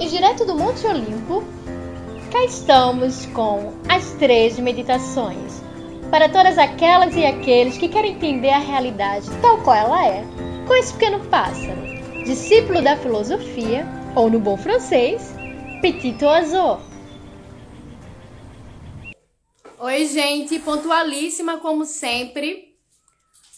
E 0.00 0.08
direto 0.08 0.46
do 0.46 0.54
Monte 0.54 0.86
Olimpo, 0.86 1.44
cá 2.32 2.42
estamos 2.46 3.26
com 3.26 3.74
as 3.86 4.12
três 4.14 4.58
meditações. 4.58 5.62
Para 6.10 6.26
todas 6.26 6.56
aquelas 6.56 7.14
e 7.14 7.26
aqueles 7.26 7.76
que 7.76 7.86
querem 7.86 8.14
entender 8.14 8.48
a 8.48 8.58
realidade 8.58 9.28
tal 9.42 9.58
qual 9.58 9.76
ela 9.76 10.06
é, 10.06 10.24
com 10.66 10.74
esse 10.74 10.94
pequeno 10.94 11.20
pássaro, 11.26 11.78
discípulo 12.24 12.80
da 12.80 12.96
filosofia, 12.96 13.86
ou 14.16 14.30
no 14.30 14.40
bom 14.40 14.56
francês, 14.56 15.34
Petit 15.82 16.24
Oiseau. 16.24 16.80
Oi, 19.80 20.06
gente, 20.06 20.58
pontualíssima 20.60 21.58
como 21.58 21.84
sempre 21.84 22.74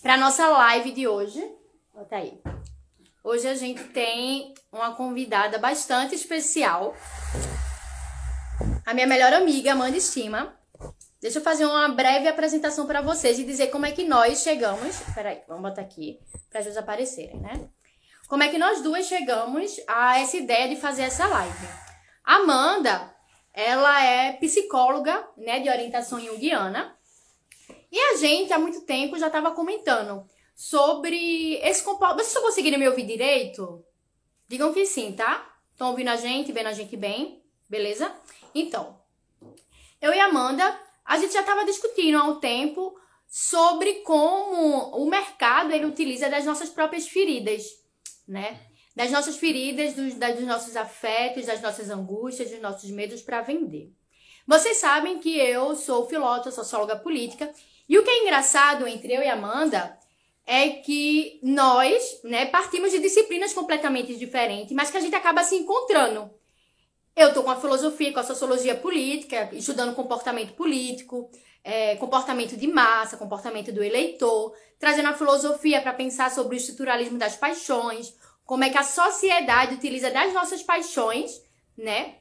para 0.03 0.17
nossa 0.17 0.49
live 0.49 0.91
de 0.91 1.07
hoje. 1.07 1.41
Bota 1.95 2.17
aí. 2.17 2.33
Hoje 3.25 3.47
a 3.47 3.55
gente 3.55 3.85
tem 3.85 4.53
uma 4.73 4.97
convidada 4.97 5.57
bastante 5.57 6.13
especial. 6.13 6.97
A 8.85 8.93
minha 8.93 9.07
melhor 9.07 9.33
amiga, 9.33 9.73
Amanda 9.73 9.97
Estima. 9.97 10.59
Deixa 11.21 11.39
eu 11.39 11.43
fazer 11.43 11.65
uma 11.65 11.89
breve 11.89 12.27
apresentação 12.27 12.85
para 12.85 13.01
vocês 13.01 13.39
e 13.39 13.45
dizer 13.45 13.69
como 13.69 13.87
é 13.87 13.93
que 13.93 14.03
nós 14.03 14.43
chegamos. 14.43 14.99
Peraí, 15.15 15.41
vamos 15.47 15.63
botar 15.63 15.83
aqui 15.83 16.19
para 16.51 16.63
eles 16.63 16.77
aparecerem, 16.77 17.39
né? 17.39 17.69
Como 18.27 18.43
é 18.43 18.49
que 18.49 18.59
nós 18.59 18.83
duas 18.83 19.07
chegamos 19.07 19.81
a 19.87 20.19
essa 20.19 20.37
ideia 20.37 20.69
de 20.69 20.75
fazer 20.75 21.03
essa 21.03 21.25
live? 21.29 21.69
Amanda, 22.25 23.15
ela 23.55 24.03
é 24.03 24.33
psicóloga, 24.33 25.29
né, 25.37 25.61
de 25.61 25.71
orientação 25.71 26.19
junguiana. 26.19 26.97
E 27.93 28.01
a 28.01 28.17
gente 28.17 28.53
há 28.53 28.59
muito 28.59 28.81
tempo 28.81 29.17
já 29.17 29.29
estava 29.29 29.53
comentando 29.53 30.29
sobre 30.63 31.57
esse 31.57 31.83
comportamento. 31.83 32.19
Vocês 32.19 32.29
estão 32.29 32.43
conseguindo 32.45 32.79
me 32.79 32.87
ouvir 32.89 33.05
direito? 33.05 33.85
Digam 34.47 34.73
que 34.73 34.87
sim, 34.87 35.13
tá? 35.13 35.45
Estão 35.73 35.91
ouvindo 35.91 36.09
a 36.09 36.17
gente, 36.17 36.53
vendo 36.53 36.69
a 36.69 36.73
gente 36.73 36.97
bem? 36.97 37.43
Beleza? 37.69 38.15
Então, 38.55 38.97
eu 40.01 40.15
e 40.15 40.21
Amanda, 40.21 40.81
a 41.05 41.19
gente 41.19 41.33
já 41.33 41.41
estava 41.41 41.65
discutindo 41.65 42.17
há 42.17 42.23
um 42.23 42.39
tempo 42.39 42.97
sobre 43.27 43.95
como 44.03 44.97
o 44.97 45.11
mercado 45.11 45.73
ele 45.73 45.85
utiliza 45.85 46.31
das 46.31 46.45
nossas 46.45 46.69
próprias 46.69 47.09
feridas, 47.09 47.65
né? 48.29 48.61
Das 48.95 49.11
nossas 49.11 49.37
feridas, 49.37 49.95
dos, 49.95 50.15
dos 50.15 50.47
nossos 50.47 50.77
afetos, 50.77 51.47
das 51.47 51.61
nossas 51.61 51.91
angústias, 51.91 52.53
dos 52.53 52.61
nossos 52.61 52.89
medos 52.91 53.21
para 53.21 53.41
vender. 53.41 53.91
Vocês 54.47 54.77
sabem 54.77 55.19
que 55.19 55.37
eu 55.37 55.75
sou 55.75 56.09
filósofa, 56.09 56.53
socióloga 56.53 56.95
política, 56.95 57.53
e 57.89 57.99
o 57.99 58.05
que 58.05 58.11
é 58.11 58.23
engraçado 58.23 58.87
entre 58.87 59.13
eu 59.13 59.23
e 59.23 59.29
Amanda 59.29 60.01
é 60.47 60.71
que 60.71 61.41
nós, 61.43 62.21
né, 62.25 62.47
partimos 62.47 62.91
de 62.91 62.99
disciplinas 62.99 63.53
completamente 63.53 64.17
diferentes, 64.17 64.73
mas 64.75 64.91
que 64.91 64.97
a 64.97 65.01
gente 65.01 65.15
acaba 65.15 65.45
se 65.45 65.55
encontrando. 65.55 66.31
Eu 67.15 67.33
tô 67.33 67.43
com 67.43 67.51
a 67.51 67.61
filosofia, 67.61 68.13
com 68.13 68.21
a 68.21 68.25
sociologia 68.25 68.75
política, 68.75 69.51
estudando 69.53 69.95
comportamento 69.95 70.55
político, 70.55 71.31
é, 71.63 71.95
comportamento 71.97 72.57
de 72.57 72.67
massa, 72.67 73.17
comportamento 73.17 73.71
do 73.71 73.85
eleitor, 73.85 74.55
trazendo 74.79 75.09
a 75.09 75.15
filosofia 75.15 75.81
para 75.81 75.93
pensar 75.93 76.31
sobre 76.31 76.57
o 76.57 76.59
estruturalismo 76.59 77.19
das 77.19 77.37
paixões, 77.37 78.15
como 78.45 78.65
é 78.65 78.71
que 78.71 78.79
a 78.79 78.83
sociedade 78.83 79.75
utiliza 79.75 80.11
das 80.11 80.33
nossas 80.33 80.63
paixões, 80.63 81.41
né, 81.77 82.17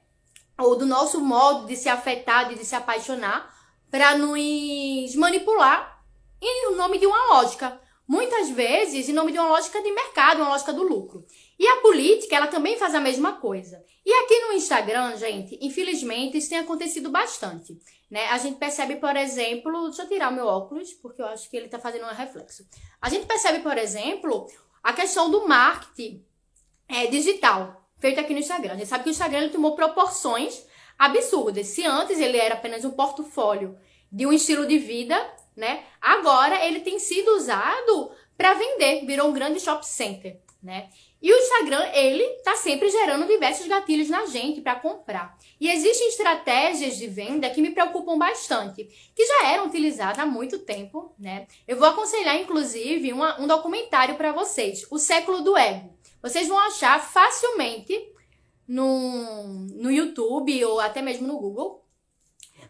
ou 0.59 0.75
do 0.75 0.86
nosso 0.86 1.19
modo 1.19 1.66
de 1.66 1.75
se 1.75 1.89
afetar 1.89 2.52
e 2.52 2.55
de 2.55 2.66
se 2.66 2.75
apaixonar, 2.75 3.52
para 3.89 4.17
nos 4.17 5.16
manipular 5.16 6.03
em 6.39 6.75
nome 6.75 6.97
de 6.97 7.05
uma 7.05 7.33
lógica 7.33 7.81
muitas 8.12 8.50
vezes 8.50 9.08
em 9.08 9.14
nome 9.14 9.31
de 9.31 9.40
uma 9.40 9.48
lógica 9.48 9.81
de 9.81 9.90
mercado, 9.90 10.42
uma 10.42 10.50
lógica 10.50 10.73
do 10.73 10.84
lucro. 10.84 11.26
E 11.58 11.66
a 11.66 11.78
política, 11.78 12.36
ela 12.36 12.48
também 12.48 12.78
faz 12.78 12.94
a 12.94 13.00
mesma 13.00 13.38
coisa. 13.38 13.81
E 14.06 14.12
aqui 14.12 14.38
no 14.48 14.52
Instagram, 14.52 15.16
gente, 15.16 15.58
infelizmente, 15.62 16.38
isso 16.38 16.50
tem 16.50 16.58
acontecido 16.58 17.09
bastante. 17.09 17.80
Né? 18.10 18.27
A 18.27 18.38
gente 18.38 18.58
percebe, 18.58 18.98
por 18.98 19.16
exemplo, 19.16 19.86
deixa 19.86 20.02
eu 20.02 20.10
tirar 20.10 20.30
o 20.30 20.36
meu 20.36 20.45
óculos, 20.45 20.92
porque 20.95 21.22
eu 21.22 21.26
acho 21.27 21.49
que 21.49 21.55
ele 21.55 21.67
está 21.67 21.80
fazendo 21.80 22.04
um 22.04 22.14
reflexo. 22.14 22.67
A 23.02 23.10
gente 23.10 23.26
percebe, 23.26 23.60
por 23.60 23.77
exemplo, 23.77 24.45
a 24.83 24.92
questão 24.92 25.32
do 25.32 25.48
marketing 25.48 26.22
é, 26.89 27.08
digital, 27.08 27.88
feito 27.98 28.20
aqui 28.20 28.33
no 28.33 28.39
Instagram. 28.39 28.73
A 28.73 28.78
gente 28.78 28.89
sabe 28.89 29.05
que 29.05 29.10
o 29.10 29.11
Instagram 29.11 29.48
tomou 29.48 29.73
proporções 29.73 30.66
absurdas. 30.99 31.67
Se 31.67 31.86
antes 31.86 32.20
ele 32.20 32.38
era 32.38 32.55
apenas 32.55 32.83
um 32.83 32.92
portfólio 32.92 33.78
de 34.11 34.26
um 34.26 34.33
estilo 34.33 34.67
de 34.67 34.78
vida, 34.78 35.16
né? 35.61 35.83
Agora 36.02 36.66
ele 36.66 36.80
tem 36.80 36.98
sido 36.98 37.36
usado 37.36 38.11
para 38.36 38.55
vender, 38.55 39.05
virou 39.05 39.30
um 39.30 39.32
grande 39.32 39.60
shop 39.60 39.86
center, 39.88 40.42
né? 40.61 40.89
E 41.22 41.32
o 41.32 41.38
Instagram, 41.38 41.88
ele 41.94 42.27
tá 42.44 42.55
sempre 42.55 42.89
gerando 42.89 43.27
diversos 43.27 43.67
gatilhos 43.67 44.10
na 44.10 44.26
gente 44.26 44.60
para 44.60 44.80
comprar. 44.80 45.38
E 45.60 45.70
existem 45.70 46.08
estratégias 46.08 46.98
de 46.98 47.05
venda 47.05 47.48
que 47.52 47.61
me 47.61 47.70
preocupam 47.70 48.17
bastante, 48.17 48.86
que 49.16 49.23
já 49.23 49.49
eram 49.52 49.67
utilizadas 49.67 50.17
há 50.17 50.26
muito 50.26 50.58
tempo, 50.58 51.14
né? 51.20 51.45
Eu 51.67 51.78
vou 51.78 51.88
aconselhar, 51.88 52.42
inclusive, 52.42 53.14
uma, 53.14 53.39
um 53.39 53.45
documentário 53.45 54.16
para 54.16 54.32
vocês, 54.32 54.88
O 54.89 54.98
Século 54.98 55.42
do 55.42 55.55
Ego. 55.55 55.93
Vocês 56.23 56.48
vão 56.48 56.58
achar 56.58 56.99
facilmente 56.99 57.95
no, 58.67 59.67
no 59.76 59.92
YouTube 59.92 60.66
ou 60.66 60.80
até 60.80 61.04
mesmo 61.04 61.28
no 61.28 61.38
Google 61.38 61.80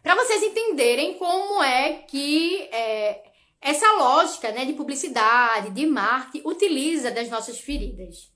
para 0.01 0.15
vocês 0.15 0.41
entenderem 0.43 1.15
como 1.15 1.61
é 1.61 2.03
que 2.07 2.63
é, 2.71 3.23
essa 3.61 3.91
lógica 3.93 4.51
né, 4.51 4.65
de 4.65 4.73
publicidade, 4.73 5.69
de 5.69 5.85
marketing, 5.85 6.47
utiliza 6.47 7.11
das 7.11 7.29
nossas 7.29 7.59
feridas. 7.59 8.31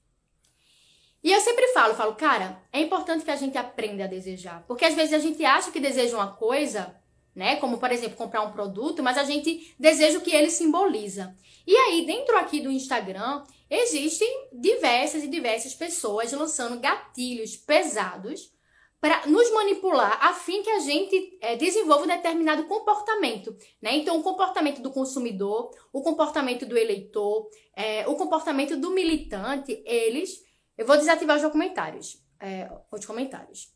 E 1.23 1.31
eu 1.31 1.41
sempre 1.41 1.67
falo, 1.69 1.95
falo, 1.95 2.13
cara, 2.13 2.61
é 2.71 2.79
importante 2.79 3.25
que 3.25 3.31
a 3.31 3.35
gente 3.35 3.57
aprenda 3.57 4.03
a 4.03 4.07
desejar. 4.07 4.63
Porque 4.67 4.85
às 4.85 4.93
vezes 4.93 5.11
a 5.11 5.17
gente 5.17 5.43
acha 5.43 5.71
que 5.71 5.79
deseja 5.79 6.15
uma 6.15 6.33
coisa, 6.33 6.95
né? 7.33 7.55
Como, 7.55 7.79
por 7.79 7.91
exemplo, 7.91 8.15
comprar 8.15 8.43
um 8.43 8.51
produto, 8.51 9.01
mas 9.01 9.17
a 9.17 9.23
gente 9.23 9.73
deseja 9.79 10.19
o 10.19 10.21
que 10.21 10.29
ele 10.29 10.51
simboliza. 10.51 11.35
E 11.65 11.75
aí, 11.75 12.05
dentro 12.05 12.37
aqui 12.37 12.61
do 12.61 12.69
Instagram, 12.69 13.43
existem 13.67 14.49
diversas 14.53 15.23
e 15.23 15.27
diversas 15.27 15.73
pessoas 15.73 16.31
lançando 16.31 16.79
gatilhos 16.79 17.57
pesados 17.57 18.54
para 18.99 19.27
nos 19.27 19.51
manipular 19.51 20.17
a 20.21 20.33
fim 20.33 20.63
que 20.63 20.69
a 20.69 20.79
gente 20.79 21.37
é, 21.41 21.55
desenvolva 21.55 22.05
um 22.05 22.07
determinado 22.07 22.63
comportamento. 22.65 23.55
Né? 23.81 23.97
Então, 23.97 24.17
o 24.17 24.23
comportamento 24.23 24.81
do 24.81 24.91
consumidor, 24.91 25.71
o 25.93 26.01
comportamento 26.01 26.65
do 26.65 26.77
eleitor, 26.77 27.47
é, 27.75 28.07
o 28.07 28.15
comportamento 28.15 28.75
do 28.77 28.91
militante, 28.91 29.81
eles. 29.85 30.43
Eu 30.77 30.85
vou 30.85 30.97
desativar 30.97 31.37
os 31.37 31.43
documentários, 31.43 32.17
é, 32.39 32.69
os 32.91 33.05
comentários. 33.05 33.73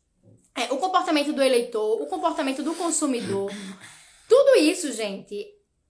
O 0.70 0.76
comportamento 0.76 1.32
do 1.32 1.42
eleitor, 1.42 2.02
o 2.02 2.06
comportamento 2.06 2.62
do 2.62 2.74
consumidor, 2.74 3.50
tudo 4.28 4.56
isso, 4.56 4.92
gente, 4.92 5.46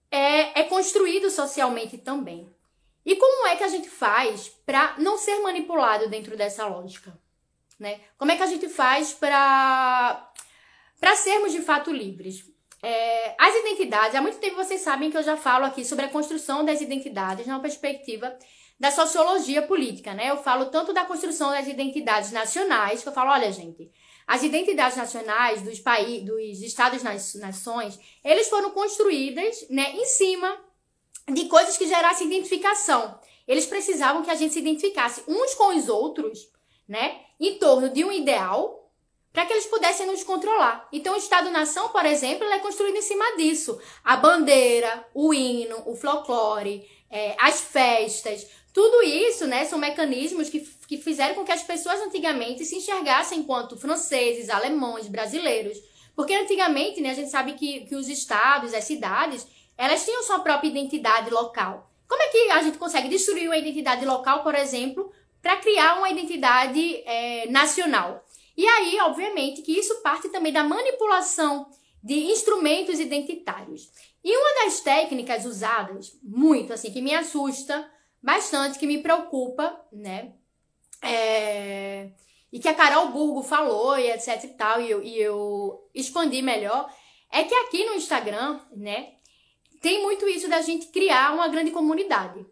é, 0.09 0.61
é 0.61 0.63
construído 0.63 1.29
socialmente 1.29 1.97
também. 1.97 2.49
E 3.05 3.15
como 3.15 3.47
é 3.47 3.55
que 3.55 3.63
a 3.63 3.67
gente 3.67 3.89
faz 3.89 4.49
para 4.65 4.95
não 4.99 5.17
ser 5.17 5.39
manipulado 5.39 6.07
dentro 6.07 6.37
dessa 6.37 6.67
lógica? 6.67 7.19
Né? 7.81 7.99
Como 8.17 8.31
é 8.31 8.37
que 8.37 8.43
a 8.43 8.47
gente 8.47 8.69
faz 8.69 9.11
para 9.11 10.29
para 10.99 11.15
sermos 11.15 11.51
de 11.51 11.61
fato 11.61 11.91
livres? 11.91 12.45
É, 12.83 13.35
as 13.39 13.55
identidades, 13.55 14.15
há 14.15 14.21
muito 14.21 14.37
tempo 14.37 14.55
vocês 14.55 14.81
sabem 14.81 15.09
que 15.09 15.17
eu 15.17 15.23
já 15.23 15.35
falo 15.35 15.65
aqui 15.65 15.83
sobre 15.83 16.05
a 16.05 16.09
construção 16.09 16.63
das 16.63 16.79
identidades 16.79 17.45
numa 17.45 17.59
perspectiva 17.59 18.35
da 18.79 18.91
sociologia 18.91 19.61
política, 19.63 20.13
né? 20.13 20.29
Eu 20.29 20.37
falo 20.37 20.67
tanto 20.67 20.93
da 20.93 21.05
construção 21.05 21.51
das 21.51 21.67
identidades 21.67 22.31
nacionais, 22.31 23.03
que 23.03 23.09
eu 23.09 23.13
falo, 23.13 23.31
olha, 23.31 23.51
gente, 23.51 23.91
as 24.25 24.43
identidades 24.43 24.97
nacionais 24.97 25.61
dos 25.61 25.79
países, 25.79 26.25
dos 26.25 26.61
estados 26.61 27.03
nas 27.03 27.35
nações, 27.35 27.99
eles 28.23 28.47
foram 28.47 28.71
construídas, 28.71 29.67
né, 29.69 29.91
em 29.95 30.05
cima 30.05 30.59
de 31.31 31.45
coisas 31.45 31.77
que 31.77 31.87
gerassem 31.87 32.27
identificação. 32.27 33.19
Eles 33.47 33.65
precisavam 33.65 34.23
que 34.23 34.31
a 34.31 34.35
gente 34.35 34.53
se 34.53 34.59
identificasse 34.59 35.23
uns 35.27 35.53
com 35.53 35.75
os 35.75 35.87
outros 35.89 36.51
né, 36.91 37.21
em 37.47 37.55
torno 37.55 37.89
de 37.89 38.03
um 38.05 38.11
ideal 38.11 38.77
para 39.33 39.45
que 39.45 39.53
eles 39.53 39.65
pudessem 39.65 40.05
nos 40.07 40.23
controlar. 40.23 40.87
Então, 40.91 41.13
o 41.13 41.17
Estado-nação, 41.17 41.89
por 41.89 42.05
exemplo, 42.05 42.45
é 42.45 42.59
construído 42.59 42.97
em 42.97 43.01
cima 43.01 43.35
disso. 43.37 43.79
A 44.03 44.17
bandeira, 44.17 45.07
o 45.13 45.33
hino, 45.33 45.81
o 45.85 45.95
folclore, 45.95 46.85
é, 47.09 47.35
as 47.39 47.61
festas, 47.61 48.45
tudo 48.73 49.03
isso 49.03 49.47
né, 49.47 49.65
são 49.65 49.79
mecanismos 49.79 50.49
que, 50.49 50.59
que 50.87 50.97
fizeram 50.97 51.35
com 51.35 51.43
que 51.43 51.51
as 51.51 51.63
pessoas 51.63 52.01
antigamente 52.01 52.65
se 52.65 52.75
enxergassem 52.75 53.39
enquanto 53.39 53.77
franceses, 53.77 54.49
alemães, 54.49 55.07
brasileiros. 55.07 55.77
Porque 56.15 56.33
antigamente 56.33 57.01
né, 57.01 57.11
a 57.11 57.13
gente 57.13 57.29
sabe 57.29 57.53
que, 57.53 57.81
que 57.85 57.95
os 57.95 58.07
estados, 58.07 58.73
as 58.73 58.83
cidades, 58.83 59.47
elas 59.77 60.05
tinham 60.05 60.23
sua 60.23 60.39
própria 60.39 60.69
identidade 60.69 61.29
local. 61.29 61.89
Como 62.07 62.21
é 62.21 62.27
que 62.27 62.51
a 62.51 62.61
gente 62.61 62.77
consegue 62.77 63.07
destruir 63.07 63.47
uma 63.47 63.57
identidade 63.57 64.05
local, 64.05 64.43
por 64.43 64.53
exemplo, 64.53 65.11
para 65.41 65.57
criar 65.57 65.97
uma 65.97 66.09
identidade 66.09 67.03
é, 67.05 67.47
nacional. 67.49 68.25
E 68.55 68.65
aí, 68.65 68.99
obviamente, 69.01 69.61
que 69.61 69.77
isso 69.77 70.01
parte 70.01 70.29
também 70.29 70.53
da 70.53 70.63
manipulação 70.63 71.69
de 72.03 72.15
instrumentos 72.25 72.99
identitários. 72.99 73.89
E 74.23 74.35
uma 74.35 74.65
das 74.65 74.81
técnicas 74.81 75.45
usadas 75.45 76.17
muito, 76.21 76.73
assim, 76.73 76.91
que 76.91 77.01
me 77.01 77.13
assusta 77.13 77.89
bastante, 78.21 78.77
que 78.77 78.85
me 78.85 78.99
preocupa, 78.99 79.83
né? 79.91 80.33
É, 81.01 82.11
e 82.51 82.59
que 82.59 82.67
a 82.67 82.73
Carol 82.73 83.07
Burgo 83.09 83.41
falou 83.41 83.97
e 83.97 84.11
etc 84.11 84.43
e 84.43 84.47
tal, 84.49 84.81
e 84.81 84.91
eu, 84.91 85.01
e 85.01 85.17
eu 85.17 85.89
expandi 85.95 86.41
melhor, 86.41 86.93
é 87.31 87.43
que 87.43 87.55
aqui 87.55 87.85
no 87.85 87.95
Instagram, 87.95 88.59
né, 88.75 89.13
tem 89.81 90.03
muito 90.03 90.27
isso 90.27 90.47
da 90.47 90.61
gente 90.61 90.87
criar 90.87 91.33
uma 91.33 91.47
grande 91.47 91.71
comunidade. 91.71 92.45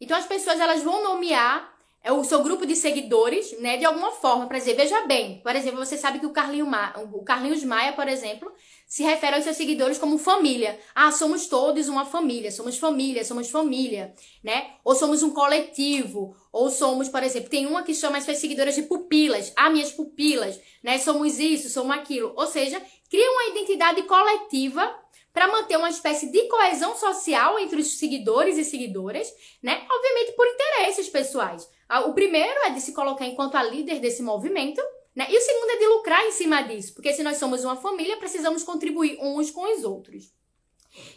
Então 0.00 0.18
as 0.18 0.26
pessoas 0.26 0.60
elas 0.60 0.82
vão 0.82 1.02
nomear 1.02 1.75
é 2.06 2.12
o 2.12 2.22
seu 2.22 2.40
grupo 2.40 2.64
de 2.64 2.76
seguidores, 2.76 3.58
né, 3.58 3.76
de 3.76 3.84
alguma 3.84 4.12
forma, 4.12 4.46
para 4.46 4.58
dizer, 4.58 4.76
veja 4.76 5.04
bem, 5.08 5.40
por 5.42 5.56
exemplo, 5.56 5.84
você 5.84 5.98
sabe 5.98 6.20
que 6.20 6.26
o, 6.26 6.30
Carlinho 6.30 6.64
Ma, 6.64 6.94
o 7.12 7.24
Carlinhos 7.24 7.64
Maia, 7.64 7.94
por 7.94 8.06
exemplo, 8.06 8.52
se 8.86 9.02
refere 9.02 9.34
aos 9.34 9.42
seus 9.42 9.56
seguidores 9.56 9.98
como 9.98 10.16
família. 10.16 10.78
Ah, 10.94 11.10
somos 11.10 11.48
todos 11.48 11.88
uma 11.88 12.04
família, 12.04 12.52
somos 12.52 12.78
família, 12.78 13.24
somos 13.24 13.50
família, 13.50 14.14
né? 14.44 14.74
Ou 14.84 14.94
somos 14.94 15.24
um 15.24 15.30
coletivo, 15.30 16.36
ou 16.52 16.70
somos, 16.70 17.08
por 17.08 17.24
exemplo, 17.24 17.50
tem 17.50 17.66
uma 17.66 17.82
que 17.82 17.92
chama 17.92 18.18
as 18.18 18.24
suas 18.24 18.38
seguidoras 18.38 18.76
de 18.76 18.82
pupilas, 18.82 19.52
ah, 19.56 19.68
minhas 19.68 19.90
pupilas, 19.90 20.60
né? 20.84 20.98
Somos 20.98 21.40
isso, 21.40 21.68
somos 21.68 21.96
aquilo. 21.96 22.32
Ou 22.36 22.46
seja, 22.46 22.80
cria 23.10 23.32
uma 23.32 23.46
identidade 23.46 24.02
coletiva 24.04 24.94
para 25.32 25.48
manter 25.48 25.76
uma 25.76 25.90
espécie 25.90 26.30
de 26.30 26.44
coesão 26.44 26.94
social 26.96 27.58
entre 27.58 27.80
os 27.80 27.98
seguidores 27.98 28.56
e 28.56 28.64
seguidoras, 28.64 29.28
né? 29.60 29.84
Obviamente 29.90 30.36
por 30.36 30.46
interesses 30.46 31.08
pessoais. 31.08 31.68
Ah, 31.88 32.00
o 32.00 32.14
primeiro 32.14 32.60
é 32.64 32.70
de 32.70 32.80
se 32.80 32.92
colocar 32.92 33.26
enquanto 33.26 33.54
a 33.56 33.62
líder 33.62 34.00
desse 34.00 34.22
movimento, 34.22 34.80
né? 35.14 35.26
E 35.30 35.36
o 35.36 35.40
segundo 35.40 35.70
é 35.70 35.76
de 35.78 35.86
lucrar 35.86 36.24
em 36.24 36.32
cima 36.32 36.62
disso, 36.62 36.94
porque 36.94 37.12
se 37.12 37.22
nós 37.22 37.36
somos 37.36 37.64
uma 37.64 37.76
família, 37.76 38.16
precisamos 38.16 38.62
contribuir 38.62 39.18
uns 39.20 39.50
com 39.50 39.72
os 39.74 39.84
outros. 39.84 40.32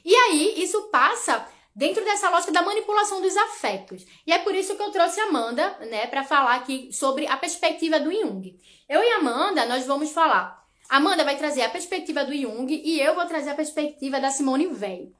E 0.04 0.14
aí, 0.14 0.62
isso 0.62 0.90
passa 0.90 1.48
dentro 1.76 2.04
dessa 2.04 2.30
lógica 2.30 2.52
da 2.52 2.62
manipulação 2.62 3.22
dos 3.22 3.36
afetos. 3.38 4.06
E 4.28 4.34
é 4.34 4.40
por 4.40 4.54
isso 4.54 4.76
que 4.76 4.82
eu 4.82 4.92
trouxe 4.92 5.20
a 5.20 5.26
Amanda, 5.26 5.78
né, 5.90 6.08
para 6.08 6.24
falar 6.24 6.56
aqui 6.56 6.92
sobre 6.92 7.26
a 7.28 7.38
perspectiva 7.38 8.00
do 8.00 8.12
Jung. 8.12 8.60
Eu 8.88 9.02
e 9.02 9.10
a 9.10 9.18
Amanda, 9.18 9.66
nós 9.66 9.86
vamos 9.86 10.12
falar 10.12 10.60
Amanda 10.90 11.24
vai 11.24 11.38
trazer 11.38 11.62
a 11.62 11.70
perspectiva 11.70 12.26
do 12.26 12.36
Jung 12.36 12.68
e 12.68 13.00
eu 13.00 13.14
vou 13.14 13.26
trazer 13.28 13.52
a 13.52 13.56
perspectiva 13.56 14.20
da 14.20 14.32
Simone 14.32 14.66
Weil. 14.66 15.12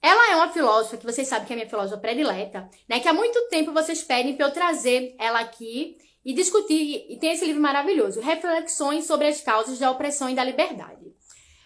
Ela 0.00 0.32
é 0.32 0.36
uma 0.36 0.52
filósofa 0.52 0.96
que 0.96 1.04
vocês 1.04 1.26
sabem 1.26 1.46
que 1.46 1.52
é 1.52 1.56
minha 1.56 1.68
filósofa 1.68 2.00
predileta, 2.00 2.68
né? 2.88 3.00
Que 3.00 3.08
há 3.08 3.12
muito 3.12 3.48
tempo 3.48 3.72
vocês 3.72 4.02
pedem 4.02 4.36
para 4.36 4.46
eu 4.46 4.52
trazer 4.52 5.14
ela 5.18 5.40
aqui 5.40 5.98
e 6.24 6.32
discutir. 6.32 7.06
E 7.08 7.18
tem 7.18 7.32
esse 7.32 7.44
livro 7.44 7.60
maravilhoso, 7.60 8.20
Reflexões 8.20 9.06
sobre 9.06 9.26
as 9.26 9.40
causas 9.40 9.78
da 9.78 9.90
opressão 9.90 10.28
e 10.30 10.34
da 10.34 10.44
liberdade. 10.44 11.12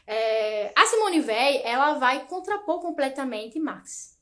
É, 0.06 0.73
a 0.75 0.87
Simone 0.87 1.20
Weil, 1.20 1.62
ela 1.64 1.94
vai 1.94 2.26
contrapor 2.26 2.81
completamente 2.81 3.58
Marx. 3.58 4.19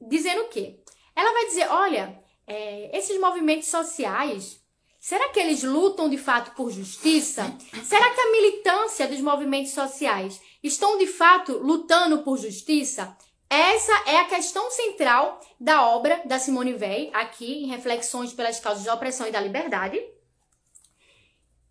Dizendo 0.00 0.42
o 0.42 0.48
quê? 0.48 0.80
Ela 1.14 1.32
vai 1.32 1.46
dizer, 1.46 1.68
olha, 1.68 2.22
é, 2.46 2.96
esses 2.96 3.18
movimentos 3.20 3.68
sociais 3.68 4.59
Será 5.00 5.30
que 5.30 5.40
eles 5.40 5.62
lutam 5.62 6.10
de 6.10 6.18
fato 6.18 6.54
por 6.54 6.70
justiça? 6.70 7.50
Será 7.82 8.10
que 8.10 8.20
a 8.20 8.30
militância 8.32 9.08
dos 9.08 9.18
movimentos 9.22 9.72
sociais 9.72 10.38
estão 10.62 10.98
de 10.98 11.06
fato 11.06 11.56
lutando 11.56 12.18
por 12.18 12.36
justiça? 12.36 13.16
Essa 13.48 13.92
é 14.06 14.18
a 14.18 14.26
questão 14.26 14.70
central 14.70 15.40
da 15.58 15.88
obra 15.88 16.20
da 16.26 16.38
Simone 16.38 16.74
Weil, 16.74 17.10
aqui 17.14 17.64
em 17.64 17.68
Reflexões 17.68 18.34
pelas 18.34 18.60
Causas 18.60 18.84
da 18.84 18.94
Opressão 18.94 19.26
e 19.26 19.32
da 19.32 19.40
Liberdade. 19.40 19.98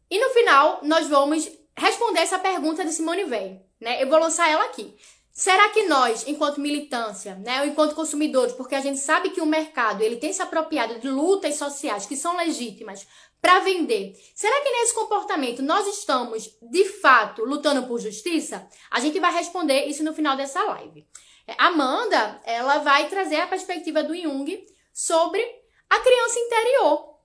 E 0.10 0.20
no 0.20 0.32
final, 0.32 0.80
nós 0.82 1.08
vamos 1.08 1.48
responder 1.78 2.22
essa 2.22 2.40
pergunta 2.40 2.84
de 2.84 2.92
Simone 2.92 3.26
Weil. 3.26 3.64
Né? 3.80 4.02
Eu 4.02 4.10
vou 4.10 4.20
lançar 4.20 4.50
ela 4.50 4.66
aqui. 4.66 4.98
Será 5.40 5.70
que 5.70 5.84
nós, 5.84 6.28
enquanto 6.28 6.60
militância, 6.60 7.36
né, 7.36 7.62
ou 7.62 7.68
enquanto 7.68 7.96
consumidores, 7.96 8.52
porque 8.52 8.76
a 8.76 8.82
gente 8.82 9.00
sabe 9.00 9.30
que 9.30 9.40
o 9.40 9.46
mercado 9.46 10.02
ele 10.02 10.18
tem 10.18 10.34
se 10.34 10.42
apropriado 10.42 11.00
de 11.00 11.08
lutas 11.08 11.56
sociais 11.56 12.06
que 12.06 12.18
são 12.18 12.36
legítimas 12.36 13.08
para 13.42 13.62
vender, 13.62 14.20
será 14.36 14.60
que 14.62 14.70
nesse 14.70 14.94
comportamento 14.94 15.64
nós 15.64 15.88
estamos 15.88 16.58
de 16.62 16.84
fato 16.84 17.46
lutando 17.46 17.88
por 17.88 18.02
justiça? 18.02 18.68
A 18.92 19.00
gente 19.00 19.18
vai 19.18 19.34
responder 19.34 19.86
isso 19.86 20.04
no 20.04 20.14
final 20.14 20.36
dessa 20.36 20.62
live. 20.62 21.08
É, 21.48 21.56
Amanda, 21.58 22.42
ela 22.44 22.80
vai 22.80 23.08
trazer 23.08 23.38
a 23.38 23.48
perspectiva 23.48 24.04
do 24.04 24.14
Jung 24.14 24.66
sobre 24.94 25.42
a 25.90 26.02
criança 26.02 26.38
interior, 26.38 27.18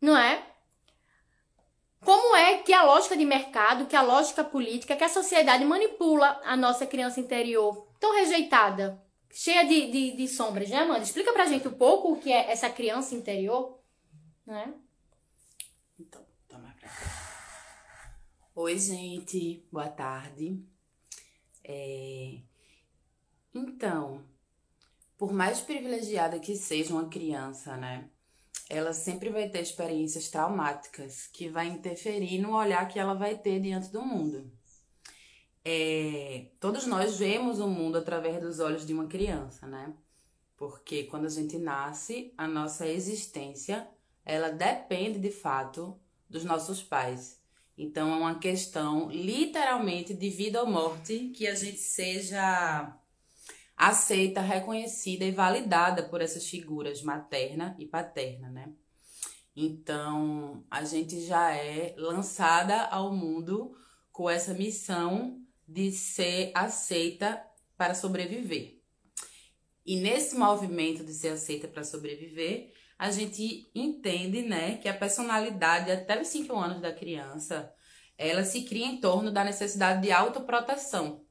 não 0.00 0.16
é? 0.16 0.49
Como 2.04 2.34
é 2.34 2.58
que 2.58 2.72
a 2.72 2.82
lógica 2.82 3.16
de 3.16 3.24
mercado, 3.24 3.86
que 3.86 3.94
a 3.94 4.02
lógica 4.02 4.42
política, 4.42 4.96
que 4.96 5.04
a 5.04 5.08
sociedade 5.08 5.64
manipula 5.64 6.40
a 6.44 6.56
nossa 6.56 6.86
criança 6.86 7.20
interior 7.20 7.86
tão 8.00 8.14
rejeitada, 8.14 9.02
cheia 9.30 9.64
de, 9.64 9.90
de, 9.90 10.16
de 10.16 10.28
sombras, 10.28 10.70
né, 10.70 10.78
Amanda? 10.78 11.02
Explica 11.02 11.32
pra 11.32 11.46
gente 11.46 11.68
um 11.68 11.74
pouco 11.74 12.12
o 12.12 12.20
que 12.20 12.32
é 12.32 12.50
essa 12.50 12.70
criança 12.70 13.14
interior, 13.14 13.78
né? 14.46 14.74
Então, 15.98 16.24
toma 16.48 16.74
pra 16.80 16.88
cá. 16.88 17.30
Oi, 18.54 18.78
gente, 18.78 19.66
boa 19.70 19.88
tarde. 19.88 20.64
É... 21.62 22.38
Então, 23.54 24.24
por 25.18 25.32
mais 25.32 25.60
privilegiada 25.60 26.40
que 26.40 26.56
seja 26.56 26.94
uma 26.94 27.08
criança, 27.08 27.76
né? 27.76 28.08
Ela 28.70 28.92
sempre 28.92 29.30
vai 29.30 29.48
ter 29.48 29.60
experiências 29.60 30.28
traumáticas 30.28 31.26
que 31.26 31.48
vai 31.48 31.66
interferir 31.66 32.38
no 32.38 32.54
olhar 32.54 32.86
que 32.86 33.00
ela 33.00 33.14
vai 33.14 33.36
ter 33.36 33.60
diante 33.60 33.90
do 33.90 34.00
mundo. 34.00 34.48
É, 35.64 36.46
todos 36.60 36.86
nós 36.86 37.18
vemos 37.18 37.58
o 37.58 37.66
mundo 37.66 37.98
através 37.98 38.40
dos 38.40 38.60
olhos 38.60 38.86
de 38.86 38.94
uma 38.94 39.08
criança, 39.08 39.66
né? 39.66 39.92
Porque 40.56 41.04
quando 41.04 41.26
a 41.26 41.28
gente 41.28 41.58
nasce, 41.58 42.32
a 42.38 42.46
nossa 42.46 42.86
existência, 42.86 43.88
ela 44.24 44.50
depende 44.50 45.18
de 45.18 45.32
fato 45.32 45.98
dos 46.28 46.44
nossos 46.44 46.80
pais. 46.80 47.40
Então 47.76 48.12
é 48.12 48.16
uma 48.16 48.38
questão 48.38 49.10
literalmente 49.10 50.14
de 50.14 50.30
vida 50.30 50.62
ou 50.62 50.70
morte 50.70 51.32
que 51.34 51.48
a 51.48 51.56
gente 51.56 51.78
seja 51.78 52.96
aceita, 53.80 54.42
reconhecida 54.42 55.24
e 55.24 55.30
validada 55.30 56.02
por 56.02 56.20
essas 56.20 56.46
figuras 56.46 57.02
materna 57.02 57.74
e 57.78 57.86
paterna, 57.86 58.50
né? 58.50 58.70
Então, 59.56 60.66
a 60.70 60.84
gente 60.84 61.24
já 61.24 61.54
é 61.54 61.94
lançada 61.96 62.82
ao 62.88 63.10
mundo 63.10 63.74
com 64.12 64.28
essa 64.28 64.52
missão 64.52 65.40
de 65.66 65.90
ser 65.92 66.52
aceita 66.54 67.42
para 67.74 67.94
sobreviver. 67.94 68.78
E 69.86 69.96
nesse 69.96 70.36
movimento 70.36 71.02
de 71.02 71.14
ser 71.14 71.28
aceita 71.28 71.66
para 71.66 71.82
sobreviver, 71.82 72.74
a 72.98 73.10
gente 73.10 73.70
entende, 73.74 74.42
né, 74.42 74.76
que 74.76 74.90
a 74.90 74.94
personalidade 74.94 75.90
até 75.90 76.20
os 76.20 76.28
5 76.28 76.54
anos 76.54 76.82
da 76.82 76.92
criança, 76.92 77.72
ela 78.18 78.44
se 78.44 78.64
cria 78.64 78.84
em 78.84 79.00
torno 79.00 79.32
da 79.32 79.42
necessidade 79.42 80.02
de 80.02 80.12
autoproteção. 80.12 81.24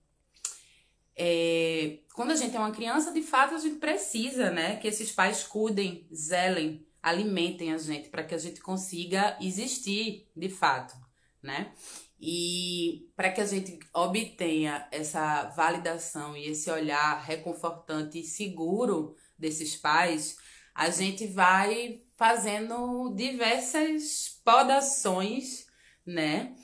É, 1.21 1.99
quando 2.13 2.31
a 2.31 2.35
gente 2.35 2.55
é 2.55 2.59
uma 2.59 2.71
criança, 2.71 3.11
de 3.11 3.21
fato, 3.21 3.53
a 3.53 3.57
gente 3.57 3.75
precisa, 3.75 4.49
né, 4.51 4.77
que 4.77 4.87
esses 4.87 5.11
pais 5.11 5.43
cuidem, 5.43 6.07
zelem, 6.15 6.87
alimentem 7.03 7.73
a 7.73 7.77
gente 7.77 8.07
para 8.07 8.23
que 8.23 8.33
a 8.33 8.37
gente 8.37 8.61
consiga 8.61 9.37
existir, 9.41 10.29
de 10.33 10.47
fato, 10.47 10.95
né? 11.43 11.73
E 12.21 13.09
para 13.17 13.31
que 13.31 13.41
a 13.41 13.45
gente 13.45 13.79
obtenha 13.93 14.87
essa 14.91 15.49
validação 15.49 16.37
e 16.37 16.47
esse 16.47 16.71
olhar 16.71 17.21
reconfortante 17.21 18.19
e 18.19 18.23
seguro 18.23 19.15
desses 19.37 19.75
pais, 19.75 20.37
a 20.73 20.89
gente 20.89 21.27
vai 21.27 22.01
fazendo 22.17 23.13
diversas 23.13 24.39
podações, 24.43 25.67
né, 26.05 26.55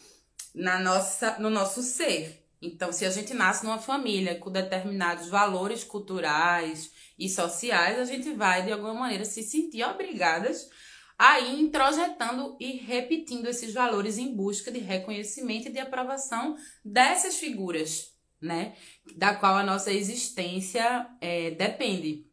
na 0.54 0.80
nossa, 0.80 1.38
no 1.40 1.50
nosso 1.50 1.84
ser. 1.84 2.45
Então, 2.62 2.92
se 2.92 3.06
a 3.06 3.10
gente 3.10 3.34
nasce 3.34 3.66
numa 3.66 3.78
família 3.78 4.40
com 4.40 4.52
determinados 4.52 5.30
valores 5.30 5.84
culturais 5.84 6.92
e 7.18 7.30
sociais, 7.30 8.00
a 8.00 8.06
gente 8.06 8.32
vai, 8.34 8.64
de 8.64 8.72
alguma 8.72 8.94
maneira, 8.94 9.26
se 9.26 9.44
sentir 9.44 9.84
obrigadas 9.84 10.70
a 11.18 11.40
ir 11.40 11.60
introjetando 11.62 12.58
e 12.60 12.74
repetindo 12.74 13.48
esses 13.48 13.74
valores 13.74 14.18
em 14.18 14.36
busca 14.36 14.72
de 14.72 14.80
reconhecimento 14.80 15.70
e 15.70 15.72
de 15.72 15.80
aprovação 15.80 16.58
dessas 16.84 17.38
figuras, 17.38 18.14
né? 18.42 18.76
Da 19.16 19.36
qual 19.36 19.56
a 19.56 19.64
nossa 19.64 19.94
existência 19.94 21.08
é, 21.22 21.52
depende. 21.52 22.28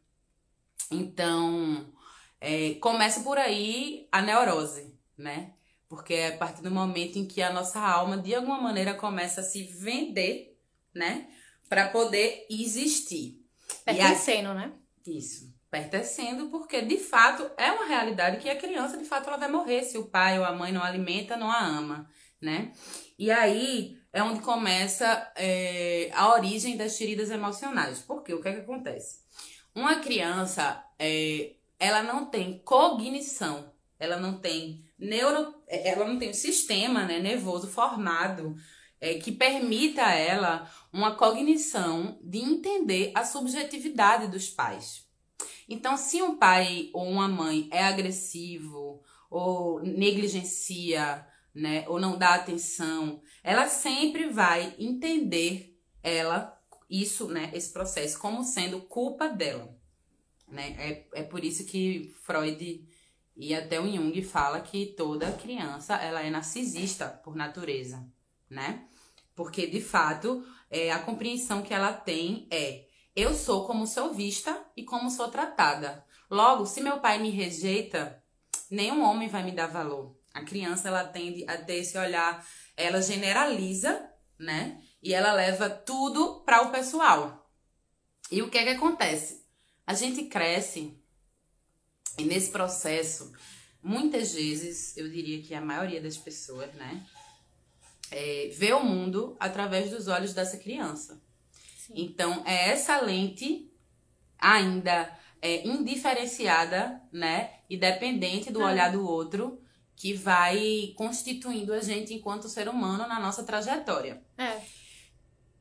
Então, 0.91 1.93
é, 2.41 2.75
começa 2.75 3.21
por 3.21 3.37
aí 3.37 4.07
a 4.11 4.21
neurose, 4.21 4.93
né? 5.17 5.53
Porque 5.93 6.15
é 6.15 6.29
a 6.29 6.37
partir 6.37 6.63
do 6.63 6.71
momento 6.71 7.19
em 7.19 7.25
que 7.25 7.39
a 7.39 7.53
nossa 7.53 7.79
alma, 7.79 8.17
de 8.17 8.33
alguma 8.33 8.59
maneira, 8.59 8.95
começa 8.95 9.41
a 9.41 9.43
se 9.43 9.61
vender, 9.63 10.57
né? 10.91 11.27
Para 11.69 11.89
poder 11.89 12.47
existir. 12.49 13.45
Pertencendo, 13.85 14.49
a... 14.49 14.53
né? 14.55 14.73
Isso. 15.05 15.53
Pertencendo, 15.69 16.49
porque 16.49 16.81
de 16.81 16.97
fato 16.97 17.47
é 17.57 17.71
uma 17.71 17.85
realidade 17.85 18.37
que 18.37 18.49
a 18.49 18.55
criança, 18.55 18.97
de 18.97 19.05
fato, 19.05 19.27
ela 19.27 19.37
vai 19.37 19.51
morrer 19.51 19.83
se 19.83 19.95
o 19.95 20.05
pai 20.05 20.39
ou 20.39 20.45
a 20.45 20.51
mãe 20.51 20.71
não 20.71 20.81
alimenta, 20.81 21.37
não 21.37 21.51
a 21.51 21.63
ama, 21.63 22.09
né? 22.41 22.73
E 23.17 23.29
aí 23.29 23.95
é 24.11 24.23
onde 24.23 24.39
começa 24.39 25.31
é, 25.35 26.09
a 26.15 26.33
origem 26.33 26.75
das 26.75 26.97
feridas 26.97 27.29
emocionais. 27.29 27.99
Porque 27.99 28.33
o 28.33 28.41
que 28.41 28.49
é 28.49 28.53
que 28.53 28.61
acontece? 28.61 29.19
Uma 29.75 29.97
criança, 29.97 30.83
é, 30.97 31.51
ela 31.79 32.01
não 32.01 32.25
tem 32.25 32.57
cognição 32.65 33.71
ela 34.03 34.17
não 34.17 34.37
tem 34.37 34.83
neuro, 35.03 35.53
ela 35.67 36.05
não 36.07 36.17
tem 36.17 36.29
o 36.29 36.33
sistema 36.33 37.05
né, 37.05 37.19
nervoso 37.19 37.67
formado 37.67 38.55
é, 38.99 39.15
que 39.15 39.31
permita 39.31 40.05
a 40.05 40.13
ela 40.13 40.71
uma 40.91 41.15
cognição 41.15 42.17
de 42.21 42.39
entender 42.39 43.11
a 43.13 43.25
subjetividade 43.25 44.27
dos 44.27 44.49
pais. 44.49 45.05
Então, 45.67 45.97
se 45.97 46.21
um 46.21 46.37
pai 46.37 46.89
ou 46.93 47.07
uma 47.07 47.27
mãe 47.27 47.67
é 47.71 47.83
agressivo 47.83 49.01
ou 49.29 49.81
negligencia, 49.81 51.27
né, 51.53 51.85
ou 51.87 51.99
não 51.99 52.17
dá 52.17 52.35
atenção, 52.35 53.21
ela 53.43 53.67
sempre 53.67 54.29
vai 54.29 54.73
entender 54.79 55.77
ela 56.01 56.57
isso, 56.89 57.27
né, 57.27 57.51
esse 57.53 57.71
processo 57.71 58.19
como 58.19 58.43
sendo 58.43 58.81
culpa 58.81 59.27
dela, 59.27 59.75
né? 60.47 60.75
É, 60.77 61.21
é 61.21 61.23
por 61.23 61.43
isso 61.43 61.65
que 61.65 62.13
Freud 62.21 62.87
e 63.35 63.53
até 63.53 63.79
o 63.79 63.91
Jung 63.91 64.21
fala 64.21 64.61
que 64.61 64.87
toda 64.97 65.31
criança 65.31 65.95
ela 65.95 66.21
é 66.21 66.29
narcisista 66.29 67.07
por 67.07 67.35
natureza, 67.35 68.07
né? 68.49 68.85
Porque 69.35 69.65
de 69.65 69.81
fato 69.81 70.45
é, 70.69 70.91
a 70.91 70.99
compreensão 70.99 71.61
que 71.61 71.73
ela 71.73 71.91
tem 71.91 72.47
é 72.51 72.85
eu 73.15 73.33
sou 73.33 73.65
como 73.65 73.85
sou 73.85 74.13
vista 74.13 74.65
e 74.75 74.83
como 74.83 75.09
sou 75.09 75.29
tratada. 75.29 76.03
Logo, 76.29 76.65
se 76.65 76.81
meu 76.81 76.99
pai 76.99 77.19
me 77.19 77.29
rejeita, 77.29 78.23
nenhum 78.69 79.03
homem 79.03 79.27
vai 79.27 79.43
me 79.43 79.51
dar 79.51 79.67
valor. 79.67 80.17
A 80.33 80.43
criança 80.43 80.87
ela 80.87 81.03
tende 81.03 81.45
a 81.47 81.57
ter 81.57 81.75
esse 81.75 81.95
olhar, 81.95 82.43
ela 82.75 83.01
generaliza, 83.01 84.09
né? 84.39 84.81
E 85.01 85.13
ela 85.13 85.31
leva 85.33 85.69
tudo 85.69 86.41
para 86.43 86.63
o 86.63 86.71
pessoal. 86.71 87.47
E 88.31 88.41
o 88.41 88.49
que 88.49 88.57
é 88.57 88.63
que 88.63 88.69
acontece? 88.69 89.45
A 89.85 89.93
gente 89.93 90.25
cresce 90.25 90.99
e 92.17 92.23
nesse 92.23 92.51
processo, 92.51 93.31
muitas 93.81 94.33
vezes, 94.33 94.95
eu 94.97 95.09
diria 95.09 95.41
que 95.41 95.53
a 95.53 95.61
maioria 95.61 96.01
das 96.01 96.17
pessoas, 96.17 96.73
né, 96.75 97.05
é, 98.11 98.49
vê 98.53 98.73
o 98.73 98.83
mundo 98.83 99.35
através 99.39 99.89
dos 99.89 100.07
olhos 100.07 100.33
dessa 100.33 100.57
criança. 100.57 101.21
Sim. 101.77 101.93
Então, 101.95 102.43
é 102.45 102.69
essa 102.69 102.99
lente 103.01 103.71
ainda 104.37 105.11
é, 105.41 105.67
indiferenciada, 105.67 107.01
né, 107.11 107.55
e 107.69 107.77
dependente 107.77 108.51
do 108.51 108.61
ah. 108.61 108.67
olhar 108.67 108.91
do 108.91 109.05
outro, 109.05 109.59
que 109.95 110.13
vai 110.13 110.93
constituindo 110.95 111.73
a 111.73 111.81
gente 111.81 112.13
enquanto 112.13 112.49
ser 112.49 112.67
humano 112.67 113.07
na 113.07 113.19
nossa 113.19 113.43
trajetória. 113.43 114.21
É. 114.37 114.61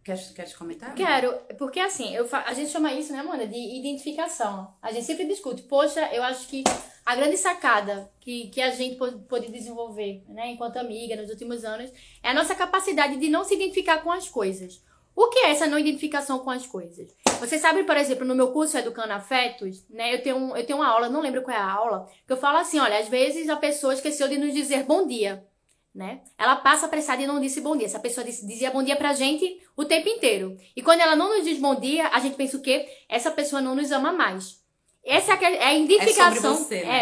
Queres, 0.04 0.30
queres 0.30 0.54
comentar? 0.54 0.94
Quero, 0.94 1.32
porque 1.56 1.78
assim, 1.78 2.14
eu, 2.14 2.28
a 2.32 2.52
gente 2.52 2.70
chama 2.70 2.92
isso, 2.92 3.12
né, 3.12 3.22
Mona, 3.22 3.46
de 3.46 3.78
identificação. 3.78 4.74
A 4.82 4.90
gente 4.90 5.06
sempre 5.06 5.26
discute, 5.26 5.62
poxa, 5.62 6.08
eu 6.12 6.24
acho 6.24 6.48
que 6.48 6.64
a 7.06 7.14
grande 7.14 7.36
sacada 7.36 8.10
que, 8.20 8.48
que 8.48 8.60
a 8.60 8.70
gente 8.70 8.96
pode 9.28 9.50
desenvolver, 9.52 10.24
né, 10.28 10.50
enquanto 10.50 10.78
amiga, 10.78 11.14
nos 11.14 11.30
últimos 11.30 11.64
anos, 11.64 11.92
é 12.20 12.30
a 12.30 12.34
nossa 12.34 12.54
capacidade 12.54 13.16
de 13.16 13.28
não 13.28 13.44
se 13.44 13.54
identificar 13.54 14.02
com 14.02 14.10
as 14.10 14.28
coisas. 14.28 14.82
O 15.14 15.28
que 15.28 15.40
é 15.40 15.50
essa 15.50 15.66
não 15.66 15.78
identificação 15.78 16.40
com 16.40 16.50
as 16.50 16.66
coisas? 16.66 17.14
Você 17.38 17.58
sabe, 17.58 17.84
por 17.84 17.96
exemplo, 17.96 18.24
no 18.24 18.34
meu 18.34 18.50
curso 18.50 18.78
Educando 18.78 19.12
Afetos, 19.12 19.84
né, 19.88 20.14
eu 20.14 20.22
tenho, 20.22 20.56
eu 20.56 20.66
tenho 20.66 20.78
uma 20.80 20.88
aula, 20.88 21.08
não 21.08 21.20
lembro 21.20 21.42
qual 21.42 21.56
é 21.56 21.60
a 21.60 21.70
aula, 21.70 22.08
que 22.26 22.32
eu 22.32 22.36
falo 22.36 22.58
assim, 22.58 22.80
olha, 22.80 22.98
às 22.98 23.08
vezes 23.08 23.48
a 23.48 23.56
pessoa 23.56 23.94
esqueceu 23.94 24.26
de 24.26 24.38
nos 24.38 24.52
dizer 24.52 24.84
bom 24.84 25.06
dia 25.06 25.46
né? 25.94 26.22
Ela 26.38 26.56
passa 26.56 26.86
apressada 26.86 27.22
e 27.22 27.26
não 27.26 27.40
disse 27.40 27.60
bom 27.60 27.76
dia. 27.76 27.86
Essa 27.86 28.00
pessoa 28.00 28.24
dizia 28.24 28.70
bom 28.70 28.82
dia 28.82 28.96
pra 28.96 29.12
gente 29.12 29.60
o 29.76 29.84
tempo 29.84 30.08
inteiro. 30.08 30.56
E 30.74 30.82
quando 30.82 31.00
ela 31.00 31.14
não 31.14 31.36
nos 31.36 31.44
diz 31.44 31.58
bom 31.58 31.74
dia, 31.74 32.08
a 32.08 32.18
gente 32.20 32.36
pensa 32.36 32.56
o 32.56 32.62
quê? 32.62 32.88
Essa 33.08 33.30
pessoa 33.30 33.60
não 33.60 33.74
nos 33.74 33.90
ama 33.90 34.12
mais. 34.12 34.62
Essa 35.04 35.34
é 35.34 35.64
a 35.64 35.74
identificação. 35.74 36.52
É 36.52 36.56
sobre 36.56 36.64
você, 36.64 36.84
né? 36.84 36.96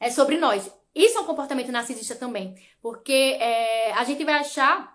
É, 0.00 0.06
é 0.06 0.10
sobre 0.10 0.36
nós. 0.38 0.70
Isso 0.94 1.18
é 1.18 1.20
um 1.20 1.26
comportamento 1.26 1.72
narcisista 1.72 2.14
também. 2.14 2.54
Porque 2.82 3.36
é, 3.40 3.92
a 3.92 4.04
gente 4.04 4.24
vai 4.24 4.34
achar 4.34 4.94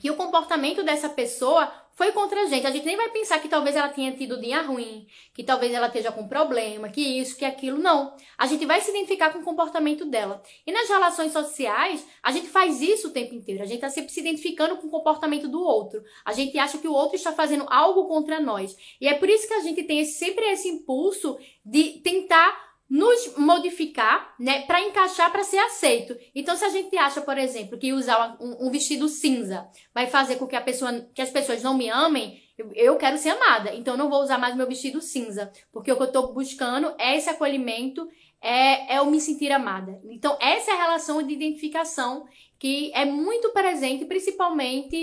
que 0.00 0.10
o 0.10 0.16
comportamento 0.16 0.82
dessa 0.82 1.08
pessoa 1.08 1.72
foi 1.94 2.12
contra 2.12 2.42
a 2.42 2.46
gente. 2.46 2.66
A 2.66 2.70
gente 2.70 2.84
nem 2.84 2.96
vai 2.96 3.08
pensar 3.10 3.38
que 3.38 3.48
talvez 3.48 3.76
ela 3.76 3.88
tenha 3.88 4.12
tido 4.12 4.40
dia 4.40 4.62
ruim, 4.62 5.06
que 5.32 5.44
talvez 5.44 5.72
ela 5.72 5.86
esteja 5.86 6.10
com 6.10 6.26
problema, 6.26 6.88
que 6.88 7.00
isso, 7.00 7.36
que 7.36 7.44
aquilo. 7.44 7.78
Não. 7.78 8.16
A 8.36 8.46
gente 8.46 8.66
vai 8.66 8.80
se 8.80 8.90
identificar 8.90 9.32
com 9.32 9.38
o 9.38 9.44
comportamento 9.44 10.04
dela. 10.04 10.42
E 10.66 10.72
nas 10.72 10.88
relações 10.88 11.32
sociais, 11.32 12.04
a 12.22 12.32
gente 12.32 12.48
faz 12.48 12.80
isso 12.82 13.08
o 13.08 13.12
tempo 13.12 13.34
inteiro. 13.34 13.62
A 13.62 13.66
gente 13.66 13.76
está 13.76 13.88
sempre 13.88 14.12
se 14.12 14.20
identificando 14.20 14.76
com 14.76 14.88
o 14.88 14.90
comportamento 14.90 15.46
do 15.48 15.62
outro. 15.62 16.02
A 16.24 16.32
gente 16.32 16.58
acha 16.58 16.78
que 16.78 16.88
o 16.88 16.92
outro 16.92 17.16
está 17.16 17.32
fazendo 17.32 17.64
algo 17.68 18.08
contra 18.08 18.40
nós. 18.40 18.76
E 19.00 19.06
é 19.06 19.14
por 19.14 19.28
isso 19.28 19.46
que 19.46 19.54
a 19.54 19.60
gente 19.60 19.82
tem 19.84 20.04
sempre 20.04 20.44
esse 20.46 20.68
impulso 20.68 21.38
de 21.64 22.00
tentar 22.00 22.73
nos 22.94 23.36
modificar, 23.36 24.36
né, 24.38 24.62
para 24.66 24.80
encaixar, 24.80 25.32
para 25.32 25.42
ser 25.42 25.58
aceito. 25.58 26.16
Então, 26.32 26.54
se 26.56 26.64
a 26.64 26.68
gente 26.68 26.96
acha, 26.96 27.20
por 27.20 27.36
exemplo, 27.36 27.76
que 27.76 27.92
usar 27.92 28.36
um, 28.40 28.68
um, 28.68 28.70
vestido 28.70 29.08
cinza 29.08 29.68
vai 29.92 30.06
fazer 30.06 30.36
com 30.36 30.46
que 30.46 30.54
a 30.54 30.60
pessoa, 30.60 30.92
que 31.12 31.20
as 31.20 31.28
pessoas 31.28 31.60
não 31.60 31.76
me 31.76 31.88
amem, 31.88 32.40
eu, 32.56 32.72
eu 32.72 32.96
quero 32.96 33.18
ser 33.18 33.30
amada. 33.30 33.74
Então, 33.74 33.94
eu 33.94 33.98
não 33.98 34.08
vou 34.08 34.22
usar 34.22 34.38
mais 34.38 34.54
meu 34.54 34.68
vestido 34.68 35.00
cinza, 35.00 35.50
porque 35.72 35.90
o 35.90 35.96
que 35.96 36.02
eu 36.02 36.06
estou 36.06 36.32
buscando 36.32 36.94
é 36.96 37.16
esse 37.16 37.28
acolhimento, 37.28 38.08
é, 38.40 38.94
é 38.94 38.98
eu 38.98 39.06
me 39.06 39.20
sentir 39.20 39.50
amada. 39.50 40.00
Então, 40.04 40.38
essa 40.40 40.70
é 40.70 40.74
a 40.74 40.82
relação 40.82 41.20
de 41.20 41.34
identificação 41.34 42.28
que 42.60 42.92
é 42.94 43.04
muito 43.04 43.52
presente, 43.52 44.04
principalmente 44.04 44.96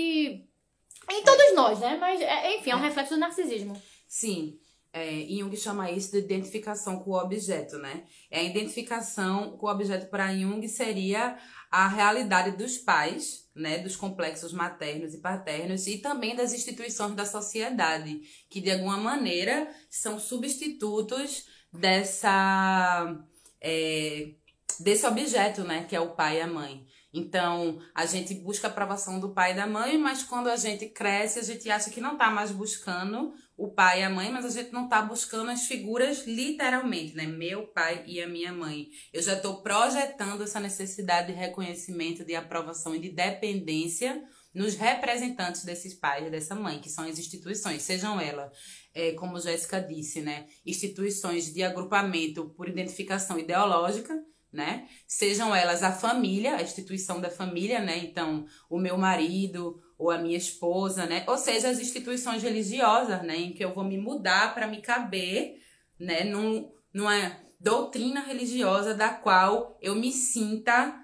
em 1.10 1.22
todos 1.22 1.54
nós, 1.54 1.78
né? 1.78 1.98
Mas, 2.00 2.22
é, 2.22 2.56
enfim, 2.56 2.70
é 2.70 2.76
um 2.76 2.80
reflexo 2.80 3.12
do 3.12 3.20
narcisismo. 3.20 3.74
Sim. 4.08 4.58
É, 4.94 5.26
Jung 5.26 5.56
chama 5.56 5.90
isso 5.90 6.12
de 6.12 6.18
identificação 6.18 7.00
com 7.00 7.12
o 7.12 7.18
objeto, 7.18 7.78
né? 7.78 8.04
É 8.30 8.40
a 8.40 8.42
identificação 8.42 9.56
com 9.56 9.66
o 9.66 9.70
objeto 9.70 10.10
para 10.10 10.36
Jung 10.36 10.66
seria 10.68 11.38
a 11.70 11.88
realidade 11.88 12.58
dos 12.58 12.76
pais, 12.76 13.48
né, 13.54 13.78
dos 13.78 13.96
complexos 13.96 14.52
maternos 14.52 15.14
e 15.14 15.18
paternos 15.18 15.86
e 15.86 15.98
também 15.98 16.36
das 16.36 16.52
instituições 16.52 17.14
da 17.14 17.24
sociedade, 17.24 18.20
que 18.50 18.60
de 18.60 18.70
alguma 18.70 18.98
maneira 18.98 19.74
são 19.88 20.18
substitutos 20.18 21.46
dessa 21.72 23.16
é, 23.62 24.34
desse 24.78 25.06
objeto, 25.06 25.64
né, 25.64 25.84
que 25.84 25.96
é 25.96 26.00
o 26.00 26.14
pai 26.14 26.38
e 26.38 26.40
a 26.42 26.46
mãe. 26.46 26.86
Então, 27.14 27.78
a 27.94 28.06
gente 28.06 28.32
busca 28.34 28.66
a 28.66 28.70
aprovação 28.70 29.20
do 29.20 29.34
pai 29.34 29.52
e 29.52 29.56
da 29.56 29.66
mãe, 29.66 29.98
mas 29.98 30.22
quando 30.22 30.48
a 30.48 30.56
gente 30.56 30.86
cresce, 30.88 31.38
a 31.38 31.42
gente 31.42 31.68
acha 31.70 31.90
que 31.90 32.00
não 32.00 32.14
está 32.14 32.30
mais 32.30 32.50
buscando 32.50 33.34
o 33.54 33.70
pai 33.70 34.00
e 34.00 34.02
a 34.02 34.08
mãe, 34.08 34.32
mas 34.32 34.46
a 34.46 34.50
gente 34.50 34.72
não 34.72 34.84
está 34.84 35.02
buscando 35.02 35.50
as 35.50 35.66
figuras 35.66 36.26
literalmente, 36.26 37.14
né? 37.14 37.26
Meu 37.26 37.66
pai 37.66 38.02
e 38.06 38.20
a 38.22 38.26
minha 38.26 38.52
mãe. 38.52 38.88
Eu 39.12 39.22
já 39.22 39.34
estou 39.34 39.62
projetando 39.62 40.42
essa 40.42 40.58
necessidade 40.58 41.26
de 41.26 41.38
reconhecimento, 41.38 42.24
de 42.24 42.34
aprovação 42.34 42.94
e 42.94 42.98
de 42.98 43.10
dependência 43.10 44.22
nos 44.54 44.74
representantes 44.74 45.64
desses 45.64 45.94
pais 45.94 46.26
e 46.26 46.30
dessa 46.30 46.54
mãe, 46.54 46.80
que 46.80 46.90
são 46.90 47.04
as 47.04 47.18
instituições, 47.18 47.82
sejam 47.82 48.20
elas, 48.20 48.50
é, 48.94 49.12
como 49.12 49.40
Jéssica 49.40 49.80
disse, 49.80 50.20
né? 50.20 50.46
Instituições 50.64 51.52
de 51.52 51.62
agrupamento 51.62 52.50
por 52.56 52.68
identificação 52.68 53.38
ideológica, 53.38 54.14
né? 54.52 54.86
Sejam 55.06 55.54
elas 55.54 55.82
a 55.82 55.90
família, 55.90 56.56
a 56.56 56.62
instituição 56.62 57.20
da 57.20 57.30
família, 57.30 57.80
né? 57.80 57.98
Então, 57.98 58.44
o 58.68 58.78
meu 58.78 58.98
marido 58.98 59.80
ou 59.98 60.10
a 60.10 60.18
minha 60.18 60.36
esposa, 60.36 61.06
né? 61.06 61.24
Ou 61.26 61.38
seja, 61.38 61.68
as 61.68 61.80
instituições 61.80 62.42
religiosas, 62.42 63.22
né? 63.22 63.36
Em 63.36 63.52
que 63.52 63.64
eu 63.64 63.72
vou 63.72 63.84
me 63.84 63.96
mudar 63.96 64.54
para 64.54 64.66
me 64.66 64.82
caber, 64.82 65.56
né? 65.98 66.24
Num, 66.24 66.70
numa 66.92 67.36
doutrina 67.58 68.20
religiosa 68.20 68.94
da 68.94 69.08
qual 69.08 69.78
eu 69.80 69.94
me 69.94 70.12
sinta 70.12 71.00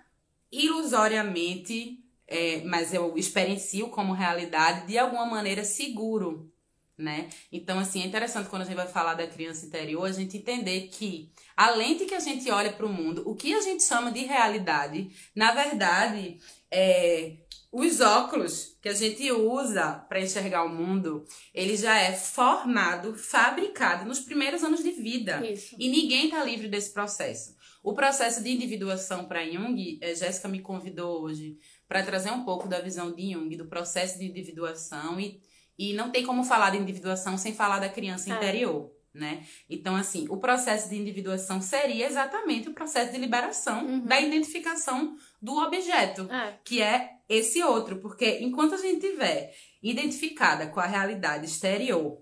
ilusoriamente, 0.50 1.98
é, 2.26 2.62
mas 2.64 2.92
eu 2.92 3.16
experiencio 3.16 3.88
como 3.88 4.12
realidade, 4.12 4.86
de 4.86 4.98
alguma 4.98 5.24
maneira 5.24 5.64
seguro, 5.64 6.52
né? 6.98 7.28
Então, 7.52 7.78
assim, 7.78 8.02
é 8.02 8.06
interessante 8.06 8.48
quando 8.48 8.62
a 8.62 8.64
gente 8.64 8.74
vai 8.74 8.88
falar 8.88 9.14
da 9.14 9.26
criança 9.26 9.64
interior, 9.64 10.04
a 10.04 10.12
gente 10.12 10.36
entender 10.36 10.88
que 10.88 11.30
a 11.56 11.70
lente 11.70 12.04
que 12.04 12.14
a 12.14 12.20
gente 12.20 12.50
olha 12.50 12.72
para 12.72 12.84
o 12.84 12.92
mundo, 12.92 13.22
o 13.24 13.36
que 13.36 13.54
a 13.54 13.60
gente 13.60 13.84
chama 13.84 14.10
de 14.10 14.24
realidade, 14.24 15.08
na 15.34 15.52
verdade, 15.52 16.38
é, 16.70 17.36
os 17.70 18.00
óculos 18.00 18.76
que 18.80 18.88
a 18.88 18.94
gente 18.94 19.30
usa 19.30 19.92
para 20.08 20.20
enxergar 20.20 20.64
o 20.64 20.68
mundo, 20.68 21.24
ele 21.54 21.76
já 21.76 21.96
é 21.98 22.12
formado, 22.12 23.14
fabricado 23.14 24.06
nos 24.06 24.20
primeiros 24.20 24.64
anos 24.64 24.82
de 24.82 24.90
vida. 24.90 25.44
Isso. 25.46 25.76
E 25.78 25.88
ninguém 25.88 26.24
está 26.24 26.42
livre 26.42 26.68
desse 26.68 26.92
processo. 26.92 27.56
O 27.82 27.94
processo 27.94 28.42
de 28.42 28.50
individuação 28.50 29.26
para 29.26 29.46
Jung, 29.46 29.98
é, 30.00 30.14
Jéssica 30.14 30.48
me 30.48 30.60
convidou 30.60 31.22
hoje 31.22 31.58
para 31.86 32.02
trazer 32.02 32.30
um 32.30 32.44
pouco 32.44 32.68
da 32.68 32.80
visão 32.80 33.12
de 33.12 33.32
Jung, 33.32 33.56
do 33.56 33.66
processo 33.66 34.18
de 34.18 34.26
individuação 34.26 35.18
e 35.20 35.40
e 35.78 35.92
não 35.92 36.10
tem 36.10 36.24
como 36.24 36.42
falar 36.42 36.70
de 36.70 36.78
individuação 36.78 37.38
sem 37.38 37.54
falar 37.54 37.78
da 37.78 37.88
criança 37.88 38.32
é. 38.32 38.36
interior, 38.36 38.90
né? 39.14 39.46
Então, 39.70 39.94
assim, 39.94 40.26
o 40.28 40.36
processo 40.38 40.88
de 40.88 40.96
individuação 40.96 41.60
seria 41.60 42.06
exatamente 42.06 42.68
o 42.68 42.74
processo 42.74 43.12
de 43.12 43.18
liberação 43.18 43.86
uhum. 43.86 44.00
da 44.00 44.20
identificação 44.20 45.16
do 45.40 45.56
objeto, 45.58 46.28
é. 46.30 46.58
que 46.64 46.82
é 46.82 47.10
esse 47.28 47.62
outro. 47.62 48.00
Porque 48.00 48.40
enquanto 48.40 48.74
a 48.74 48.78
gente 48.78 49.00
tiver 49.00 49.54
identificada 49.82 50.66
com 50.66 50.80
a 50.80 50.86
realidade 50.86 51.46
exterior 51.46 52.18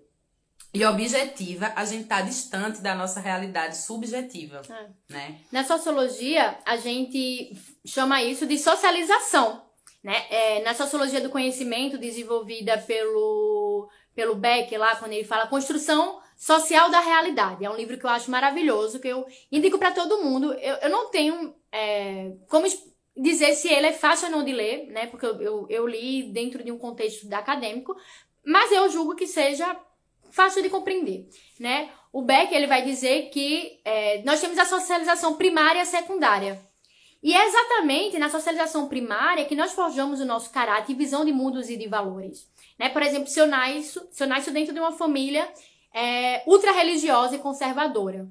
e 0.74 0.84
objetiva, 0.84 1.72
a 1.74 1.86
gente 1.86 2.06
tá 2.06 2.20
distante 2.20 2.82
da 2.82 2.94
nossa 2.94 3.18
realidade 3.20 3.78
subjetiva, 3.78 4.60
É. 4.68 4.90
né? 5.08 5.40
Na 5.50 5.64
sociologia, 5.64 6.58
a 6.66 6.76
gente 6.76 7.52
chama 7.86 8.22
isso 8.22 8.44
de 8.44 8.58
socialização. 8.58 9.65
Né? 10.02 10.24
É, 10.30 10.62
na 10.62 10.74
sociologia 10.74 11.20
do 11.20 11.30
conhecimento, 11.30 11.98
desenvolvida 11.98 12.78
pelo, 12.78 13.88
pelo 14.14 14.36
Beck, 14.36 14.76
lá, 14.76 14.94
quando 14.96 15.12
ele 15.12 15.24
fala 15.24 15.48
construção 15.48 16.20
social 16.36 16.90
da 16.90 17.00
realidade. 17.00 17.64
É 17.64 17.70
um 17.70 17.76
livro 17.76 17.98
que 17.98 18.04
eu 18.04 18.10
acho 18.10 18.30
maravilhoso, 18.30 19.00
que 19.00 19.08
eu 19.08 19.26
indico 19.50 19.78
para 19.78 19.90
todo 19.90 20.22
mundo. 20.22 20.52
Eu, 20.52 20.76
eu 20.76 20.90
não 20.90 21.10
tenho 21.10 21.54
é, 21.72 22.32
como 22.48 22.66
dizer 23.16 23.54
se 23.54 23.68
ele 23.68 23.86
é 23.86 23.92
fácil 23.92 24.26
ou 24.26 24.32
não 24.32 24.44
de 24.44 24.52
ler, 24.52 24.86
né? 24.88 25.06
Porque 25.06 25.24
eu, 25.24 25.40
eu, 25.40 25.66
eu 25.70 25.86
li 25.86 26.24
dentro 26.24 26.62
de 26.62 26.70
um 26.70 26.78
contexto 26.78 27.32
acadêmico, 27.32 27.96
mas 28.44 28.70
eu 28.70 28.88
julgo 28.90 29.14
que 29.14 29.26
seja 29.26 29.76
fácil 30.30 30.62
de 30.62 30.68
compreender, 30.68 31.26
né? 31.58 31.90
O 32.12 32.22
Beck 32.22 32.52
ele 32.54 32.66
vai 32.66 32.82
dizer 32.82 33.30
que 33.30 33.80
é, 33.84 34.22
nós 34.22 34.40
temos 34.40 34.58
a 34.58 34.64
socialização 34.64 35.36
primária 35.36 35.82
e 35.82 35.86
secundária. 35.86 36.60
E 37.22 37.34
é 37.34 37.46
exatamente 37.46 38.18
na 38.18 38.28
socialização 38.28 38.88
primária 38.88 39.44
que 39.44 39.54
nós 39.54 39.72
forjamos 39.72 40.20
o 40.20 40.24
nosso 40.24 40.50
caráter 40.50 40.94
visão 40.94 41.24
de 41.24 41.32
mundos 41.32 41.68
e 41.68 41.76
de 41.76 41.88
valores. 41.88 42.48
Né? 42.78 42.88
Por 42.88 43.02
exemplo, 43.02 43.28
se 43.28 43.40
eu 43.40 43.46
nasço, 43.46 44.06
se 44.10 44.22
eu 44.22 44.28
nasço 44.28 44.50
dentro 44.50 44.72
de 44.72 44.80
uma 44.80 44.92
família 44.92 45.48
é, 45.92 46.42
ultra-religiosa 46.46 47.36
e 47.36 47.38
conservadora. 47.38 48.28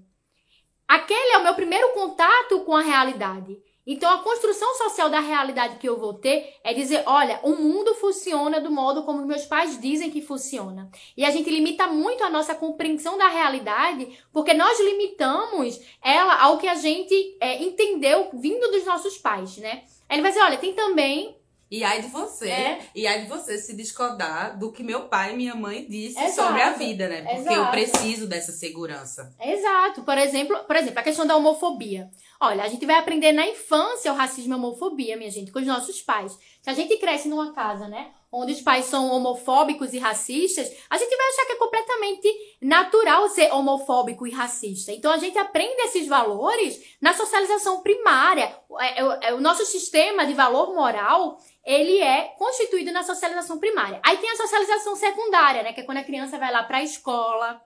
Aquele 0.88 1.34
é 1.34 1.38
o 1.40 1.44
meu 1.44 1.56
primeiro 1.56 1.94
contato 1.94 2.60
com 2.60 2.76
a 2.76 2.82
realidade. 2.82 3.58
Então, 3.88 4.12
a 4.12 4.24
construção 4.24 4.74
social 4.76 5.10
da 5.10 5.20
realidade 5.20 5.78
que 5.78 5.88
eu 5.88 6.00
vou 6.00 6.14
ter 6.14 6.56
é 6.64 6.74
dizer: 6.74 7.04
olha, 7.06 7.40
o 7.44 7.56
mundo 7.56 7.94
funciona 7.96 8.60
do 8.60 8.72
modo 8.72 9.04
como 9.04 9.26
meus 9.26 9.46
pais 9.46 9.80
dizem 9.80 10.10
que 10.10 10.22
funciona. 10.22 10.90
E 11.16 11.24
a 11.24 11.30
gente 11.30 11.50
limita 11.50 11.86
muito 11.88 12.24
a 12.24 12.30
nossa 12.30 12.56
compreensão 12.56 13.18
da 13.18 13.28
realidade, 13.28 14.18
porque 14.34 14.54
nós 14.54 14.80
limitamos 14.80 15.80
ela 16.04 16.42
ao 16.42 16.58
que 16.58 16.68
a 16.68 16.76
gente 16.76 17.38
é, 17.40 17.62
entendeu 17.62 18.30
vindo 18.34 18.72
dos 18.72 18.86
nossos 18.86 19.18
pais, 19.18 19.58
né? 19.58 19.84
Aí 20.10 20.16
ele 20.16 20.22
vai 20.22 20.32
dizer: 20.32 20.44
olha, 20.44 20.58
tem 20.58 20.74
também. 20.74 21.38
E 21.70 21.84
aí 21.84 22.02
de 22.02 22.08
você, 22.10 22.48
É. 22.50 22.80
e 22.94 23.08
aí 23.08 23.24
de 23.24 23.28
você 23.28 23.58
se 23.58 23.76
descodar 23.76 24.58
do 24.58 24.72
que 24.72 24.84
meu 24.84 25.08
pai 25.08 25.34
e 25.34 25.36
minha 25.36 25.56
mãe 25.56 25.86
disse 25.90 26.20
Exato. 26.20 26.48
sobre 26.48 26.62
a 26.62 26.74
vida, 26.74 27.08
né? 27.08 27.22
Porque 27.24 27.50
eu 27.50 27.54
Exato. 27.54 27.72
preciso 27.72 28.28
dessa 28.28 28.52
segurança. 28.52 29.34
Exato. 29.42 30.04
Por 30.04 30.18
exemplo, 30.18 30.58
por 30.66 30.76
exemplo, 30.76 31.00
a 31.00 31.04
questão 31.04 31.26
da 31.26 31.36
homofobia. 31.36 32.10
Olha, 32.40 32.64
a 32.64 32.68
gente 32.68 32.86
vai 32.86 32.96
aprender 32.98 33.32
na 33.32 33.48
infância 33.48 34.12
o 34.12 34.16
racismo 34.16 34.52
e 34.52 34.54
a 34.54 34.58
homofobia, 34.58 35.18
minha 35.18 35.32
gente, 35.32 35.52
com 35.52 35.60
os 35.60 35.66
nossos 35.66 36.02
pais. 36.02 36.38
Se 36.62 36.70
a 36.70 36.74
gente 36.74 36.98
cresce 36.98 37.28
numa 37.28 37.52
casa, 37.54 37.88
né, 37.88 38.12
onde 38.32 38.52
os 38.52 38.62
pais 38.62 38.86
são 38.86 39.10
homofóbicos 39.12 39.94
e 39.94 39.98
racistas, 39.98 40.70
a 40.90 40.98
gente 40.98 41.16
vai 41.16 41.28
achar 41.30 41.46
que 41.46 41.54
é 41.54 41.56
completamente 41.56 42.28
natural 42.62 43.30
ser 43.30 43.52
homofóbico 43.54 44.28
e 44.28 44.32
racista. 44.32 44.92
Então 44.92 45.12
a 45.12 45.18
gente 45.18 45.38
aprende 45.38 45.82
esses 45.84 46.08
valores 46.08 46.80
na 47.02 47.14
socialização 47.14 47.82
primária. 47.82 48.54
É, 48.80 49.02
é- 49.02 49.20
é- 49.30 49.34
o 49.34 49.40
nosso 49.42 49.66
sistema 49.66 50.26
de 50.26 50.34
valor 50.34 50.74
moral 50.76 51.40
ele 51.66 52.00
é 52.00 52.34
constituído 52.38 52.92
na 52.92 53.04
socialização 53.04 53.58
primária. 53.58 54.00
Aí 54.04 54.18
tem 54.18 54.30
a 54.30 54.36
socialização 54.36 54.96
secundária, 54.96 55.64
né, 55.64 55.74
que 55.74 55.82
é 55.82 55.84
quando 55.84 55.98
a 55.98 56.04
criança 56.04 56.38
vai 56.38 56.52
lá 56.52 56.64
para 56.64 56.78
a 56.78 56.84
escola, 56.84 57.62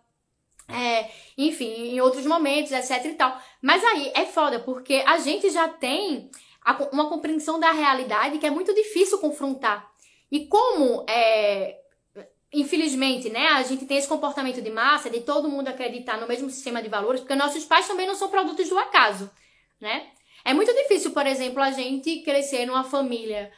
é, 0.69 1.09
enfim, 1.37 1.93
em 1.93 1.99
outros 1.99 2.25
momentos, 2.25 2.71
etc 2.71 3.05
e 3.05 3.13
tal. 3.15 3.37
Mas 3.61 3.83
aí 3.83 4.11
é 4.15 4.25
foda, 4.25 4.59
porque 4.59 5.03
a 5.05 5.17
gente 5.17 5.49
já 5.49 5.67
tem 5.67 6.29
a 6.63 6.73
uma 6.93 7.09
compreensão 7.09 7.59
da 7.59 7.71
realidade 7.71 8.37
que 8.37 8.45
é 8.45 8.51
muito 8.51 8.73
difícil 8.73 9.17
confrontar. 9.19 9.89
E 10.31 10.45
como, 10.45 11.05
é, 11.09 11.77
infelizmente, 12.53 13.29
né, 13.29 13.47
a 13.47 13.63
gente 13.63 13.85
tem 13.85 13.97
esse 13.97 14.07
comportamento 14.07 14.61
de 14.61 14.69
massa, 14.69 15.09
de 15.09 15.21
todo 15.21 15.49
mundo 15.49 15.67
acreditar 15.67 16.17
no 16.17 16.27
mesmo 16.27 16.49
sistema 16.49 16.81
de 16.81 16.87
valores, 16.87 17.21
porque 17.21 17.35
nossos 17.35 17.65
pais 17.65 17.87
também 17.87 18.07
não 18.07 18.15
são 18.15 18.29
produtos 18.29 18.69
do 18.69 18.77
acaso, 18.77 19.29
né? 19.81 20.07
É 20.45 20.53
muito 20.53 20.73
difícil, 20.73 21.11
por 21.11 21.27
exemplo, 21.27 21.61
a 21.61 21.71
gente 21.71 22.21
crescer 22.21 22.65
numa 22.65 22.83
família, 22.83 23.51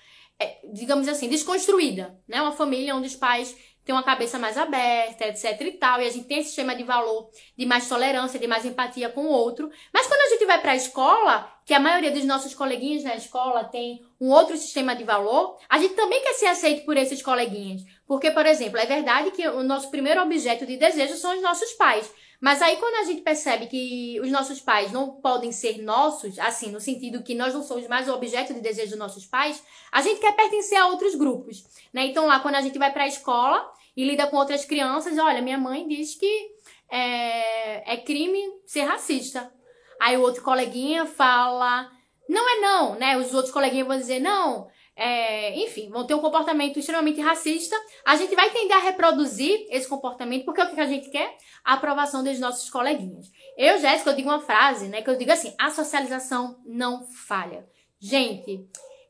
digamos 0.73 1.07
assim, 1.07 1.27
desconstruída, 1.27 2.17
né? 2.27 2.41
Uma 2.41 2.51
família 2.51 2.95
onde 2.95 3.07
os 3.07 3.15
pais 3.15 3.55
têm 3.83 3.95
uma 3.95 4.03
cabeça 4.03 4.37
mais 4.37 4.57
aberta, 4.57 5.27
etc 5.27 5.59
e 5.61 5.71
tal, 5.71 6.01
e 6.01 6.05
a 6.05 6.09
gente 6.09 6.25
tem 6.25 6.37
esse 6.39 6.49
sistema 6.49 6.75
de 6.75 6.83
valor 6.83 7.29
de 7.57 7.65
mais 7.65 7.87
tolerância, 7.87 8.39
de 8.39 8.47
mais 8.47 8.63
empatia 8.63 9.09
com 9.09 9.21
o 9.21 9.31
outro. 9.31 9.69
Mas 9.93 10.07
quando 10.07 10.21
a 10.21 10.29
gente 10.29 10.45
vai 10.45 10.61
para 10.61 10.73
a 10.73 10.75
escola, 10.75 11.51
que 11.65 11.73
a 11.73 11.79
maioria 11.79 12.11
dos 12.11 12.25
nossos 12.25 12.53
coleguinhas 12.53 13.03
na 13.03 13.15
escola 13.15 13.63
tem 13.63 14.01
um 14.19 14.29
outro 14.29 14.55
sistema 14.55 14.95
de 14.95 15.03
valor, 15.03 15.57
a 15.67 15.79
gente 15.79 15.95
também 15.95 16.21
quer 16.21 16.33
ser 16.33 16.47
aceito 16.47 16.85
por 16.85 16.95
esses 16.95 17.21
coleguinhas. 17.21 17.81
Porque, 18.07 18.29
por 18.29 18.45
exemplo, 18.45 18.77
é 18.77 18.85
verdade 18.85 19.31
que 19.31 19.47
o 19.47 19.63
nosso 19.63 19.89
primeiro 19.89 20.21
objeto 20.21 20.65
de 20.65 20.77
desejo 20.77 21.15
são 21.15 21.35
os 21.35 21.41
nossos 21.41 21.71
pais. 21.73 22.11
Mas 22.41 22.59
aí 22.59 22.77
quando 22.77 22.95
a 22.95 23.03
gente 23.03 23.21
percebe 23.21 23.67
que 23.67 24.19
os 24.19 24.31
nossos 24.31 24.59
pais 24.59 24.91
não 24.91 25.11
podem 25.21 25.51
ser 25.51 25.77
nossos, 25.83 26.39
assim, 26.39 26.71
no 26.71 26.79
sentido 26.79 27.21
que 27.21 27.35
nós 27.35 27.53
não 27.53 27.61
somos 27.61 27.87
mais 27.87 28.09
o 28.09 28.13
objeto 28.13 28.51
de 28.51 28.59
desejo 28.59 28.89
dos 28.89 28.99
nossos 28.99 29.27
pais, 29.27 29.63
a 29.91 30.01
gente 30.01 30.19
quer 30.19 30.35
pertencer 30.35 30.79
a 30.79 30.87
outros 30.87 31.13
grupos, 31.13 31.63
né? 31.93 32.07
Então 32.07 32.25
lá 32.25 32.39
quando 32.39 32.55
a 32.55 32.61
gente 32.61 32.79
vai 32.79 32.91
para 32.91 33.03
a 33.03 33.07
escola 33.07 33.71
e 33.95 34.03
lida 34.03 34.25
com 34.25 34.37
outras 34.37 34.65
crianças, 34.65 35.19
olha, 35.19 35.39
minha 35.39 35.57
mãe 35.57 35.87
diz 35.87 36.15
que 36.15 36.49
é, 36.89 37.93
é 37.93 37.97
crime 37.97 38.41
ser 38.65 38.81
racista. 38.81 39.53
Aí 40.01 40.17
o 40.17 40.21
outro 40.21 40.41
coleguinha 40.41 41.05
fala, 41.05 41.91
não 42.27 42.49
é 42.49 42.59
não, 42.59 42.95
né? 42.95 43.17
Os 43.17 43.35
outros 43.35 43.53
coleguinhas 43.53 43.87
vão 43.87 43.97
dizer, 43.97 44.19
não, 44.19 44.67
é, 45.01 45.57
enfim, 45.57 45.89
vão 45.89 46.05
ter 46.05 46.13
um 46.13 46.19
comportamento 46.19 46.77
extremamente 46.77 47.19
racista. 47.19 47.75
A 48.05 48.15
gente 48.15 48.35
vai 48.35 48.51
tender 48.51 48.77
a 48.77 48.81
reproduzir 48.81 49.65
esse 49.71 49.87
comportamento, 49.89 50.45
porque 50.45 50.61
o 50.61 50.75
que 50.75 50.79
a 50.79 50.85
gente 50.85 51.09
quer? 51.09 51.35
A 51.65 51.73
aprovação 51.73 52.23
dos 52.23 52.39
nossos 52.39 52.69
coleguinhas. 52.69 53.31
Eu, 53.57 53.79
Jéssica, 53.79 54.11
eu 54.11 54.15
digo 54.15 54.29
uma 54.29 54.41
frase, 54.41 54.89
né? 54.89 55.01
Que 55.01 55.09
eu 55.09 55.17
digo 55.17 55.31
assim, 55.31 55.55
a 55.59 55.71
socialização 55.71 56.61
não 56.67 57.07
falha. 57.07 57.67
Gente, 57.99 58.63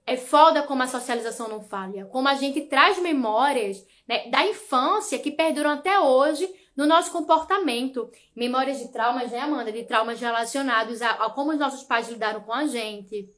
é 0.07 0.15
foda 0.15 0.63
como 0.63 0.81
a 0.81 0.87
socialização 0.87 1.49
não 1.49 1.61
falha. 1.61 2.05
Como 2.05 2.25
a 2.29 2.35
gente 2.35 2.61
traz 2.61 2.97
memórias 2.97 3.85
né, 4.07 4.29
da 4.29 4.47
infância 4.47 5.19
que 5.19 5.29
perduram 5.29 5.71
até 5.71 5.99
hoje 5.99 6.49
no 6.73 6.85
nosso 6.85 7.11
comportamento. 7.11 8.09
Memórias 8.33 8.79
de 8.79 8.93
traumas, 8.93 9.29
né, 9.29 9.39
Amanda? 9.39 9.73
De 9.73 9.83
traumas 9.83 10.21
relacionados 10.21 11.01
a, 11.01 11.09
a 11.09 11.29
como 11.31 11.51
os 11.51 11.59
nossos 11.59 11.83
pais 11.83 12.07
lidaram 12.07 12.39
com 12.39 12.53
a 12.53 12.65
gente. 12.65 13.29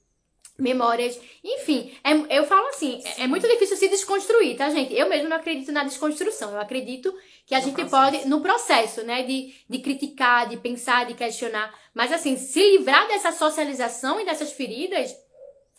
Memórias, 0.57 1.19
enfim, 1.43 1.91
é- 2.03 2.37
eu 2.37 2.45
falo 2.45 2.67
assim, 2.67 3.01
é, 3.17 3.23
é 3.23 3.27
muito 3.27 3.47
difícil 3.47 3.75
se 3.75 3.89
desconstruir, 3.89 4.55
tá, 4.55 4.69
gente? 4.69 4.93
Eu 4.93 5.09
mesmo 5.09 5.27
não 5.27 5.37
acredito 5.37 5.71
na 5.71 5.83
desconstrução, 5.83 6.51
eu 6.51 6.59
acredito 6.61 7.11
que 7.47 7.55
a 7.55 7.59
No 7.59 7.65
gente 7.65 7.75
processo. 7.75 8.11
pode, 8.17 8.27
no 8.29 8.39
processo, 8.41 9.03
né, 9.03 9.23
de, 9.23 9.51
de 9.67 9.79
criticar, 9.79 10.47
de 10.47 10.57
pensar, 10.57 11.07
de 11.07 11.15
questionar, 11.15 11.73
mas 11.93 12.11
assim, 12.11 12.37
se 12.37 12.59
livrar 12.77 13.07
dessa 13.07 13.31
socialização 13.31 14.19
e 14.21 14.25
dessas 14.25 14.51
feridas 14.51 15.15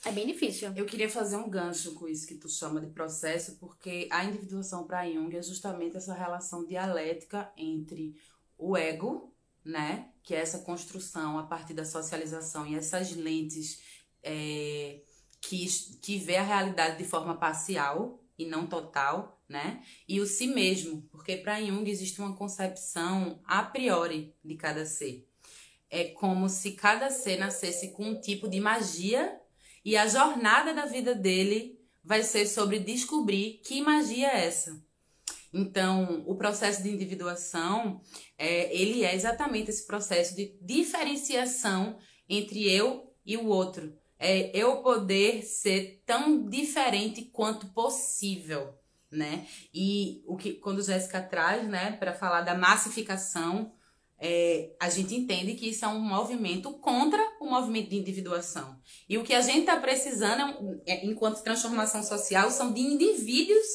é 0.05 0.11
bem 0.11 0.27
difícil. 0.27 0.73
Eu 0.77 0.85
queria 0.87 1.09
fazer 1.09 1.37
um 1.37 1.49
gancho 1.49 1.95
com 1.95 2.09
isso 2.09 2.27
que 2.27 2.35
tu 2.35 2.49
chama 2.49 2.81
de 2.81 2.89
processo, 2.89 3.57
porque 3.61 4.09
a 4.11 4.25
individuação 4.25 4.85
para 4.87 5.09
Jung 5.09 5.35
é 5.37 5.41
justamente 5.43 5.97
essa 5.97 6.13
relação 6.15 6.67
dialética 6.67 7.51
entre 7.57 8.15
o 8.59 8.77
ego, 8.77 9.33
né, 9.65 10.09
que 10.23 10.35
é 10.35 10.41
essa 10.41 10.59
construção 10.59 11.39
a 11.39 11.45
partir 11.45 11.73
da 11.75 11.85
socialização 11.87 12.67
e 12.67 12.75
essas 12.75 13.13
lentes 13.13 13.79
é, 14.25 15.01
que, 15.41 15.67
que 16.01 16.19
vê 16.19 16.37
a 16.37 16.43
realidade 16.43 16.99
de 16.99 17.05
forma 17.05 17.37
parcial 17.37 18.21
e 18.39 18.47
não 18.47 18.67
total, 18.67 19.43
né, 19.49 19.83
e 20.09 20.21
o 20.21 20.27
si 20.27 20.47
mesmo, 20.47 21.03
porque 21.11 21.37
para 21.37 21.61
Jung 21.61 21.89
existe 21.89 22.21
uma 22.21 22.35
concepção 22.35 23.41
a 23.45 23.63
priori 23.63 24.35
de 24.43 24.57
cada 24.57 24.85
ser. 24.87 25.29
É 25.91 26.07
como 26.07 26.49
se 26.49 26.73
cada 26.73 27.11
ser 27.11 27.39
nascesse 27.39 27.93
com 27.93 28.05
um 28.05 28.21
tipo 28.21 28.49
de 28.49 28.59
magia 28.59 29.39
e 29.85 29.97
a 29.97 30.09
jornada 30.09 30.73
da 30.75 30.87
vida 30.87 31.15
dele 31.15 31.79
vai 32.03 32.23
ser 32.23 32.47
sobre 32.47 32.79
descobrir 32.79 33.61
que 33.65 33.81
magia 33.81 34.29
é 34.29 34.47
essa. 34.47 34.83
Então, 35.53 36.25
o 36.27 36.35
processo 36.35 36.83
de 36.83 36.91
individuação, 36.91 38.01
é, 38.37 38.75
ele 38.77 39.05
é 39.05 39.15
exatamente 39.15 39.71
esse 39.71 39.87
processo 39.87 40.35
de 40.35 40.59
diferenciação 40.61 41.97
entre 42.29 42.69
eu 42.69 43.15
e 43.25 43.37
o 43.37 43.47
outro. 43.47 43.97
É 44.19 44.51
eu 44.57 44.77
poder 44.79 45.43
ser 45.43 46.03
tão 46.07 46.49
diferente 46.49 47.23
quanto 47.33 47.67
possível, 47.69 48.75
né? 49.11 49.47
E 49.73 50.23
o 50.27 50.37
que 50.37 50.53
quando 50.53 50.83
Jéssica 50.83 51.21
traz, 51.21 51.67
né, 51.69 51.93
para 51.93 52.13
falar 52.13 52.43
da 52.43 52.55
massificação, 52.55 53.73
é, 54.19 54.71
a 54.81 54.89
gente 54.89 55.15
entende 55.15 55.55
que 55.55 55.69
isso 55.69 55.85
é 55.85 55.89
um 55.89 56.01
movimento 56.01 56.73
contra 56.75 57.21
o 57.41 57.47
movimento 57.47 57.91
de 57.91 57.97
individuação. 57.97 58.77
E 59.09 59.19
o 59.19 59.25
que 59.25 59.35
a 59.35 59.41
gente 59.41 59.61
está 59.61 59.77
precisando, 59.77 60.81
é 60.87 60.95
é, 60.95 61.07
enquanto 61.07 61.43
transformação 61.43 62.03
social, 62.03 62.51
são 62.51 62.73
de 62.73 62.81
indivíduos 62.81 63.67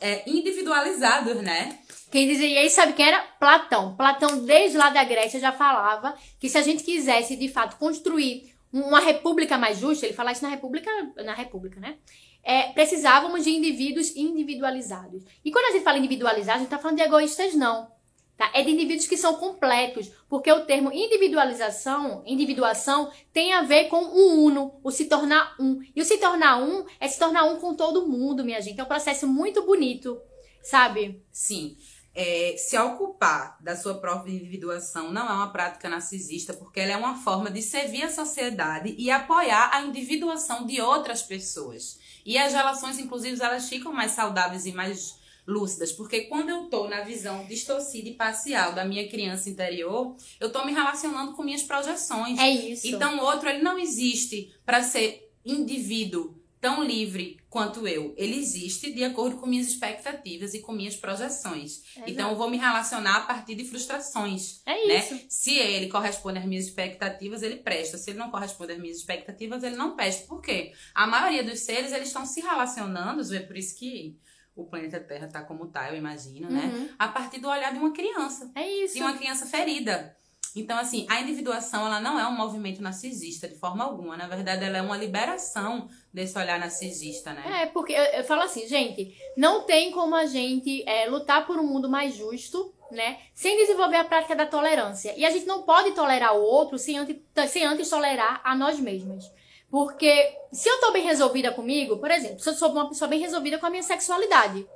é, 0.00 0.28
individualizados, 0.28 1.36
né? 1.42 1.78
Quem 2.10 2.28
dizia 2.28 2.64
isso, 2.64 2.76
sabe 2.76 2.92
quem 2.92 3.06
era? 3.06 3.20
Platão. 3.40 3.96
Platão, 3.96 4.44
desde 4.44 4.76
lá 4.76 4.90
da 4.90 5.02
Grécia, 5.02 5.40
já 5.40 5.52
falava 5.52 6.14
que 6.38 6.48
se 6.48 6.56
a 6.56 6.62
gente 6.62 6.84
quisesse, 6.84 7.34
de 7.36 7.48
fato, 7.48 7.76
construir 7.76 8.54
uma 8.82 9.00
república 9.00 9.56
mais 9.56 9.78
justa, 9.78 10.06
ele 10.06 10.14
fala 10.14 10.32
isso 10.32 10.42
na 10.42 10.48
república, 10.48 10.90
na 11.24 11.34
república, 11.34 11.80
né? 11.80 11.96
É, 12.42 12.72
precisávamos 12.72 13.44
de 13.44 13.50
indivíduos 13.50 14.14
individualizados. 14.14 15.24
E 15.44 15.50
quando 15.50 15.66
a 15.66 15.72
gente 15.72 15.82
fala 15.82 15.98
individualizado, 15.98 16.58
a 16.58 16.60
gente 16.60 16.70
tá 16.70 16.78
falando 16.78 16.98
de 16.98 17.02
egoístas, 17.02 17.54
não. 17.54 17.90
Tá? 18.36 18.50
É 18.52 18.62
de 18.62 18.70
indivíduos 18.70 19.08
que 19.08 19.16
são 19.16 19.34
completos, 19.36 20.10
porque 20.28 20.52
o 20.52 20.66
termo 20.66 20.92
individualização, 20.92 22.22
individuação, 22.26 23.10
tem 23.32 23.52
a 23.54 23.62
ver 23.62 23.86
com 23.86 23.96
o 23.96 24.44
uno, 24.44 24.78
o 24.84 24.90
se 24.90 25.06
tornar 25.06 25.56
um. 25.58 25.80
E 25.94 26.02
o 26.02 26.04
se 26.04 26.18
tornar 26.18 26.58
um 26.62 26.84
é 27.00 27.08
se 27.08 27.18
tornar 27.18 27.44
um 27.44 27.56
com 27.56 27.74
todo 27.74 28.06
mundo, 28.06 28.44
minha 28.44 28.60
gente. 28.60 28.78
É 28.78 28.84
um 28.84 28.86
processo 28.86 29.26
muito 29.26 29.64
bonito, 29.64 30.20
sabe? 30.62 31.24
Sim. 31.32 31.76
É, 32.18 32.54
se 32.56 32.78
ocupar 32.78 33.58
da 33.60 33.76
sua 33.76 33.96
própria 34.00 34.32
individuação 34.32 35.12
não 35.12 35.28
é 35.28 35.32
uma 35.34 35.52
prática 35.52 35.86
narcisista, 35.86 36.54
porque 36.54 36.80
ela 36.80 36.92
é 36.92 36.96
uma 36.96 37.16
forma 37.22 37.50
de 37.50 37.60
servir 37.60 38.04
a 38.04 38.10
sociedade 38.10 38.94
e 38.96 39.10
apoiar 39.10 39.68
a 39.70 39.82
individuação 39.82 40.64
de 40.64 40.80
outras 40.80 41.22
pessoas. 41.22 41.98
E 42.24 42.38
as 42.38 42.54
relações, 42.54 42.98
inclusive, 42.98 43.38
elas 43.42 43.68
ficam 43.68 43.92
mais 43.92 44.12
saudáveis 44.12 44.64
e 44.64 44.72
mais 44.72 45.18
lúcidas, 45.46 45.92
porque 45.92 46.22
quando 46.22 46.48
eu 46.48 46.64
tô 46.64 46.88
na 46.88 47.02
visão 47.02 47.44
distorcida 47.46 48.08
e 48.08 48.14
parcial 48.14 48.72
da 48.72 48.84
minha 48.84 49.06
criança 49.08 49.48
interior, 49.48 50.16
eu 50.40 50.50
tô 50.50 50.64
me 50.64 50.72
relacionando 50.72 51.34
com 51.34 51.42
minhas 51.42 51.62
projeções. 51.62 52.38
É 52.38 52.50
isso. 52.50 52.86
Então 52.86 53.18
o 53.18 53.24
outro 53.24 53.48
ele 53.48 53.62
não 53.62 53.78
existe 53.78 54.52
para 54.64 54.82
ser 54.82 55.30
indivíduo 55.44 56.34
tão 56.66 56.82
livre 56.82 57.38
quanto 57.48 57.86
eu. 57.86 58.12
Ele 58.16 58.36
existe 58.36 58.92
de 58.92 59.04
acordo 59.04 59.36
com 59.36 59.46
minhas 59.46 59.68
expectativas 59.68 60.52
e 60.52 60.58
com 60.58 60.72
minhas 60.72 60.96
projeções. 60.96 61.84
Exato. 61.94 62.10
Então 62.10 62.30
eu 62.30 62.36
vou 62.36 62.50
me 62.50 62.56
relacionar 62.56 63.18
a 63.18 63.20
partir 63.20 63.54
de 63.54 63.64
frustrações. 63.64 64.62
É 64.66 64.88
né? 64.88 64.98
isso. 64.98 65.26
Se 65.28 65.56
ele 65.56 65.88
corresponde 65.88 66.40
às 66.40 66.44
minhas 66.44 66.64
expectativas, 66.64 67.44
ele 67.44 67.58
presta. 67.58 67.96
Se 67.96 68.10
ele 68.10 68.18
não 68.18 68.32
corresponde 68.32 68.72
às 68.72 68.80
minhas 68.80 68.96
expectativas, 68.96 69.62
ele 69.62 69.76
não 69.76 69.94
presta. 69.94 70.26
Por 70.26 70.42
quê? 70.42 70.72
A 70.92 71.06
maioria 71.06 71.44
dos 71.44 71.60
seres, 71.60 71.92
eles 71.92 72.08
estão 72.08 72.26
se 72.26 72.40
relacionando, 72.40 73.22
é 73.32 73.38
por 73.38 73.56
isso 73.56 73.78
que 73.78 74.18
o 74.56 74.64
planeta 74.64 74.98
Terra 74.98 75.28
tá 75.28 75.42
como 75.42 75.68
tá, 75.68 75.88
eu 75.92 75.96
imagino, 75.96 76.50
né? 76.50 76.64
Uhum. 76.64 76.88
A 76.98 77.06
partir 77.06 77.38
do 77.38 77.48
olhar 77.48 77.72
de 77.72 77.78
uma 77.78 77.92
criança. 77.92 78.50
É 78.56 78.68
isso. 78.68 78.94
De 78.94 79.02
uma 79.02 79.16
criança 79.16 79.46
ferida. 79.46 80.16
Então, 80.56 80.78
assim, 80.78 81.06
a 81.10 81.20
individuação, 81.20 81.86
ela 81.86 82.00
não 82.00 82.18
é 82.18 82.26
um 82.26 82.32
movimento 82.32 82.82
narcisista, 82.82 83.46
de 83.46 83.56
forma 83.56 83.84
alguma. 83.84 84.16
Na 84.16 84.26
verdade, 84.26 84.64
ela 84.64 84.78
é 84.78 84.82
uma 84.82 84.96
liberação 84.96 85.86
desse 86.10 86.38
olhar 86.38 86.58
narcisista, 86.58 87.34
né? 87.34 87.62
É, 87.62 87.66
porque 87.66 87.92
eu, 87.92 88.02
eu 88.02 88.24
falo 88.24 88.40
assim, 88.40 88.66
gente, 88.66 89.14
não 89.36 89.64
tem 89.64 89.90
como 89.90 90.14
a 90.14 90.24
gente 90.24 90.82
é, 90.88 91.06
lutar 91.10 91.46
por 91.46 91.58
um 91.58 91.66
mundo 91.66 91.90
mais 91.90 92.14
justo, 92.14 92.72
né? 92.90 93.18
Sem 93.34 93.54
desenvolver 93.58 93.96
a 93.96 94.04
prática 94.04 94.34
da 94.34 94.46
tolerância. 94.46 95.12
E 95.14 95.26
a 95.26 95.30
gente 95.30 95.44
não 95.44 95.62
pode 95.62 95.92
tolerar 95.92 96.34
o 96.34 96.42
outro 96.42 96.78
sem 96.78 96.96
antes, 96.96 97.16
sem 97.50 97.62
antes 97.62 97.90
tolerar 97.90 98.40
a 98.42 98.54
nós 98.54 98.80
mesmas. 98.80 99.30
Porque 99.70 100.38
se 100.50 100.70
eu 100.70 100.80
tô 100.80 100.90
bem 100.90 101.04
resolvida 101.04 101.52
comigo, 101.52 101.98
por 101.98 102.10
exemplo, 102.10 102.40
se 102.40 102.48
eu 102.48 102.54
sou 102.54 102.70
uma 102.70 102.88
pessoa 102.88 103.08
bem 103.08 103.20
resolvida 103.20 103.58
com 103.58 103.66
a 103.66 103.70
minha 103.70 103.82
sexualidade, 103.82 104.66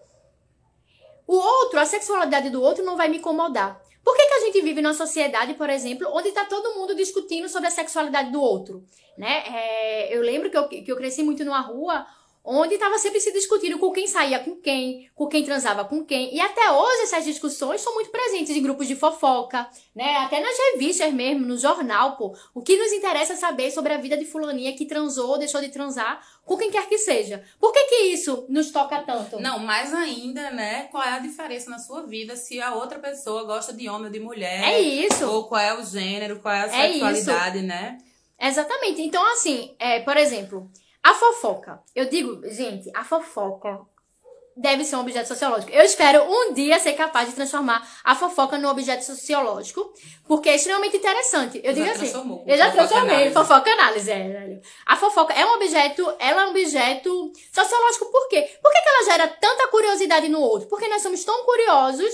o 1.26 1.36
outro, 1.36 1.80
a 1.80 1.86
sexualidade 1.86 2.50
do 2.50 2.60
outro 2.60 2.84
não 2.84 2.98
vai 2.98 3.08
me 3.08 3.16
incomodar. 3.16 3.80
Por 4.04 4.16
que, 4.16 4.26
que 4.26 4.34
a 4.34 4.40
gente 4.40 4.62
vive 4.62 4.80
numa 4.80 4.94
sociedade, 4.94 5.54
por 5.54 5.68
exemplo, 5.68 6.08
onde 6.12 6.32
tá 6.32 6.44
todo 6.44 6.74
mundo 6.74 6.94
discutindo 6.94 7.48
sobre 7.48 7.68
a 7.68 7.70
sexualidade 7.70 8.30
do 8.30 8.40
outro? 8.40 8.84
Né? 9.16 9.42
É, 9.46 10.16
eu 10.16 10.22
lembro 10.22 10.50
que 10.50 10.56
eu, 10.56 10.68
que 10.68 10.90
eu 10.90 10.96
cresci 10.96 11.22
muito 11.22 11.44
numa 11.44 11.60
rua 11.60 12.06
onde 12.44 12.74
estava 12.74 12.98
sempre 12.98 13.20
se 13.20 13.33
discutindo 13.33 13.79
com 13.79 13.92
quem 13.92 14.07
saía 14.07 14.38
com 14.38 14.57
quem, 14.57 15.11
com 15.14 15.26
quem 15.26 15.44
transava 15.44 15.85
com 15.85 16.05
quem. 16.05 16.35
E 16.35 16.40
até 16.40 16.70
hoje 16.70 17.03
essas 17.03 17.24
discussões 17.24 17.81
são 17.81 17.94
muito 17.94 18.11
presentes 18.11 18.57
em 18.57 18.62
grupos 18.62 18.88
de 18.88 18.96
fofoca, 18.96 19.68
né? 19.94 20.16
Até 20.18 20.40
nas 20.40 20.57
revistas 20.72 21.12
mesmo, 21.12 21.46
no 21.46 21.59
jornal, 21.59 22.16
pô. 22.16 22.35
O 22.55 22.62
que 22.62 22.76
nos 22.76 22.92
interessa 22.92 23.35
é 23.35 23.37
saber 23.37 23.70
sobre 23.70 23.92
a 23.92 23.98
vida 23.98 24.16
de 24.16 24.24
fulaninha 24.24 24.74
que 24.74 24.87
transou 24.87 25.31
ou 25.31 25.38
deixou 25.38 25.61
de 25.61 25.68
transar 25.68 26.20
com 26.44 26.57
quem 26.57 26.70
quer 26.70 26.88
que 26.88 26.98
seja. 26.98 27.44
Por 27.61 27.72
que 27.72 27.85
que 27.85 27.94
isso 28.07 28.46
nos 28.48 28.70
toca 28.70 29.00
tanto? 29.03 29.38
Não, 29.38 29.59
mais 29.59 29.92
ainda, 29.94 30.50
né? 30.50 30.88
Qual 30.90 31.03
é 31.03 31.11
a 31.11 31.18
diferença 31.18 31.70
na 31.70 31.79
sua 31.79 32.07
vida 32.07 32.37
se 32.37 32.61
a 32.61 32.74
outra 32.74 32.98
pessoa 32.98 33.44
gosta 33.44 33.72
de 33.72 33.88
homem 33.88 34.07
ou 34.07 34.12
de 34.12 34.20
mulher? 34.20 34.64
É 34.64 34.81
isso. 34.81 35.26
Ou 35.26 35.44
qual 35.44 35.61
é 35.61 35.79
o 35.79 35.85
gênero, 35.85 36.40
qual 36.40 36.55
é 36.55 36.62
a 36.62 36.66
É 36.66 36.92
sexualidade, 36.92 37.62
né? 37.62 37.98
Exatamente. 38.40 39.03
Então, 39.03 39.24
assim, 39.33 39.74
é, 39.79 40.00
por 40.00 40.16
exemplo, 40.16 40.70
a 41.02 41.14
fofoca. 41.14 41.80
Eu 41.94 42.08
digo, 42.08 42.40
gente, 42.48 42.90
a 42.94 43.04
fofoca 43.04 43.80
deve 44.56 44.84
ser 44.84 44.96
um 44.96 45.00
objeto 45.00 45.26
sociológico. 45.26 45.72
Eu 45.72 45.82
espero 45.82 46.22
um 46.22 46.52
dia 46.52 46.78
ser 46.78 46.92
capaz 46.92 47.28
de 47.28 47.34
transformar 47.34 47.86
a 48.04 48.14
fofoca 48.14 48.58
num 48.58 48.68
objeto 48.68 49.04
sociológico, 49.04 49.92
porque 50.26 50.48
é 50.48 50.56
extremamente 50.56 50.96
interessante. 50.96 51.60
Eu 51.64 51.72
digo 51.72 51.86
Já 51.86 51.92
assim. 51.92 52.00
transformou 52.00 52.44
com 52.44 52.50
Eu 52.50 52.56
já 52.56 52.70
transformei, 52.70 53.30
fofoca 53.32 53.70
análise, 53.70 54.10
é, 54.10 54.28
velho. 54.28 54.60
A 54.86 54.96
fofoca 54.96 55.32
é 55.32 55.44
um 55.46 55.54
objeto, 55.54 56.02
ela 56.18 56.42
é 56.42 56.46
um 56.46 56.50
objeto 56.50 57.32
sociológico 57.52 58.10
por 58.10 58.28
quê? 58.28 58.50
Por 58.62 58.70
que, 58.72 58.82
que 58.82 58.88
ela 58.88 59.04
gera 59.04 59.28
tanta 59.28 59.68
curiosidade 59.68 60.28
no 60.28 60.40
outro? 60.40 60.68
Porque 60.68 60.88
nós 60.88 61.02
somos 61.02 61.24
tão 61.24 61.44
curiosos 61.44 62.12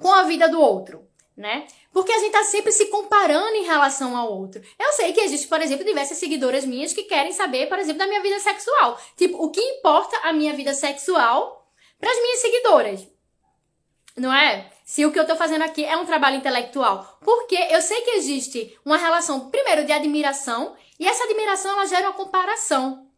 com 0.00 0.12
a 0.12 0.22
vida 0.22 0.48
do 0.48 0.60
outro, 0.60 1.06
né? 1.36 1.66
Porque 1.94 2.10
a 2.10 2.18
gente 2.18 2.32
tá 2.32 2.42
sempre 2.42 2.72
se 2.72 2.86
comparando 2.86 3.54
em 3.54 3.62
relação 3.62 4.16
ao 4.16 4.36
outro. 4.36 4.60
Eu 4.76 4.92
sei 4.94 5.12
que 5.12 5.20
existe, 5.20 5.46
por 5.46 5.62
exemplo, 5.62 5.84
diversas 5.84 6.18
seguidoras 6.18 6.64
minhas 6.64 6.92
que 6.92 7.04
querem 7.04 7.32
saber, 7.32 7.68
por 7.68 7.78
exemplo, 7.78 8.00
da 8.00 8.08
minha 8.08 8.20
vida 8.20 8.40
sexual. 8.40 9.00
Tipo, 9.16 9.40
o 9.40 9.48
que 9.48 9.60
importa 9.60 10.18
a 10.24 10.32
minha 10.32 10.52
vida 10.52 10.74
sexual 10.74 11.70
para 12.00 12.10
as 12.10 12.20
minhas 12.20 12.40
seguidoras? 12.40 13.06
Não 14.16 14.34
é? 14.34 14.68
Se 14.84 15.06
o 15.06 15.12
que 15.12 15.20
eu 15.20 15.26
tô 15.26 15.36
fazendo 15.36 15.62
aqui 15.62 15.84
é 15.84 15.96
um 15.96 16.04
trabalho 16.04 16.36
intelectual. 16.36 17.18
Porque 17.22 17.56
eu 17.70 17.80
sei 17.80 18.00
que 18.02 18.10
existe 18.10 18.76
uma 18.84 18.96
relação, 18.96 19.48
primeiro, 19.48 19.84
de 19.84 19.92
admiração, 19.92 20.76
e 20.98 21.06
essa 21.06 21.22
admiração 21.22 21.70
ela 21.70 21.86
gera 21.86 22.08
uma 22.08 22.12
comparação. 22.12 23.08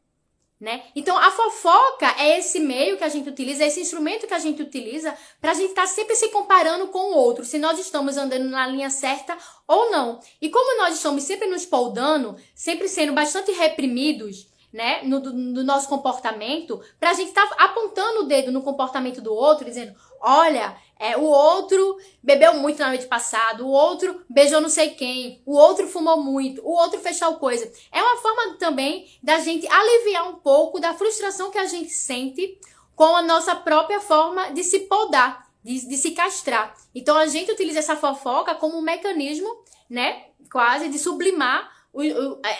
Né? 0.59 0.85
Então 0.97 1.19
a 1.19 1.31
fofoca 1.31 2.15
é 2.19 2.39
esse 2.39 2.59
meio 2.59 2.97
que 2.97 3.05
a 3.05 3.11
gente 3.11 3.29
utiliza, 3.29 3.63
é 3.63 3.67
esse 3.67 3.81
instrumento 3.81 4.27
que 4.27 4.33
a 4.33 4.39
gente 4.39 4.63
utiliza 4.63 5.15
pra 5.39 5.53
gente 5.53 5.69
estar 5.69 5.87
sempre 5.87 6.17
se 6.17 6.31
comparando 6.31 6.89
com 6.89 7.13
o 7.13 7.15
outro, 7.15 7.45
se 7.45 7.59
nós 7.59 7.79
estamos 7.79 8.17
andando 8.17 8.49
na 8.49 8.67
linha 8.67 8.89
certa 8.89 9.37
ou 9.69 9.91
não. 9.91 10.19
E 10.41 10.49
como 10.49 10.79
nós 10.79 10.95
estamos 10.95 11.25
sempre 11.25 11.47
nos 11.47 11.67
poldando, 11.67 12.37
sempre 12.55 12.89
sendo 12.89 13.13
bastante 13.13 13.53
reprimidos, 13.53 14.49
né, 14.73 15.01
no, 15.05 15.21
nosso 15.65 15.89
comportamento, 15.89 16.81
pra 17.01 17.15
gente 17.15 17.29
estar 17.29 17.49
apontando 17.59 18.21
o 18.21 18.27
dedo 18.27 18.53
no 18.53 18.63
comportamento 18.63 19.23
do 19.23 19.33
outro, 19.33 19.65
dizendo, 19.65 19.95
olha, 20.21 20.77
é, 20.99 21.17
o 21.17 21.25
outro 21.25 21.99
bebeu 22.23 22.55
muito 22.55 22.79
na 22.79 22.89
noite 22.89 23.07
passada, 23.07 23.63
o 23.63 23.69
outro 23.69 24.25
beijou 24.29 24.61
não 24.61 24.69
sei 24.69 24.91
quem, 24.91 25.43
o 25.45 25.55
outro 25.55 25.87
fumou 25.87 26.23
muito, 26.23 26.63
o 26.63 26.71
outro 26.71 27.01
fez 27.01 27.19
tal 27.19 27.37
coisa. 27.39 27.71
É 27.93 28.03
uma 28.03 28.17
forma 28.17 28.57
também 28.59 29.07
da 29.23 29.39
gente 29.39 29.67
aliviar 29.69 30.29
um 30.29 30.37
pouco 30.37 30.81
da 30.81 30.95
frustração 30.95 31.51
que 31.51 31.59
a 31.59 31.67
gente 31.67 31.91
sente 31.91 32.59
com 32.95 33.15
a 33.15 33.23
nossa 33.23 33.55
própria 33.55 34.01
forma 34.01 34.53
de 34.53 34.65
se 34.65 34.81
podar, 34.81 35.47
de, 35.63 35.87
de 35.87 35.97
se 35.97 36.13
castrar. 36.13 36.75
Então 36.95 37.17
a 37.17 37.27
gente 37.27 37.53
utiliza 37.53 37.81
essa 37.81 37.97
fofoca 37.97 38.55
como 38.55 38.79
um 38.79 38.83
mecanismo, 38.83 39.49
né, 39.89 40.25
quase 40.51 40.89
de 40.89 40.99
sublimar 40.99 41.77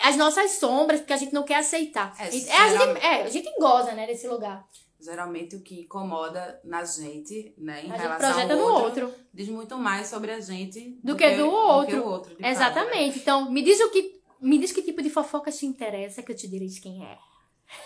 as 0.03 0.17
nossas 0.17 0.51
sombras, 0.53 0.99
porque 0.99 1.13
a 1.13 1.17
gente 1.17 1.33
não 1.33 1.43
quer 1.43 1.57
aceitar. 1.57 2.13
É, 2.19 2.29
É, 2.49 2.57
a, 2.57 2.69
gente, 2.69 3.05
é, 3.05 3.23
a 3.23 3.29
gente 3.29 3.53
goza, 3.59 3.91
né, 3.91 4.07
desse 4.07 4.27
lugar. 4.27 4.65
Geralmente 4.99 5.55
o 5.55 5.61
que 5.61 5.81
incomoda 5.81 6.59
na 6.63 6.83
gente, 6.83 7.53
né, 7.57 7.83
em 7.85 7.91
A 7.91 7.93
gente 7.93 8.01
relação 8.01 8.31
projeta 8.33 8.53
ao 8.53 8.59
no 8.59 8.65
outro, 8.65 9.05
outro. 9.07 9.19
diz 9.33 9.47
muito 9.47 9.77
mais 9.77 10.07
sobre 10.07 10.31
a 10.31 10.39
gente 10.39 10.97
Do 11.03 11.15
que 11.15 11.35
do 11.35 11.47
outro. 11.49 12.01
o 12.01 12.05
outro 12.07 12.29
de 12.29 12.35
fato, 12.35 12.41
né? 12.41 12.51
Exatamente. 12.51 13.19
Então, 13.19 13.51
me 13.51 13.61
diz 13.61 13.79
o 13.79 13.89
que. 13.91 14.19
Me 14.41 14.57
diz 14.57 14.71
que 14.71 14.81
tipo 14.81 15.01
de 15.01 15.09
fofoca 15.09 15.51
te 15.51 15.65
interessa 15.65 16.21
que 16.23 16.31
eu 16.31 16.35
te 16.35 16.47
direi 16.47 16.67
de 16.67 16.81
quem 16.81 17.05
é. 17.05 17.17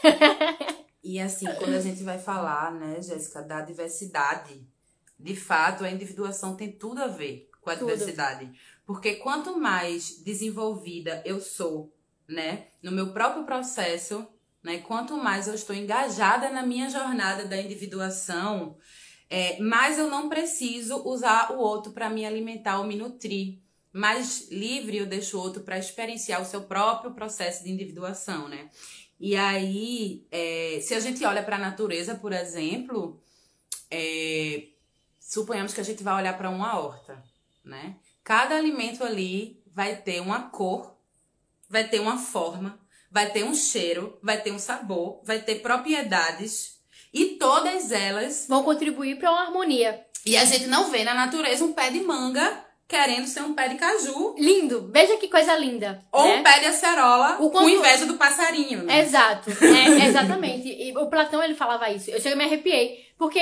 E 1.03 1.19
assim, 1.19 1.47
quando 1.57 1.73
a 1.73 1.81
gente 1.81 2.03
vai 2.03 2.19
falar, 2.19 2.71
né, 2.73 3.01
Jéssica, 3.01 3.41
da 3.41 3.61
diversidade, 3.61 4.63
de 5.19 5.35
fato, 5.35 5.83
a 5.83 5.89
individuação 5.89 6.55
tem 6.55 6.71
tudo 6.71 7.01
a 7.01 7.07
ver 7.07 7.49
com 7.59 7.69
a 7.71 7.75
Tudo. 7.75 7.87
diversidade. 7.91 8.51
Porque 8.85 9.15
quanto 9.15 9.57
mais 9.59 10.21
desenvolvida 10.23 11.21
eu 11.25 11.39
sou, 11.39 11.91
né, 12.27 12.67
no 12.83 12.91
meu 12.91 13.11
próprio 13.13 13.43
processo, 13.45 14.27
né, 14.63 14.79
quanto 14.79 15.17
mais 15.17 15.47
eu 15.47 15.53
estou 15.53 15.75
engajada 15.75 16.49
na 16.49 16.63
minha 16.63 16.89
jornada 16.89 17.45
da 17.45 17.59
individuação, 17.59 18.77
é, 19.29 19.59
mais 19.59 19.97
eu 19.97 20.09
não 20.09 20.29
preciso 20.29 21.07
usar 21.07 21.51
o 21.51 21.57
outro 21.57 21.93
para 21.93 22.09
me 22.09 22.25
alimentar 22.25 22.79
ou 22.79 22.85
me 22.85 22.95
nutrir. 22.95 23.59
Mais 23.93 24.49
livre 24.51 24.97
eu 24.97 25.05
deixo 25.05 25.37
o 25.37 25.41
outro 25.41 25.63
para 25.63 25.77
experienciar 25.77 26.41
o 26.41 26.45
seu 26.45 26.61
próprio 26.61 27.13
processo 27.13 27.63
de 27.63 27.71
individuação, 27.71 28.47
né? 28.47 28.69
E 29.19 29.35
aí, 29.35 30.25
é, 30.31 30.79
se 30.81 30.93
a 30.95 30.99
gente 30.99 31.23
olha 31.23 31.43
para 31.43 31.55
a 31.55 31.59
natureza, 31.59 32.15
por 32.15 32.33
exemplo, 32.33 33.21
é, 33.89 34.67
suponhamos 35.19 35.73
que 35.73 35.79
a 35.79 35.83
gente 35.83 36.03
vai 36.03 36.15
olhar 36.15 36.37
para 36.37 36.49
uma 36.49 36.79
horta, 36.79 37.23
né? 37.63 37.95
Cada 38.23 38.55
alimento 38.55 39.03
ali 39.03 39.61
vai 39.67 39.95
ter 39.95 40.19
uma 40.21 40.49
cor, 40.49 40.97
vai 41.69 41.87
ter 41.87 41.99
uma 41.99 42.17
forma, 42.17 42.80
vai 43.11 43.29
ter 43.29 43.43
um 43.43 43.53
cheiro, 43.53 44.17
vai 44.23 44.39
ter 44.41 44.51
um 44.51 44.59
sabor, 44.59 45.21
vai 45.23 45.39
ter 45.39 45.55
propriedades 45.61 46.77
e 47.13 47.37
todas 47.37 47.91
elas. 47.91 48.45
Vão 48.47 48.63
contribuir 48.63 49.17
para 49.17 49.31
uma 49.31 49.41
harmonia. 49.41 49.99
E 50.25 50.37
a 50.37 50.45
gente 50.45 50.67
não 50.67 50.89
vê 50.89 51.03
na 51.03 51.13
natureza 51.13 51.63
um 51.65 51.73
pé 51.73 51.89
de 51.89 51.99
manga 52.01 52.65
querendo 52.87 53.25
ser 53.25 53.41
um 53.41 53.53
pé 53.53 53.69
de 53.69 53.75
caju 53.75 54.35
Lindo. 54.37 54.89
Veja 54.91 55.15
que 55.17 55.29
coisa 55.29 55.55
linda. 55.55 56.03
ou 56.11 56.25
né? 56.25 56.35
um 56.37 56.43
pé 56.43 56.59
de 56.59 56.65
acerola 56.65 57.35
O 57.39 57.49
com 57.49 57.59
quanto- 57.59 57.69
inveja 57.69 58.05
do 58.05 58.15
passarinho. 58.17 58.83
Né? 58.83 58.99
Exato. 58.99 59.49
É, 59.63 60.07
exatamente. 60.07 60.67
E 60.67 60.95
o 60.97 61.07
Platão 61.09 61.41
ele 61.41 61.55
falava 61.55 61.89
isso. 61.89 62.11
Eu 62.11 62.19
chego 62.19 62.35
e 62.35 62.37
me 62.37 62.43
arrepiei. 62.43 63.05
Porque 63.17 63.39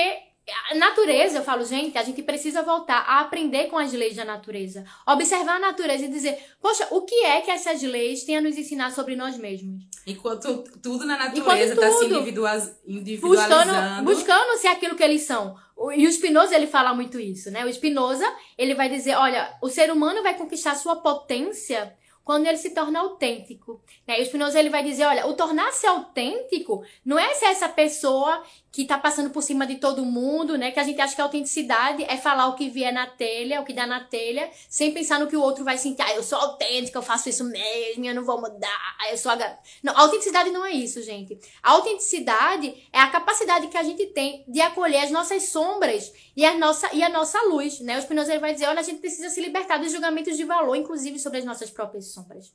a 0.70 0.74
natureza, 0.74 1.38
eu 1.38 1.44
falo, 1.44 1.64
gente, 1.64 1.96
a 1.96 2.02
gente 2.02 2.22
precisa 2.22 2.62
voltar 2.62 2.98
a 3.06 3.20
aprender 3.20 3.66
com 3.66 3.76
as 3.76 3.92
leis 3.92 4.16
da 4.16 4.24
natureza. 4.24 4.84
Observar 5.06 5.56
a 5.56 5.60
natureza 5.60 6.04
e 6.04 6.08
dizer, 6.08 6.38
poxa, 6.60 6.88
o 6.90 7.02
que 7.02 7.14
é 7.24 7.40
que 7.40 7.50
essas 7.50 7.82
leis 7.82 8.24
têm 8.24 8.36
a 8.36 8.40
nos 8.40 8.56
ensinar 8.56 8.90
sobre 8.90 9.14
nós 9.16 9.36
mesmos? 9.36 9.82
Enquanto 10.06 10.64
tudo 10.82 11.04
na 11.04 11.16
natureza 11.16 11.74
está 11.74 11.90
se 11.92 12.04
individualizando. 12.06 12.76
Buscando, 13.20 14.04
buscando 14.04 14.58
ser 14.58 14.68
aquilo 14.68 14.96
que 14.96 15.02
eles 15.02 15.22
são. 15.22 15.56
E 15.94 16.06
o 16.06 16.12
Spinoza, 16.12 16.54
ele 16.54 16.66
fala 16.66 16.92
muito 16.94 17.18
isso, 17.18 17.50
né? 17.50 17.64
O 17.64 17.72
Spinoza, 17.72 18.26
ele 18.58 18.74
vai 18.74 18.88
dizer, 18.88 19.14
olha, 19.14 19.56
o 19.62 19.68
ser 19.68 19.90
humano 19.90 20.22
vai 20.22 20.36
conquistar 20.36 20.74
sua 20.74 20.96
potência 20.96 21.96
quando 22.30 22.46
ele 22.46 22.58
se 22.58 22.70
torna 22.70 23.00
autêntico. 23.00 23.82
Né? 24.06 24.20
E 24.20 24.22
o 24.22 24.26
Spinoza 24.26 24.60
ele 24.60 24.70
vai 24.70 24.84
dizer, 24.84 25.04
olha, 25.04 25.26
o 25.26 25.34
tornar-se 25.34 25.86
autêntico 25.86 26.84
não 27.04 27.18
é 27.18 27.34
ser 27.34 27.46
essa 27.46 27.68
pessoa 27.68 28.44
que 28.72 28.84
tá 28.84 28.96
passando 28.96 29.30
por 29.30 29.42
cima 29.42 29.66
de 29.66 29.76
todo 29.76 30.04
mundo, 30.04 30.56
né? 30.56 30.70
Que 30.70 30.78
a 30.78 30.84
gente 30.84 31.00
acha 31.00 31.14
que 31.14 31.20
a 31.20 31.24
autenticidade 31.24 32.04
é 32.04 32.16
falar 32.16 32.46
o 32.46 32.54
que 32.54 32.68
vier 32.68 32.92
na 32.92 33.06
telha, 33.06 33.60
o 33.60 33.64
que 33.64 33.72
dá 33.72 33.86
na 33.86 34.04
telha, 34.04 34.48
sem 34.68 34.92
pensar 34.92 35.18
no 35.18 35.26
que 35.26 35.36
o 35.36 35.42
outro 35.42 35.64
vai 35.64 35.76
sentir. 35.76 36.02
Ah, 36.02 36.14
eu 36.14 36.22
sou 36.22 36.38
autêntica, 36.38 36.98
eu 36.98 37.02
faço 37.02 37.28
isso 37.28 37.44
mesmo, 37.44 38.04
eu 38.04 38.14
não 38.14 38.24
vou 38.24 38.40
mudar, 38.40 38.96
eu 39.10 39.18
sou 39.18 39.32
a... 39.32 39.58
Não, 39.82 39.96
autenticidade 39.98 40.50
não 40.50 40.64
é 40.64 40.70
isso, 40.70 41.02
gente. 41.02 41.38
A 41.62 41.72
autenticidade 41.72 42.88
é 42.92 43.00
a 43.00 43.08
capacidade 43.08 43.66
que 43.66 43.76
a 43.76 43.82
gente 43.82 44.06
tem 44.06 44.44
de 44.46 44.60
acolher 44.60 45.04
as 45.04 45.10
nossas 45.10 45.44
sombras 45.44 46.12
e 46.36 46.44
a 46.44 46.56
nossa, 46.56 46.94
e 46.94 47.02
a 47.02 47.08
nossa 47.08 47.42
luz, 47.42 47.80
né? 47.80 47.98
O 47.98 48.02
Spinoza 48.02 48.38
vai 48.38 48.54
dizer, 48.54 48.66
olha, 48.66 48.80
a 48.80 48.84
gente 48.84 49.00
precisa 49.00 49.28
se 49.30 49.40
libertar 49.40 49.78
dos 49.78 49.90
julgamentos 49.90 50.36
de 50.36 50.44
valor, 50.44 50.76
inclusive 50.76 51.18
sobre 51.18 51.38
as 51.38 51.44
nossas 51.44 51.70
próprias 51.70 52.12
sombras. 52.12 52.52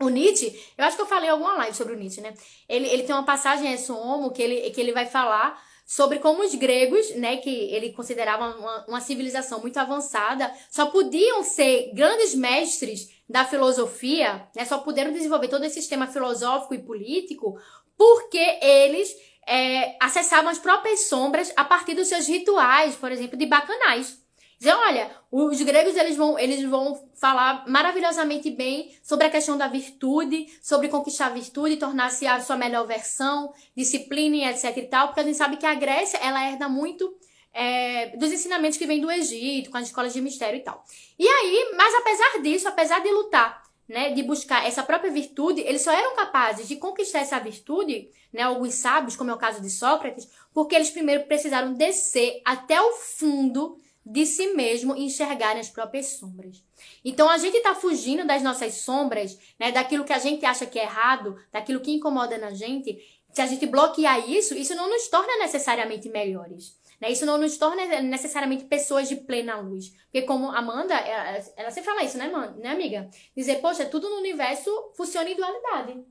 O 0.00 0.08
Nietzsche, 0.08 0.60
eu 0.76 0.84
acho 0.84 0.96
que 0.96 1.02
eu 1.02 1.06
falei 1.06 1.30
alguma 1.30 1.54
live 1.54 1.76
sobre 1.76 1.94
o 1.94 1.96
Nietzsche, 1.96 2.20
né? 2.20 2.34
Ele, 2.68 2.88
ele 2.88 3.04
tem 3.04 3.14
uma 3.14 3.24
passagem 3.24 3.72
em 3.72 3.92
Homo 3.92 4.32
que 4.32 4.42
ele, 4.42 4.70
que 4.70 4.80
ele 4.80 4.92
vai 4.92 5.06
falar 5.06 5.62
sobre 5.86 6.18
como 6.18 6.42
os 6.42 6.54
gregos, 6.54 7.10
né, 7.16 7.36
que 7.36 7.50
ele 7.50 7.92
considerava 7.92 8.56
uma, 8.56 8.86
uma 8.86 9.00
civilização 9.00 9.60
muito 9.60 9.76
avançada, 9.76 10.50
só 10.70 10.86
podiam 10.86 11.44
ser 11.44 11.92
grandes 11.94 12.34
mestres 12.34 13.10
da 13.28 13.44
filosofia, 13.44 14.48
né, 14.56 14.64
só 14.64 14.78
puderam 14.78 15.12
desenvolver 15.12 15.48
todo 15.48 15.64
esse 15.64 15.80
sistema 15.80 16.06
filosófico 16.06 16.74
e 16.74 16.82
político 16.82 17.58
porque 17.96 18.58
eles 18.62 19.14
é, 19.46 19.96
acessavam 20.00 20.50
as 20.50 20.58
próprias 20.58 21.06
sombras 21.06 21.52
a 21.54 21.64
partir 21.64 21.94
dos 21.94 22.08
seus 22.08 22.26
rituais, 22.26 22.96
por 22.96 23.12
exemplo, 23.12 23.36
de 23.36 23.46
bacanais. 23.46 24.23
Dizer, 24.64 24.76
olha, 24.76 25.10
os 25.30 25.60
gregos 25.60 25.94
eles 25.94 26.16
vão, 26.16 26.38
eles 26.38 26.64
vão 26.64 27.06
falar 27.20 27.68
maravilhosamente 27.68 28.50
bem 28.50 28.96
sobre 29.02 29.26
a 29.26 29.30
questão 29.30 29.58
da 29.58 29.68
virtude, 29.68 30.46
sobre 30.62 30.88
conquistar 30.88 31.26
a 31.26 31.30
virtude, 31.30 31.76
tornar-se 31.76 32.26
a 32.26 32.40
sua 32.40 32.56
melhor 32.56 32.86
versão, 32.86 33.52
disciplina 33.76 34.50
etc 34.50 34.74
e 34.74 34.82
tal, 34.84 35.08
porque 35.08 35.20
a 35.20 35.24
gente 35.24 35.36
sabe 35.36 35.58
que 35.58 35.66
a 35.66 35.74
Grécia, 35.74 36.16
ela 36.16 36.42
herda 36.48 36.66
muito 36.66 37.14
é, 37.52 38.16
dos 38.16 38.32
ensinamentos 38.32 38.78
que 38.78 38.86
vêm 38.86 39.02
do 39.02 39.10
Egito, 39.10 39.70
com 39.70 39.76
as 39.76 39.88
escolas 39.88 40.14
de 40.14 40.22
mistério 40.22 40.56
e 40.56 40.62
tal. 40.62 40.82
E 41.18 41.28
aí, 41.28 41.72
mas 41.76 41.94
apesar 41.96 42.40
disso, 42.40 42.66
apesar 42.66 43.00
de 43.00 43.10
lutar, 43.10 43.62
né, 43.86 44.12
de 44.12 44.22
buscar 44.22 44.66
essa 44.66 44.82
própria 44.82 45.10
virtude, 45.10 45.60
eles 45.60 45.82
só 45.82 45.92
eram 45.92 46.16
capazes 46.16 46.66
de 46.66 46.76
conquistar 46.76 47.18
essa 47.18 47.38
virtude, 47.38 48.08
né, 48.32 48.40
alguns 48.40 48.76
sábios, 48.76 49.14
como 49.14 49.30
é 49.30 49.34
o 49.34 49.38
caso 49.38 49.60
de 49.60 49.68
Sócrates, 49.68 50.26
porque 50.54 50.74
eles 50.74 50.88
primeiro 50.88 51.24
precisaram 51.24 51.74
descer 51.74 52.40
até 52.46 52.80
o 52.80 52.92
fundo 52.92 53.76
de 54.04 54.26
si 54.26 54.54
mesmo 54.54 54.96
e 54.96 55.04
enxergar 55.04 55.56
as 55.56 55.70
próprias 55.70 56.06
sombras. 56.06 56.62
Então 57.04 57.28
a 57.28 57.38
gente 57.38 57.56
está 57.56 57.74
fugindo 57.74 58.26
das 58.26 58.42
nossas 58.42 58.74
sombras, 58.74 59.38
né, 59.58 59.72
daquilo 59.72 60.04
que 60.04 60.12
a 60.12 60.18
gente 60.18 60.44
acha 60.44 60.66
que 60.66 60.78
é 60.78 60.82
errado, 60.82 61.36
daquilo 61.50 61.80
que 61.80 61.92
incomoda 61.92 62.36
na 62.36 62.50
gente. 62.50 62.98
Se 63.32 63.40
a 63.40 63.46
gente 63.46 63.66
bloquear 63.66 64.30
isso, 64.30 64.54
isso 64.54 64.74
não 64.74 64.88
nos 64.88 65.08
torna 65.08 65.38
necessariamente 65.38 66.08
melhores. 66.08 66.78
Né? 67.00 67.10
Isso 67.10 67.26
não 67.26 67.38
nos 67.38 67.56
torna 67.56 68.00
necessariamente 68.02 68.64
pessoas 68.64 69.08
de 69.08 69.16
plena 69.16 69.56
luz. 69.56 69.90
Porque 70.04 70.22
como 70.22 70.50
Amanda, 70.50 70.94
ela, 70.94 71.44
ela 71.56 71.70
sempre 71.70 71.90
fala 71.90 72.04
isso, 72.04 72.18
né, 72.18 72.30
né, 72.56 72.70
amiga? 72.70 73.08
Dizer, 73.36 73.56
poxa, 73.56 73.86
tudo 73.86 74.08
no 74.08 74.18
universo 74.18 74.70
funciona 74.96 75.28
em 75.30 75.36
dualidade. 75.36 76.04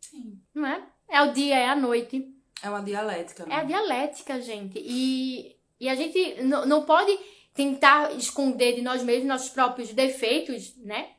Sim. 0.00 0.38
Não 0.54 0.66
é? 0.66 0.82
É 1.08 1.22
o 1.22 1.32
dia, 1.32 1.56
é 1.56 1.68
a 1.68 1.76
noite. 1.76 2.30
É 2.62 2.68
uma 2.68 2.80
dialética, 2.80 3.44
né? 3.44 3.54
É 3.54 3.58
a 3.58 3.64
dialética, 3.64 4.40
gente. 4.40 4.78
E 4.78 5.53
e 5.84 5.88
a 5.90 5.94
gente 5.94 6.42
não 6.42 6.82
pode 6.86 7.14
tentar 7.52 8.16
esconder 8.16 8.74
de 8.74 8.80
nós 8.80 9.02
mesmos 9.02 9.28
nossos 9.28 9.50
próprios 9.50 9.92
defeitos, 9.92 10.74
né? 10.78 11.10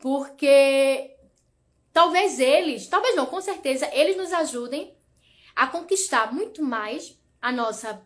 Porque 0.00 1.16
talvez 1.92 2.40
eles, 2.40 2.88
talvez 2.88 3.14
não, 3.14 3.24
com 3.24 3.40
certeza, 3.40 3.88
eles 3.94 4.16
nos 4.16 4.32
ajudem 4.32 4.92
a 5.54 5.68
conquistar 5.68 6.32
muito 6.32 6.60
mais 6.60 7.16
a 7.40 7.52
nossa 7.52 8.04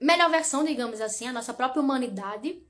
melhor 0.00 0.28
versão, 0.28 0.64
digamos 0.64 1.00
assim, 1.00 1.28
a 1.28 1.32
nossa 1.32 1.54
própria 1.54 1.80
humanidade, 1.80 2.60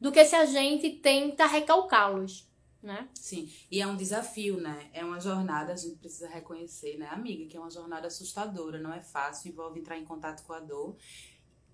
do 0.00 0.12
que 0.12 0.24
se 0.24 0.36
a 0.36 0.46
gente 0.46 0.88
tenta 0.90 1.46
recalcá-los, 1.46 2.48
né? 2.80 3.08
Sim, 3.12 3.52
e 3.68 3.80
é 3.80 3.86
um 3.88 3.96
desafio, 3.96 4.60
né? 4.60 4.88
É 4.92 5.04
uma 5.04 5.18
jornada, 5.18 5.72
a 5.72 5.76
gente 5.76 5.96
precisa 5.96 6.28
reconhecer, 6.28 6.96
né, 6.96 7.08
amiga, 7.10 7.44
que 7.46 7.56
é 7.56 7.60
uma 7.60 7.70
jornada 7.70 8.06
assustadora, 8.06 8.78
não 8.78 8.92
é 8.92 9.02
fácil, 9.02 9.50
envolve 9.50 9.80
entrar 9.80 9.98
em 9.98 10.04
contato 10.04 10.44
com 10.44 10.52
a 10.52 10.60
dor 10.60 10.96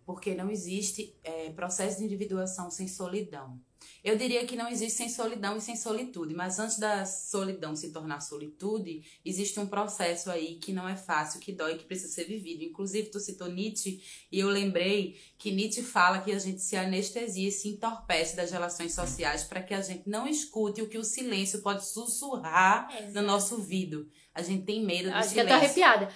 porque 0.04 0.34
não 0.34 0.50
existe 0.50 1.14
é, 1.22 1.50
processo 1.50 1.98
de 1.98 2.04
individuação 2.04 2.70
sem 2.70 2.88
solidão. 2.88 3.60
Eu 4.02 4.16
diria 4.16 4.44
que 4.44 4.56
não 4.56 4.68
existe 4.68 4.96
sem 4.96 5.08
solidão 5.08 5.56
e 5.56 5.60
sem 5.60 5.76
solitude, 5.76 6.34
mas 6.34 6.58
antes 6.58 6.78
da 6.78 7.04
solidão 7.04 7.74
se 7.76 7.92
tornar 7.92 8.20
solitude, 8.20 9.02
existe 9.24 9.58
um 9.60 9.66
processo 9.66 10.30
aí 10.30 10.56
que 10.56 10.72
não 10.72 10.88
é 10.88 10.96
fácil, 10.96 11.40
que 11.40 11.52
dói, 11.52 11.76
que 11.76 11.84
precisa 11.84 12.12
ser 12.12 12.24
vivido. 12.24 12.64
Inclusive, 12.64 13.10
tu 13.10 13.20
citou 13.20 13.48
Nietzsche 13.48 14.02
e 14.30 14.40
eu 14.40 14.48
lembrei 14.48 15.20
que 15.38 15.52
Nietzsche 15.52 15.82
fala 15.82 16.20
que 16.20 16.32
a 16.32 16.38
gente 16.38 16.60
se 16.60 16.76
anestesia 16.76 17.48
e 17.48 17.52
se 17.52 17.68
entorpece 17.68 18.36
das 18.36 18.50
relações 18.50 18.92
sociais 18.92 19.44
para 19.44 19.62
que 19.62 19.74
a 19.74 19.80
gente 19.80 20.08
não 20.08 20.26
escute 20.26 20.82
o 20.82 20.88
que 20.88 20.98
o 20.98 21.04
silêncio 21.04 21.62
pode 21.62 21.84
sussurrar 21.84 22.88
é, 22.92 23.10
no 23.10 23.22
nosso 23.22 23.54
ouvido. 23.54 24.08
A 24.34 24.42
gente 24.42 24.64
tem 24.64 24.84
medo 24.84 25.10
do 25.10 25.14
Acho 25.14 25.30
silêncio. 25.30 25.30
Acho 25.30 25.34
que 25.34 25.40
eu 25.40 25.46
tô 25.46 25.84
arrepiada. 25.84 26.12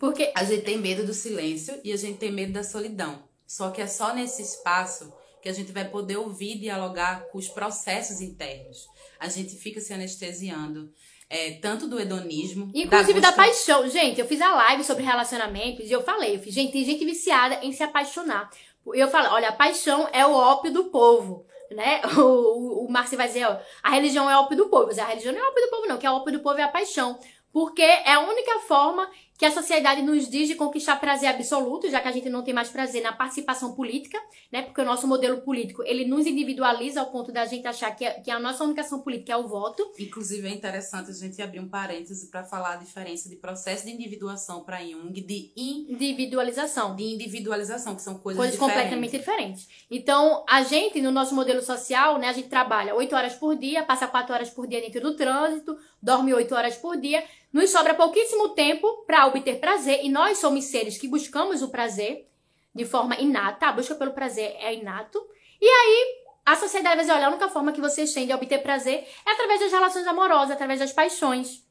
Porque 0.00 0.32
a 0.34 0.42
gente 0.44 0.62
tem 0.62 0.78
medo 0.78 1.04
do 1.04 1.12
silêncio 1.12 1.78
e 1.84 1.92
a 1.92 1.96
gente 1.96 2.18
tem 2.18 2.32
medo 2.32 2.54
da 2.54 2.64
solidão. 2.64 3.22
Só 3.46 3.70
que 3.70 3.82
é 3.82 3.86
só 3.86 4.14
nesse 4.14 4.40
espaço 4.40 5.12
que 5.42 5.48
a 5.48 5.52
gente 5.52 5.72
vai 5.72 5.86
poder 5.86 6.16
ouvir 6.16 6.56
e 6.56 6.58
dialogar 6.58 7.26
com 7.26 7.36
os 7.36 7.48
processos 7.48 8.22
internos. 8.22 8.88
A 9.18 9.28
gente 9.28 9.54
fica 9.56 9.78
se 9.78 9.92
anestesiando. 9.92 10.90
É, 11.28 11.52
tanto 11.52 11.86
do 11.86 12.00
hedonismo. 12.00 12.72
Inclusive 12.74 13.20
da, 13.20 13.30
da, 13.30 13.36
paixão. 13.36 13.88
Gente, 13.88 14.18
eu 14.18 14.26
fiz 14.26 14.40
a 14.40 14.52
live 14.52 14.82
sobre 14.82 15.04
relacionamentos 15.04 15.88
e 15.88 15.92
eu 15.92 16.02
falei, 16.02 16.34
eu 16.34 16.40
fiz, 16.40 16.52
gente, 16.52 16.72
tem 16.72 16.84
gente 16.84 17.04
viciada 17.04 17.60
em 17.62 17.70
se 17.70 17.82
apaixonar. 17.82 18.50
Eu 18.92 19.08
falei, 19.08 19.30
olha, 19.30 19.48
a 19.50 19.52
paixão 19.52 20.08
é 20.12 20.26
o 20.26 20.32
ópio 20.32 20.72
do 20.72 20.84
povo. 20.86 21.46
Né? 21.70 22.00
O, 22.16 22.22
o, 22.22 22.86
o 22.86 22.90
Marci 22.90 23.16
vai 23.16 23.28
dizer, 23.28 23.44
ó, 23.44 23.58
a 23.82 23.90
religião 23.90 24.28
é 24.28 24.36
o 24.36 24.40
ópio 24.40 24.56
do 24.56 24.68
povo. 24.68 24.86
Mas 24.86 24.98
a 24.98 25.04
religião 25.04 25.32
não 25.32 25.40
é 25.40 25.44
o 25.44 25.50
ópio 25.50 25.62
do 25.62 25.70
povo, 25.70 25.86
não, 25.86 25.98
que 25.98 26.06
é 26.06 26.10
o 26.10 26.14
ópio 26.14 26.32
do 26.32 26.40
povo 26.40 26.58
é 26.58 26.62
a 26.62 26.68
paixão. 26.68 27.18
Porque 27.52 27.82
é 27.82 28.14
a 28.14 28.20
única 28.20 28.58
forma 28.60 29.08
que 29.40 29.46
a 29.46 29.50
sociedade 29.50 30.02
nos 30.02 30.28
diz 30.28 30.48
de 30.48 30.54
conquistar 30.54 30.96
prazer 30.96 31.30
absoluto, 31.30 31.90
já 31.90 31.98
que 31.98 32.08
a 32.08 32.12
gente 32.12 32.28
não 32.28 32.44
tem 32.44 32.52
mais 32.52 32.68
prazer 32.68 33.02
na 33.02 33.10
participação 33.10 33.74
política, 33.74 34.20
né? 34.52 34.60
Porque 34.60 34.82
o 34.82 34.84
nosso 34.84 35.08
modelo 35.08 35.40
político, 35.40 35.82
ele 35.82 36.04
nos 36.04 36.26
individualiza 36.26 37.00
ao 37.00 37.10
ponto 37.10 37.32
da 37.32 37.46
gente 37.46 37.66
achar 37.66 37.90
que, 37.96 38.04
que 38.20 38.30
a 38.30 38.38
nossa 38.38 38.62
única 38.62 38.82
ação 38.82 39.00
política 39.00 39.32
é 39.32 39.36
o 39.38 39.48
voto. 39.48 39.90
Inclusive 39.98 40.46
é 40.46 40.50
interessante 40.50 41.10
a 41.10 41.14
gente 41.14 41.40
abrir 41.40 41.58
um 41.58 41.70
parêntese 41.70 42.30
para 42.30 42.44
falar 42.44 42.74
a 42.74 42.76
diferença 42.76 43.30
de 43.30 43.36
processo 43.36 43.86
de 43.86 43.92
individuação 43.92 44.62
para 44.62 44.84
Jung 44.84 45.10
de 45.10 45.54
individualização. 45.56 46.94
De 46.94 47.04
individualização, 47.04 47.96
que 47.96 48.02
são 48.02 48.18
coisas, 48.18 48.36
coisas 48.38 48.60
diferentes. 48.60 48.82
completamente 48.82 49.18
diferentes. 49.18 49.68
Então, 49.90 50.44
a 50.46 50.62
gente 50.64 51.00
no 51.00 51.10
nosso 51.10 51.34
modelo 51.34 51.62
social, 51.62 52.18
né, 52.18 52.28
a 52.28 52.34
gente 52.34 52.48
trabalha 52.48 52.94
8 52.94 53.16
horas 53.16 53.34
por 53.36 53.56
dia, 53.56 53.84
passa 53.84 54.06
4 54.06 54.34
horas 54.34 54.50
por 54.50 54.66
dia 54.66 54.82
dentro 54.82 55.00
do 55.00 55.16
trânsito, 55.16 55.78
dorme 56.02 56.32
8 56.32 56.54
horas 56.54 56.76
por 56.76 56.96
dia, 56.96 57.24
nos 57.52 57.70
sobra 57.70 57.94
pouquíssimo 57.94 58.50
tempo 58.50 59.04
para 59.06 59.26
obter 59.26 59.58
prazer 59.58 60.00
e 60.04 60.08
nós 60.08 60.38
somos 60.38 60.64
seres 60.64 60.98
que 60.98 61.08
buscamos 61.08 61.62
o 61.62 61.68
prazer 61.68 62.28
de 62.74 62.84
forma 62.84 63.16
inata. 63.16 63.66
A 63.66 63.72
busca 63.72 63.94
pelo 63.94 64.12
prazer 64.12 64.56
é 64.60 64.74
inato. 64.74 65.20
E 65.60 65.66
aí 65.66 66.20
a 66.46 66.56
sociedade 66.56 66.96
vai 66.96 67.04
dizer: 67.04 67.12
olha, 67.12 67.26
a 67.26 67.30
única 67.30 67.48
forma 67.48 67.72
que 67.72 67.80
vocês 67.80 68.12
têm 68.12 68.26
de 68.26 68.32
obter 68.32 68.62
prazer 68.62 69.06
é 69.26 69.32
através 69.32 69.60
das 69.60 69.72
relações 69.72 70.06
amorosas, 70.06 70.52
através 70.52 70.80
das 70.80 70.92
paixões. 70.92 71.64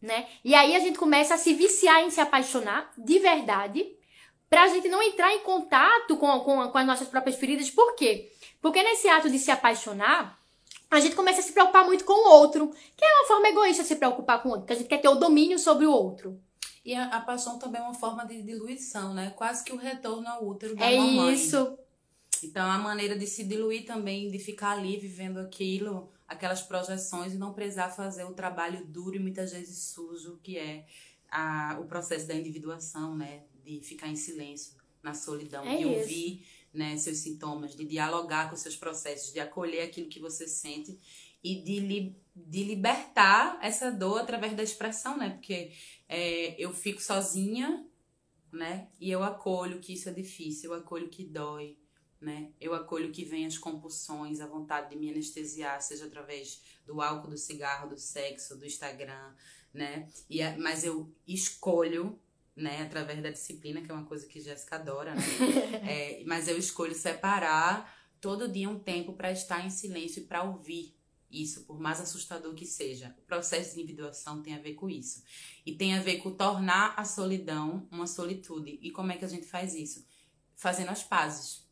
Né? 0.00 0.26
E 0.44 0.54
aí 0.54 0.76
a 0.76 0.78
gente 0.78 0.98
começa 0.98 1.34
a 1.34 1.38
se 1.38 1.54
viciar 1.54 2.02
em 2.02 2.10
se 2.10 2.20
apaixonar 2.20 2.92
de 2.96 3.18
verdade, 3.18 3.86
pra 4.48 4.68
gente 4.68 4.88
não 4.88 5.02
entrar 5.02 5.34
em 5.34 5.40
contato 5.40 6.16
com, 6.16 6.40
com, 6.40 6.68
com 6.68 6.78
as 6.78 6.86
nossas 6.86 7.08
próprias 7.08 7.36
feridas. 7.36 7.70
Por 7.70 7.94
quê? 7.96 8.30
Porque 8.60 8.82
nesse 8.82 9.08
ato 9.08 9.30
de 9.30 9.38
se 9.38 9.50
apaixonar, 9.50 10.38
a 10.90 11.00
gente 11.00 11.16
começa 11.16 11.40
a 11.40 11.42
se 11.42 11.52
preocupar 11.52 11.84
muito 11.84 12.04
com 12.04 12.12
o 12.12 12.32
outro, 12.40 12.70
que 12.96 13.04
é 13.04 13.08
uma 13.08 13.26
forma 13.26 13.48
egoísta 13.48 13.82
de 13.82 13.88
se 13.88 13.96
preocupar 13.96 14.42
com 14.42 14.48
o 14.48 14.52
outro, 14.52 14.66
que 14.66 14.72
a 14.72 14.76
gente 14.76 14.88
quer 14.88 15.00
ter 15.00 15.08
o 15.08 15.16
domínio 15.16 15.58
sobre 15.58 15.86
o 15.86 15.92
outro. 15.92 16.40
E 16.84 16.94
a, 16.94 17.06
a 17.06 17.20
paixão 17.20 17.58
também 17.58 17.80
é 17.80 17.84
uma 17.84 17.94
forma 17.94 18.24
de 18.24 18.40
diluição, 18.42 19.12
né? 19.12 19.30
Quase 19.30 19.64
que 19.64 19.72
o 19.72 19.76
retorno 19.76 20.28
ao 20.28 20.46
útero 20.46 20.76
da 20.76 20.90
é 20.90 20.96
mamãe. 20.96 21.30
É 21.30 21.32
isso. 21.32 21.78
Então, 22.44 22.70
a 22.70 22.78
maneira 22.78 23.18
de 23.18 23.26
se 23.26 23.42
diluir 23.42 23.84
também, 23.84 24.30
de 24.30 24.38
ficar 24.38 24.72
ali 24.72 24.96
vivendo 24.96 25.38
aquilo, 25.38 26.12
aquelas 26.28 26.62
projeções 26.62 27.34
e 27.34 27.38
não 27.38 27.52
precisar 27.52 27.90
fazer 27.90 28.24
o 28.24 28.34
trabalho 28.34 28.86
duro 28.86 29.16
e 29.16 29.18
muitas 29.18 29.52
vezes 29.52 29.88
sujo 29.88 30.38
que 30.42 30.56
é 30.58 30.86
a, 31.28 31.76
o 31.80 31.86
processo 31.86 32.28
da 32.28 32.34
individuação, 32.34 33.16
né? 33.16 33.42
De 33.64 33.80
ficar 33.80 34.06
em 34.06 34.16
silêncio 34.16 34.76
na 35.02 35.12
solidão, 35.12 35.64
É 35.64 35.78
de 35.78 35.86
ouvir 35.86 36.46
né, 36.76 36.96
seus 36.96 37.18
sintomas, 37.18 37.74
de 37.74 37.84
dialogar 37.84 38.50
com 38.50 38.56
seus 38.56 38.76
processos, 38.76 39.32
de 39.32 39.40
acolher 39.40 39.82
aquilo 39.82 40.08
que 40.08 40.20
você 40.20 40.46
sente 40.46 40.98
e 41.42 41.62
de, 41.62 41.80
li, 41.80 42.16
de 42.34 42.64
libertar 42.64 43.58
essa 43.62 43.90
dor 43.90 44.20
através 44.20 44.54
da 44.54 44.62
expressão, 44.62 45.16
né? 45.16 45.30
Porque 45.30 45.72
é, 46.08 46.54
eu 46.60 46.72
fico 46.72 47.00
sozinha, 47.02 47.86
né? 48.52 48.88
E 49.00 49.10
eu 49.10 49.22
acolho 49.22 49.80
que 49.80 49.92
isso 49.92 50.08
é 50.08 50.12
difícil, 50.12 50.72
eu 50.72 50.78
acolho 50.78 51.08
que 51.08 51.24
dói, 51.24 51.76
né? 52.20 52.50
Eu 52.60 52.74
acolho 52.74 53.12
que 53.12 53.24
vem 53.24 53.46
as 53.46 53.58
compulsões, 53.58 54.40
a 54.40 54.46
vontade 54.46 54.90
de 54.90 54.96
me 54.96 55.10
anestesiar, 55.10 55.80
seja 55.82 56.06
através 56.06 56.62
do 56.86 57.00
álcool, 57.00 57.30
do 57.30 57.36
cigarro, 57.38 57.88
do 57.88 57.98
sexo, 57.98 58.56
do 58.56 58.64
Instagram, 58.66 59.34
né? 59.72 60.08
E, 60.28 60.42
a- 60.42 60.56
mas 60.58 60.84
eu 60.84 61.12
escolho, 61.26 62.18
né, 62.56 62.82
através 62.82 63.22
da 63.22 63.30
disciplina, 63.30 63.82
que 63.82 63.90
é 63.90 63.94
uma 63.94 64.06
coisa 64.06 64.26
que 64.26 64.40
Jéssica 64.40 64.76
adora, 64.76 65.14
né? 65.14 65.22
É, 65.86 66.24
mas 66.24 66.48
eu 66.48 66.58
escolho 66.58 66.94
separar 66.94 67.94
todo 68.20 68.48
dia 68.48 68.68
um 68.68 68.78
tempo 68.78 69.12
para 69.12 69.30
estar 69.30 69.64
em 69.64 69.70
silêncio 69.70 70.22
e 70.22 70.26
para 70.26 70.42
ouvir 70.42 70.96
isso, 71.30 71.64
por 71.64 71.78
mais 71.78 72.00
assustador 72.00 72.54
que 72.54 72.64
seja. 72.64 73.14
O 73.18 73.22
processo 73.26 73.74
de 73.74 73.82
individuação 73.82 74.42
tem 74.42 74.54
a 74.54 74.58
ver 74.58 74.74
com 74.74 74.88
isso. 74.88 75.22
E 75.64 75.74
tem 75.74 75.94
a 75.94 76.00
ver 76.00 76.18
com 76.18 76.30
tornar 76.30 76.94
a 76.96 77.04
solidão 77.04 77.86
uma 77.90 78.06
solitude. 78.06 78.78
E 78.80 78.90
como 78.90 79.12
é 79.12 79.16
que 79.16 79.24
a 79.24 79.28
gente 79.28 79.46
faz 79.46 79.74
isso? 79.74 80.06
Fazendo 80.54 80.90
as 80.90 81.02
pazes. 81.02 81.65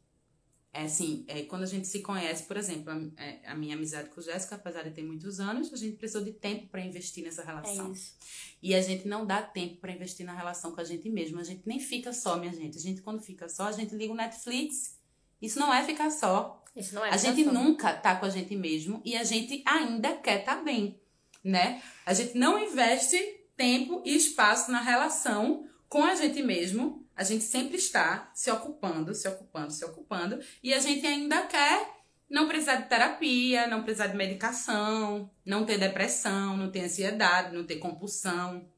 É 0.77 0.83
assim, 0.83 1.25
é, 1.29 1.43
quando 1.43 1.63
a 1.63 1.67
gente 1.67 1.87
se 1.87 2.01
conhece, 2.01 2.43
por 2.43 2.57
exemplo, 2.57 2.91
a, 2.91 3.23
é, 3.23 3.41
a 3.47 3.55
minha 3.55 3.77
amizade 3.77 4.09
com 4.11 4.21
Jéssica, 4.21 4.57
apesar 4.57 4.83
de 4.83 4.91
ter 4.91 5.05
muitos 5.05 5.39
anos, 5.39 5.73
a 5.73 5.77
gente 5.77 5.97
precisou 5.97 6.25
de 6.25 6.33
tempo 6.33 6.67
para 6.67 6.81
investir 6.81 7.23
nessa 7.23 7.43
É 7.43 7.47
relação. 7.47 7.93
isso. 7.93 8.13
E 8.61 8.75
a 8.75 8.83
gente 8.83 9.07
não 9.07 9.25
dá 9.25 9.41
tempo 9.41 9.77
pra 9.77 9.93
investir 9.93 10.27
na 10.27 10.35
relação 10.35 10.73
com 10.73 10.81
a 10.81 10.85
gente 10.85 11.09
mesmo. 11.09 11.39
A 11.39 11.45
gente 11.45 11.63
nem 11.65 11.79
fica 11.79 12.13
só, 12.13 12.37
minha 12.37 12.53
gente. 12.53 12.77
A 12.77 12.81
gente, 12.81 13.03
quando 13.03 13.23
fica 13.23 13.49
só, 13.49 13.69
a 13.69 13.73
gente 13.73 13.95
liga 13.95 14.13
o 14.13 14.17
Netflix. 14.17 14.99
Isso 15.41 15.61
não 15.61 15.73
é 15.73 15.85
ficar 15.85 16.11
só. 16.11 16.61
Isso 16.75 16.93
não 16.93 17.05
é 17.05 17.11
a 17.11 17.17
gente 17.17 17.43
educação. 17.43 17.65
nunca 17.65 17.93
tá 17.95 18.17
com 18.17 18.27
a 18.27 18.31
gente 18.31 18.57
mesmo 18.57 19.01
e 19.05 19.17
a 19.17 19.23
gente 19.23 19.63
ainda 19.65 20.17
quer 20.17 20.41
estar 20.41 20.57
tá 20.57 20.63
bem, 20.65 20.99
né? 21.45 21.81
A 22.05 22.13
gente 22.13 22.37
não 22.37 22.59
investe 22.59 23.17
tempo 23.57 24.03
e 24.05 24.17
espaço 24.17 24.73
na 24.73 24.81
relação 24.81 25.69
com 25.89 26.03
a 26.03 26.17
gente 26.17 26.43
mesmo. 26.43 27.04
A 27.17 27.23
gente 27.23 27.45
sempre 27.45 27.77
está 27.77 28.31
se 28.35 28.51
ocupando, 28.51 29.15
se 29.15 29.29
ocupando, 29.29 29.73
se 29.73 29.85
ocupando. 29.85 30.41
E 30.63 30.75
a 30.75 30.81
gente 30.81 31.07
ainda 31.07 31.47
quer 31.47 31.95
não 32.29 32.49
precisar 32.49 32.77
de 32.77 32.89
terapia, 32.89 33.67
não 33.67 33.83
precisar 33.83 34.09
de 34.09 34.17
medicação, 34.17 35.31
não 35.45 35.65
ter 35.65 35.79
depressão, 35.79 36.57
não 36.57 36.71
ter 36.71 36.81
ansiedade, 36.81 37.55
não 37.55 37.65
ter 37.65 37.77
compulsão, 37.77 38.69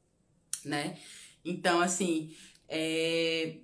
né? 0.65 0.99
Então, 1.45 1.81
assim, 1.81 2.37
é, 2.69 3.59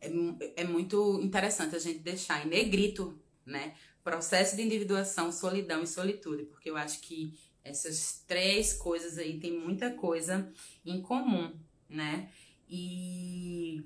é, 0.00 0.10
é 0.56 0.64
muito 0.64 1.20
interessante 1.22 1.76
a 1.76 1.78
gente 1.78 2.00
deixar 2.00 2.44
em 2.44 2.48
negrito, 2.48 3.20
né? 3.44 3.74
Processo 4.02 4.56
de 4.56 4.62
individuação, 4.62 5.30
solidão 5.30 5.82
e 5.82 5.86
solitude, 5.86 6.44
porque 6.44 6.70
eu 6.70 6.76
acho 6.76 7.00
que 7.00 7.38
essas 7.62 8.24
três 8.26 8.72
coisas 8.72 9.18
aí 9.18 9.38
tem 9.38 9.52
muita 9.52 9.90
coisa 9.90 10.50
em 10.84 11.00
comum, 11.02 11.52
né? 11.88 12.30
E, 12.68 13.84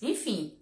enfim, 0.00 0.56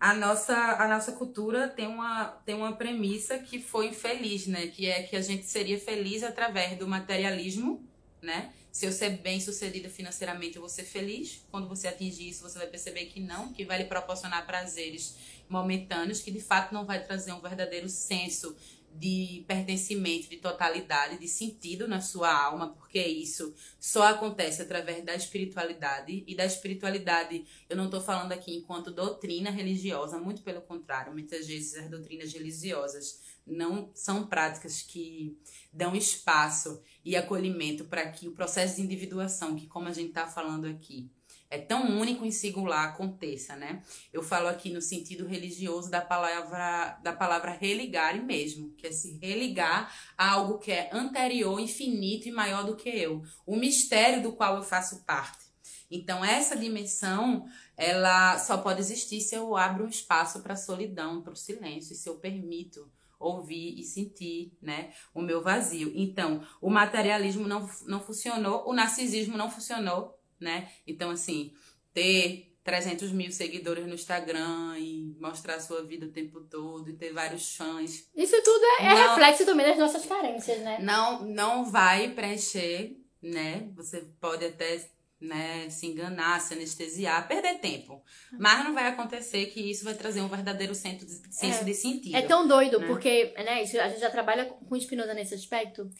a 0.00 0.14
nossa, 0.14 0.54
a 0.54 0.86
nossa 0.86 1.12
cultura 1.12 1.68
tem 1.68 1.86
uma, 1.86 2.26
tem 2.44 2.54
uma 2.54 2.76
premissa 2.76 3.38
que 3.38 3.60
foi 3.60 3.88
infeliz, 3.88 4.46
né? 4.46 4.68
Que 4.68 4.86
é 4.86 5.02
que 5.02 5.16
a 5.16 5.20
gente 5.20 5.44
seria 5.46 5.78
feliz 5.78 6.22
através 6.22 6.78
do 6.78 6.86
materialismo, 6.86 7.84
né? 8.22 8.52
Se 8.70 8.86
eu 8.86 8.92
ser 8.92 9.10
bem 9.18 9.40
sucedida 9.40 9.88
financeiramente, 9.88 10.54
eu 10.54 10.62
vou 10.62 10.68
ser 10.68 10.84
feliz. 10.84 11.44
Quando 11.50 11.68
você 11.68 11.88
atingir 11.88 12.28
isso, 12.28 12.42
você 12.42 12.58
vai 12.58 12.68
perceber 12.68 13.06
que 13.06 13.18
não, 13.18 13.52
que 13.52 13.64
vai 13.64 13.78
lhe 13.78 13.84
proporcionar 13.86 14.46
prazeres 14.46 15.16
momentâneos, 15.48 16.20
que 16.20 16.30
de 16.30 16.40
fato 16.40 16.72
não 16.72 16.84
vai 16.84 17.02
trazer 17.02 17.32
um 17.32 17.40
verdadeiro 17.40 17.88
senso 17.88 18.54
de 18.98 19.44
pertencimento, 19.46 20.28
de 20.28 20.38
totalidade, 20.38 21.18
de 21.18 21.28
sentido 21.28 21.86
na 21.86 22.00
sua 22.00 22.32
alma, 22.32 22.74
porque 22.74 23.00
isso 23.00 23.54
só 23.78 24.08
acontece 24.08 24.62
através 24.62 25.04
da 25.04 25.14
espiritualidade. 25.14 26.24
E 26.26 26.34
da 26.34 26.44
espiritualidade, 26.44 27.46
eu 27.68 27.76
não 27.76 27.84
estou 27.84 28.00
falando 28.00 28.32
aqui 28.32 28.56
enquanto 28.56 28.90
doutrina 28.90 29.50
religiosa, 29.50 30.18
muito 30.18 30.42
pelo 30.42 30.60
contrário, 30.62 31.12
muitas 31.12 31.46
vezes 31.46 31.76
as 31.76 31.88
doutrinas 31.88 32.32
religiosas 32.32 33.20
não 33.46 33.90
são 33.94 34.26
práticas 34.26 34.82
que 34.82 35.38
dão 35.72 35.94
espaço 35.96 36.82
e 37.04 37.16
acolhimento 37.16 37.84
para 37.84 38.10
que 38.10 38.28
o 38.28 38.32
processo 38.32 38.76
de 38.76 38.82
individuação, 38.82 39.56
que 39.56 39.66
como 39.66 39.88
a 39.88 39.92
gente 39.92 40.08
está 40.08 40.26
falando 40.26 40.66
aqui, 40.66 41.10
é 41.50 41.58
tão 41.58 41.98
único 41.98 42.24
e 42.26 42.32
singular 42.32 42.88
aconteça, 42.88 43.56
né? 43.56 43.82
Eu 44.12 44.22
falo 44.22 44.48
aqui 44.48 44.70
no 44.70 44.82
sentido 44.82 45.26
religioso 45.26 45.90
da 45.90 46.00
palavra 46.00 46.98
da 47.02 47.12
palavra 47.12 47.52
religare 47.52 48.20
mesmo, 48.20 48.74
que 48.74 48.86
é 48.86 48.92
se 48.92 49.18
religar 49.18 49.92
a 50.16 50.32
algo 50.32 50.58
que 50.58 50.70
é 50.70 50.90
anterior, 50.92 51.58
infinito 51.58 52.28
e 52.28 52.32
maior 52.32 52.64
do 52.64 52.76
que 52.76 52.88
eu, 52.88 53.22
o 53.46 53.56
mistério 53.56 54.22
do 54.22 54.32
qual 54.32 54.56
eu 54.56 54.62
faço 54.62 55.04
parte. 55.04 55.48
Então 55.90 56.22
essa 56.22 56.54
dimensão, 56.54 57.46
ela 57.76 58.38
só 58.38 58.58
pode 58.58 58.80
existir 58.80 59.20
se 59.20 59.34
eu 59.34 59.56
abro 59.56 59.84
um 59.84 59.88
espaço 59.88 60.42
para 60.42 60.52
a 60.52 60.56
solidão, 60.56 61.22
para 61.22 61.32
o 61.32 61.36
silêncio, 61.36 61.94
e 61.94 61.96
se 61.96 62.08
eu 62.08 62.16
permito 62.16 62.90
ouvir 63.18 63.78
e 63.78 63.82
sentir, 63.82 64.52
né, 64.62 64.92
o 65.12 65.20
meu 65.20 65.42
vazio. 65.42 65.92
Então, 65.94 66.46
o 66.60 66.70
materialismo 66.70 67.48
não, 67.48 67.68
não 67.86 68.00
funcionou, 68.00 68.68
o 68.68 68.72
narcisismo 68.72 69.36
não 69.36 69.50
funcionou, 69.50 70.17
né? 70.40 70.68
Então, 70.86 71.10
assim, 71.10 71.52
ter 71.92 72.48
300 72.64 73.12
mil 73.12 73.32
seguidores 73.32 73.86
no 73.86 73.94
Instagram 73.94 74.78
e 74.78 75.16
mostrar 75.18 75.54
a 75.54 75.60
sua 75.60 75.82
vida 75.82 76.04
o 76.06 76.10
tempo 76.10 76.40
todo 76.40 76.90
e 76.90 76.92
ter 76.92 77.12
vários 77.14 77.56
fãs 77.56 78.06
Isso 78.14 78.42
tudo 78.42 78.64
é, 78.80 78.84
é 78.84 78.94
Não. 78.94 79.08
reflexo 79.08 79.46
também 79.46 79.66
das 79.66 79.78
nossas 79.78 80.04
carências, 80.04 80.58
né? 80.60 80.78
não, 80.82 81.24
não 81.24 81.64
vai 81.64 82.10
preencher, 82.10 82.96
né? 83.22 83.68
Você 83.74 84.02
pode 84.20 84.44
até 84.44 84.86
né, 85.20 85.68
se 85.68 85.86
enganar, 85.86 86.40
se 86.40 86.54
anestesiar, 86.54 87.26
perder 87.26 87.58
tempo. 87.58 88.02
Mas 88.38 88.62
não 88.64 88.72
vai 88.72 88.86
acontecer 88.86 89.46
que 89.46 89.60
isso 89.60 89.84
vai 89.84 89.94
trazer 89.94 90.20
um 90.20 90.28
verdadeiro 90.28 90.74
senso 90.74 91.04
de, 91.04 91.34
senso 91.34 91.62
É. 91.62 91.64
de 91.64 91.74
sentido. 91.74 92.16
É 92.16 92.22
tão 92.22 92.46
doido, 92.46 92.78
né? 92.78 92.86
porque 92.86 93.34
né, 93.36 93.62
isso, 93.62 93.80
a 93.80 93.88
gente 93.88 94.00
já 94.00 94.10
trabalha 94.10 94.44
com 94.44 94.78
Spinoza 94.78 95.14
nesse 95.14 95.34
aspecto, 95.34 95.90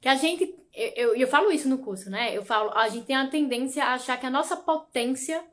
que 0.00 0.08
a 0.08 0.14
gente. 0.14 0.54
Eu, 0.74 0.88
eu, 0.94 1.16
eu 1.16 1.28
falo 1.28 1.50
isso 1.50 1.68
no 1.68 1.78
curso, 1.78 2.08
né? 2.10 2.36
Eu 2.36 2.44
falo, 2.44 2.70
a 2.72 2.88
gente 2.88 3.06
tem 3.06 3.16
a 3.16 3.26
tendência 3.26 3.84
a 3.84 3.94
achar 3.94 4.18
que 4.18 4.26
a 4.26 4.30
nossa 4.30 4.56
potência 4.56 5.44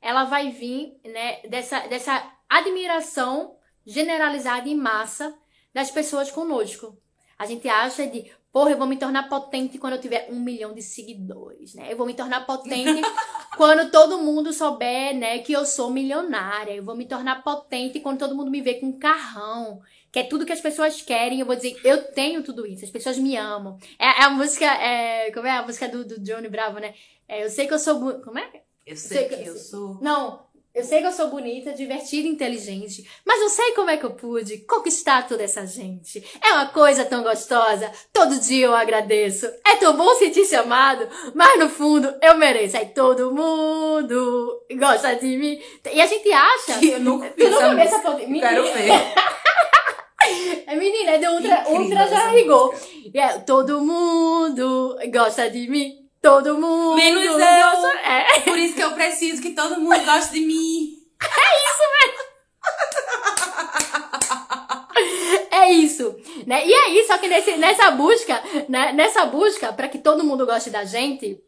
ela 0.00 0.24
vai 0.24 0.50
vir 0.50 0.98
né, 1.04 1.40
dessa, 1.48 1.86
dessa 1.86 2.32
admiração 2.48 3.56
generalizada 3.86 4.68
em 4.68 4.74
massa 4.74 5.32
das 5.72 5.90
pessoas 5.90 6.30
conosco. 6.30 6.98
A 7.38 7.46
gente 7.46 7.68
acha 7.68 8.06
de, 8.06 8.30
porra, 8.52 8.72
eu 8.72 8.78
vou 8.78 8.86
me 8.86 8.96
tornar 8.96 9.28
potente 9.28 9.78
quando 9.78 9.94
eu 9.94 10.00
tiver 10.00 10.28
um 10.30 10.40
milhão 10.40 10.74
de 10.74 10.82
seguidores, 10.82 11.74
né? 11.74 11.92
Eu 11.92 11.96
vou 11.96 12.06
me 12.06 12.14
tornar 12.14 12.44
potente 12.44 13.00
quando 13.56 13.90
todo 13.90 14.18
mundo 14.18 14.52
souber, 14.52 15.16
né, 15.16 15.38
que 15.38 15.52
eu 15.52 15.64
sou 15.64 15.90
milionária. 15.90 16.72
Eu 16.72 16.84
vou 16.84 16.96
me 16.96 17.06
tornar 17.06 17.42
potente 17.42 18.00
quando 18.00 18.18
todo 18.18 18.34
mundo 18.34 18.50
me 18.50 18.60
vê 18.60 18.74
com 18.74 18.86
um 18.86 18.98
carrão. 18.98 19.80
Que 20.12 20.18
é 20.18 20.22
tudo 20.24 20.44
que 20.44 20.52
as 20.52 20.60
pessoas 20.60 21.00
querem. 21.00 21.40
Eu 21.40 21.46
vou 21.46 21.56
dizer, 21.56 21.74
eu 21.82 22.04
tenho 22.12 22.42
tudo 22.42 22.66
isso. 22.66 22.84
As 22.84 22.90
pessoas 22.90 23.16
me 23.18 23.34
amam. 23.36 23.78
É, 23.98 24.04
é 24.06 24.24
a 24.24 24.30
música, 24.30 24.66
é, 24.66 25.30
como 25.32 25.46
é 25.46 25.50
a 25.52 25.62
música 25.62 25.88
do, 25.88 26.04
do 26.04 26.20
Johnny 26.20 26.48
Bravo, 26.48 26.78
né? 26.78 26.92
É, 27.26 27.42
eu 27.44 27.48
sei 27.50 27.66
que 27.66 27.72
eu 27.72 27.78
sou, 27.78 27.98
como 28.20 28.38
é? 28.38 28.46
Eu 28.86 28.94
sei 28.96 29.18
Sei 29.18 29.28
que 29.28 29.36
que- 29.36 29.48
eu 29.48 29.56
sou. 29.56 29.98
Não, 30.02 30.42
eu 30.74 30.82
sei 30.84 31.00
que 31.00 31.06
eu 31.06 31.12
sou 31.12 31.28
bonita, 31.28 31.72
divertida, 31.72 32.26
inteligente, 32.28 33.08
mas 33.24 33.40
não 33.40 33.48
sei 33.48 33.72
como 33.72 33.88
é 33.90 33.96
que 33.96 34.04
eu 34.04 34.10
pude 34.12 34.58
conquistar 34.66 35.26
toda 35.28 35.42
essa 35.42 35.66
gente. 35.66 36.22
É 36.42 36.52
uma 36.52 36.66
coisa 36.66 37.04
tão 37.04 37.22
gostosa, 37.22 37.90
todo 38.12 38.40
dia 38.40 38.66
eu 38.66 38.74
agradeço. 38.74 39.46
É 39.66 39.76
tão 39.76 39.96
bom 39.96 40.14
sentir-se 40.16 40.56
amado, 40.56 41.08
mas 41.34 41.58
no 41.58 41.68
fundo 41.70 42.12
eu 42.22 42.36
mereço. 42.36 42.76
Aí 42.76 42.86
todo 42.86 43.32
mundo 43.34 44.62
gosta 44.78 45.14
de 45.14 45.36
mim. 45.36 45.60
E 45.92 46.00
a 46.00 46.06
gente 46.06 46.30
acha. 46.32 46.84
Eu 46.84 47.00
nunca 47.00 47.28
vi 47.36 47.44
Tu 47.44 47.50
nunca 47.50 47.82
essa 47.82 47.98
música. 48.10 48.40
Quero 48.40 48.62
ver. 48.64 48.90
é 50.66 50.76
menina, 50.76 51.10
é 51.12 51.18
de 51.18 51.26
ultra, 51.28 51.60
Incrível 51.60 51.80
ultra 51.82 52.08
já. 52.08 52.30
E 53.14 53.18
é, 53.18 53.38
todo 53.40 53.80
mundo 53.80 54.96
gosta 55.12 55.50
de 55.50 55.68
mim. 55.68 55.98
Todo 56.20 56.56
mundo. 56.56 56.94
Menos 56.94 57.24
eu. 57.24 57.32
gosta- 57.38 57.98
É. 58.04 58.40
Por 58.40 58.56
isso 58.58 58.74
que 58.76 58.82
eu 58.82 58.92
preciso 58.92 59.42
que 59.42 59.50
todo 59.50 59.80
mundo 59.80 60.04
goste 60.04 60.32
de 60.34 60.40
mim. 60.40 60.96
É 65.50 65.70
isso, 65.70 66.16
né? 66.46 66.66
E 66.66 66.72
aí, 66.74 67.04
só 67.06 67.18
que 67.18 67.28
nesse, 67.28 67.56
nessa 67.56 67.90
busca, 67.92 68.42
né? 68.68 68.92
Nessa 68.92 69.26
busca 69.26 69.72
para 69.72 69.88
que 69.88 69.98
todo 69.98 70.24
mundo 70.24 70.44
goste 70.46 70.70
da 70.70 70.84
gente, 70.84 71.38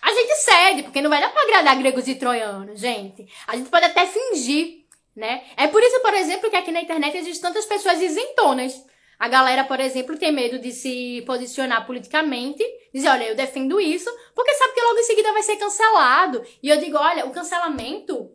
a 0.00 0.12
gente 0.12 0.34
cede, 0.36 0.82
porque 0.84 1.02
não 1.02 1.10
vai 1.10 1.20
dar 1.20 1.28
pra 1.30 1.42
agradar 1.42 1.76
gregos 1.78 2.06
e 2.08 2.14
troianos, 2.14 2.80
gente. 2.80 3.26
A 3.46 3.56
gente 3.56 3.68
pode 3.68 3.84
até 3.84 4.06
fingir, 4.06 4.85
né? 5.16 5.42
É 5.56 5.66
por 5.66 5.82
isso, 5.82 6.00
por 6.00 6.12
exemplo, 6.12 6.50
que 6.50 6.56
aqui 6.56 6.70
na 6.70 6.82
internet 6.82 7.16
existem 7.16 7.42
tantas 7.42 7.64
pessoas 7.64 8.00
isentonas. 8.00 8.84
A 9.18 9.28
galera, 9.28 9.64
por 9.64 9.80
exemplo, 9.80 10.18
tem 10.18 10.30
medo 10.30 10.58
de 10.58 10.70
se 10.70 11.22
posicionar 11.26 11.86
politicamente, 11.86 12.62
dizer, 12.92 13.08
olha, 13.08 13.24
eu 13.24 13.34
defendo 13.34 13.80
isso, 13.80 14.10
porque 14.34 14.52
sabe 14.54 14.74
que 14.74 14.82
logo 14.82 14.98
em 14.98 15.04
seguida 15.04 15.32
vai 15.32 15.42
ser 15.42 15.56
cancelado. 15.56 16.44
E 16.62 16.68
eu 16.68 16.76
digo, 16.76 16.98
olha, 16.98 17.24
o 17.24 17.30
cancelamento 17.30 18.30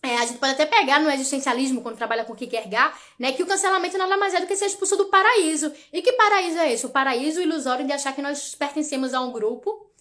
é, 0.00 0.16
a 0.16 0.26
gente 0.26 0.38
pode 0.38 0.52
até 0.52 0.66
pegar 0.66 1.00
no 1.00 1.08
existencialismo, 1.10 1.80
quando 1.80 1.96
trabalha 1.96 2.24
com 2.24 2.34
Kierkegaard, 2.34 2.96
né, 3.18 3.32
que 3.32 3.42
o 3.42 3.46
cancelamento 3.46 3.96
nada 3.96 4.16
mais 4.16 4.34
é 4.34 4.40
do 4.40 4.48
que 4.48 4.56
ser 4.56 4.66
expulso 4.66 4.96
do 4.96 5.06
paraíso. 5.06 5.72
E 5.92 6.02
que 6.02 6.12
paraíso 6.12 6.58
é 6.58 6.72
esse? 6.72 6.84
O 6.84 6.90
paraíso 6.90 7.40
ilusório 7.40 7.86
de 7.86 7.92
achar 7.92 8.12
que 8.12 8.20
nós 8.20 8.54
pertencemos 8.54 9.14
a 9.14 9.20
um 9.20 9.30
grupo 9.30 9.91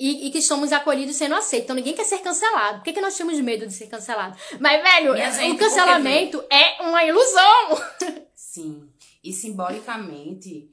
e, 0.00 0.28
e 0.28 0.30
que 0.30 0.40
somos 0.40 0.72
acolhidos 0.72 1.16
sendo 1.16 1.34
aceitos. 1.34 1.64
Então 1.64 1.76
ninguém 1.76 1.94
quer 1.94 2.04
ser 2.04 2.20
cancelado. 2.20 2.78
Por 2.78 2.84
que, 2.84 2.94
que 2.94 3.02
nós 3.02 3.14
temos 3.14 3.38
medo 3.38 3.66
de 3.66 3.74
ser 3.74 3.86
cancelado? 3.86 4.34
Mas, 4.58 4.82
velho, 4.82 5.12
o 5.52 5.58
cancelamento 5.58 6.42
é 6.50 6.82
uma 6.82 7.04
ilusão. 7.04 7.68
Sim. 8.34 8.88
E 9.22 9.30
simbolicamente, 9.30 10.70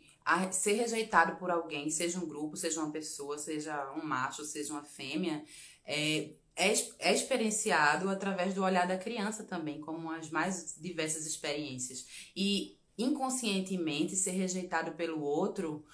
ser 0.51 0.73
rejeitado 0.75 1.35
por 1.35 1.51
alguém, 1.51 1.89
seja 1.89 2.17
um 2.17 2.25
grupo, 2.25 2.55
seja 2.55 2.79
uma 2.79 2.89
pessoa, 2.89 3.37
seja 3.37 3.91
um 3.93 4.05
macho, 4.05 4.45
seja 4.45 4.71
uma 4.71 4.85
fêmea, 4.85 5.43
é, 5.85 6.29
é, 6.55 6.73
é 6.99 7.13
experienciado 7.13 8.09
através 8.09 8.53
do 8.53 8.63
olhar 8.63 8.87
da 8.87 8.97
criança 8.97 9.43
também, 9.43 9.81
como 9.81 10.09
as 10.09 10.29
mais 10.29 10.73
diversas 10.79 11.25
experiências. 11.25 12.05
E 12.33 12.77
inconscientemente 12.97 14.15
ser 14.15 14.31
rejeitado 14.31 14.93
pelo 14.93 15.21
outro 15.21 15.85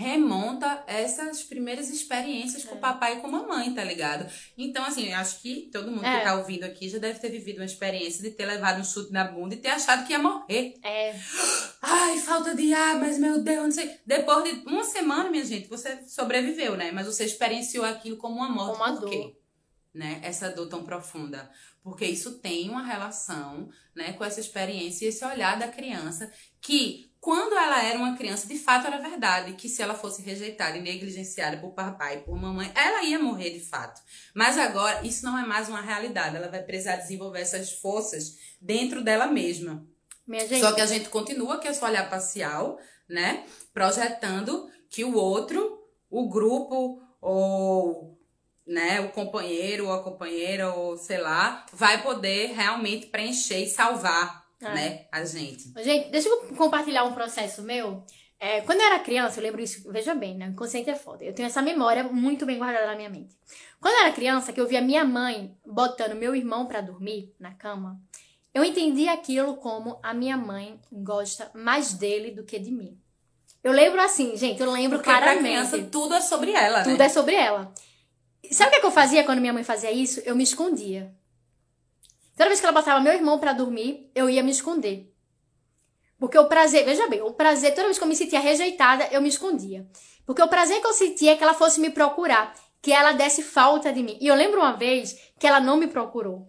remonta 0.00 0.82
essas 0.86 1.42
primeiras 1.42 1.90
experiências 1.90 2.64
é. 2.64 2.68
com 2.68 2.76
o 2.76 2.80
papai 2.80 3.18
e 3.18 3.20
com 3.20 3.26
a 3.26 3.30
mamãe, 3.30 3.74
tá 3.74 3.84
ligado? 3.84 4.26
Então, 4.56 4.82
assim, 4.82 5.12
acho 5.12 5.42
que 5.42 5.68
todo 5.70 5.90
mundo 5.90 6.06
é. 6.06 6.18
que 6.18 6.24
tá 6.24 6.36
ouvindo 6.36 6.64
aqui 6.64 6.88
já 6.88 6.98
deve 6.98 7.18
ter 7.18 7.28
vivido 7.28 7.58
uma 7.58 7.66
experiência 7.66 8.22
de 8.22 8.30
ter 8.30 8.46
levado 8.46 8.80
um 8.80 8.84
chute 8.84 9.12
na 9.12 9.24
bunda 9.24 9.54
e 9.54 9.58
ter 9.58 9.68
achado 9.68 10.06
que 10.06 10.14
ia 10.14 10.18
morrer. 10.18 10.74
É. 10.82 11.14
Ai, 11.82 12.18
falta 12.18 12.54
de 12.54 12.72
ar, 12.72 12.98
mas 12.98 13.18
meu 13.18 13.42
Deus, 13.42 13.62
não 13.62 13.70
sei. 13.70 13.94
Depois 14.06 14.42
de 14.44 14.66
uma 14.66 14.84
semana, 14.84 15.30
minha 15.30 15.44
gente, 15.44 15.68
você 15.68 16.02
sobreviveu, 16.08 16.78
né? 16.78 16.90
Mas 16.90 17.06
você 17.06 17.24
experienciou 17.24 17.84
aquilo 17.84 18.16
como 18.16 18.36
uma 18.36 18.48
morte. 18.48 18.78
Como 18.78 18.90
uma 18.90 18.94
Por 18.94 19.00
dor. 19.02 19.10
quê? 19.10 19.36
Né? 19.92 20.20
Essa 20.22 20.48
dor 20.48 20.68
tão 20.68 20.82
profunda. 20.82 21.50
Porque 21.82 22.06
isso 22.06 22.38
tem 22.38 22.70
uma 22.70 22.82
relação, 22.82 23.68
né, 23.94 24.12
com 24.12 24.24
essa 24.24 24.40
experiência 24.40 25.04
e 25.04 25.08
esse 25.08 25.24
olhar 25.24 25.58
da 25.58 25.68
criança 25.68 26.30
que 26.60 27.09
quando 27.20 27.52
ela 27.54 27.82
era 27.82 27.98
uma 27.98 28.16
criança, 28.16 28.48
de 28.48 28.58
fato 28.58 28.86
era 28.86 28.96
verdade 28.96 29.52
que 29.52 29.68
se 29.68 29.82
ela 29.82 29.94
fosse 29.94 30.22
rejeitada 30.22 30.78
e 30.78 30.80
negligenciada 30.80 31.58
por 31.58 31.72
papai 31.72 32.16
e 32.16 32.20
por 32.22 32.34
mamãe, 32.40 32.72
ela 32.74 33.02
ia 33.02 33.18
morrer 33.18 33.50
de 33.50 33.60
fato. 33.60 34.00
Mas 34.34 34.56
agora 34.56 35.06
isso 35.06 35.24
não 35.24 35.38
é 35.38 35.46
mais 35.46 35.68
uma 35.68 35.82
realidade. 35.82 36.36
Ela 36.36 36.48
vai 36.48 36.62
precisar 36.62 36.96
desenvolver 36.96 37.40
essas 37.40 37.72
forças 37.72 38.38
dentro 38.58 39.04
dela 39.04 39.26
mesma. 39.26 39.86
Só 40.60 40.72
que 40.72 40.80
a 40.80 40.86
gente 40.86 41.10
continua 41.10 41.58
com 41.58 41.68
esse 41.68 41.84
olhar 41.84 42.08
parcial, 42.08 42.78
né? 43.06 43.44
Projetando 43.74 44.70
que 44.88 45.04
o 45.04 45.14
outro, 45.14 45.78
o 46.08 46.26
grupo 46.26 47.02
ou 47.20 48.18
né, 48.66 49.00
o 49.00 49.10
companheiro 49.10 49.86
ou 49.86 49.92
a 49.92 50.02
companheira 50.02 50.72
ou 50.72 50.96
sei 50.96 51.18
lá, 51.18 51.66
vai 51.72 52.02
poder 52.02 52.52
realmente 52.52 53.08
preencher 53.08 53.58
e 53.58 53.68
salvar 53.68 54.39
é. 54.62 54.74
né? 54.74 55.06
A 55.10 55.24
gente. 55.24 55.72
Gente, 55.82 56.10
deixa 56.10 56.28
eu 56.28 56.54
compartilhar 56.56 57.04
um 57.04 57.12
processo 57.12 57.62
meu. 57.62 58.04
É, 58.38 58.62
quando 58.62 58.80
eu 58.80 58.86
era 58.86 58.98
criança, 58.98 59.38
eu 59.38 59.42
lembro 59.44 59.60
isso, 59.60 59.90
veja 59.92 60.14
bem, 60.14 60.34
né? 60.34 60.48
O 60.48 60.52
inconsciente 60.52 60.88
é 60.88 60.96
foda. 60.96 61.22
Eu 61.22 61.34
tenho 61.34 61.46
essa 61.46 61.60
memória 61.60 62.04
muito 62.04 62.46
bem 62.46 62.56
guardada 62.56 62.86
na 62.86 62.96
minha 62.96 63.10
mente. 63.10 63.36
Quando 63.78 63.94
eu 63.94 64.00
era 64.00 64.12
criança, 64.12 64.50
que 64.50 64.60
eu 64.60 64.66
via 64.66 64.80
minha 64.80 65.04
mãe 65.04 65.54
botando 65.64 66.14
meu 66.14 66.34
irmão 66.34 66.64
para 66.64 66.80
dormir 66.80 67.34
na 67.38 67.52
cama, 67.52 68.00
eu 68.54 68.64
entendi 68.64 69.08
aquilo 69.08 69.56
como 69.56 69.98
a 70.02 70.14
minha 70.14 70.38
mãe 70.38 70.80
gosta 70.90 71.50
mais 71.54 71.92
dele 71.92 72.30
do 72.30 72.42
que 72.42 72.58
de 72.58 72.70
mim. 72.70 72.98
Eu 73.62 73.72
lembro 73.72 74.00
assim, 74.00 74.34
gente, 74.36 74.60
eu 74.60 74.70
lembro 74.70 74.98
Porque 74.98 75.10
claramente. 75.10 75.42
Pra 75.42 75.50
criança, 75.50 75.90
tudo 75.90 76.14
é 76.14 76.20
sobre 76.22 76.52
ela, 76.52 76.82
tudo 76.82 76.96
né? 76.96 77.04
é 77.04 77.08
sobre 77.10 77.34
ela. 77.34 77.72
Sabe 78.50 78.68
o 78.68 78.70
que, 78.70 78.76
é 78.78 78.80
que 78.80 78.86
eu 78.86 78.90
fazia 78.90 79.22
quando 79.22 79.40
minha 79.40 79.52
mãe 79.52 79.62
fazia 79.62 79.92
isso? 79.92 80.20
Eu 80.20 80.34
me 80.34 80.42
escondia. 80.42 81.14
Toda 82.36 82.48
vez 82.48 82.60
que 82.60 82.66
ela 82.66 82.72
botava 82.72 83.00
meu 83.00 83.12
irmão 83.12 83.38
para 83.38 83.52
dormir, 83.52 84.10
eu 84.14 84.28
ia 84.30 84.42
me 84.42 84.50
esconder. 84.50 85.12
Porque 86.18 86.38
o 86.38 86.46
prazer, 86.46 86.84
veja 86.84 87.08
bem, 87.08 87.22
o 87.22 87.32
prazer, 87.32 87.74
toda 87.74 87.86
vez 87.86 87.98
que 87.98 88.04
eu 88.04 88.08
me 88.08 88.16
sentia 88.16 88.40
rejeitada, 88.40 89.08
eu 89.10 89.22
me 89.22 89.28
escondia. 89.28 89.86
Porque 90.26 90.42
o 90.42 90.48
prazer 90.48 90.80
que 90.80 90.86
eu 90.86 90.92
sentia 90.92 91.32
é 91.32 91.36
que 91.36 91.42
ela 91.42 91.54
fosse 91.54 91.80
me 91.80 91.90
procurar, 91.90 92.54
que 92.82 92.92
ela 92.92 93.12
desse 93.12 93.42
falta 93.42 93.92
de 93.92 94.02
mim. 94.02 94.18
E 94.20 94.26
eu 94.26 94.34
lembro 94.34 94.60
uma 94.60 94.72
vez 94.72 95.16
que 95.38 95.46
ela 95.46 95.60
não 95.60 95.76
me 95.76 95.86
procurou. 95.86 96.46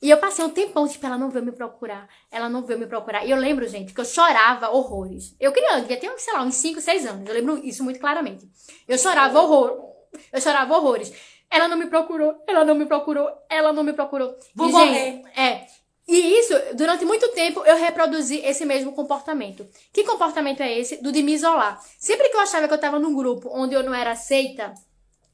E 0.00 0.08
eu 0.08 0.18
passei 0.18 0.44
um 0.44 0.50
tempão, 0.50 0.86
tipo, 0.86 1.04
ela 1.04 1.18
não 1.18 1.28
veio 1.28 1.44
me 1.44 1.50
procurar. 1.50 2.08
Ela 2.30 2.48
não 2.48 2.64
veio 2.64 2.78
me 2.78 2.86
procurar. 2.86 3.26
E 3.26 3.30
eu 3.30 3.36
lembro, 3.36 3.66
gente, 3.66 3.92
que 3.92 4.00
eu 4.00 4.04
chorava 4.04 4.70
horrores. 4.70 5.34
Eu 5.40 5.52
criança, 5.52 5.80
devia 5.80 5.96
ter, 5.96 6.16
sei 6.18 6.32
lá, 6.34 6.42
uns 6.42 6.54
5, 6.54 6.80
6 6.80 7.06
anos. 7.06 7.28
Eu 7.28 7.34
lembro 7.34 7.60
isso 7.66 7.82
muito 7.82 7.98
claramente. 7.98 8.48
Eu 8.86 8.96
chorava 8.96 9.40
horror. 9.40 9.88
Eu 10.32 10.40
chorava 10.40 10.76
horrores. 10.76 11.12
Ela 11.50 11.68
não 11.68 11.76
me 11.76 11.86
procurou, 11.86 12.34
ela 12.46 12.64
não 12.64 12.74
me 12.74 12.86
procurou, 12.86 13.30
ela 13.48 13.72
não 13.72 13.82
me 13.82 13.92
procurou. 13.92 14.36
Vou 14.54 14.68
e, 14.68 14.72
morrer. 14.72 15.12
Gente, 15.12 15.40
é. 15.40 15.66
E 16.06 16.38
isso, 16.38 16.54
durante 16.74 17.04
muito 17.04 17.28
tempo, 17.32 17.62
eu 17.66 17.76
reproduzi 17.76 18.38
esse 18.38 18.64
mesmo 18.64 18.92
comportamento. 18.92 19.68
Que 19.92 20.04
comportamento 20.04 20.62
é 20.62 20.78
esse? 20.78 21.02
Do 21.02 21.12
de 21.12 21.22
me 21.22 21.34
isolar. 21.34 21.78
Sempre 21.98 22.30
que 22.30 22.36
eu 22.36 22.40
achava 22.40 22.66
que 22.66 22.72
eu 22.72 22.78
tava 22.78 22.98
num 22.98 23.14
grupo 23.14 23.50
onde 23.52 23.74
eu 23.74 23.82
não 23.82 23.94
era 23.94 24.12
aceita, 24.12 24.72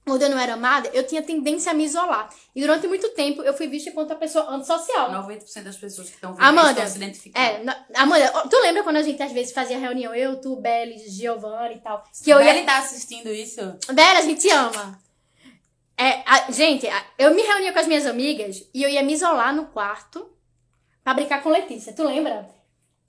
onde 0.06 0.24
eu 0.24 0.28
não 0.28 0.38
era 0.38 0.54
amada, 0.54 0.90
eu 0.92 1.06
tinha 1.06 1.22
tendência 1.22 1.70
a 1.70 1.74
me 1.74 1.84
isolar. 1.84 2.28
E 2.54 2.60
durante 2.60 2.88
muito 2.88 3.08
tempo 3.10 3.42
eu 3.42 3.54
fui 3.54 3.68
vista 3.68 3.90
enquanto 3.90 4.10
uma 4.10 4.18
pessoa 4.18 4.50
antissocial. 4.50 5.10
90% 5.10 5.62
das 5.62 5.76
pessoas 5.76 6.08
que 6.08 6.16
estão 6.16 6.34
vendo 6.34 6.44
Amanda, 6.44 6.70
estão 6.70 6.88
se 6.88 6.96
identificando. 6.96 7.70
É, 7.70 7.76
Amanda, 7.94 8.30
tu 8.50 8.60
lembra 8.60 8.82
quando 8.82 8.96
a 8.96 9.02
gente 9.02 9.22
às 9.22 9.32
vezes 9.32 9.52
fazia 9.52 9.78
reunião, 9.78 10.12
eu, 10.12 10.40
tu, 10.40 10.56
Belly, 10.56 10.98
Giovanna 11.08 11.72
e 11.72 11.78
tal? 11.78 12.04
Que 12.22 12.30
eu 12.30 12.38
Belly 12.38 12.60
ia... 12.60 12.66
tá 12.66 12.78
assistindo 12.78 13.28
isso? 13.28 13.60
Belly, 13.92 14.16
a 14.16 14.22
gente 14.22 14.50
ama. 14.50 14.98
É, 15.96 16.22
a, 16.26 16.50
gente, 16.50 16.86
a, 16.88 17.04
eu 17.18 17.34
me 17.34 17.42
reunia 17.42 17.72
com 17.72 17.78
as 17.78 17.86
minhas 17.86 18.06
amigas 18.06 18.68
e 18.74 18.82
eu 18.82 18.88
ia 18.88 19.02
me 19.02 19.12
isolar 19.12 19.54
no 19.54 19.66
quarto 19.66 20.28
pra 21.02 21.14
brincar 21.14 21.42
com 21.42 21.50
Letícia. 21.50 21.92
Tu 21.92 22.02
lembra? 22.02 22.48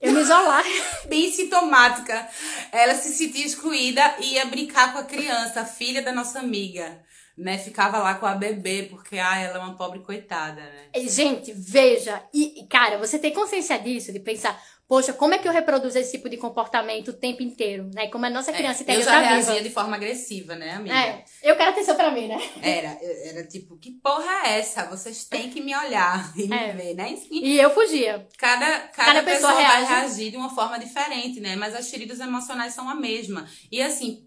Eu 0.00 0.12
me 0.12 0.20
isolar. 0.20 0.64
Bem 1.08 1.30
sintomática. 1.30 2.28
Ela 2.70 2.94
se 2.94 3.12
sentia 3.12 3.44
excluída 3.44 4.16
e 4.20 4.34
ia 4.34 4.46
brincar 4.46 4.92
com 4.92 4.98
a 4.98 5.04
criança, 5.04 5.62
a 5.62 5.66
filha 5.66 6.02
da 6.02 6.12
nossa 6.12 6.38
amiga. 6.38 7.04
Né? 7.36 7.58
Ficava 7.58 7.98
lá 7.98 8.14
com 8.14 8.24
a 8.24 8.34
bebê, 8.34 8.86
porque 8.88 9.18
ah, 9.18 9.38
ela 9.38 9.58
é 9.58 9.60
uma 9.60 9.76
pobre 9.76 10.00
coitada, 10.00 10.60
né? 10.60 10.88
Gente, 11.06 11.52
veja. 11.52 12.22
E, 12.32 12.66
cara, 12.70 12.98
você 12.98 13.18
tem 13.18 13.32
consciência 13.32 13.78
disso, 13.78 14.12
de 14.12 14.20
pensar, 14.20 14.58
poxa, 14.88 15.12
como 15.12 15.34
é 15.34 15.38
que 15.38 15.48
eu 15.48 15.52
reproduzo 15.52 15.98
esse 15.98 16.12
tipo 16.12 16.28
de 16.28 16.36
comportamento 16.36 17.08
o 17.08 17.12
tempo 17.12 17.42
inteiro, 17.42 17.90
né? 17.94 18.08
Como 18.08 18.24
a 18.24 18.30
nossa 18.30 18.50
é, 18.50 18.54
criança 18.54 18.80
é, 18.80 18.84
interior 18.84 19.00
Eu 19.00 19.04
já 19.04 19.10
tá 19.12 19.20
reagia 19.20 19.52
viva. 19.54 19.64
de 19.64 19.70
forma 19.70 19.96
agressiva, 19.96 20.54
né, 20.54 20.72
amiga? 20.72 20.94
É, 20.94 21.24
eu 21.42 21.56
quero 21.56 21.70
atenção 21.70 21.96
pra 21.96 22.10
mim, 22.10 22.28
né? 22.28 22.38
Era, 22.62 22.98
era 23.24 23.46
tipo, 23.46 23.76
que 23.78 23.92
porra 24.02 24.48
é 24.48 24.58
essa? 24.58 24.84
Vocês 24.86 25.24
têm 25.24 25.50
que 25.50 25.60
me 25.60 25.74
olhar 25.76 26.32
e 26.36 26.44
é. 26.52 26.72
me 26.72 26.82
ver, 26.82 26.94
né? 26.94 27.10
Enfim, 27.10 27.42
e 27.42 27.58
eu 27.58 27.70
fugia. 27.70 28.26
Cada, 28.38 28.66
cada, 28.66 28.88
cada 28.88 29.22
pessoa, 29.22 29.52
pessoa 29.52 29.68
reage. 29.68 29.86
vai 29.86 30.00
reagir 30.00 30.30
de 30.30 30.36
uma 30.36 30.54
forma 30.54 30.78
diferente, 30.78 31.40
né? 31.40 31.56
Mas 31.56 31.74
as 31.74 31.88
feridas 31.90 32.20
emocionais 32.20 32.72
são 32.72 32.88
a 32.88 32.94
mesma. 32.94 33.48
E 33.70 33.82
assim, 33.82 34.25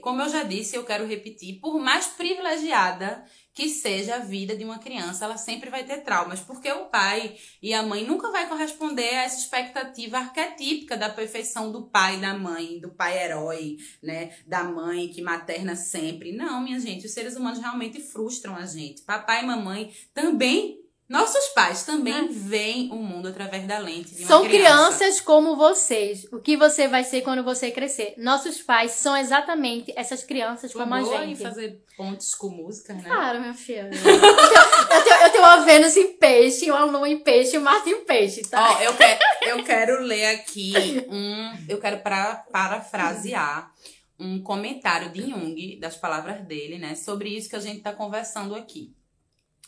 como 0.00 0.22
eu 0.22 0.28
já 0.28 0.42
disse, 0.42 0.76
eu 0.76 0.84
quero 0.84 1.06
repetir, 1.06 1.60
por 1.60 1.78
mais 1.80 2.06
privilegiada 2.06 3.24
que 3.52 3.68
seja 3.68 4.16
a 4.16 4.20
vida 4.20 4.56
de 4.56 4.64
uma 4.64 4.78
criança, 4.78 5.24
ela 5.24 5.36
sempre 5.36 5.70
vai 5.70 5.84
ter 5.84 5.98
traumas, 6.02 6.40
porque 6.40 6.70
o 6.70 6.86
pai 6.86 7.36
e 7.60 7.74
a 7.74 7.82
mãe 7.82 8.06
nunca 8.06 8.30
vai 8.30 8.48
corresponder 8.48 9.14
a 9.14 9.24
essa 9.24 9.38
expectativa 9.38 10.18
arquetípica 10.18 10.96
da 10.96 11.10
perfeição 11.10 11.72
do 11.72 11.86
pai 11.88 12.16
e 12.16 12.20
da 12.20 12.32
mãe, 12.32 12.78
do 12.78 12.90
pai 12.90 13.22
herói, 13.22 13.76
né, 14.02 14.36
da 14.46 14.64
mãe 14.64 15.08
que 15.08 15.20
materna 15.20 15.74
sempre. 15.74 16.32
Não, 16.32 16.62
minha 16.62 16.78
gente, 16.78 17.06
os 17.06 17.12
seres 17.12 17.36
humanos 17.36 17.58
realmente 17.58 18.00
frustram 18.00 18.56
a 18.56 18.64
gente. 18.66 19.02
Papai 19.02 19.42
e 19.42 19.46
mamãe 19.46 19.92
também 20.14 20.78
nossos 21.10 21.48
pais 21.48 21.82
também 21.82 22.14
ah. 22.14 22.28
veem 22.30 22.88
o 22.92 22.94
mundo 22.94 23.26
através 23.26 23.66
da 23.66 23.78
lente 23.78 24.14
de 24.14 24.22
uma 24.22 24.28
São 24.28 24.44
criança. 24.44 24.96
crianças 24.96 25.20
como 25.20 25.56
vocês. 25.56 26.24
O 26.30 26.38
que 26.38 26.56
você 26.56 26.86
vai 26.86 27.02
ser 27.02 27.22
quando 27.22 27.42
você 27.42 27.72
crescer. 27.72 28.14
Nossos 28.16 28.62
pais 28.62 28.92
são 28.92 29.16
exatamente 29.16 29.92
essas 29.96 30.22
crianças 30.22 30.72
como 30.72 30.94
a 30.94 31.02
gente. 31.02 31.32
em 31.32 31.34
fazer 31.34 31.82
pontes 31.96 32.32
com 32.32 32.50
música, 32.50 32.94
né? 32.94 33.02
Claro, 33.02 33.40
minha 33.40 33.54
filha. 33.54 33.90
eu, 33.92 35.02
tenho, 35.02 35.22
eu, 35.22 35.30
tenho, 35.32 35.42
uma 35.42 35.56
Vênus 35.64 35.96
em 35.96 36.16
peixe, 36.16 36.70
uma 36.70 36.84
Lua 36.84 37.08
em 37.08 37.18
peixe 37.18 37.58
um 37.58 37.62
Marte 37.62 37.90
em 37.90 38.04
peixe, 38.04 38.42
tá? 38.42 38.70
Ó, 38.70 38.80
eu, 38.80 38.94
quero, 38.94 39.20
eu 39.42 39.64
quero 39.64 40.02
ler 40.04 40.26
aqui 40.26 40.72
um... 41.10 41.66
Eu 41.68 41.80
quero 41.80 41.98
pra, 42.02 42.36
parafrasear 42.52 43.72
um 44.16 44.40
comentário 44.40 45.10
de 45.10 45.22
Jung, 45.28 45.76
das 45.80 45.96
palavras 45.96 46.46
dele, 46.46 46.78
né? 46.78 46.94
Sobre 46.94 47.30
isso 47.30 47.50
que 47.50 47.56
a 47.56 47.60
gente 47.60 47.80
tá 47.80 47.92
conversando 47.92 48.54
aqui. 48.54 48.94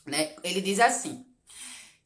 Né? 0.06 0.30
Ele 0.44 0.60
diz 0.60 0.78
assim... 0.78 1.31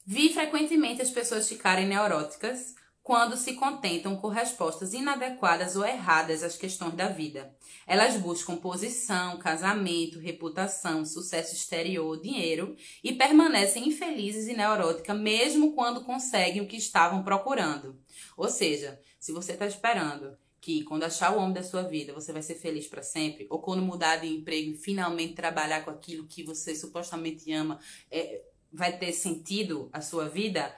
Vi 0.09 0.33
frequentemente 0.33 1.03
as 1.03 1.11
pessoas 1.11 1.49
ficarem 1.49 1.85
neuróticas 1.85 2.77
quando 3.03 3.37
se 3.37 3.55
contentam 3.55 4.17
com 4.17 4.29
respostas 4.29 4.93
inadequadas 4.93 5.75
ou 5.75 5.85
erradas 5.85 6.45
às 6.45 6.57
questões 6.57 6.95
da 6.95 7.09
vida. 7.09 7.53
Elas 7.89 8.17
buscam 8.17 8.57
posição, 8.57 9.37
casamento, 9.39 10.21
reputação, 10.21 11.05
sucesso 11.05 11.55
exterior, 11.55 12.21
dinheiro 12.21 12.77
e 13.03 13.15
permanecem 13.15 13.89
infelizes 13.89 14.47
e 14.47 14.57
neuróticas 14.57 15.19
mesmo 15.19 15.73
quando 15.73 16.05
conseguem 16.05 16.63
o 16.63 16.69
que 16.69 16.77
estavam 16.77 17.25
procurando. 17.25 17.99
Ou 18.37 18.49
seja, 18.49 19.01
se 19.19 19.33
você 19.33 19.55
está 19.55 19.67
esperando 19.67 20.39
que 20.61 20.85
quando 20.85 21.03
achar 21.03 21.33
o 21.33 21.39
homem 21.39 21.55
da 21.55 21.65
sua 21.65 21.83
vida 21.83 22.13
você 22.13 22.33
vai 22.33 22.43
ser 22.43 22.55
feliz 22.55 22.87
para 22.87 23.03
sempre, 23.03 23.47
ou 23.51 23.61
quando 23.61 23.83
mudar 23.83 24.17
de 24.17 24.29
emprego 24.29 24.71
e 24.71 24.79
finalmente 24.79 25.35
trabalhar 25.35 25.85
com 25.85 25.91
aquilo 25.91 26.29
que 26.29 26.45
você 26.45 26.77
supostamente 26.77 27.53
ama, 27.53 27.81
é, 28.09 28.43
vai 28.77 28.97
ter 28.99 29.13
sentido 29.13 29.89
a 29.93 30.01
sua 30.01 30.29
vida? 30.29 30.75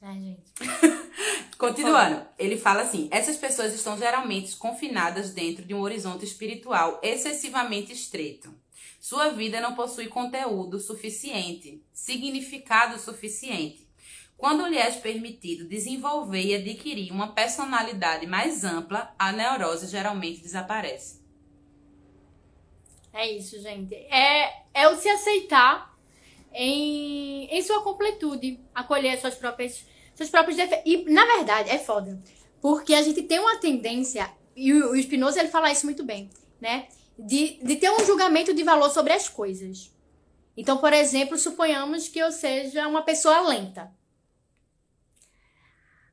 Ai, 0.00 0.18
gente. 0.18 0.52
Continuando, 1.58 2.26
ele 2.38 2.56
fala 2.56 2.82
assim: 2.82 3.08
essas 3.10 3.36
pessoas 3.36 3.74
estão 3.74 3.96
geralmente 3.98 4.56
confinadas 4.56 5.32
dentro 5.32 5.64
de 5.64 5.74
um 5.74 5.80
horizonte 5.80 6.24
espiritual 6.24 6.98
excessivamente 7.02 7.92
estreito. 7.92 8.52
Sua 8.98 9.28
vida 9.30 9.60
não 9.60 9.74
possui 9.74 10.08
conteúdo 10.08 10.78
suficiente, 10.78 11.84
significado 11.92 12.98
suficiente. 12.98 13.88
Quando 14.36 14.66
lhe 14.66 14.78
é 14.78 14.90
permitido 14.92 15.68
desenvolver 15.68 16.42
e 16.42 16.54
adquirir 16.54 17.12
uma 17.12 17.32
personalidade 17.34 18.26
mais 18.26 18.64
ampla, 18.64 19.14
a 19.18 19.30
neurose 19.32 19.86
geralmente 19.86 20.40
desaparece. 20.40 21.20
É 23.12 23.30
isso, 23.30 23.60
gente. 23.60 23.94
É, 23.94 24.64
é 24.72 24.88
o 24.88 24.96
se 24.96 25.08
aceitar 25.08 25.89
em, 26.52 27.46
em 27.46 27.62
sua 27.62 27.82
completude, 27.82 28.60
acolher 28.74 29.20
suas 29.20 29.34
próprias, 29.34 29.84
próprios 30.30 30.56
defeitos. 30.56 30.84
E, 30.86 31.04
na 31.10 31.24
verdade, 31.26 31.70
é 31.70 31.78
foda. 31.78 32.20
Porque 32.60 32.94
a 32.94 33.02
gente 33.02 33.22
tem 33.22 33.38
uma 33.38 33.56
tendência, 33.56 34.30
e 34.54 34.72
o, 34.72 34.92
o 34.92 34.96
Spinoza 35.02 35.40
ele 35.40 35.48
fala 35.48 35.72
isso 35.72 35.86
muito 35.86 36.04
bem, 36.04 36.28
né? 36.60 36.88
De, 37.18 37.58
de 37.62 37.76
ter 37.76 37.90
um 37.90 38.04
julgamento 38.04 38.52
de 38.54 38.62
valor 38.62 38.90
sobre 38.90 39.12
as 39.12 39.28
coisas. 39.28 39.92
Então, 40.56 40.78
por 40.78 40.92
exemplo, 40.92 41.38
suponhamos 41.38 42.08
que 42.08 42.18
eu 42.18 42.30
seja 42.30 42.86
uma 42.86 43.02
pessoa 43.02 43.40
lenta. 43.48 43.90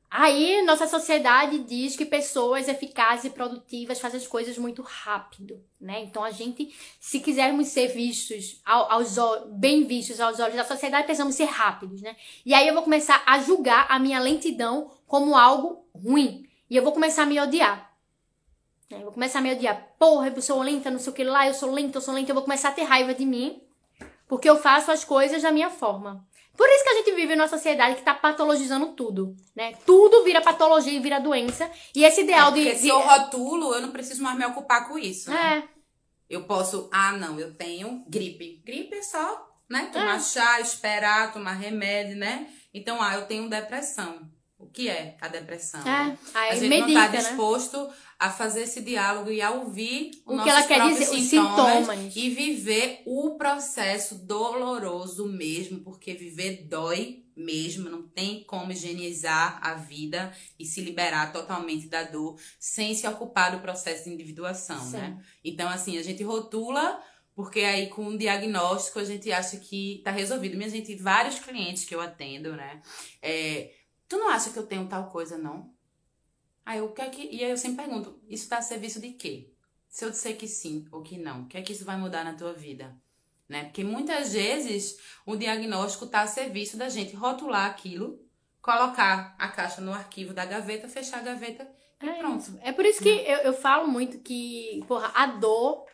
Aí, 0.10 0.62
nossa 0.62 0.88
sociedade 0.88 1.60
diz 1.60 1.98
que 1.98 2.06
pessoas 2.06 2.70
eficazes 2.70 3.26
e 3.26 3.30
produtivas 3.30 4.00
fazem 4.00 4.20
as 4.20 4.26
coisas 4.26 4.58
muito 4.58 4.82
rápido, 4.82 5.62
né? 5.80 6.02
Então, 6.02 6.24
a 6.24 6.32
gente, 6.32 6.74
se 6.98 7.20
quisermos 7.20 7.68
ser 7.68 7.90
vistos, 7.90 8.62
aos, 8.64 9.18
bem 9.52 9.84
vistos 9.84 10.22
aos 10.22 10.40
olhos 10.40 10.56
da 10.56 10.64
sociedade, 10.64 11.06
precisamos 11.06 11.36
ser 11.36 11.46
rápidos, 11.46 12.02
né? 12.02 12.16
E 12.46 12.54
aí 12.54 12.68
eu 12.68 12.74
vou 12.74 12.84
começar 12.84 13.22
a 13.26 13.40
julgar 13.40 13.86
a 13.90 14.00
minha 14.00 14.20
lentidão 14.20 14.92
como 15.06 15.36
algo 15.36 15.86
ruim. 15.94 16.48
E 16.70 16.76
eu 16.76 16.84
vou 16.84 16.94
começar 16.94 17.24
a 17.24 17.26
me 17.26 17.40
odiar. 17.40 17.92
Eu 18.90 19.02
vou 19.02 19.12
começar 19.12 19.40
a 19.40 19.42
me 19.42 19.52
odiar. 19.52 19.90
Porra, 20.00 20.30
eu 20.30 20.42
sou 20.42 20.62
lenta, 20.62 20.90
não 20.90 21.00
sei 21.00 21.12
o 21.12 21.16
que 21.16 21.24
lá, 21.24 21.48
eu 21.48 21.54
sou 21.54 21.72
lenta, 21.72 21.98
eu 21.98 22.02
sou 22.02 22.14
lenta. 22.14 22.32
Eu 22.32 22.36
vou 22.36 22.44
começar 22.44 22.70
a 22.70 22.74
ter 22.74 22.84
raiva 22.84 23.14
de 23.14 23.26
mim, 23.26 23.62
porque 24.28 24.50
eu 24.50 24.58
faço 24.58 24.90
as 24.90 25.04
coisas 25.04 25.42
da 25.42 25.52
minha 25.52 25.70
forma. 25.70 26.26
Por 26.58 26.68
isso 26.68 26.84
que 26.84 26.90
a 26.90 26.96
gente 26.96 27.12
vive 27.12 27.36
numa 27.36 27.48
sociedade 27.48 27.96
que 27.96 28.02
tá 28.02 28.16
patologizando 28.16 28.94
tudo, 28.94 29.36
né? 29.56 29.74
Tudo 29.86 30.24
vira 30.24 30.42
patologia 30.42 30.92
e 30.92 31.00
vira 31.00 31.20
doença. 31.20 31.70
E 31.96 32.04
esse 32.04 32.22
ideal 32.22 32.50
é, 32.50 32.54
de. 32.56 32.64
Porque 32.64 32.78
se 32.78 32.88
eu 32.88 33.00
rotulo, 33.00 33.76
eu 33.76 33.82
não 33.82 33.92
preciso 33.92 34.24
mais 34.24 34.36
me 34.36 34.46
ocupar 34.46 34.88
com 34.88 34.98
isso. 34.98 35.30
Né? 35.30 35.64
É. 35.64 35.78
Eu 36.28 36.44
posso. 36.46 36.90
Ah, 36.92 37.14
não, 37.14 37.40
eu 37.40 37.54
tenho 37.54 38.04
gripe. 38.10 38.62
Gripe 38.66 38.96
é 38.96 39.04
só, 39.04 39.48
né? 39.70 39.90
Tomar 39.94 40.16
é. 40.16 40.20
chá, 40.20 40.60
esperar, 40.60 41.32
tomar 41.32 41.54
remédio, 41.54 42.18
né? 42.18 42.48
Então, 42.74 43.02
ah, 43.02 43.14
eu 43.14 43.28
tenho 43.28 43.48
depressão. 43.48 44.28
O 44.60 44.66
que 44.66 44.90
é 44.90 45.16
a 45.22 45.28
depressão? 45.28 45.82
É, 45.82 45.86
né? 45.86 46.18
a 46.34 46.56
gente 46.56 46.70
medica, 46.70 46.88
não 46.88 47.06
está 47.06 47.18
disposto 47.18 47.78
né? 47.78 47.94
a 48.18 48.32
fazer 48.32 48.64
esse 48.64 48.82
diálogo 48.82 49.30
e 49.30 49.40
a 49.40 49.52
ouvir 49.52 50.12
o 50.26 50.42
que 50.42 50.50
ela 50.50 50.64
quer 50.64 50.82
dizer, 50.90 51.06
sintomas, 51.06 51.86
sintomas 51.86 52.16
e 52.16 52.30
viver 52.32 53.04
o 53.06 53.38
processo 53.38 54.16
doloroso 54.16 55.28
mesmo, 55.28 55.82
porque 55.82 56.16
viver 56.16 56.68
dói 56.68 57.24
mesmo, 57.36 57.88
não 57.88 58.08
tem 58.08 58.44
como 58.46 58.72
higienizar 58.72 59.60
a 59.62 59.76
vida 59.76 60.34
e 60.58 60.66
se 60.66 60.82
liberar 60.82 61.32
totalmente 61.32 61.88
da 61.88 62.02
dor 62.02 62.40
sem 62.60 62.96
se 62.96 63.08
ocupar 63.08 63.52
do 63.52 63.62
processo 63.62 64.06
de 64.06 64.10
individuação, 64.10 64.84
Sim. 64.84 64.98
né? 64.98 65.24
Então, 65.46 65.70
assim, 65.70 66.00
a 66.00 66.04
gente 66.04 66.24
rotula 66.24 67.00
porque 67.36 67.60
aí 67.60 67.86
com 67.86 68.02
um 68.04 68.18
diagnóstico 68.18 68.98
a 68.98 69.04
gente 69.04 69.32
acha 69.32 69.58
que 69.58 70.02
tá 70.04 70.10
resolvido. 70.10 70.58
Minha 70.58 70.72
gente, 70.72 70.96
vários 70.96 71.38
clientes 71.38 71.86
que 71.86 71.94
eu 71.94 72.02
atendo, 72.02 72.56
né? 72.56 72.82
É, 73.22 73.70
Tu 74.08 74.18
não 74.18 74.30
acha 74.30 74.50
que 74.50 74.58
eu 74.58 74.66
tenho 74.66 74.88
tal 74.88 75.10
coisa, 75.10 75.38
não? 75.38 75.74
Aí 76.66 76.80
eu 76.80 76.92
quero 76.92 77.12
que. 77.12 77.24
E 77.24 77.44
aí 77.44 77.52
eu 77.52 77.58
sempre 77.58 77.86
pergunto, 77.86 78.20
isso 78.28 78.44
está 78.44 78.58
a 78.58 78.62
serviço 78.62 79.00
de 79.00 79.12
quê? 79.12 79.54
Se 79.88 80.06
eu 80.06 80.12
disser 80.12 80.38
que 80.38 80.48
sim 80.48 80.86
ou 80.92 81.02
que 81.02 81.18
não, 81.18 81.44
o 81.44 81.48
que 81.48 81.58
é 81.58 81.62
que 81.62 81.72
isso 81.72 81.86
vai 81.86 81.98
mudar 81.98 82.24
na 82.24 82.34
tua 82.34 82.54
vida? 82.54 82.96
Né? 83.48 83.66
Porque 83.66 83.84
muitas 83.84 84.34
vezes 84.34 84.98
o 85.26 85.36
diagnóstico 85.36 86.06
está 86.06 86.22
a 86.22 86.28
serviço 86.28 86.76
da 86.76 86.90
gente 86.90 87.16
rotular 87.16 87.66
aquilo, 87.66 88.22
colocar 88.62 89.36
a 89.40 89.48
caixa 89.48 89.80
no 89.80 89.94
arquivo 89.94 90.34
da 90.34 90.46
gaveta, 90.46 90.90
fechar 90.90 91.20
a 91.20 91.24
gaveta 91.24 91.68
e 92.02 92.08
é 92.08 92.14
pronto. 92.14 92.42
Isso. 92.42 92.60
É 92.62 92.72
por 92.72 92.86
isso 92.86 93.02
que 93.02 93.10
eu, 93.10 93.38
eu 93.40 93.54
falo 93.54 93.88
muito 93.88 94.20
que, 94.20 94.84
porra, 94.88 95.12
a 95.16 95.26
dor 95.28 95.86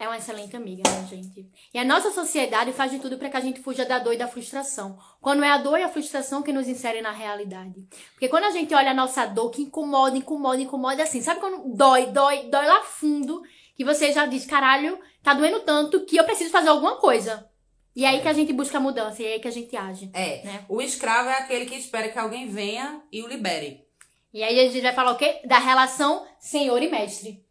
é 0.00 0.08
uma 0.08 0.16
excelente 0.16 0.56
amiga, 0.56 0.82
né, 0.90 1.06
gente? 1.06 1.46
E 1.74 1.78
a 1.78 1.84
nossa 1.84 2.10
sociedade 2.10 2.72
faz 2.72 2.90
de 2.90 2.98
tudo 2.98 3.18
para 3.18 3.28
que 3.28 3.36
a 3.36 3.40
gente 3.40 3.60
fuja 3.60 3.84
da 3.84 3.98
dor 3.98 4.14
e 4.14 4.16
da 4.16 4.26
frustração. 4.26 4.98
Quando 5.20 5.44
é 5.44 5.50
a 5.50 5.58
dor 5.58 5.78
e 5.78 5.82
a 5.82 5.90
frustração 5.90 6.42
que 6.42 6.54
nos 6.54 6.66
insere 6.66 7.02
na 7.02 7.12
realidade. 7.12 7.86
Porque 8.12 8.26
quando 8.26 8.44
a 8.44 8.50
gente 8.50 8.74
olha 8.74 8.92
a 8.92 8.94
nossa 8.94 9.26
dor, 9.26 9.50
que 9.50 9.60
incomoda, 9.60 10.16
incomoda, 10.16 10.62
incomoda, 10.62 11.02
assim, 11.02 11.20
sabe 11.20 11.38
quando 11.38 11.76
dói, 11.76 12.06
dói, 12.06 12.44
dói 12.44 12.66
lá 12.66 12.80
fundo, 12.80 13.42
que 13.76 13.84
você 13.84 14.10
já 14.10 14.24
diz, 14.24 14.46
caralho, 14.46 14.98
tá 15.22 15.34
doendo 15.34 15.60
tanto 15.60 16.06
que 16.06 16.16
eu 16.16 16.24
preciso 16.24 16.50
fazer 16.50 16.70
alguma 16.70 16.96
coisa. 16.96 17.46
E 17.94 18.06
é 18.06 18.08
aí 18.08 18.22
que 18.22 18.28
a 18.28 18.32
gente 18.32 18.54
busca 18.54 18.78
a 18.78 18.80
mudança, 18.80 19.22
e 19.22 19.26
é 19.26 19.32
aí 19.34 19.40
que 19.40 19.48
a 19.48 19.52
gente 19.52 19.76
age. 19.76 20.10
É. 20.14 20.42
Né? 20.42 20.64
O 20.66 20.80
escravo 20.80 21.28
é 21.28 21.34
aquele 21.34 21.66
que 21.66 21.74
espera 21.74 22.08
que 22.08 22.18
alguém 22.18 22.48
venha 22.48 23.02
e 23.12 23.22
o 23.22 23.28
libere. 23.28 23.84
E 24.32 24.42
aí 24.42 24.60
a 24.60 24.70
gente 24.70 24.80
vai 24.80 24.94
falar 24.94 25.12
o 25.12 25.16
quê? 25.16 25.42
Da 25.44 25.58
relação 25.58 26.26
senhor 26.38 26.82
e 26.82 26.88
mestre. 26.88 27.44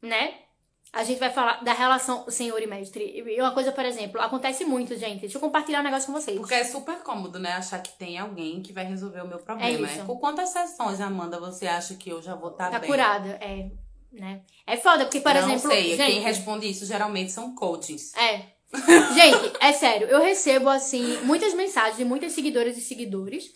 Né? 0.00 0.47
A 0.92 1.04
gente 1.04 1.18
vai 1.18 1.30
falar 1.30 1.62
da 1.62 1.72
relação 1.72 2.30
senhor 2.30 2.60
e 2.62 2.66
mestre. 2.66 3.22
E 3.26 3.40
uma 3.40 3.52
coisa, 3.52 3.70
por 3.70 3.84
exemplo, 3.84 4.20
acontece 4.20 4.64
muito, 4.64 4.96
gente. 4.96 5.20
Deixa 5.20 5.36
eu 5.36 5.40
compartilhar 5.40 5.80
um 5.80 5.84
negócio 5.84 6.06
com 6.06 6.12
vocês. 6.12 6.36
Porque 6.36 6.54
é 6.54 6.64
super 6.64 6.96
cômodo, 7.02 7.38
né? 7.38 7.52
Achar 7.52 7.80
que 7.80 7.92
tem 7.98 8.18
alguém 8.18 8.62
que 8.62 8.72
vai 8.72 8.84
resolver 8.84 9.20
o 9.20 9.28
meu 9.28 9.38
problema. 9.38 9.86
É 9.86 9.92
isso. 9.92 10.04
Por 10.04 10.18
quantas 10.18 10.48
sessões, 10.48 11.00
Amanda, 11.00 11.38
você 11.38 11.66
acha 11.66 11.94
que 11.94 12.10
eu 12.10 12.22
já 12.22 12.34
vou 12.34 12.50
estar 12.50 12.66
tá, 12.66 12.70
tá 12.72 12.78
bem? 12.78 12.88
curada, 12.88 13.28
é. 13.40 13.70
Né? 14.10 14.40
É 14.66 14.76
foda, 14.76 15.04
porque, 15.04 15.20
por 15.20 15.34
Não 15.34 15.40
exemplo. 15.40 15.70
Sei, 15.70 15.96
gente, 15.96 16.12
quem 16.12 16.20
responde 16.20 16.70
isso 16.70 16.86
geralmente 16.86 17.32
são 17.32 17.54
coaches. 17.54 18.14
É. 18.16 18.42
gente, 19.14 19.56
é 19.60 19.72
sério, 19.72 20.08
eu 20.08 20.20
recebo, 20.20 20.68
assim, 20.68 21.18
muitas 21.22 21.54
mensagens 21.54 21.96
de 21.96 22.04
muitas 22.04 22.32
seguidoras 22.32 22.76
e 22.76 22.80
seguidores 22.82 23.50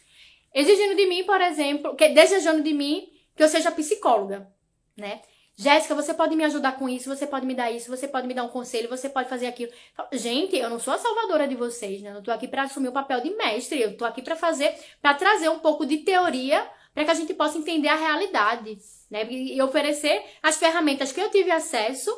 exigindo 0.55 0.95
de 0.95 1.07
mim, 1.07 1.25
por 1.25 1.41
exemplo, 1.41 1.95
que, 1.97 2.09
desejando 2.09 2.63
de 2.63 2.73
mim 2.73 3.09
que 3.35 3.43
eu 3.43 3.49
seja 3.49 3.71
psicóloga, 3.71 4.49
né? 4.97 5.21
Jéssica, 5.63 5.95
você 5.95 6.13
pode 6.13 6.35
me 6.35 6.43
ajudar 6.43 6.73
com 6.73 6.89
isso, 6.89 7.09
você 7.09 7.25
pode 7.25 7.47
me 7.47 7.55
dar 7.55 7.71
isso, 7.71 7.89
você 7.89 8.09
pode 8.09 8.27
me 8.27 8.35
dar 8.35 8.43
um 8.43 8.49
conselho, 8.49 8.89
você 8.89 9.09
pode 9.09 9.29
fazer 9.29 9.47
aquilo. 9.47 9.71
Gente, 10.13 10.57
eu 10.57 10.69
não 10.69 10.81
sou 10.81 10.93
a 10.93 10.99
salvadora 10.99 11.47
de 11.47 11.55
vocês, 11.55 12.03
né? 12.03 12.11
Eu 12.11 12.15
não 12.15 12.23
tô 12.23 12.33
aqui 12.33 12.49
para 12.49 12.65
assumir 12.65 12.89
o 12.89 12.93
papel 12.93 13.21
de 13.21 13.31
mestre, 13.37 13.81
eu 13.81 13.97
tô 13.97 14.05
aqui 14.05 14.21
para 14.23 14.35
fazer, 14.35 14.75
para 15.01 15.15
trazer 15.15 15.49
um 15.51 15.61
pouco 15.61 15.87
de 15.87 15.99
teoria 15.99 16.69
para 16.93 17.05
que 17.05 17.11
a 17.13 17.15
gente 17.15 17.33
possa 17.33 17.57
entender 17.57 17.89
a 17.89 17.95
realidade, 17.95 18.77
né? 19.09 19.25
E 19.31 19.63
oferecer 19.63 20.25
as 20.43 20.57
ferramentas 20.57 21.13
que 21.13 21.21
eu 21.21 21.31
tive 21.31 21.53
acesso 21.53 22.11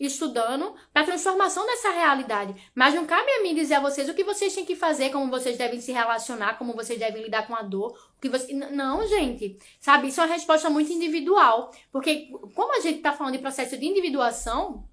estudando 0.00 0.74
para 0.92 1.04
transformação 1.04 1.66
dessa 1.66 1.90
realidade. 1.90 2.54
Mas 2.74 2.94
não 2.94 3.04
cabe 3.04 3.30
a 3.30 3.42
mim 3.42 3.54
dizer 3.54 3.74
a 3.74 3.80
vocês 3.80 4.08
o 4.08 4.14
que 4.14 4.24
vocês 4.24 4.54
têm 4.54 4.64
que 4.64 4.74
fazer, 4.74 5.10
como 5.10 5.30
vocês 5.30 5.58
devem 5.58 5.80
se 5.80 5.92
relacionar, 5.92 6.56
como 6.56 6.72
vocês 6.72 6.98
devem 6.98 7.22
lidar 7.22 7.46
com 7.46 7.54
a 7.54 7.62
dor. 7.62 7.92
O 8.16 8.20
que 8.20 8.28
você... 8.28 8.52
Não, 8.54 9.06
gente. 9.06 9.58
Sabe? 9.78 10.08
Isso 10.08 10.20
é 10.20 10.24
uma 10.24 10.32
resposta 10.32 10.70
muito 10.70 10.90
individual. 10.90 11.70
Porque, 11.92 12.30
como 12.54 12.74
a 12.74 12.80
gente 12.80 12.96
está 12.96 13.12
falando 13.12 13.34
de 13.34 13.40
processo 13.40 13.76
de 13.76 13.86
individuação, 13.86 14.88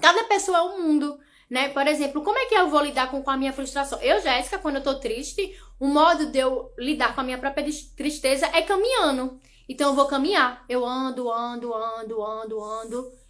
cada 0.00 0.22
pessoa 0.24 0.58
é 0.58 0.62
um 0.62 0.82
mundo. 0.82 1.18
Né? 1.50 1.68
Por 1.70 1.86
exemplo, 1.86 2.22
como 2.22 2.38
é 2.38 2.46
que 2.46 2.54
eu 2.54 2.70
vou 2.70 2.80
lidar 2.80 3.10
com, 3.10 3.22
com 3.22 3.30
a 3.30 3.36
minha 3.36 3.52
frustração? 3.52 4.00
Eu, 4.00 4.20
Jéssica, 4.22 4.58
quando 4.58 4.76
eu 4.76 4.82
tô 4.82 4.94
triste, 4.94 5.58
o 5.80 5.86
modo 5.88 6.26
de 6.26 6.38
eu 6.38 6.72
lidar 6.78 7.14
com 7.14 7.20
a 7.20 7.24
minha 7.24 7.38
própria 7.38 7.66
tristeza 7.96 8.46
é 8.46 8.62
caminhando. 8.62 9.38
Então 9.68 9.90
eu 9.90 9.94
vou 9.94 10.06
caminhar. 10.06 10.64
Eu 10.68 10.86
ando, 10.86 11.30
ando, 11.30 11.74
ando, 11.74 12.24
ando, 12.24 12.62
ando 12.62 13.23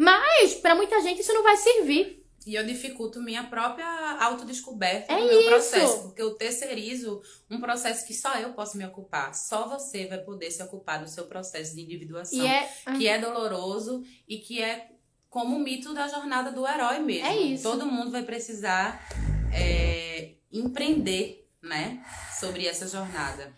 mas, 0.00 0.54
para 0.54 0.74
muita 0.74 0.98
gente, 1.02 1.20
isso 1.20 1.34
não 1.34 1.42
vai 1.42 1.58
servir. 1.58 2.24
E 2.46 2.54
eu 2.54 2.64
dificulto 2.64 3.20
minha 3.20 3.44
própria 3.44 3.86
autodescoberta 4.18 5.12
é 5.12 5.20
no 5.20 5.26
meu 5.26 5.40
isso. 5.40 5.50
processo. 5.50 6.02
Porque 6.04 6.22
eu 6.22 6.34
terceirizo 6.36 7.20
um 7.50 7.60
processo 7.60 8.06
que 8.06 8.14
só 8.14 8.34
eu 8.36 8.54
posso 8.54 8.78
me 8.78 8.86
ocupar. 8.86 9.34
Só 9.34 9.68
você 9.68 10.06
vai 10.06 10.16
poder 10.18 10.50
se 10.50 10.62
ocupar 10.62 11.02
do 11.02 11.08
seu 11.08 11.26
processo 11.26 11.74
de 11.74 11.82
individuação. 11.82 12.46
É... 12.46 12.66
Que 12.96 13.06
é 13.06 13.18
doloroso 13.18 14.02
e 14.26 14.38
que 14.38 14.62
é 14.62 14.88
como 15.28 15.56
o 15.56 15.60
mito 15.60 15.92
da 15.92 16.08
jornada 16.08 16.50
do 16.50 16.66
herói 16.66 17.00
mesmo. 17.00 17.26
É 17.26 17.36
isso. 17.36 17.62
Todo 17.62 17.84
mundo 17.84 18.10
vai 18.10 18.22
precisar 18.22 19.06
é, 19.52 20.32
empreender, 20.50 21.46
né? 21.62 22.02
Sobre 22.40 22.66
essa 22.66 22.88
jornada. 22.88 23.52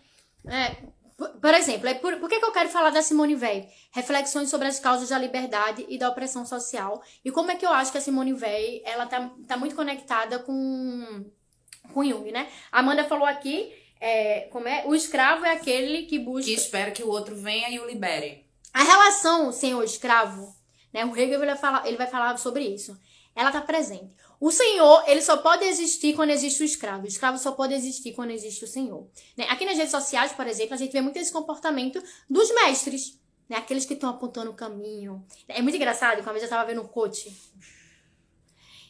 É, 0.45 0.75
por 1.29 1.53
exemplo, 1.53 1.87
é 1.87 1.93
por, 1.93 2.17
por 2.17 2.29
que, 2.29 2.39
que 2.39 2.45
eu 2.45 2.51
quero 2.51 2.69
falar 2.69 2.89
da 2.89 3.01
Simone 3.01 3.35
Weil? 3.35 3.67
Reflexões 3.91 4.49
sobre 4.49 4.67
as 4.67 4.79
causas 4.79 5.09
da 5.09 5.17
liberdade 5.17 5.85
e 5.87 5.97
da 5.97 6.09
opressão 6.09 6.45
social. 6.45 7.01
E 7.23 7.31
como 7.31 7.51
é 7.51 7.55
que 7.55 7.65
eu 7.65 7.71
acho 7.71 7.91
que 7.91 7.97
a 7.97 8.01
Simone 8.01 8.33
Weil, 8.33 8.81
ela 8.85 9.05
tá, 9.05 9.31
tá 9.47 9.57
muito 9.57 9.75
conectada 9.75 10.39
com, 10.39 11.25
com 11.93 12.03
Jung, 12.03 12.31
né? 12.31 12.47
A 12.71 12.79
Amanda 12.79 13.03
falou 13.03 13.25
aqui, 13.25 13.73
é, 13.99 14.47
como 14.51 14.67
é? 14.67 14.83
O 14.85 14.93
escravo 14.93 15.45
é 15.45 15.51
aquele 15.51 16.03
que 16.03 16.19
busca... 16.19 16.45
Que 16.45 16.53
espera 16.53 16.91
que 16.91 17.03
o 17.03 17.09
outro 17.09 17.35
venha 17.35 17.69
e 17.69 17.79
o 17.79 17.85
libere. 17.85 18.45
A 18.73 18.83
relação 18.83 19.51
senhor-escravo, 19.51 20.55
né? 20.93 21.05
O 21.05 21.15
Hegel 21.15 21.39
vai 21.39 21.55
falar, 21.55 21.87
ele 21.87 21.97
vai 21.97 22.07
falar 22.07 22.37
sobre 22.37 22.63
isso. 22.63 22.99
Ela 23.35 23.51
tá 23.51 23.61
presente. 23.61 24.15
O 24.43 24.51
senhor, 24.51 25.05
ele 25.07 25.21
só 25.21 25.37
pode 25.37 25.63
existir 25.63 26.13
quando 26.13 26.31
existe 26.31 26.61
o 26.61 26.65
escravo. 26.65 27.05
O 27.05 27.07
escravo 27.07 27.37
só 27.37 27.53
pode 27.53 27.73
existir 27.73 28.11
quando 28.11 28.31
existe 28.31 28.65
o 28.65 28.67
senhor. 28.67 29.07
Né? 29.37 29.45
Aqui 29.47 29.63
nas 29.63 29.77
redes 29.77 29.91
sociais, 29.91 30.33
por 30.33 30.45
exemplo, 30.45 30.73
a 30.73 30.77
gente 30.77 30.91
vê 30.91 30.99
muito 30.99 31.15
esse 31.15 31.31
comportamento 31.31 32.03
dos 32.29 32.53
mestres. 32.53 33.17
Né? 33.47 33.55
Aqueles 33.55 33.85
que 33.85 33.93
estão 33.93 34.09
apontando 34.09 34.51
o 34.51 34.53
caminho. 34.53 35.25
É 35.47 35.61
muito 35.61 35.77
engraçado, 35.77 36.19
uma 36.19 36.33
vez 36.33 36.43
eu 36.43 36.47
estava 36.47 36.67
vendo 36.67 36.81
um 36.81 36.85
coach. 36.85 37.33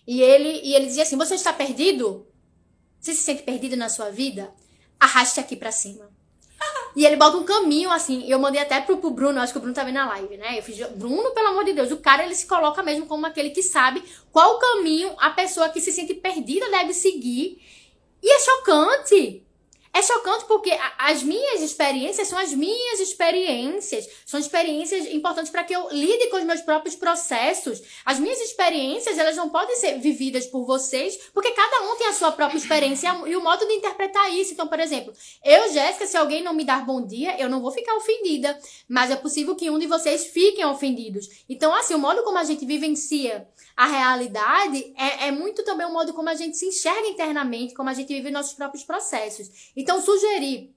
E 0.08 0.24
ele, 0.24 0.60
e 0.64 0.74
ele 0.74 0.88
dizia 0.88 1.04
assim, 1.04 1.18
você 1.18 1.36
está 1.36 1.54
perdido? 1.54 2.28
Você 3.00 3.14
se 3.14 3.22
sente 3.22 3.44
perdido 3.44 3.78
na 3.78 3.90
sua 3.90 4.10
vida? 4.10 4.52
Arraste 5.00 5.40
aqui 5.40 5.56
para 5.56 5.72
cima. 5.72 6.10
E 6.96 7.06
ele 7.06 7.16
bota 7.16 7.38
um 7.38 7.44
caminho, 7.44 7.92
assim. 7.92 8.30
Eu 8.30 8.40
mandei 8.40 8.62
até 8.62 8.80
pro, 8.82 8.98
pro 8.98 9.10
Bruno, 9.10 9.40
acho 9.40 9.52
que 9.52 9.58
o 9.58 9.62
Bruno 9.62 9.76
tá 9.76 9.84
vendo 9.84 9.96
na 9.96 10.08
live, 10.08 10.38
né? 10.38 10.58
Eu 10.58 10.64
fiz, 10.64 10.78
Bruno, 10.92 11.32
pelo 11.32 11.48
amor 11.48 11.66
de 11.66 11.74
Deus, 11.74 11.92
o 11.92 11.98
cara 11.98 12.24
ele 12.24 12.36
se 12.36 12.46
coloca 12.46 12.84
mesmo 12.84 13.06
como 13.06 13.26
aquele 13.26 13.50
que 13.50 13.64
sabe 13.64 14.04
qual 14.32 14.60
caminho 14.60 15.12
a 15.18 15.30
pessoa 15.32 15.70
que 15.70 15.82
se 15.82 15.92
sente 15.92 16.14
perdida 16.14 16.70
deve 16.70 16.94
seguir. 16.94 17.60
E 18.22 18.32
é 18.32 18.40
chocante. 18.40 19.43
É 19.96 20.02
chocante 20.02 20.46
porque 20.46 20.76
as 20.98 21.22
minhas 21.22 21.62
experiências 21.62 22.28
são 22.28 22.40
as 22.40 22.52
minhas 22.52 23.00
experiências. 23.00 24.10
São 24.26 24.40
experiências 24.40 25.06
importantes 25.06 25.52
para 25.52 25.64
que 25.64 25.74
eu 25.74 25.88
lide 25.92 26.32
com 26.32 26.38
os 26.38 26.44
meus 26.44 26.62
próprios 26.62 26.96
processos. 26.96 27.80
As 28.04 28.20
minhas 28.20 28.42
experiências, 28.42 29.20
elas 29.20 29.36
não 29.36 29.50
podem 29.50 29.76
ser 29.76 30.00
vividas 30.00 30.48
por 30.48 30.66
vocês, 30.66 31.16
porque 31.32 31.52
cada 31.52 31.84
um 31.84 31.96
tem 31.96 32.08
a 32.08 32.14
sua 32.14 32.32
própria 32.32 32.58
experiência 32.58 33.08
e 33.28 33.36
o 33.36 33.44
modo 33.44 33.68
de 33.68 33.74
interpretar 33.74 34.34
isso. 34.34 34.54
Então, 34.54 34.68
por 34.68 34.80
exemplo, 34.80 35.14
eu, 35.46 35.72
Jéssica, 35.72 36.08
se 36.08 36.18
alguém 36.18 36.42
não 36.42 36.56
me 36.56 36.66
dar 36.66 36.84
bom 36.84 37.06
dia, 37.06 37.40
eu 37.40 37.48
não 37.48 37.62
vou 37.62 37.70
ficar 37.70 37.96
ofendida. 37.96 38.58
Mas 38.90 39.12
é 39.12 39.16
possível 39.16 39.56
que 39.56 39.70
um 39.70 39.78
de 39.78 39.86
vocês 39.86 40.26
fiquem 40.26 40.66
ofendidos. 40.66 41.28
Então, 41.48 41.72
assim, 41.72 41.94
o 41.94 42.00
modo 42.00 42.24
como 42.24 42.40
a 42.40 42.44
gente 42.44 42.66
vivencia 42.66 43.48
a 43.76 43.88
realidade 43.88 44.94
é, 44.96 45.28
é 45.28 45.32
muito 45.32 45.64
também 45.64 45.86
o 45.86 45.92
modo 45.92 46.14
como 46.14 46.30
a 46.30 46.36
gente 46.36 46.58
se 46.58 46.68
enxerga 46.68 47.08
internamente, 47.08 47.74
como 47.74 47.90
a 47.90 47.94
gente 47.94 48.14
vive 48.14 48.30
nossos 48.30 48.54
próprios 48.54 48.84
processos. 48.84 49.72
Então, 49.84 50.02
sugerir 50.02 50.74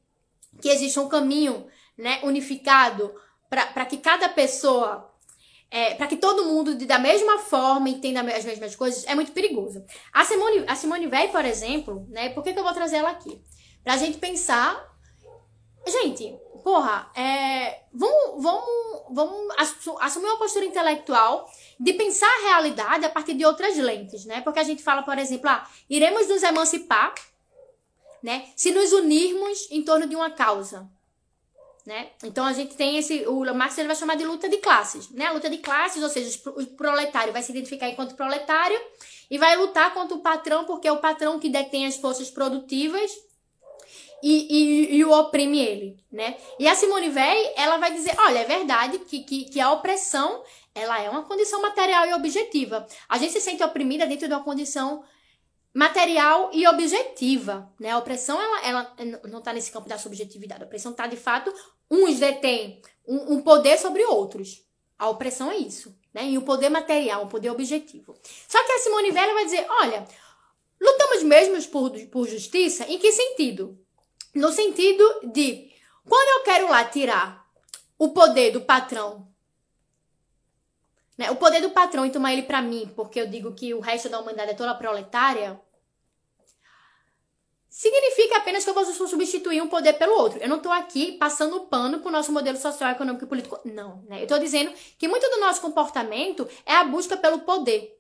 que 0.61 0.69
exista 0.69 1.01
um 1.01 1.09
caminho 1.09 1.69
né, 1.97 2.19
unificado 2.25 3.15
para 3.49 3.87
que 3.87 3.99
cada 3.99 4.29
pessoa, 4.29 5.15
é, 5.71 5.95
para 5.95 6.09
que 6.09 6.17
todo 6.17 6.47
mundo 6.47 6.75
da 6.85 6.99
mesma 6.99 7.39
forma 7.39 7.89
entenda 7.89 8.21
as 8.23 8.45
mesmas 8.45 8.75
coisas, 8.75 9.07
é 9.07 9.15
muito 9.15 9.31
perigoso. 9.31 9.85
A 10.13 10.25
Simone, 10.25 10.65
a 10.67 10.75
Simone 10.75 11.07
Weil, 11.07 11.29
por 11.29 11.45
exemplo, 11.45 12.05
né, 12.09 12.31
por 12.31 12.43
que, 12.43 12.53
que 12.53 12.59
eu 12.59 12.65
vou 12.65 12.75
trazer 12.75 12.97
ela 12.97 13.11
aqui? 13.11 13.41
Para 13.85 13.95
a 13.95 13.97
gente 13.97 14.19
pensar. 14.19 14.85
Gente, 15.87 16.37
porra, 16.65 17.09
é, 17.15 17.83
vamos, 17.95 18.43
vamos, 18.43 18.65
vamos 19.13 19.55
assumir 20.01 20.27
uma 20.27 20.39
postura 20.39 20.65
intelectual 20.65 21.49
de 21.79 21.93
pensar 21.93 22.27
a 22.27 22.49
realidade 22.49 23.05
a 23.05 23.09
partir 23.09 23.35
de 23.35 23.45
outras 23.45 23.77
lentes, 23.77 24.25
né? 24.25 24.41
Porque 24.41 24.59
a 24.59 24.65
gente 24.65 24.83
fala, 24.83 25.05
por 25.05 25.17
exemplo, 25.17 25.49
ah, 25.49 25.65
iremos 25.89 26.27
nos 26.27 26.43
emancipar, 26.43 27.15
né? 28.27 28.49
Se 28.57 28.73
nos 28.73 28.93
unirmos 28.93 29.69
em 29.71 29.85
torno 29.85 30.05
de 30.05 30.17
uma 30.17 30.29
causa, 30.29 30.91
né? 31.87 32.09
Então 32.25 32.45
a 32.45 32.53
gente 32.53 32.75
tem 32.75 32.99
esse, 32.99 33.25
o 33.29 33.55
Marx 33.55 33.77
vai 33.77 33.95
chamar 33.95 34.17
de 34.17 34.25
luta 34.25 34.49
de 34.49 34.57
classes, 34.57 35.09
né? 35.11 35.27
A 35.27 35.33
luta 35.33 35.49
de 35.49 35.59
classes, 35.59 36.03
ou 36.03 36.09
seja, 36.09 36.37
o 36.45 36.67
proletário 36.77 37.33
vai 37.33 37.41
se 37.41 37.53
identificar 37.53 37.89
enquanto 37.89 38.17
proletário 38.17 38.77
e 39.31 39.39
vai 39.39 39.57
lutar 39.57 39.95
contra 39.95 40.17
o 40.17 40.21
patrão, 40.23 40.65
porque 40.65 40.89
é 40.89 40.93
o 40.93 40.97
patrão 40.97 41.39
que 41.39 41.49
detém 41.49 41.87
as 41.87 41.99
forças 41.99 42.29
produtivas 42.29 43.13
e, 44.21 44.49
e, 44.51 44.97
e, 44.97 45.05
o 45.05 45.13
oprime 45.13 45.61
ele, 45.61 45.97
né? 46.11 46.37
E 46.59 46.67
a 46.67 46.75
Simone 46.75 47.11
Weil, 47.11 47.53
ela 47.55 47.77
vai 47.77 47.93
dizer, 47.93 48.17
olha, 48.19 48.41
é 48.41 48.45
verdade 48.45 48.99
que, 48.99 49.21
que, 49.21 49.45
que 49.45 49.61
a 49.61 49.71
opressão, 49.71 50.43
ela 50.75 51.01
é 51.01 51.09
uma 51.09 51.23
condição 51.23 51.63
material 51.63 52.09
e 52.09 52.13
objetiva. 52.13 52.89
A 53.09 53.19
gente 53.19 53.35
se 53.35 53.41
sente 53.41 53.63
oprimida 53.63 54.05
dentro 54.05 54.27
de 54.27 54.35
uma 54.35 54.43
condição 54.43 55.05
material 55.77 56.49
e 56.55 56.67
objetiva, 56.67 57.71
né? 57.79 57.91
A 57.91 57.99
opressão, 57.99 58.41
ela, 58.41 58.63
ela 58.63 58.97
não 59.29 59.41
está 59.41 59.53
nesse 59.53 59.71
campo 59.71 59.87
da 59.87 59.99
subjetividade. 59.99 60.63
A 60.63 60.67
opressão 60.67 60.93
está, 60.93 61.07
de 61.07 61.19
fato, 61.19 61.53
uns 61.91 62.19
detêm 62.19 62.81
um, 63.07 63.35
um 63.35 63.43
poder 63.43 63.79
sobre 63.79 64.03
outros. 64.07 64.65
A 64.99 65.11
opressão 65.11 65.53
é 65.53 65.59
isso, 65.59 65.95
né? 66.15 66.31
E 66.31 66.39
o 66.39 66.43
poder 66.43 66.71
material, 66.71 67.25
o 67.25 67.29
poder 67.29 67.51
objetivo. 67.51 68.17
Só 68.49 68.65
que 68.65 68.73
a 68.73 68.79
Simone 68.79 69.11
Weil 69.11 69.35
vai 69.35 69.45
dizer, 69.45 69.67
olha, 69.69 70.09
lutamos 70.81 71.23
mesmo 71.25 71.63
por, 71.71 71.91
por 72.07 72.27
justiça? 72.27 72.87
Em 72.89 72.99
que 72.99 73.13
sentido? 73.13 73.79
No 74.35 74.51
sentido 74.53 75.05
de, 75.25 75.71
quando 76.09 76.39
eu 76.39 76.45
quero 76.45 76.71
lá 76.71 76.87
tirar 76.87 77.47
o 77.99 78.15
poder 78.15 78.51
do 78.51 78.63
patrão, 78.63 79.29
né, 81.19 81.31
o 81.31 81.37
poder 81.37 81.61
do 81.61 81.71
patrão 81.71 82.07
e 82.07 82.11
tomar 82.11 82.33
ele 82.33 82.45
para 82.45 82.63
mim, 82.63 82.91
porque 82.97 83.21
eu 83.21 83.27
digo 83.27 83.53
que 83.53 83.75
o 83.75 83.81
resto 83.81 84.09
da 84.09 84.21
humanidade 84.21 84.53
é 84.53 84.55
toda 84.55 84.75
proletária, 84.75 85.61
significa 87.77 88.39
apenas 88.39 88.65
que 88.65 88.71
eu 88.71 88.75
vou 88.75 88.87
substituir 88.87 89.61
um 89.61 89.69
poder 89.69 89.93
pelo 89.93 90.15
outro. 90.15 90.39
Eu 90.41 90.49
não 90.49 90.57
estou 90.57 90.73
aqui 90.73 91.13
passando 91.19 91.61
pano 91.67 92.01
pro 92.01 92.11
nosso 92.11 92.33
modelo 92.33 92.57
social, 92.57 92.91
econômico 92.91 93.27
e 93.27 93.29
político. 93.29 93.61
Não, 93.67 94.03
né? 94.09 94.21
Eu 94.21 94.23
estou 94.23 94.39
dizendo 94.39 94.73
que 94.99 95.07
muito 95.07 95.29
do 95.29 95.39
nosso 95.39 95.61
comportamento 95.61 96.49
é 96.65 96.75
a 96.75 96.85
busca 96.85 97.19
pelo 97.19 97.41
poder. 97.41 97.95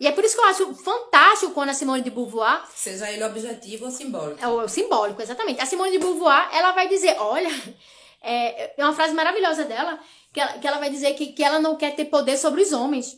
E 0.00 0.06
é 0.06 0.12
por 0.12 0.24
isso 0.24 0.34
que 0.34 0.40
eu 0.40 0.46
acho 0.46 0.74
fantástico 0.76 1.52
quando 1.52 1.68
a 1.68 1.74
Simone 1.74 2.00
de 2.00 2.08
Beauvoir. 2.08 2.66
Seja 2.74 3.12
ele 3.12 3.22
objetivo 3.22 3.84
ou 3.84 3.90
simbólico. 3.90 4.42
É 4.42 4.48
o 4.48 4.66
simbólico, 4.66 5.20
exatamente. 5.20 5.60
A 5.60 5.66
Simone 5.66 5.90
de 5.90 5.98
Beauvoir, 5.98 6.48
ela 6.54 6.72
vai 6.72 6.88
dizer: 6.88 7.14
olha, 7.18 7.50
é, 8.22 8.80
é 8.80 8.84
uma 8.84 8.94
frase 8.94 9.12
maravilhosa 9.12 9.66
dela, 9.66 10.00
que 10.32 10.40
ela, 10.40 10.52
que 10.54 10.66
ela 10.66 10.78
vai 10.78 10.88
dizer 10.88 11.12
que, 11.12 11.34
que 11.34 11.44
ela 11.44 11.60
não 11.60 11.76
quer 11.76 11.94
ter 11.94 12.06
poder 12.06 12.38
sobre 12.38 12.62
os 12.62 12.72
homens. 12.72 13.12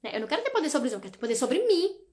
Né? 0.00 0.12
Eu 0.14 0.20
não 0.20 0.28
quero 0.28 0.42
ter 0.42 0.50
poder 0.50 0.70
sobre 0.70 0.86
os 0.86 0.94
homens, 0.94 0.94
eu 0.94 1.00
quero 1.00 1.12
ter 1.12 1.18
poder 1.18 1.34
sobre 1.34 1.58
mim. 1.66 2.08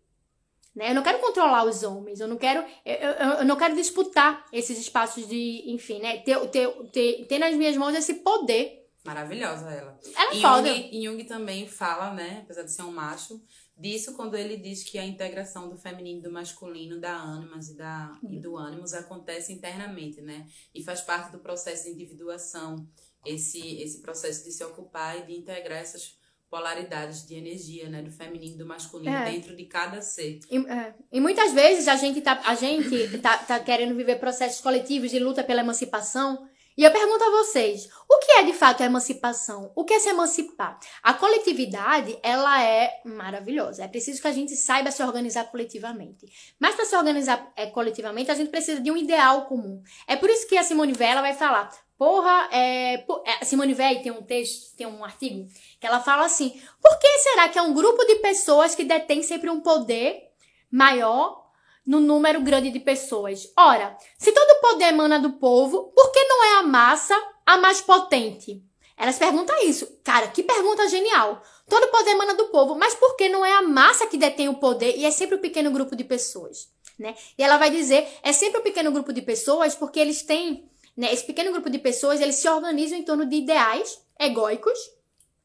Né? 0.78 0.92
Eu 0.92 0.94
não 0.94 1.02
quero 1.02 1.18
controlar 1.18 1.64
os 1.64 1.82
homens, 1.82 2.20
eu 2.20 2.28
não 2.28 2.38
quero, 2.38 2.64
eu, 2.86 2.94
eu, 2.94 3.30
eu 3.40 3.46
não 3.46 3.56
quero 3.56 3.76
disputar 3.76 4.46
esses 4.54 4.78
espaços 4.78 5.28
de, 5.28 5.64
enfim, 5.66 6.00
né? 6.00 6.20
Ter, 6.20 6.40
ter, 6.50 6.70
ter, 6.94 7.26
ter 7.26 7.40
nas 7.40 7.56
minhas 7.56 7.76
mãos 7.76 7.96
esse 7.96 8.14
poder. 8.16 8.88
Maravilhosa 9.04 9.72
ela. 9.72 10.00
Ela 10.16 10.36
é 10.36 10.40
foda. 10.40 10.68
Jung, 10.68 11.04
Jung 11.04 11.24
também 11.24 11.68
fala, 11.68 12.14
né? 12.14 12.42
Apesar 12.44 12.62
de 12.62 12.72
ser 12.72 12.84
um 12.84 12.92
macho, 12.92 13.42
disso 13.76 14.14
quando 14.14 14.38
ele 14.38 14.56
diz 14.56 14.84
que 14.84 15.00
a 15.00 15.06
integração 15.06 15.68
do 15.68 15.80
feminino 15.80 16.20
e 16.20 16.22
do 16.22 16.32
masculino, 16.32 17.00
da 17.00 17.18
ânimas 17.18 17.70
e, 17.70 17.76
da, 17.76 18.16
e 18.30 18.38
do 18.40 18.56
ânimos 18.56 18.94
acontece 18.94 19.52
internamente, 19.52 20.22
né? 20.22 20.48
E 20.76 20.84
faz 20.84 21.02
parte 21.02 21.32
do 21.32 21.40
processo 21.40 21.86
de 21.86 21.90
individuação, 21.90 22.88
esse, 23.26 23.82
esse 23.82 24.00
processo 24.00 24.44
de 24.44 24.52
se 24.52 24.64
ocupar 24.64 25.18
e 25.18 25.26
de 25.26 25.34
integrar 25.34 25.80
essas 25.80 26.17
polaridades 26.50 27.26
de 27.26 27.36
energia, 27.36 27.90
né, 27.90 28.02
do 28.02 28.12
feminino 28.12 28.56
e 28.56 28.58
do 28.58 28.66
masculino 28.66 29.16
é. 29.16 29.32
dentro 29.32 29.56
de 29.56 29.66
cada 29.66 30.02
ser. 30.02 30.40
E, 30.50 30.58
é. 30.58 30.94
e, 31.12 31.20
muitas 31.20 31.54
vezes 31.54 31.88
a 31.88 31.96
gente 31.96 32.22
tá, 32.22 32.42
a 32.46 32.56
gente 32.56 33.18
tá, 33.20 33.38
tá 33.38 33.60
querendo 33.60 33.96
viver 33.96 34.18
processos 34.18 34.62
coletivos 34.62 35.12
de 35.12 35.20
luta 35.20 35.44
pela 35.44 35.62
emancipação 35.62 36.48
e 36.78 36.84
eu 36.84 36.92
pergunto 36.92 37.24
a 37.24 37.32
vocês, 37.32 37.90
o 38.08 38.20
que 38.20 38.32
é 38.34 38.44
de 38.44 38.54
fato 38.54 38.84
a 38.84 38.86
emancipação? 38.86 39.72
O 39.76 39.84
que 39.84 39.96
é 39.96 40.00
se 40.00 40.10
emancipar? 40.10 40.78
A 41.02 41.12
coletividade, 41.12 42.16
ela 42.22 42.64
é 42.64 43.02
maravilhosa. 43.04 43.84
É 43.84 43.88
preciso 43.88 44.22
que 44.22 44.28
a 44.28 44.32
gente 44.32 44.56
saiba 44.56 44.92
se 44.92 45.02
organizar 45.02 45.46
coletivamente. 45.46 46.28
Mas 46.60 46.76
para 46.76 46.86
se 46.86 46.96
organizar 46.96 47.52
é, 47.56 47.66
coletivamente, 47.66 48.30
a 48.30 48.36
gente 48.36 48.52
precisa 48.52 48.80
de 48.80 48.92
um 48.92 48.98
ideal 48.98 49.48
comum. 49.48 49.82
É 50.06 50.16
por 50.16 50.30
isso 50.30 50.48
que 50.48 50.56
a 50.56 50.62
Simone 50.62 50.94
Weil 50.94 51.20
vai 51.20 51.34
falar, 51.34 51.68
porra, 51.98 52.50
é, 52.52 53.04
a 53.42 53.46
Simone 53.46 53.74
Weil 53.74 54.02
tem 54.02 54.12
um 54.12 54.22
texto, 54.22 54.76
tem 54.76 54.86
um 54.88 55.04
artigo, 55.04 55.48
que 55.80 55.88
ela 55.88 56.00
fala 56.00 56.26
assim, 56.26 56.62
por 56.82 56.98
que 57.00 57.08
será 57.20 57.50
que 57.50 57.58
é 57.58 57.62
um 57.62 57.74
grupo 57.74 58.04
de 58.06 58.16
pessoas 58.16 58.76
que 58.76 58.84
detém 58.84 59.24
sempre 59.24 59.50
um 59.50 59.62
poder 59.62 60.28
maior 60.72 61.48
no 61.88 62.02
número 62.02 62.42
grande 62.42 62.70
de 62.70 62.82
pessoas. 62.82 63.50
Ora, 63.56 63.98
se 64.18 64.34
todo 64.34 64.60
poder 64.60 64.90
emana 64.90 65.18
do 65.18 65.34
povo, 65.34 65.86
por 65.96 66.12
que 66.12 66.22
não 66.26 66.44
é 66.44 66.60
a 66.60 66.64
massa 66.64 67.16
a 67.46 67.58
mais 67.58 67.80
potente? 67.80 68.62
Elas 68.98 69.18
perguntam 69.18 69.56
isso. 69.64 69.88
Cara, 70.04 70.28
que 70.28 70.44
pergunta 70.44 70.90
genial. 70.90 71.42
Todo 71.70 71.88
poder 71.88 72.12
emana 72.12 72.34
do 72.34 72.46
povo, 72.46 72.76
mas 72.76 72.94
por 72.94 73.16
que 73.16 73.30
não 73.30 73.46
é 73.46 73.54
a 73.54 73.62
massa 73.62 74.08
que 74.08 74.18
detém 74.18 74.50
o 74.50 74.56
poder 74.56 74.98
e 74.98 75.06
é 75.06 75.12
sempre 75.12 75.38
um 75.38 75.42
pequeno 75.42 75.72
grupo 75.72 75.96
de 75.96 76.04
pessoas? 76.04 76.70
Né? 77.00 77.16
E 77.38 77.44
ela 77.44 77.58
vai 77.58 77.70
dizer, 77.70 78.06
é 78.24 78.34
sempre 78.34 78.60
um 78.60 78.64
pequeno 78.64 78.92
grupo 78.92 79.14
de 79.14 79.22
pessoas 79.22 79.76
porque 79.76 80.00
eles 80.00 80.24
têm, 80.24 80.70
né, 80.98 81.14
esse 81.14 81.24
pequeno 81.24 81.52
grupo 81.52 81.70
de 81.70 81.78
pessoas, 81.78 82.20
eles 82.20 82.38
se 82.38 82.50
organizam 82.50 82.98
em 82.98 83.04
torno 83.04 83.26
de 83.26 83.36
ideais 83.36 84.02
egóicos, 84.20 84.78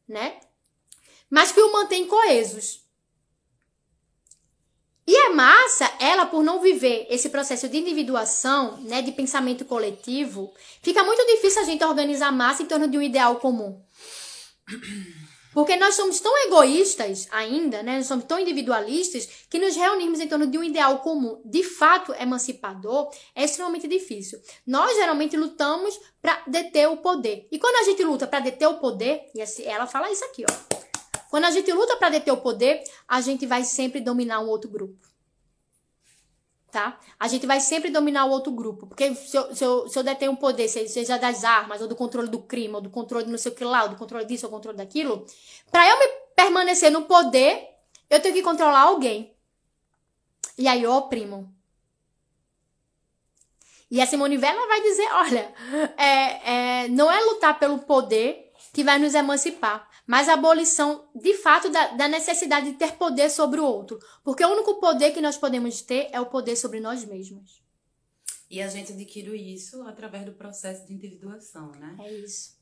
né? 0.09 0.41
Mas 1.29 1.53
que 1.53 1.61
o 1.61 1.73
mantêm 1.73 2.07
coesos. 2.07 2.83
E 5.07 5.17
a 5.17 5.31
massa, 5.35 5.93
ela 6.01 6.25
por 6.25 6.43
não 6.43 6.61
viver 6.61 7.07
esse 7.11 7.29
processo 7.29 7.69
de 7.69 7.77
individuação, 7.77 8.81
né, 8.83 9.03
de 9.03 9.13
pensamento 9.13 9.65
coletivo, 9.65 10.55
fica 10.81 11.03
muito 11.03 11.27
difícil 11.27 11.61
a 11.61 11.65
gente 11.65 11.85
organizar 11.85 12.29
a 12.29 12.33
massa 12.33 12.63
em 12.63 12.67
torno 12.67 12.89
de 12.89 12.97
um 12.97 13.03
ideal 13.03 13.37
comum. 13.37 13.83
Porque 15.53 15.77
nós 15.77 15.95
somos 15.95 16.19
tão 16.21 16.37
egoístas 16.47 17.29
ainda, 17.31 17.83
né? 17.83 17.99
Nós 17.99 18.07
somos 18.07 18.25
tão 18.25 18.39
individualistas 18.39 19.29
que 19.51 19.59
nos 19.59 19.77
reunirmos 19.77 20.21
em 20.21 20.29
torno 20.29 20.47
de 20.47 20.57
um 20.57 20.65
ideal 20.65 21.01
comum, 21.01 21.41
de 21.45 21.63
fato 21.63 22.13
emancipador, 22.15 23.11
é 23.35 23.45
extremamente 23.45 23.87
difícil. 23.87 24.41
Nós 24.67 24.97
geralmente 24.97 25.37
lutamos 25.37 25.99
para 26.21 26.43
deter 26.47 26.89
o 26.89 26.97
poder. 26.97 27.47
E 27.51 27.59
quando 27.59 27.77
a 27.77 27.85
gente 27.85 28.03
luta 28.03 28.27
para 28.27 28.41
deter 28.41 28.69
o 28.69 28.79
poder, 28.79 29.31
e 29.35 29.43
ela 29.65 29.87
fala 29.87 30.11
isso 30.11 30.25
aqui, 30.25 30.45
ó. 30.49 30.79
Quando 31.31 31.45
a 31.45 31.51
gente 31.51 31.73
luta 31.73 31.97
para 31.97 32.11
deter 32.11 32.33
o 32.33 32.39
poder, 32.39 32.83
a 33.09 33.21
gente 33.21 33.47
vai 33.47 33.65
sempre 33.65 34.01
dominar 34.01 34.41
um 34.41 34.49
outro 34.49 34.71
grupo. 34.71 35.12
Tá? 36.73 36.99
A 37.21 37.29
gente 37.29 37.47
vai 37.47 37.61
sempre 37.61 37.91
dominar 37.91 38.25
o 38.25 38.31
outro 38.31 38.51
grupo. 38.51 38.87
Porque 38.87 39.15
se 39.15 39.37
eu, 39.37 39.55
se 39.55 39.63
eu, 39.63 39.89
se 39.91 39.99
eu 39.99 40.03
detenho 40.03 40.33
o 40.33 40.37
poder, 40.39 40.69
seja 40.69 41.19
das 41.19 41.45
armas, 41.45 41.83
ou 41.83 41.87
do 41.87 41.95
controle 41.95 42.29
do 42.29 42.39
crime, 42.41 42.75
ou 42.75 42.81
do 42.81 42.89
controle 42.89 43.31
não 43.31 43.37
sei 43.37 43.53
o 43.53 43.55
que 43.55 43.63
lá, 43.63 43.83
ou 43.83 43.91
do 43.91 43.97
controle 43.97 44.25
disso, 44.25 44.47
ou 44.47 44.51
do 44.51 44.55
controle 44.55 44.79
daquilo, 44.79 45.27
para 45.71 45.87
eu 45.87 45.99
me 45.99 46.09
permanecer 46.35 46.91
no 46.91 47.03
poder, 47.03 47.69
eu 48.09 48.21
tenho 48.21 48.35
que 48.35 48.41
controlar 48.41 48.81
alguém. 48.85 49.37
E 50.57 50.67
aí 50.67 50.83
eu 50.83 50.93
oprimo. 50.93 51.55
E 53.91 54.01
a 54.01 54.07
Simone 54.07 54.39
Vela 54.39 54.67
vai 54.67 54.81
dizer, 54.81 55.09
olha, 55.13 55.55
é, 55.99 56.85
é, 56.85 56.89
não 56.89 57.13
é 57.13 57.21
lutar 57.21 57.59
pelo 57.59 57.81
poder 57.81 58.51
que 58.73 58.83
vai 58.83 58.99
nos 58.99 59.15
emancipar, 59.15 59.87
mas 60.07 60.29
a 60.29 60.35
abolição, 60.35 61.09
de 61.15 61.35
fato, 61.35 61.71
da, 61.71 61.89
da, 61.89 62.09
necessidade 62.09 62.73
de 62.73 62.77
ter 62.77 62.93
poder 62.93 63.31
sobre 63.31 63.61
o 63.61 63.65
outro. 63.65 63.99
Porque 64.25 64.45
o 64.45 64.49
único 64.49 64.81
poder 64.81 65.13
que 65.13 65.21
nós 65.21 65.37
podemos 65.37 65.81
ter 65.81 66.09
é 66.13 66.21
o 66.21 66.27
poder 66.27 66.57
sobre 66.57 66.81
nós 66.81 67.05
mesmos. 67.05 67.63
E 68.51 68.61
a 68.61 68.69
gente 68.69 68.93
adquire 68.93 69.55
isso 69.55 69.83
através 69.83 70.25
do 70.25 70.33
processo 70.33 70.87
de 70.87 70.93
individuação, 70.93 71.73
né? 71.73 71.97
É 72.01 72.13
isso. 72.13 72.57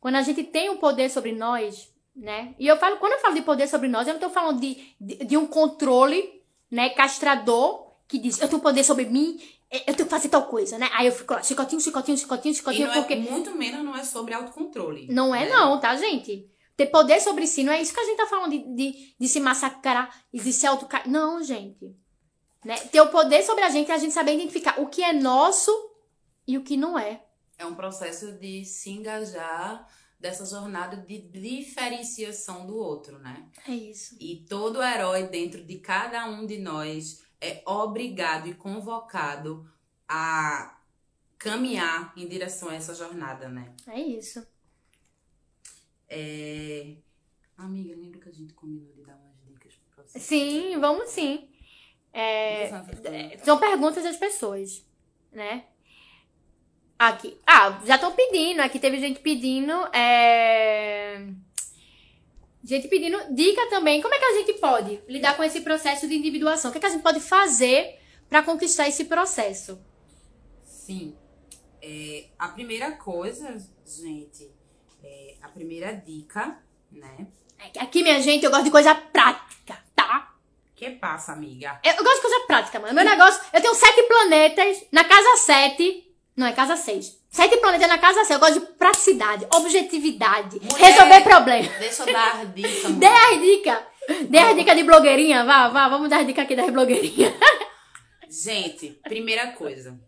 Quando 0.00 0.16
a 0.16 0.22
gente 0.22 0.42
tem 0.44 0.68
o 0.68 0.78
poder 0.78 1.08
sobre 1.08 1.32
nós, 1.32 1.90
né? 2.14 2.54
E 2.58 2.66
eu 2.66 2.76
falo, 2.76 2.98
quando 2.98 3.12
eu 3.12 3.20
falo 3.20 3.34
de 3.34 3.42
poder 3.42 3.68
sobre 3.68 3.88
nós, 3.88 4.06
eu 4.06 4.14
não 4.14 4.20
estou 4.20 4.30
falando 4.30 4.60
de, 4.60 4.94
de, 5.00 5.16
de 5.24 5.36
um 5.36 5.46
controle, 5.46 6.42
né, 6.70 6.90
castrador 6.90 7.86
que 8.08 8.18
diz, 8.18 8.40
eu 8.40 8.48
tenho 8.48 8.60
poder 8.60 8.84
sobre 8.84 9.06
mim 9.06 9.40
eu 9.70 9.94
tenho 9.94 9.96
que 9.96 10.04
fazer 10.04 10.28
tal 10.28 10.46
coisa, 10.46 10.78
né? 10.78 10.88
Aí 10.92 11.06
eu 11.06 11.12
fico 11.12 11.32
lá, 11.32 11.42
chicotinho, 11.42 11.80
chicotinho, 11.80 12.16
chicotinho, 12.16 12.54
chicotinho, 12.54 12.88
e 12.88 12.94
porque... 12.94 13.14
É, 13.14 13.16
muito 13.16 13.54
menos 13.54 13.84
não 13.84 13.96
é 13.96 14.04
sobre 14.04 14.32
autocontrole. 14.32 15.08
Não 15.10 15.34
é, 15.34 15.44
né? 15.44 15.50
não, 15.50 15.80
tá, 15.80 15.96
gente? 15.96 16.48
Ter 16.76 16.86
poder 16.86 17.20
sobre 17.20 17.46
si, 17.46 17.64
não 17.64 17.72
é 17.72 17.80
isso 17.80 17.92
que 17.92 18.00
a 18.00 18.04
gente 18.04 18.18
tá 18.18 18.26
falando 18.26 18.50
de, 18.50 18.58
de, 18.74 19.14
de 19.18 19.28
se 19.28 19.40
massacrar 19.40 20.14
e 20.32 20.38
de 20.38 20.52
se 20.52 20.66
auto 20.66 20.86
Não, 21.06 21.42
gente. 21.42 21.96
Né? 22.64 22.76
Ter 22.76 23.00
o 23.00 23.08
poder 23.08 23.42
sobre 23.42 23.64
a 23.64 23.70
gente 23.70 23.90
é 23.90 23.94
a 23.94 23.98
gente 23.98 24.12
saber 24.12 24.34
identificar 24.34 24.80
o 24.80 24.88
que 24.88 25.02
é 25.02 25.12
nosso 25.12 25.70
e 26.46 26.56
o 26.58 26.62
que 26.62 26.76
não 26.76 26.98
é. 26.98 27.22
É 27.58 27.64
um 27.64 27.74
processo 27.74 28.32
de 28.32 28.64
se 28.64 28.90
engajar 28.90 29.88
dessa 30.20 30.44
jornada 30.44 30.96
de 30.96 31.18
diferenciação 31.18 32.66
do 32.66 32.76
outro, 32.76 33.18
né? 33.18 33.46
É 33.66 33.72
isso. 33.72 34.16
E 34.20 34.44
todo 34.48 34.82
herói 34.82 35.28
dentro 35.28 35.64
de 35.64 35.78
cada 35.78 36.26
um 36.26 36.46
de 36.46 36.58
nós 36.58 37.22
é 37.40 37.62
obrigado 37.66 38.48
e 38.48 38.54
convocado 38.54 39.68
a 40.08 40.78
caminhar 41.38 42.12
em 42.16 42.26
direção 42.28 42.68
a 42.68 42.74
essa 42.74 42.94
jornada, 42.94 43.48
né? 43.48 43.74
É 43.86 44.00
isso. 44.00 44.46
É... 46.08 46.96
Amiga, 47.56 47.94
lembra 47.96 48.20
que 48.20 48.28
a 48.28 48.32
gente 48.32 48.52
combinou 48.52 48.92
de 48.92 49.02
dar 49.02 49.16
umas 49.16 49.36
dicas 49.46 49.74
pra 49.94 50.04
você? 50.04 50.18
Sim, 50.18 50.78
vamos 50.78 51.10
sim. 51.10 51.48
É... 52.12 53.38
São 53.44 53.58
perguntas 53.58 54.02
das 54.02 54.16
pessoas, 54.16 54.84
né? 55.32 55.66
Aqui. 56.98 57.38
Ah, 57.46 57.80
já 57.84 57.96
estão 57.96 58.14
pedindo. 58.14 58.60
Aqui 58.60 58.78
teve 58.78 58.98
gente 58.98 59.20
pedindo. 59.20 59.72
É 59.94 61.26
Gente 62.66 62.88
pedindo 62.88 63.32
dica 63.32 63.64
também. 63.70 64.02
Como 64.02 64.12
é 64.12 64.18
que 64.18 64.24
a 64.24 64.34
gente 64.38 64.54
pode 64.54 65.00
lidar 65.06 65.36
com 65.36 65.44
esse 65.44 65.60
processo 65.60 66.08
de 66.08 66.16
individuação? 66.16 66.68
O 66.68 66.72
que, 66.72 66.78
é 66.78 66.80
que 66.80 66.86
a 66.86 66.90
gente 66.90 67.02
pode 67.02 67.20
fazer 67.20 67.96
para 68.28 68.42
conquistar 68.42 68.88
esse 68.88 69.04
processo? 69.04 69.78
Sim. 70.64 71.16
É, 71.80 72.24
a 72.36 72.48
primeira 72.48 72.90
coisa, 72.90 73.56
gente, 73.86 74.50
é, 75.00 75.36
a 75.40 75.48
primeira 75.48 75.92
dica, 75.92 76.58
né? 76.90 77.28
É 77.56 77.80
aqui, 77.80 78.02
minha 78.02 78.20
gente, 78.20 78.44
eu 78.44 78.50
gosto 78.50 78.64
de 78.64 78.72
coisa 78.72 78.96
prática, 78.96 79.80
tá? 79.94 80.34
Que 80.74 80.90
passa, 80.90 81.34
amiga? 81.34 81.80
Eu, 81.84 81.92
eu 81.92 82.02
gosto 82.02 82.16
de 82.16 82.22
coisa 82.22 82.46
prática, 82.48 82.80
mano. 82.80 82.94
Meu 82.94 83.04
negócio, 83.04 83.40
eu 83.52 83.60
tenho 83.62 83.76
sete 83.76 84.02
planetas 84.02 84.84
na 84.90 85.04
casa 85.04 85.36
sete. 85.36 86.12
Não, 86.36 86.48
é 86.48 86.52
casa 86.52 86.76
seis. 86.76 87.16
Sete 87.36 87.58
planetas 87.58 87.86
na 87.86 87.98
casa 87.98 88.24
certa. 88.24 88.32
Eu 88.32 88.40
gosto 88.40 88.60
de 88.60 88.74
praticidade, 88.78 89.46
objetividade, 89.52 90.58
mulher, 90.58 90.90
resolver 90.90 91.20
problemas. 91.20 91.78
Deixa 91.78 92.02
eu 92.02 92.10
dar 92.10 92.40
as 92.40 92.54
dicas. 92.54 92.92
Dê 92.96 93.06
as 93.06 93.40
dicas. 93.42 93.78
Dê 94.30 94.38
as 94.38 94.56
dicas 94.56 94.74
de 94.74 94.82
blogueirinha. 94.84 95.44
Vá, 95.44 95.68
vá, 95.68 95.86
vamos 95.86 96.08
dar 96.08 96.20
as 96.20 96.26
dicas 96.26 96.44
aqui 96.44 96.56
das 96.56 96.70
blogueirinhas. 96.70 97.34
Gente, 98.30 98.98
primeira 99.02 99.52
coisa. 99.52 100.00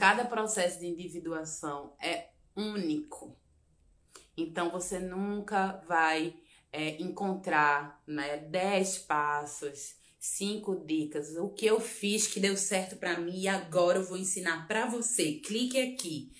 Cada 0.00 0.24
processo 0.24 0.80
de 0.80 0.86
individuação 0.88 1.94
é 2.02 2.30
único. 2.56 3.38
Então 4.36 4.68
você 4.68 4.98
nunca 4.98 5.80
vai 5.86 6.34
é, 6.72 7.00
encontrar 7.00 8.02
né, 8.04 8.38
dez 8.38 8.98
passos 8.98 9.94
cinco 10.18 10.74
dicas, 10.74 11.36
o 11.36 11.50
que 11.50 11.66
eu 11.66 11.78
fiz 11.78 12.26
que 12.26 12.40
deu 12.40 12.56
certo 12.56 12.96
para 12.96 13.20
mim 13.20 13.42
e 13.42 13.46
agora 13.46 13.98
eu 13.98 14.04
vou 14.04 14.16
ensinar 14.16 14.66
para 14.66 14.86
você. 14.86 15.34
Clique 15.34 15.78
aqui. 15.78 16.32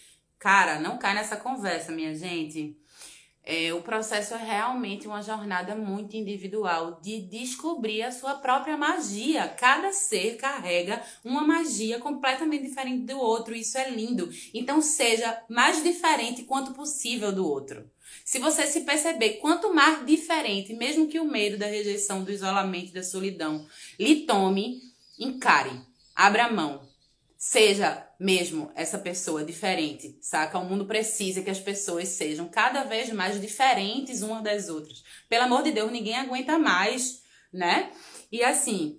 Cara, 0.44 0.78
não 0.78 0.98
cai 0.98 1.14
nessa 1.14 1.38
conversa, 1.38 1.90
minha 1.90 2.14
gente. 2.14 2.76
É, 3.42 3.72
o 3.72 3.80
processo 3.80 4.34
é 4.34 4.36
realmente 4.36 5.06
uma 5.06 5.22
jornada 5.22 5.74
muito 5.74 6.18
individual 6.18 7.00
de 7.00 7.22
descobrir 7.22 8.02
a 8.02 8.12
sua 8.12 8.34
própria 8.34 8.76
magia. 8.76 9.48
Cada 9.48 9.90
ser 9.90 10.36
carrega 10.36 11.02
uma 11.24 11.40
magia 11.40 11.98
completamente 11.98 12.64
diferente 12.68 13.06
do 13.06 13.18
outro. 13.18 13.54
Isso 13.54 13.78
é 13.78 13.88
lindo. 13.88 14.28
Então, 14.52 14.82
seja 14.82 15.42
mais 15.48 15.82
diferente 15.82 16.42
quanto 16.42 16.74
possível 16.74 17.32
do 17.32 17.48
outro. 17.48 17.90
Se 18.22 18.38
você 18.38 18.66
se 18.66 18.82
perceber 18.82 19.38
quanto 19.38 19.72
mais 19.72 20.04
diferente, 20.04 20.74
mesmo 20.74 21.08
que 21.08 21.18
o 21.18 21.24
medo 21.24 21.56
da 21.56 21.64
rejeição, 21.64 22.22
do 22.22 22.30
isolamento, 22.30 22.92
da 22.92 23.02
solidão 23.02 23.66
lhe 23.98 24.26
tome, 24.26 24.82
encare, 25.18 25.80
abra 26.14 26.52
mão, 26.52 26.86
seja 27.38 28.06
mesmo 28.24 28.72
essa 28.74 28.96
pessoa 28.96 29.44
diferente, 29.44 30.16
saca? 30.18 30.58
O 30.58 30.64
mundo 30.64 30.86
precisa 30.86 31.42
que 31.42 31.50
as 31.50 31.60
pessoas 31.60 32.08
sejam 32.08 32.48
cada 32.48 32.82
vez 32.82 33.10
mais 33.10 33.38
diferentes 33.38 34.22
umas 34.22 34.42
das 34.42 34.70
outras. 34.70 35.04
Pelo 35.28 35.44
amor 35.44 35.62
de 35.62 35.72
Deus, 35.72 35.92
ninguém 35.92 36.16
aguenta 36.16 36.58
mais, 36.58 37.22
né? 37.52 37.92
E 38.32 38.42
assim, 38.42 38.98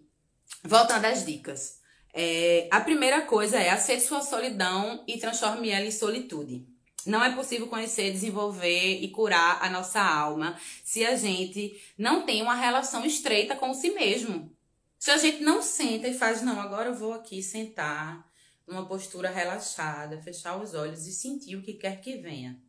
voltando 0.64 1.06
às 1.06 1.26
dicas. 1.26 1.80
É, 2.14 2.68
a 2.70 2.80
primeira 2.80 3.24
coisa 3.24 3.58
é 3.58 3.72
aceite 3.72 4.04
sua 4.04 4.22
solidão 4.22 5.04
e 5.08 5.18
transforme 5.18 5.70
ela 5.70 5.86
em 5.86 5.92
solitude. 5.92 6.64
Não 7.04 7.24
é 7.24 7.34
possível 7.34 7.66
conhecer, 7.66 8.12
desenvolver 8.12 9.02
e 9.02 9.08
curar 9.10 9.58
a 9.60 9.72
nossa 9.72 10.02
alma 10.02 10.56
se 10.84 11.04
a 11.04 11.16
gente 11.16 11.82
não 11.98 12.28
tem 12.28 12.44
uma 12.44 12.56
relação 12.56 13.04
estreita 13.04 13.56
com 13.56 13.74
si 13.74 13.90
mesmo. 13.90 14.56
Se 15.00 15.10
a 15.10 15.18
gente 15.18 15.42
não 15.42 15.64
senta 15.64 16.08
e 16.08 16.14
faz, 16.14 16.44
não, 16.44 16.62
agora 16.62 16.90
eu 16.90 16.96
vou 16.96 17.14
aqui 17.14 17.42
sentar 17.42 18.24
numa 18.68 18.88
postura 18.88 19.30
relaxada, 19.30 20.22
fechar 20.22 20.62
os 20.62 20.74
olhos 20.74 21.06
e 21.06 21.14
sentir 21.14 21.56
o 21.56 21.62
que 21.62 21.74
quer 21.74 22.02
que 22.02 22.18
venha. 22.18 22.62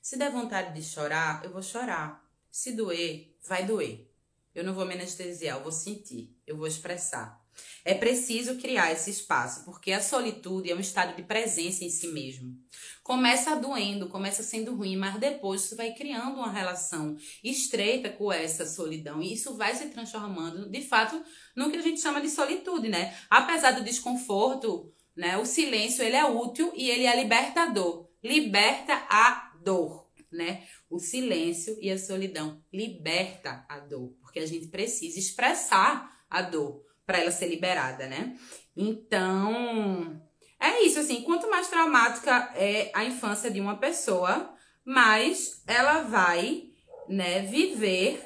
Se 0.00 0.16
der 0.16 0.30
vontade 0.30 0.74
de 0.74 0.82
chorar, 0.82 1.44
eu 1.44 1.50
vou 1.50 1.62
chorar. 1.62 2.24
Se 2.50 2.72
doer, 2.72 3.36
vai 3.46 3.66
doer. 3.66 4.10
Eu 4.54 4.64
não 4.64 4.74
vou 4.74 4.86
me 4.86 4.94
anestesiar, 4.94 5.58
eu 5.58 5.62
vou 5.62 5.72
sentir, 5.72 6.36
eu 6.46 6.56
vou 6.56 6.66
expressar. 6.66 7.38
É 7.84 7.94
preciso 7.94 8.56
criar 8.56 8.92
esse 8.92 9.10
espaço, 9.10 9.64
porque 9.64 9.92
a 9.92 10.00
solitude 10.00 10.70
é 10.70 10.74
um 10.74 10.80
estado 10.80 11.16
de 11.16 11.22
presença 11.22 11.84
em 11.84 11.90
si 11.90 12.08
mesmo. 12.08 12.56
Começa 13.02 13.56
doendo, 13.56 14.08
começa 14.08 14.42
sendo 14.42 14.74
ruim, 14.74 14.96
mas 14.96 15.18
depois 15.18 15.62
você 15.62 15.74
vai 15.74 15.92
criando 15.94 16.36
uma 16.36 16.52
relação 16.52 17.16
estreita 17.42 18.10
com 18.10 18.32
essa 18.32 18.66
solidão 18.66 19.22
e 19.22 19.32
isso 19.32 19.56
vai 19.56 19.74
se 19.74 19.86
transformando, 19.86 20.68
de 20.70 20.82
fato, 20.82 21.20
no 21.56 21.70
que 21.70 21.76
a 21.76 21.82
gente 21.82 22.00
chama 22.00 22.20
de 22.20 22.28
solitude, 22.28 22.88
né? 22.88 23.16
Apesar 23.28 23.72
do 23.72 23.84
desconforto, 23.84 24.92
né? 25.18 25.36
O 25.36 25.44
silêncio 25.44 26.04
ele 26.04 26.14
é 26.14 26.24
útil 26.24 26.72
e 26.76 26.88
ele 26.88 27.04
é 27.04 27.16
libertador. 27.16 28.08
Liberta 28.22 28.94
a 29.10 29.52
dor, 29.60 30.08
né? 30.30 30.62
O 30.88 31.00
silêncio 31.00 31.76
e 31.80 31.90
a 31.90 31.98
solidão 31.98 32.62
liberta 32.72 33.66
a 33.68 33.80
dor, 33.80 34.14
porque 34.20 34.38
a 34.38 34.46
gente 34.46 34.68
precisa 34.68 35.18
expressar 35.18 36.24
a 36.30 36.40
dor 36.40 36.84
para 37.04 37.18
ela 37.18 37.32
ser 37.32 37.48
liberada, 37.48 38.06
né? 38.06 38.38
Então, 38.76 40.22
é 40.60 40.82
isso 40.82 41.00
assim, 41.00 41.22
quanto 41.22 41.50
mais 41.50 41.68
traumática 41.68 42.52
é 42.54 42.92
a 42.94 43.04
infância 43.04 43.50
de 43.50 43.60
uma 43.60 43.76
pessoa, 43.76 44.54
mais 44.84 45.62
ela 45.66 46.02
vai, 46.02 46.70
né, 47.08 47.42
viver 47.42 48.24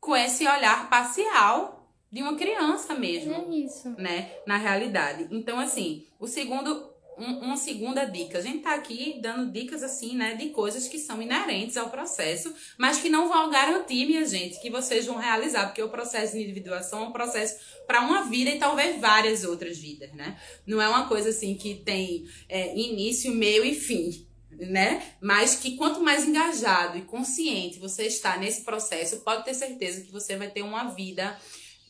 com 0.00 0.16
esse 0.16 0.46
olhar 0.46 0.90
parcial 0.90 1.75
de 2.10 2.22
uma 2.22 2.36
criança 2.36 2.94
mesmo. 2.94 3.34
É 3.34 3.56
isso. 3.56 3.90
Né? 3.98 4.32
Na 4.46 4.56
realidade. 4.56 5.28
Então, 5.30 5.58
assim, 5.58 6.06
o 6.18 6.26
segundo. 6.26 6.94
Um, 7.18 7.46
uma 7.46 7.56
segunda 7.56 8.04
dica. 8.04 8.36
A 8.36 8.42
gente 8.42 8.58
tá 8.58 8.74
aqui 8.74 9.18
dando 9.22 9.50
dicas 9.50 9.82
assim, 9.82 10.14
né, 10.14 10.34
de 10.34 10.50
coisas 10.50 10.86
que 10.86 10.98
são 10.98 11.22
inerentes 11.22 11.74
ao 11.78 11.88
processo, 11.88 12.54
mas 12.76 12.98
que 12.98 13.08
não 13.08 13.26
vão 13.26 13.48
garantir, 13.48 14.04
minha 14.04 14.26
gente, 14.26 14.60
que 14.60 14.68
vocês 14.68 15.06
vão 15.06 15.16
realizar, 15.16 15.64
porque 15.64 15.82
o 15.82 15.88
processo 15.88 16.34
de 16.34 16.42
individuação 16.42 17.04
é 17.04 17.08
um 17.08 17.12
processo 17.12 17.58
para 17.86 18.02
uma 18.02 18.24
vida 18.24 18.50
e 18.50 18.58
talvez 18.58 19.00
várias 19.00 19.44
outras 19.44 19.78
vidas, 19.78 20.12
né? 20.12 20.38
Não 20.66 20.78
é 20.78 20.86
uma 20.86 21.08
coisa 21.08 21.30
assim 21.30 21.54
que 21.54 21.76
tem 21.76 22.26
é, 22.50 22.76
início, 22.76 23.32
meio 23.32 23.64
e 23.64 23.74
fim 23.74 24.26
né? 24.58 25.02
Mas 25.20 25.56
que 25.56 25.76
quanto 25.76 26.02
mais 26.02 26.26
engajado 26.26 26.98
e 26.98 27.02
consciente 27.02 27.78
você 27.78 28.04
está 28.04 28.36
nesse 28.36 28.62
processo, 28.62 29.20
pode 29.20 29.44
ter 29.44 29.54
certeza 29.54 30.00
que 30.00 30.12
você 30.12 30.36
vai 30.36 30.48
ter 30.48 30.62
uma 30.62 30.84
vida 30.94 31.38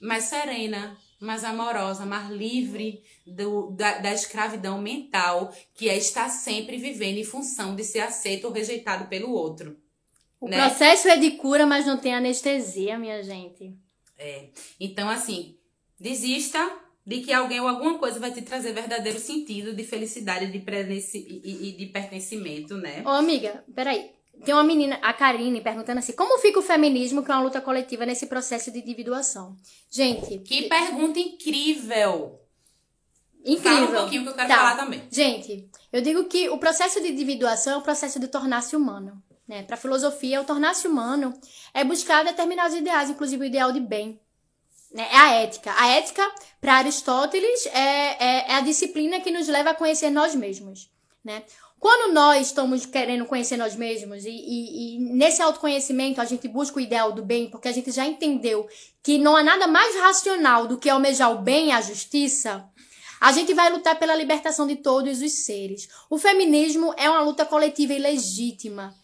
mais 0.00 0.24
serena, 0.24 0.96
mais 1.20 1.44
amorosa, 1.44 2.04
mais 2.04 2.30
livre 2.30 3.02
do, 3.26 3.70
da, 3.70 3.98
da 3.98 4.12
escravidão 4.12 4.80
mental, 4.80 5.52
que 5.74 5.88
é 5.88 5.96
estar 5.96 6.28
sempre 6.28 6.76
vivendo 6.76 7.18
em 7.18 7.24
função 7.24 7.74
de 7.74 7.84
ser 7.84 8.00
aceito 8.00 8.46
ou 8.46 8.52
rejeitado 8.52 9.08
pelo 9.08 9.30
outro. 9.30 9.76
O 10.40 10.48
né? 10.48 10.58
processo 10.58 11.08
é 11.08 11.16
de 11.16 11.32
cura, 11.32 11.66
mas 11.66 11.86
não 11.86 11.96
tem 11.96 12.14
anestesia, 12.14 12.98
minha 12.98 13.22
gente. 13.22 13.74
É. 14.18 14.48
Então, 14.78 15.08
assim, 15.08 15.56
desista 15.98 16.58
de 17.06 17.20
que 17.20 17.32
alguém 17.32 17.60
ou 17.60 17.68
alguma 17.68 17.98
coisa 17.98 18.18
vai 18.18 18.32
te 18.32 18.42
trazer 18.42 18.72
verdadeiro 18.72 19.18
sentido 19.18 19.74
de 19.74 19.84
felicidade 19.84 20.46
de 20.46 20.58
e, 20.58 21.68
e 21.68 21.72
de 21.72 21.86
pertencimento, 21.86 22.76
né? 22.76 23.02
Ô, 23.06 23.10
amiga, 23.10 23.64
peraí. 23.74 24.15
Tem 24.44 24.54
uma 24.54 24.62
menina, 24.64 24.98
a 25.02 25.12
Karine, 25.12 25.60
perguntando 25.60 25.98
assim: 25.98 26.12
como 26.12 26.38
fica 26.38 26.58
o 26.58 26.62
feminismo, 26.62 27.22
que 27.24 27.30
é 27.30 27.34
uma 27.34 27.42
luta 27.42 27.60
coletiva, 27.60 28.06
nesse 28.06 28.26
processo 28.26 28.70
de 28.70 28.78
individuação? 28.78 29.56
Gente, 29.90 30.38
Que 30.40 30.62
pergunta 30.68 31.18
incrível! 31.18 32.40
incrível. 33.44 33.86
Fala 33.86 33.98
um 33.98 34.00
pouquinho 34.02 34.22
que 34.24 34.28
eu 34.30 34.34
quero 34.34 34.48
Tá. 34.48 34.56
falar 34.56 34.76
também. 34.76 35.02
Gente, 35.10 35.68
eu 35.92 36.00
digo 36.00 36.24
que 36.24 36.48
o 36.48 36.58
processo 36.58 37.00
de 37.00 37.08
individuação 37.08 37.74
é 37.74 37.76
o 37.76 37.82
processo 37.82 38.18
de 38.18 38.26
tornar-se 38.28 38.74
humano. 38.74 39.22
Né? 39.46 39.62
Para 39.62 39.74
a 39.76 39.78
filosofia, 39.78 40.40
o 40.40 40.44
tornar-se 40.44 40.88
humano 40.88 41.32
é 41.72 41.84
buscar 41.84 42.24
determinados 42.24 42.76
ideais, 42.76 43.08
inclusive 43.08 43.42
o 43.44 43.46
ideal 43.46 43.70
de 43.70 43.78
bem. 43.78 44.20
Né? 44.92 45.06
É 45.12 45.16
a 45.16 45.30
ética. 45.34 45.72
A 45.78 45.86
ética, 45.88 46.28
para 46.60 46.74
Aristóteles, 46.74 47.66
é, 47.66 47.78
é, 48.24 48.50
é 48.50 48.54
a 48.54 48.60
disciplina 48.60 49.20
que 49.20 49.30
nos 49.30 49.46
leva 49.46 49.70
a 49.70 49.74
conhecer 49.74 50.10
nós 50.10 50.34
mesmos. 50.34 50.90
Né? 51.24 51.44
Quando 51.78 52.12
nós 52.12 52.46
estamos 52.48 52.86
querendo 52.86 53.26
conhecer 53.26 53.56
nós 53.56 53.76
mesmos 53.76 54.24
e, 54.24 54.30
e- 54.30 54.96
e 54.96 54.98
nesse 54.98 55.42
autoconhecimento 55.42 56.20
a 56.20 56.24
gente 56.24 56.48
busca 56.48 56.78
o 56.78 56.80
ideal 56.80 57.12
do 57.12 57.22
bem, 57.22 57.50
porque 57.50 57.68
a 57.68 57.72
gente 57.72 57.90
já 57.92 58.06
entendeu 58.06 58.66
que 59.02 59.18
não 59.18 59.36
há 59.36 59.42
nada 59.42 59.66
mais 59.66 59.94
racional 59.96 60.66
do 60.66 60.78
que 60.78 60.88
almejar 60.88 61.30
o 61.32 61.42
bem 61.42 61.68
e 61.68 61.72
a 61.72 61.80
justiça, 61.80 62.64
a 63.20 63.30
gente 63.32 63.52
vai 63.54 63.70
lutar 63.70 63.98
pela 63.98 64.14
libertação 64.14 64.66
de 64.66 64.76
todos 64.76 65.20
os 65.20 65.32
seres. 65.44 65.88
O 66.10 66.18
feminismo 66.18 66.94
é 66.96 67.08
uma 67.08 67.20
luta 67.22 67.44
coletiva 67.44 67.92
e 67.92 67.98
legítima 67.98 68.94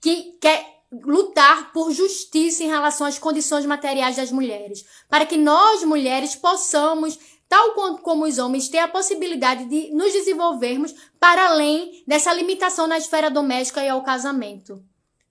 que 0.00 0.36
quer 0.40 0.64
lutar 1.04 1.72
por 1.72 1.92
justiça 1.92 2.62
em 2.62 2.68
relação 2.68 3.06
às 3.06 3.18
condições 3.18 3.66
materiais 3.66 4.16
das 4.16 4.30
mulheres, 4.30 4.84
para 5.08 5.26
que 5.26 5.36
nós 5.36 5.82
mulheres 5.84 6.34
possamos, 6.34 7.18
tal 7.48 7.74
quanto 7.74 8.02
como 8.02 8.24
os 8.24 8.38
homens, 8.38 8.68
ter 8.68 8.78
a 8.78 8.88
possibilidade 8.88 9.64
de 9.64 9.90
nos 9.90 10.12
desenvolvermos 10.12 10.94
para 11.18 11.48
além 11.48 12.04
dessa 12.06 12.32
limitação 12.32 12.86
na 12.86 12.98
esfera 12.98 13.30
doméstica 13.30 13.82
e 13.82 13.88
ao 13.88 14.02
casamento, 14.02 14.84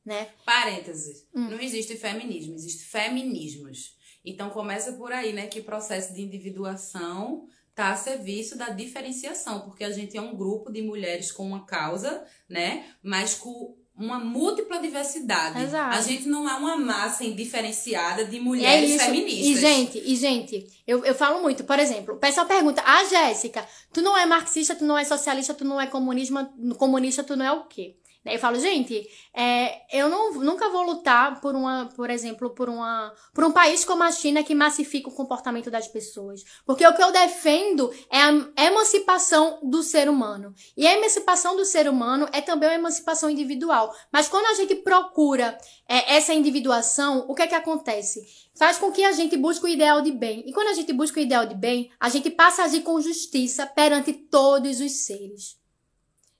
né? 0.05 0.29
Parênteses. 0.45 1.27
Não 1.33 1.59
existe 1.59 1.95
feminismo, 1.95 2.55
existe 2.55 2.85
feminismos. 2.85 3.95
Então 4.25 4.49
começa 4.49 4.93
por 4.93 5.11
aí, 5.11 5.31
né? 5.31 5.47
Que 5.47 5.59
o 5.59 5.63
processo 5.63 6.13
de 6.13 6.21
individuação 6.21 7.47
está 7.69 7.91
a 7.91 7.95
serviço 7.95 8.57
da 8.57 8.69
diferenciação, 8.69 9.61
porque 9.61 9.83
a 9.83 9.91
gente 9.91 10.17
é 10.17 10.21
um 10.21 10.35
grupo 10.35 10.71
de 10.71 10.81
mulheres 10.81 11.31
com 11.31 11.45
uma 11.45 11.65
causa, 11.65 12.25
né? 12.49 12.91
Mas 13.03 13.35
com 13.35 13.77
uma 13.97 14.19
múltipla 14.19 14.79
diversidade. 14.79 15.61
Exato. 15.61 15.97
A 15.97 16.01
gente 16.01 16.27
não 16.27 16.47
é 16.47 16.53
uma 16.53 16.77
massa 16.77 17.23
indiferenciada 17.23 18.25
de 18.25 18.37
é 18.37 18.39
mulheres 18.39 18.91
isso. 18.91 19.05
feministas. 19.05 19.47
E, 19.47 19.55
gente, 19.55 20.03
e, 20.05 20.15
gente, 20.15 20.67
eu, 20.85 21.03
eu 21.03 21.15
falo 21.15 21.41
muito. 21.41 21.63
Por 21.63 21.79
exemplo, 21.79 22.13
o 22.13 22.17
pessoal 22.17 22.45
pergunta: 22.45 22.83
Ah, 22.85 23.03
Jéssica, 23.05 23.67
tu 23.91 24.01
não 24.01 24.15
é 24.15 24.25
marxista, 24.25 24.75
tu 24.75 24.85
não 24.85 24.97
é 24.97 25.03
socialista, 25.03 25.53
tu 25.53 25.65
não 25.65 25.81
é 25.81 25.87
comunismo, 25.87 26.47
comunista, 26.77 27.23
tu 27.23 27.35
não 27.35 27.45
é 27.45 27.51
o 27.51 27.65
quê? 27.65 27.95
Daí 28.27 28.35
eu 28.35 28.41
falo, 28.41 28.59
gente, 28.59 29.09
é, 29.33 29.97
eu 29.97 30.09
não, 30.09 30.33
nunca 30.33 30.67
vou 30.67 30.81
lutar 30.81 31.39
por 31.39 31.55
uma, 31.55 31.87
por 31.95 32.09
exemplo, 32.09 32.49
por 32.49 32.67
uma, 32.67 33.13
por 33.33 33.45
um 33.45 33.53
país 33.53 33.85
como 33.85 34.03
a 34.03 34.11
China 34.11 34.43
que 34.43 34.53
massifica 34.53 35.07
o 35.07 35.13
comportamento 35.13 35.71
das 35.71 35.87
pessoas. 35.87 36.43
Porque 36.65 36.85
o 36.85 36.93
que 36.93 37.01
eu 37.01 37.09
defendo 37.09 37.89
é 38.11 38.19
a 38.19 38.65
emancipação 38.65 39.61
do 39.63 39.81
ser 39.81 40.09
humano. 40.09 40.53
E 40.75 40.85
a 40.85 40.97
emancipação 40.97 41.55
do 41.55 41.63
ser 41.63 41.87
humano 41.87 42.27
é 42.33 42.41
também 42.41 42.67
uma 42.67 42.75
emancipação 42.75 43.29
individual. 43.29 43.95
Mas 44.11 44.27
quando 44.27 44.47
a 44.47 44.55
gente 44.55 44.75
procura 44.75 45.57
é, 45.87 46.17
essa 46.17 46.33
individuação, 46.33 47.23
o 47.29 47.33
que 47.33 47.43
é 47.43 47.47
que 47.47 47.55
acontece? 47.55 48.19
Faz 48.57 48.77
com 48.77 48.91
que 48.91 49.05
a 49.05 49.13
gente 49.13 49.37
busque 49.37 49.63
o 49.63 49.69
ideal 49.69 50.01
de 50.01 50.11
bem. 50.11 50.43
E 50.45 50.51
quando 50.51 50.67
a 50.67 50.73
gente 50.73 50.91
busca 50.91 51.17
o 51.17 51.23
ideal 51.23 51.45
de 51.45 51.55
bem, 51.55 51.89
a 51.97 52.09
gente 52.09 52.29
passa 52.29 52.63
a 52.63 52.65
agir 52.65 52.81
com 52.81 52.99
justiça 52.99 53.65
perante 53.65 54.11
todos 54.11 54.81
os 54.81 55.05
seres. 55.05 55.55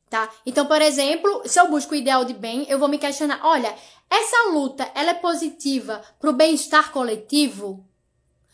Tá? 0.10 0.30
Então, 0.46 0.66
por 0.66 0.82
exemplo, 0.82 1.42
se 1.46 1.60
eu 1.60 1.68
busco 1.68 1.94
o 1.94 1.98
ideal 1.98 2.24
de 2.24 2.34
bem, 2.34 2.66
eu 2.70 2.80
vou 2.80 2.88
me 2.88 2.98
questionar, 2.98 3.42
olha, 3.44 3.76
essa 4.10 4.50
luta, 4.52 4.90
ela 4.96 5.12
é 5.12 5.14
positiva 5.14 6.02
para 6.20 6.30
o 6.30 6.34
bem-estar 6.34 6.94
coletivo? 6.94 7.86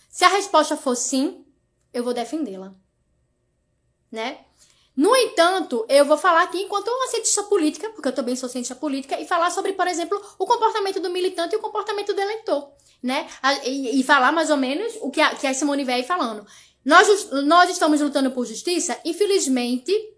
Se 0.09 0.25
a 0.25 0.29
resposta 0.29 0.75
for 0.75 0.95
sim, 0.95 1.45
eu 1.93 2.03
vou 2.03 2.13
defendê-la. 2.13 2.73
Né? 4.11 4.39
No 4.95 5.15
entanto, 5.15 5.85
eu 5.89 6.05
vou 6.05 6.17
falar 6.17 6.43
aqui 6.43 6.59
enquanto 6.59 6.87
uma 6.87 7.07
cientista 7.07 7.43
política, 7.43 7.89
porque 7.89 8.07
eu 8.07 8.13
também 8.13 8.35
sou 8.35 8.49
cientista 8.49 8.75
política, 8.75 9.19
e 9.19 9.27
falar 9.27 9.51
sobre, 9.51 9.73
por 9.73 9.87
exemplo, 9.87 10.19
o 10.39 10.45
comportamento 10.45 10.99
do 10.99 11.09
militante 11.09 11.55
e 11.55 11.57
o 11.57 11.61
comportamento 11.61 12.13
do 12.13 12.21
eleitor, 12.21 12.71
né? 13.01 13.27
E, 13.63 13.99
e 13.99 14.03
falar 14.03 14.31
mais 14.31 14.49
ou 14.51 14.57
menos 14.57 14.93
o 15.01 15.09
que 15.09 15.19
a, 15.19 15.35
que 15.35 15.47
a 15.47 15.53
Simone 15.53 15.83
veio 15.83 16.03
falando. 16.03 16.45
Nós, 16.85 17.31
nós 17.43 17.69
estamos 17.71 18.01
lutando 18.01 18.29
por 18.31 18.45
justiça, 18.45 18.99
infelizmente, 19.03 20.12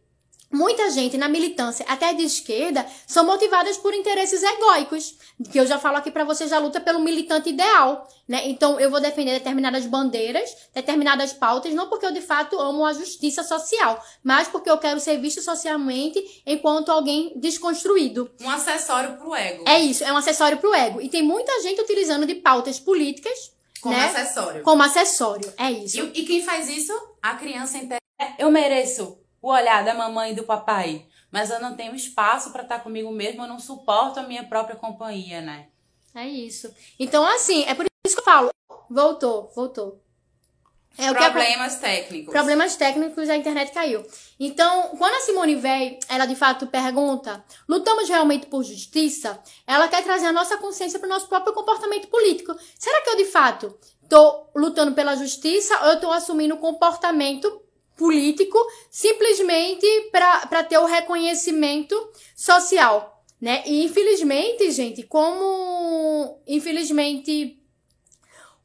muita 0.56 0.90
gente 0.90 1.18
na 1.18 1.28
militância, 1.28 1.86
até 1.88 2.14
de 2.14 2.24
esquerda, 2.24 2.86
são 3.06 3.26
motivadas 3.26 3.78
por 3.78 3.94
interesses 3.94 4.42
egóicos, 4.42 5.18
que 5.52 5.60
eu 5.60 5.68
já 5.68 5.78
falo 5.78 5.98
aqui 5.98 6.10
pra 6.10 6.24
vocês, 6.24 6.50
já 6.50 6.58
luta 6.58 6.80
pelo 6.80 7.00
militante 7.00 7.50
ideal, 7.50 8.08
né? 8.28 8.48
Então 8.48 8.80
eu 8.80 8.90
vou 8.90 9.02
defender 9.02 9.34
determinadas 9.34 9.86
bandeiras, 9.86 10.50
determinadas 10.74 11.34
pautas, 11.34 11.74
não 11.74 11.90
porque 11.90 12.06
eu 12.06 12.12
de 12.12 12.22
fato 12.22 12.58
amo 12.60 12.86
a 12.86 12.94
justiça 12.94 13.44
social, 13.44 14.02
mas 14.24 14.48
porque 14.48 14.70
eu 14.70 14.78
quero 14.78 15.00
ser 15.00 15.18
visto 15.20 15.42
socialmente 15.42 16.24
enquanto 16.46 16.90
alguém 16.90 17.34
desconstruído. 17.36 18.32
Um 18.42 18.50
acessório 18.50 19.18
pro 19.18 19.36
ego. 19.36 19.66
É 19.68 19.80
isso, 19.80 20.04
é 20.04 20.14
um 20.14 20.18
acessório 20.18 20.58
pro 20.58 20.74
ego. 20.74 21.02
E 21.02 21.10
tem 21.10 21.22
muita 21.22 21.62
gente 21.62 21.82
utilizando 21.82 22.26
de 22.26 22.36
pautas 22.36 22.80
políticas 22.80 23.54
como 23.82 23.96
né? 23.96 24.06
acessório. 24.06 24.64
como 24.64 24.82
acessório. 24.82 25.54
É 25.58 25.70
isso. 25.70 26.00
E, 26.00 26.22
e 26.22 26.26
quem 26.26 26.44
faz 26.44 26.70
isso? 26.70 26.94
A 27.22 27.36
criança 27.36 27.78
entende. 27.78 28.00
Eu 28.40 28.50
mereço 28.50 29.18
o 29.46 29.52
olhar 29.52 29.86
da 29.86 29.94
mamãe 29.94 30.32
e 30.32 30.36
do 30.36 30.44
papai, 30.44 31.06
mas 31.30 31.52
eu 31.52 31.60
não 31.60 31.76
tenho 31.76 31.94
espaço 31.94 32.50
pra 32.52 32.64
estar 32.64 32.80
comigo 32.80 33.12
mesmo, 33.12 33.44
eu 33.44 33.48
não 33.48 33.60
suporto 33.60 34.20
a 34.20 34.24
minha 34.24 34.44
própria 34.44 34.76
companhia, 34.76 35.40
né? 35.40 35.68
É 36.16 36.28
isso. 36.28 36.74
Então, 37.00 37.24
assim, 37.24 37.64
é 37.66 37.76
por 37.76 37.86
isso 38.04 38.16
que 38.16 38.22
eu 38.22 38.26
falo. 38.26 38.50
Voltou, 38.90 39.52
voltou. 39.56 40.02
É 40.98 41.12
o 41.12 41.14
que 41.14 41.22
Problemas 41.22 41.76
técnicos. 41.76 42.34
Problemas 42.34 42.76
técnicos, 42.76 43.30
a 43.30 43.38
internet 43.38 43.72
caiu. 43.72 44.04
Então, 44.40 44.96
quando 44.98 45.14
a 45.14 45.20
Simone 45.20 45.54
veio, 45.54 46.00
ela 46.10 46.26
de 46.26 46.36
fato 46.36 46.66
pergunta: 46.66 47.46
lutamos 47.70 48.10
realmente 48.10 48.48
por 48.48 48.64
justiça? 48.64 49.40
Ela 49.68 49.88
quer 49.88 50.04
trazer 50.04 50.26
a 50.26 50.34
nossa 50.34 50.58
consciência 50.58 50.98
para 50.98 51.06
o 51.06 51.10
nosso 51.10 51.28
próprio 51.28 51.54
comportamento 51.54 52.08
político. 52.08 52.56
Será 52.80 53.00
que 53.04 53.10
eu 53.12 53.18
de 53.18 53.26
fato 53.26 53.78
tô 54.10 54.48
lutando 54.56 54.94
pela 54.94 55.16
justiça 55.16 55.78
ou 55.84 55.90
eu 55.90 56.00
tô 56.00 56.12
assumindo 56.12 56.56
um 56.56 56.60
comportamento 56.60 57.62
político 57.96 58.58
simplesmente 58.90 59.88
para 60.12 60.64
ter 60.64 60.78
o 60.78 60.86
reconhecimento 60.86 61.96
social? 62.36 63.24
Né? 63.40 63.64
E 63.66 63.84
infelizmente, 63.84 64.72
gente, 64.72 65.04
como 65.04 66.40
infelizmente 66.48 67.62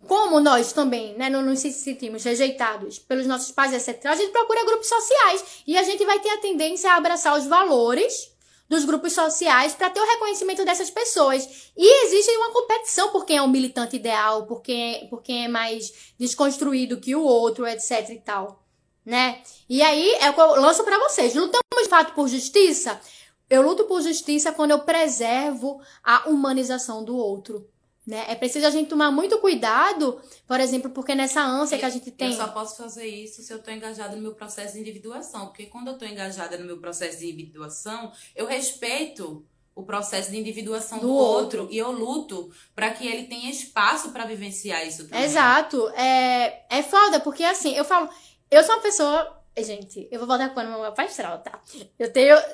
como 0.07 0.41
nós 0.41 0.73
também, 0.73 1.15
né, 1.15 1.29
não 1.29 1.43
nos 1.43 1.61
sentimos 1.61 2.25
rejeitados 2.25 2.99
pelos 2.99 3.27
nossos 3.27 3.53
pais, 3.53 3.73
etc., 3.73 4.07
a 4.07 4.17
gente 4.17 4.33
procura 4.33 4.65
grupos 4.65 4.89
sociais 4.89 5.45
e 5.67 5.77
a 5.77 5.83
gente 5.83 6.05
vai 6.05 6.19
ter 6.19 6.31
a 6.31 6.39
tendência 6.39 6.91
a 6.91 6.97
abraçar 6.97 7.39
os 7.39 7.47
valores 7.47 8.33
dos 8.69 8.85
grupos 8.85 9.13
sociais 9.13 9.75
para 9.75 9.91
ter 9.91 10.01
o 10.01 10.07
reconhecimento 10.07 10.65
dessas 10.65 10.91
pessoas. 10.91 11.73
E 11.77 12.07
existe 12.07 12.31
uma 12.37 12.53
competição 12.53 13.11
por 13.11 13.27
quem 13.27 13.37
é 13.37 13.43
o 13.43 13.49
militante 13.49 13.97
ideal, 13.97 14.47
por 14.47 14.63
quem 14.63 14.95
é, 14.95 15.07
por 15.07 15.23
quem 15.23 15.45
é 15.45 15.49
mais 15.49 15.93
desconstruído 16.19 17.01
que 17.01 17.15
o 17.17 17.23
outro, 17.23 17.67
etc 17.67 18.11
e 18.11 18.21
tal, 18.21 18.60
né? 19.05 19.41
E 19.69 19.83
aí 19.83 20.15
é 20.21 20.31
o 20.31 20.35
que 20.35 20.41
eu 20.41 20.61
lanço 20.61 20.85
para 20.85 20.99
vocês. 20.99 21.35
Lutamos 21.35 21.83
de 21.83 21.89
fato 21.89 22.15
por 22.15 22.29
justiça? 22.29 23.01
Eu 23.49 23.63
luto 23.63 23.85
por 23.85 24.01
justiça 24.01 24.53
quando 24.53 24.71
eu 24.71 24.81
preservo 24.81 25.81
a 26.05 26.29
humanização 26.29 27.05
do 27.05 27.17
outro. 27.17 27.69
Né? 28.07 28.25
É 28.29 28.35
preciso 28.35 28.67
a 28.67 28.71
gente 28.71 28.89
tomar 28.89 29.11
muito 29.11 29.39
cuidado, 29.39 30.21
por 30.47 30.59
exemplo, 30.59 30.91
porque 30.91 31.15
nessa 31.15 31.43
ânsia 31.43 31.79
que 31.79 31.85
a 31.85 31.91
gente 31.91 32.11
tem. 32.11 32.31
Eu 32.31 32.37
só 32.37 32.49
posso 32.49 32.77
fazer 32.77 33.07
isso 33.07 33.43
se 33.43 33.53
eu 33.53 33.63
tô 33.63 33.71
engajada 33.71 34.17
no 34.17 34.23
meu 34.23 34.35
processo 34.35 34.75
de 34.75 34.81
individuação. 34.81 35.47
Porque 35.49 35.67
quando 35.67 35.89
eu 35.89 35.99
tô 35.99 36.05
engajada 36.05 36.57
no 36.57 36.65
meu 36.65 36.79
processo 36.79 37.19
de 37.19 37.31
individuação, 37.31 38.11
eu 38.35 38.47
respeito 38.47 39.45
o 39.75 39.83
processo 39.83 40.31
de 40.31 40.39
individuação 40.39 40.99
do, 40.99 41.07
Do 41.07 41.15
outro. 41.15 41.69
e 41.71 41.79
eu 41.79 41.91
luto 41.93 42.51
para 42.75 42.91
que 42.91 43.07
ele 43.07 43.25
tenha 43.27 43.51
espaço 43.51 44.11
para 44.11 44.25
vivenciar 44.25 44.87
isso 44.87 45.05
também. 45.09 45.25
Exato. 45.25 45.89
É, 45.91 46.63
é 46.69 46.83
foda, 46.83 47.21
porque 47.21 47.45
assim, 47.45 47.75
eu 47.75 47.85
falo, 47.85 48.09
eu 48.51 48.65
sou 48.65 48.75
uma 48.75 48.83
pessoa. 48.83 49.41
Gente, 49.59 50.09
eu 50.11 50.19
vou 50.19 50.29
voltar 50.29 50.55
para 50.55 50.67
o 50.67 50.71
meu 50.71 50.81
mapa 50.81 51.03
astral, 51.03 51.39
tá? 51.41 51.61
Eu 51.99 52.13
tenho. 52.13 52.37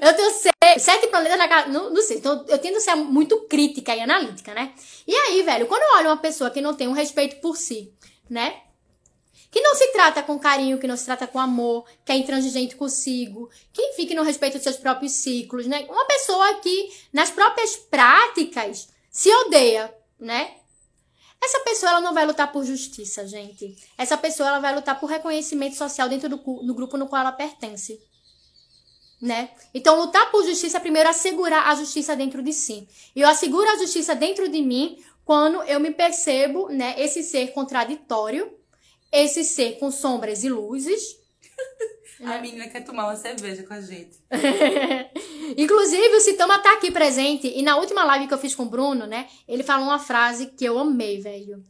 Eu 0.00 0.14
tenho 0.14 0.30
sete, 0.78 1.08
planetas 1.08 1.36
na 1.36 1.48
casa. 1.48 1.68
Não, 1.68 1.90
não 1.90 2.00
sei. 2.00 2.18
Então, 2.18 2.44
eu 2.48 2.58
tento 2.58 2.80
ser 2.80 2.94
muito 2.94 3.42
crítica 3.42 3.94
e 3.94 4.00
analítica, 4.00 4.54
né? 4.54 4.72
E 5.06 5.14
aí, 5.14 5.42
velho, 5.42 5.66
quando 5.66 5.82
eu 5.82 5.98
olho 5.98 6.08
uma 6.08 6.16
pessoa 6.16 6.50
que 6.50 6.60
não 6.60 6.74
tem 6.74 6.88
um 6.88 6.92
respeito 6.92 7.40
por 7.40 7.56
si, 7.56 7.92
né? 8.28 8.62
Que 9.50 9.60
não 9.60 9.74
se 9.74 9.88
trata 9.88 10.22
com 10.22 10.38
carinho, 10.38 10.78
que 10.78 10.86
não 10.86 10.96
se 10.96 11.04
trata 11.04 11.26
com 11.26 11.38
amor, 11.38 11.84
que 12.04 12.12
é 12.12 12.16
intransigente 12.16 12.76
consigo, 12.76 13.50
que, 13.72 13.82
enfim, 13.82 14.06
que 14.06 14.14
não 14.14 14.22
respeita 14.22 14.56
os 14.56 14.62
seus 14.62 14.76
próprios 14.76 15.12
ciclos, 15.12 15.66
né? 15.66 15.84
Uma 15.90 16.06
pessoa 16.06 16.54
que, 16.60 16.88
nas 17.12 17.30
próprias 17.30 17.76
práticas, 17.76 18.88
se 19.10 19.28
odeia, 19.46 19.92
né? 20.18 20.59
Essa 21.42 21.60
pessoa 21.60 21.90
ela 21.90 22.00
não 22.00 22.12
vai 22.12 22.26
lutar 22.26 22.52
por 22.52 22.64
justiça, 22.64 23.26
gente. 23.26 23.74
Essa 23.96 24.16
pessoa 24.16 24.48
ela 24.48 24.58
vai 24.58 24.74
lutar 24.74 25.00
por 25.00 25.08
reconhecimento 25.08 25.76
social 25.76 26.08
dentro 26.08 26.28
do, 26.28 26.36
do 26.36 26.74
grupo 26.74 26.96
no 26.96 27.08
qual 27.08 27.22
ela 27.22 27.32
pertence. 27.32 28.00
Né? 29.20 29.50
Então, 29.74 30.00
lutar 30.00 30.30
por 30.30 30.44
justiça 30.44 30.78
é 30.78 30.80
primeiro 30.80 31.08
assegurar 31.08 31.68
a 31.68 31.74
justiça 31.74 32.14
dentro 32.14 32.42
de 32.42 32.52
si. 32.52 32.88
E 33.14 33.20
eu 33.20 33.28
asseguro 33.28 33.68
a 33.70 33.76
justiça 33.76 34.14
dentro 34.14 34.48
de 34.48 34.62
mim 34.62 35.02
quando 35.24 35.62
eu 35.62 35.78
me 35.78 35.92
percebo, 35.92 36.68
né, 36.68 36.94
esse 36.98 37.22
ser 37.22 37.52
contraditório, 37.52 38.52
esse 39.12 39.44
ser 39.44 39.78
com 39.78 39.90
sombras 39.90 40.42
e 40.42 40.48
luzes. 40.48 41.18
A 42.24 42.38
menina 42.38 42.68
quer 42.68 42.84
tomar 42.84 43.04
uma 43.04 43.16
cerveja 43.16 43.62
com 43.62 43.72
a 43.72 43.80
gente. 43.80 44.18
Inclusive, 45.56 46.16
o 46.16 46.20
Citama 46.20 46.58
tá 46.58 46.74
aqui 46.74 46.90
presente. 46.90 47.50
E 47.54 47.62
na 47.62 47.76
última 47.76 48.04
live 48.04 48.28
que 48.28 48.34
eu 48.34 48.38
fiz 48.38 48.54
com 48.54 48.64
o 48.64 48.68
Bruno, 48.68 49.06
né? 49.06 49.26
Ele 49.48 49.62
falou 49.62 49.86
uma 49.86 49.98
frase 49.98 50.46
que 50.46 50.64
eu 50.64 50.78
amei, 50.78 51.20
velho. 51.20 51.62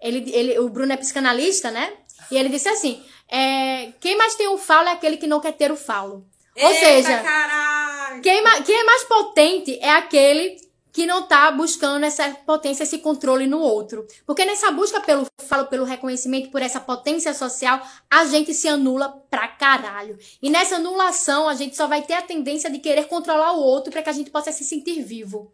Ele, 0.00 0.30
ele, 0.32 0.58
o 0.58 0.68
Bruno 0.68 0.92
é 0.92 0.96
psicanalista, 0.96 1.70
né? 1.70 1.92
E 2.30 2.36
ele 2.36 2.48
disse 2.48 2.68
assim: 2.68 3.02
é, 3.28 3.92
quem 4.00 4.16
mais 4.16 4.34
tem 4.34 4.48
o 4.48 4.58
falo 4.58 4.88
é 4.88 4.92
aquele 4.92 5.16
que 5.16 5.26
não 5.26 5.40
quer 5.40 5.52
ter 5.52 5.70
o 5.70 5.76
falo. 5.76 6.26
Ou 6.56 6.70
Eita, 6.70 6.86
seja, 6.86 7.22
caralho! 7.22 8.22
quem, 8.22 8.42
quem 8.64 8.76
é 8.76 8.84
mais 8.84 9.04
potente 9.04 9.78
é 9.80 9.90
aquele 9.90 10.56
que 10.96 11.04
não 11.04 11.24
tá 11.24 11.50
buscando 11.50 12.06
essa 12.06 12.30
potência, 12.46 12.82
esse 12.82 12.96
controle 13.00 13.46
no 13.46 13.60
outro. 13.60 14.06
Porque 14.24 14.46
nessa 14.46 14.70
busca 14.70 14.98
pelo 14.98 15.26
falo, 15.42 15.66
pelo 15.66 15.84
reconhecimento, 15.84 16.50
por 16.50 16.62
essa 16.62 16.80
potência 16.80 17.34
social, 17.34 17.86
a 18.10 18.24
gente 18.24 18.54
se 18.54 18.66
anula 18.66 19.10
pra 19.28 19.46
caralho. 19.46 20.18
E 20.40 20.48
nessa 20.48 20.76
anulação, 20.76 21.50
a 21.50 21.54
gente 21.54 21.76
só 21.76 21.86
vai 21.86 22.00
ter 22.00 22.14
a 22.14 22.22
tendência 22.22 22.70
de 22.70 22.78
querer 22.78 23.08
controlar 23.08 23.52
o 23.52 23.60
outro 23.60 23.92
para 23.92 24.02
que 24.02 24.08
a 24.08 24.12
gente 24.14 24.30
possa 24.30 24.50
se 24.50 24.64
sentir 24.64 25.02
vivo, 25.02 25.52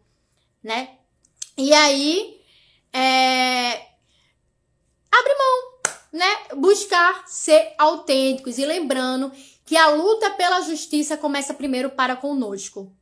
né? 0.63 0.91
E 1.57 1.73
aí, 1.73 2.39
é... 2.93 3.81
abre 5.11 5.35
mão, 5.37 5.93
né? 6.13 6.37
Buscar 6.55 7.27
ser 7.27 7.73
autênticos 7.77 8.57
e 8.57 8.65
lembrando 8.65 9.29
que 9.65 9.75
a 9.75 9.89
luta 9.89 10.29
pela 10.29 10.61
justiça 10.61 11.17
começa 11.17 11.53
primeiro 11.53 11.89
para 11.89 12.15
conosco. 12.15 12.95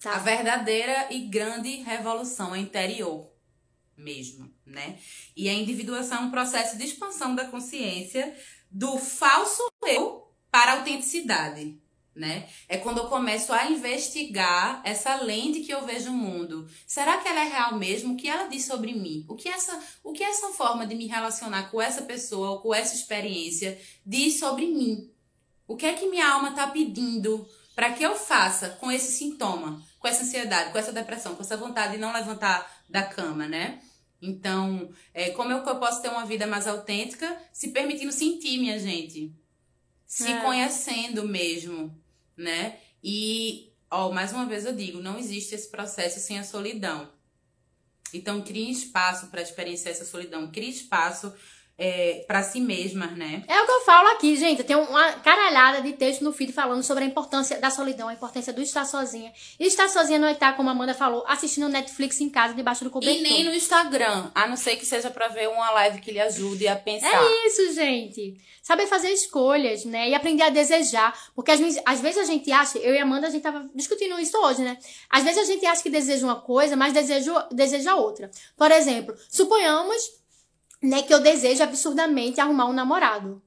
Tá? 0.00 0.14
A 0.14 0.18
verdadeira 0.18 1.08
e 1.10 1.20
grande 1.20 1.76
revolução 1.82 2.54
interior 2.54 3.30
mesmo, 3.96 4.48
né? 4.64 4.98
E 5.36 5.48
a 5.48 5.52
individuação 5.52 6.18
é 6.18 6.20
um 6.22 6.30
processo 6.30 6.78
de 6.78 6.84
expansão 6.84 7.34
da 7.34 7.46
consciência 7.46 8.36
do 8.70 8.96
falso 8.96 9.62
eu 9.86 10.30
para 10.50 10.72
a 10.72 10.78
autenticidade, 10.78 11.76
né? 12.14 12.48
É 12.68 12.76
quando 12.76 12.98
eu 12.98 13.08
começo 13.08 13.52
a 13.52 13.70
investigar 13.70 14.80
essa 14.84 15.16
lente 15.16 15.60
que 15.60 15.74
eu 15.74 15.84
vejo 15.84 16.10
o 16.10 16.14
mundo. 16.14 16.68
Será 16.86 17.18
que 17.18 17.26
ela 17.26 17.40
é 17.40 17.48
real 17.48 17.76
mesmo? 17.76 18.14
O 18.14 18.16
que 18.16 18.28
ela 18.28 18.46
diz 18.46 18.64
sobre 18.64 18.92
mim? 18.92 19.24
O 19.28 19.34
que 19.34 19.48
essa, 19.48 19.82
o 20.04 20.12
que 20.12 20.22
essa 20.22 20.48
forma 20.50 20.86
de 20.86 20.94
me 20.94 21.06
relacionar 21.06 21.70
com 21.70 21.82
essa 21.82 22.02
pessoa 22.02 22.50
ou 22.50 22.60
com 22.60 22.74
essa 22.74 22.94
experiência 22.94 23.80
diz 24.06 24.38
sobre 24.38 24.66
mim? 24.66 25.10
O 25.66 25.76
que 25.76 25.86
é 25.86 25.92
que 25.92 26.08
minha 26.08 26.28
alma 26.28 26.52
tá 26.52 26.66
pedindo 26.68 27.46
para 27.74 27.92
que 27.92 28.02
eu 28.02 28.16
faça 28.16 28.70
com 28.70 28.90
esse 28.90 29.12
sintoma, 29.12 29.80
com 29.98 30.08
essa 30.08 30.22
ansiedade, 30.22 30.70
com 30.72 30.78
essa 30.78 30.92
depressão, 30.92 31.34
com 31.34 31.42
essa 31.42 31.56
vontade 31.56 31.92
de 31.92 31.98
não 31.98 32.12
levantar 32.12 32.82
da 32.88 33.02
cama, 33.02 33.46
né? 33.46 33.80
Então, 34.20 34.90
é, 35.14 35.30
como 35.30 35.52
eu, 35.52 35.62
que 35.62 35.68
eu 35.68 35.78
posso 35.78 36.02
ter 36.02 36.08
uma 36.08 36.26
vida 36.26 36.46
mais 36.46 36.66
autêntica, 36.66 37.40
se 37.52 37.68
permitindo 37.70 38.12
sentir, 38.12 38.58
minha 38.58 38.78
gente? 38.78 39.32
Se 40.06 40.30
É. 40.30 40.40
conhecendo 40.40 41.26
mesmo, 41.26 41.96
né? 42.36 42.78
E, 43.02 43.72
ó, 43.90 44.10
mais 44.10 44.32
uma 44.32 44.46
vez 44.46 44.64
eu 44.64 44.74
digo, 44.74 45.00
não 45.00 45.18
existe 45.18 45.54
esse 45.54 45.70
processo 45.70 46.18
sem 46.18 46.38
a 46.38 46.44
solidão. 46.44 47.12
Então, 48.12 48.42
crie 48.42 48.70
espaço 48.70 49.26
para 49.28 49.42
experienciar 49.42 49.92
essa 49.92 50.04
solidão, 50.04 50.50
crie 50.50 50.70
espaço 50.70 51.32
é, 51.78 52.24
para 52.26 52.42
si 52.42 52.60
mesmas, 52.60 53.16
né? 53.16 53.44
É 53.46 53.62
o 53.62 53.64
que 53.64 53.70
eu 53.70 53.80
falo 53.82 54.08
aqui, 54.08 54.36
gente. 54.36 54.64
Tem 54.64 54.74
uma 54.74 55.12
caralhada 55.12 55.80
de 55.80 55.92
texto 55.92 56.24
no 56.24 56.32
feed 56.32 56.52
falando 56.52 56.82
sobre 56.82 57.04
a 57.04 57.06
importância 57.06 57.60
da 57.60 57.70
solidão, 57.70 58.08
a 58.08 58.12
importância 58.12 58.52
do 58.52 58.60
estar 58.60 58.84
sozinha. 58.84 59.32
E 59.60 59.64
estar 59.64 59.88
sozinha 59.88 60.18
não 60.18 60.26
é 60.26 60.32
estar, 60.32 60.56
como 60.56 60.68
a 60.68 60.72
Amanda 60.72 60.92
falou, 60.92 61.24
assistindo 61.28 61.68
Netflix 61.68 62.20
em 62.20 62.28
casa, 62.28 62.52
debaixo 62.52 62.82
do 62.82 62.90
cobertor. 62.90 63.16
E 63.16 63.22
nem 63.22 63.44
no 63.44 63.54
Instagram, 63.54 64.28
a 64.34 64.48
não 64.48 64.56
ser 64.56 64.74
que 64.74 64.84
seja 64.84 65.08
pra 65.08 65.28
ver 65.28 65.48
uma 65.48 65.70
live 65.70 66.00
que 66.00 66.10
lhe 66.10 66.20
ajude 66.20 66.66
a 66.66 66.74
pensar. 66.74 67.22
É 67.22 67.46
isso, 67.46 67.72
gente. 67.72 68.36
Saber 68.60 68.88
fazer 68.88 69.10
escolhas, 69.10 69.84
né? 69.84 70.08
E 70.10 70.14
aprender 70.16 70.42
a 70.42 70.50
desejar. 70.50 71.16
Porque 71.32 71.52
às 71.52 71.60
vezes, 71.60 71.80
às 71.86 72.00
vezes 72.00 72.18
a 72.18 72.24
gente 72.24 72.50
acha, 72.50 72.78
eu 72.78 72.92
e 72.92 72.98
a 72.98 73.02
Amanda, 73.04 73.28
a 73.28 73.30
gente 73.30 73.42
tava 73.42 73.70
discutindo 73.72 74.18
isso 74.18 74.36
hoje, 74.36 74.62
né? 74.62 74.76
Às 75.08 75.22
vezes 75.22 75.38
a 75.38 75.44
gente 75.44 75.64
acha 75.64 75.82
que 75.82 75.90
deseja 75.90 76.26
uma 76.26 76.40
coisa, 76.40 76.76
mas 76.76 76.92
deseja, 76.92 77.46
deseja 77.52 77.94
outra. 77.94 78.28
Por 78.56 78.72
exemplo, 78.72 79.14
suponhamos 79.30 80.17
né, 80.82 81.02
que 81.02 81.12
eu 81.12 81.20
desejo 81.20 81.62
absurdamente 81.62 82.40
arrumar 82.40 82.66
um 82.66 82.72
namorado. 82.72 83.42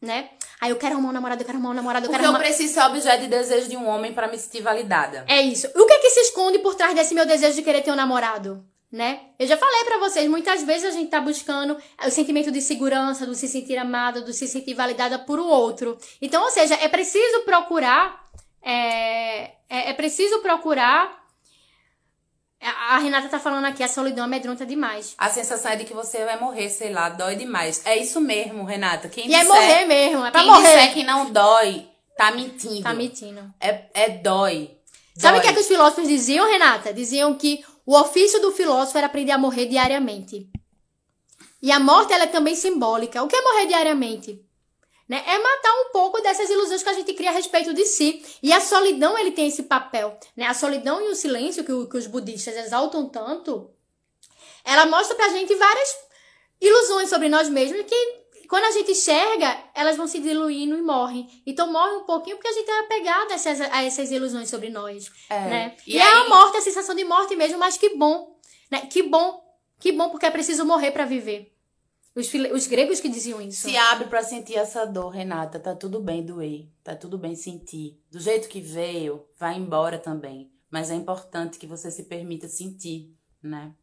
Né? 0.00 0.30
Aí 0.60 0.70
eu 0.70 0.76
quero 0.76 0.94
arrumar 0.94 1.10
um 1.10 1.12
namorado, 1.12 1.42
eu 1.42 1.46
quero 1.46 1.58
arrumar 1.58 1.72
um 1.72 1.74
namorado, 1.74 2.06
eu 2.06 2.10
Porque 2.10 2.18
quero 2.18 2.30
eu 2.30 2.34
arrumar. 2.34 2.44
preciso 2.46 2.74
ser 2.74 2.80
objeto 2.82 3.22
de 3.22 3.28
desejo 3.28 3.68
de 3.68 3.76
um 3.76 3.86
homem 3.86 4.12
pra 4.12 4.28
me 4.28 4.38
sentir 4.38 4.62
validada. 4.62 5.24
É 5.28 5.40
isso. 5.40 5.66
O 5.74 5.86
que 5.86 5.92
é 5.92 5.98
que 5.98 6.10
se 6.10 6.20
esconde 6.20 6.58
por 6.60 6.74
trás 6.74 6.94
desse 6.94 7.14
meu 7.14 7.26
desejo 7.26 7.54
de 7.54 7.62
querer 7.62 7.82
ter 7.82 7.92
um 7.92 7.96
namorado? 7.96 8.64
Né? 8.90 9.20
Eu 9.38 9.46
já 9.46 9.56
falei 9.56 9.84
pra 9.84 9.98
vocês, 9.98 10.28
muitas 10.30 10.62
vezes 10.62 10.84
a 10.84 10.90
gente 10.92 11.10
tá 11.10 11.20
buscando 11.20 11.76
o 12.06 12.10
sentimento 12.10 12.50
de 12.50 12.62
segurança, 12.62 13.26
do 13.26 13.34
se 13.34 13.48
sentir 13.48 13.76
amada, 13.76 14.20
do 14.20 14.32
se 14.32 14.46
sentir 14.46 14.74
validada 14.74 15.18
por 15.18 15.38
o 15.38 15.46
outro. 15.46 15.98
Então, 16.22 16.44
ou 16.44 16.50
seja, 16.50 16.74
é 16.76 16.88
preciso 16.88 17.40
procurar. 17.40 18.24
É, 18.62 19.50
é, 19.68 19.90
é 19.90 19.92
preciso 19.92 20.38
procurar. 20.40 21.25
A 22.62 22.96
a 22.96 22.98
Renata 22.98 23.28
tá 23.28 23.38
falando 23.38 23.64
aqui, 23.66 23.82
a 23.82 23.88
solidão 23.88 24.24
amedronta 24.24 24.64
demais. 24.64 25.14
A 25.18 25.28
sensação 25.28 25.72
é 25.72 25.76
de 25.76 25.84
que 25.84 25.92
você 25.92 26.24
vai 26.24 26.38
morrer, 26.40 26.70
sei 26.70 26.92
lá, 26.92 27.08
dói 27.08 27.36
demais. 27.36 27.82
É 27.84 27.96
isso 27.96 28.20
mesmo, 28.20 28.64
Renata. 28.64 29.08
Quem 29.08 29.28
E 29.28 29.34
é 29.34 29.40
disser, 29.40 29.54
morrer 29.54 29.84
mesmo, 29.86 30.24
é 30.24 30.30
pra 30.30 30.40
quem 30.40 30.50
morrer. 30.50 30.62
disser 30.62 30.94
que 30.94 31.02
não 31.04 31.30
dói, 31.30 31.86
tá 32.16 32.30
mentindo. 32.30 32.82
Tá 32.82 32.94
mentindo. 32.94 33.54
É, 33.60 33.84
é 33.92 34.08
dói. 34.08 34.70
Sabe 35.18 35.38
o 35.38 35.40
que, 35.40 35.48
é 35.48 35.52
que 35.52 35.60
os 35.60 35.66
filósofos 35.66 36.08
diziam, 36.08 36.46
Renata? 36.50 36.92
Diziam 36.92 37.34
que 37.34 37.64
o 37.84 37.96
ofício 37.98 38.40
do 38.40 38.52
filósofo 38.52 38.98
era 38.98 39.06
aprender 39.06 39.32
a 39.32 39.38
morrer 39.38 39.66
diariamente. 39.66 40.48
E 41.62 41.72
a 41.72 41.80
morte 41.80 42.12
ela 42.12 42.24
é 42.24 42.28
também 42.28 42.54
simbólica. 42.54 43.22
O 43.22 43.26
que 43.28 43.34
é 43.36 43.42
morrer 43.42 43.66
diariamente? 43.66 44.40
Né? 45.08 45.22
É 45.26 45.38
matar 45.38 45.72
um 45.82 45.92
pouco 45.92 46.20
dessas 46.20 46.50
ilusões 46.50 46.82
que 46.82 46.88
a 46.88 46.92
gente 46.92 47.12
cria 47.14 47.30
a 47.30 47.32
respeito 47.32 47.72
de 47.72 47.84
si. 47.86 48.24
E 48.42 48.52
a 48.52 48.60
solidão 48.60 49.16
ele 49.16 49.30
tem 49.30 49.46
esse 49.46 49.62
papel. 49.64 50.18
Né? 50.36 50.46
A 50.46 50.54
solidão 50.54 51.00
e 51.00 51.08
o 51.08 51.14
silêncio 51.14 51.62
que, 51.64 51.86
que 51.90 51.96
os 51.96 52.06
budistas 52.08 52.56
exaltam 52.56 53.08
tanto, 53.08 53.70
ela 54.64 54.84
mostra 54.86 55.14
pra 55.14 55.28
gente 55.28 55.54
várias 55.54 55.96
ilusões 56.60 57.08
sobre 57.08 57.28
nós 57.28 57.48
mesmos 57.48 57.82
que 57.86 58.26
quando 58.48 58.64
a 58.64 58.70
gente 58.70 58.92
enxerga, 58.92 59.58
elas 59.74 59.96
vão 59.96 60.06
se 60.06 60.20
diluindo 60.20 60.76
e 60.78 60.82
morrem. 60.82 61.28
Então 61.44 61.70
morre 61.72 61.96
um 61.96 62.04
pouquinho 62.04 62.36
porque 62.36 62.48
a 62.48 62.52
gente 62.52 62.70
é 62.70 62.78
apegado 62.80 63.30
a 63.32 63.34
essas, 63.34 63.60
a 63.60 63.82
essas 63.84 64.10
ilusões 64.12 64.48
sobre 64.48 64.70
nós. 64.70 65.10
É. 65.28 65.40
Né? 65.40 65.76
E 65.86 65.94
E, 65.96 65.98
é 65.98 66.02
aí- 66.02 66.26
a 66.26 66.28
morte, 66.28 66.56
a 66.56 66.60
sensação 66.60 66.94
de 66.94 67.04
morte 67.04 67.34
mesmo, 67.34 67.58
mas 67.58 67.76
que 67.76 67.90
bom. 67.96 68.36
Né? 68.70 68.82
Que 68.90 69.02
bom. 69.02 69.44
Que 69.80 69.92
bom, 69.92 70.08
porque 70.10 70.26
é 70.26 70.30
preciso 70.30 70.64
morrer 70.64 70.90
pra 70.92 71.04
viver. 71.04 71.52
Os, 72.16 72.32
os 72.32 72.66
gregos 72.66 72.98
que 72.98 73.10
diziam 73.10 73.42
isso. 73.42 73.68
Se 73.68 73.76
abre 73.76 74.08
pra 74.08 74.22
sentir 74.24 74.56
essa 74.56 74.86
dor, 74.86 75.10
Renata. 75.10 75.60
Tá 75.60 75.74
tudo 75.74 76.00
bem 76.00 76.24
doer. 76.24 76.66
Tá 76.82 76.96
tudo 76.96 77.18
bem 77.18 77.36
sentir. 77.36 78.00
Do 78.10 78.18
jeito 78.18 78.48
que 78.48 78.58
veio, 78.58 79.22
vai 79.38 79.56
embora 79.56 79.98
também. 79.98 80.50
Mas 80.70 80.90
é 80.90 80.94
importante 80.94 81.58
que 81.58 81.66
você 81.66 81.90
se 81.90 82.04
permita 82.04 82.48
sentir, 82.48 83.14
né? 83.42 83.74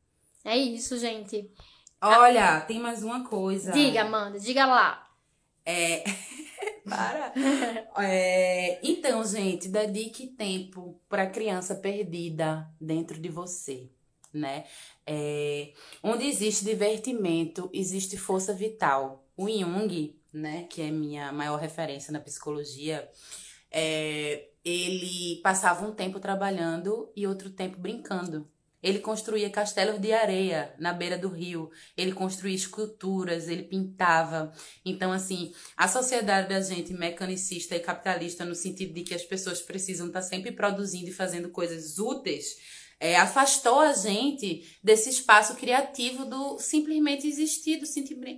É 0.44 0.58
isso, 0.58 0.98
gente. 0.98 1.50
Olha, 2.02 2.60
tem 2.62 2.80
mais 2.80 3.04
uma 3.04 3.24
coisa. 3.24 3.72
Diga, 3.72 4.02
Amanda, 4.02 4.40
diga 4.40 4.66
lá. 4.66 5.08
É. 5.66 6.04
Para. 6.90 7.34
É, 8.00 8.80
Então, 8.84 9.24
gente, 9.24 9.70
dedique 9.70 10.28
tempo 10.28 11.00
para 11.08 11.30
criança 11.30 11.76
perdida 11.76 12.68
dentro 12.82 13.22
de 13.22 13.30
você, 13.30 13.90
né? 14.34 14.66
É, 15.06 15.74
Onde 16.02 16.26
existe 16.26 16.66
divertimento, 16.66 17.70
existe 17.74 18.18
força 18.18 18.54
vital. 18.54 19.26
O 19.38 19.48
Jung, 19.50 20.20
né, 20.34 20.64
que 20.70 20.82
é 20.82 20.92
minha 20.92 21.32
maior 21.32 21.60
referência 21.60 22.12
na 22.12 22.20
psicologia, 22.20 23.08
é, 23.72 24.50
ele 24.64 25.40
passava 25.42 25.86
um 25.86 25.94
tempo 25.94 26.20
trabalhando 26.20 27.12
e 27.16 27.28
outro 27.28 27.50
tempo 27.50 27.78
brincando. 27.80 28.48
Ele 28.84 29.00
construía 29.00 29.50
castelos 29.50 30.00
de 30.02 30.12
areia 30.12 30.76
na 30.78 30.92
beira 30.92 31.18
do 31.18 31.30
rio. 31.30 31.72
Ele 31.96 32.12
construía 32.12 32.54
esculturas, 32.54 33.48
ele 33.48 33.64
pintava. 33.64 34.52
Então, 34.84 35.14
assim, 35.14 35.54
a 35.78 35.88
sociedade 35.88 36.50
da 36.50 36.60
gente 36.60 36.94
mecanicista 36.94 37.78
e 37.78 37.80
capitalista, 37.80 38.44
no 38.44 38.54
sentido 38.54 38.94
de 38.94 39.04
que 39.04 39.16
as 39.16 39.24
pessoas 39.24 39.62
precisam 39.62 40.08
estar 40.08 40.22
sempre 40.22 40.52
produzindo 40.52 41.08
e 41.08 41.14
fazendo 41.14 41.48
coisas 41.48 41.98
úteis, 41.98 42.58
é, 43.04 43.18
afastou 43.18 43.82
a 43.82 43.92
gente 43.92 44.78
desse 44.82 45.10
espaço 45.10 45.56
criativo 45.56 46.24
do 46.24 46.58
simplesmente 46.58 47.28
existir, 47.28 47.76
do, 47.76 47.86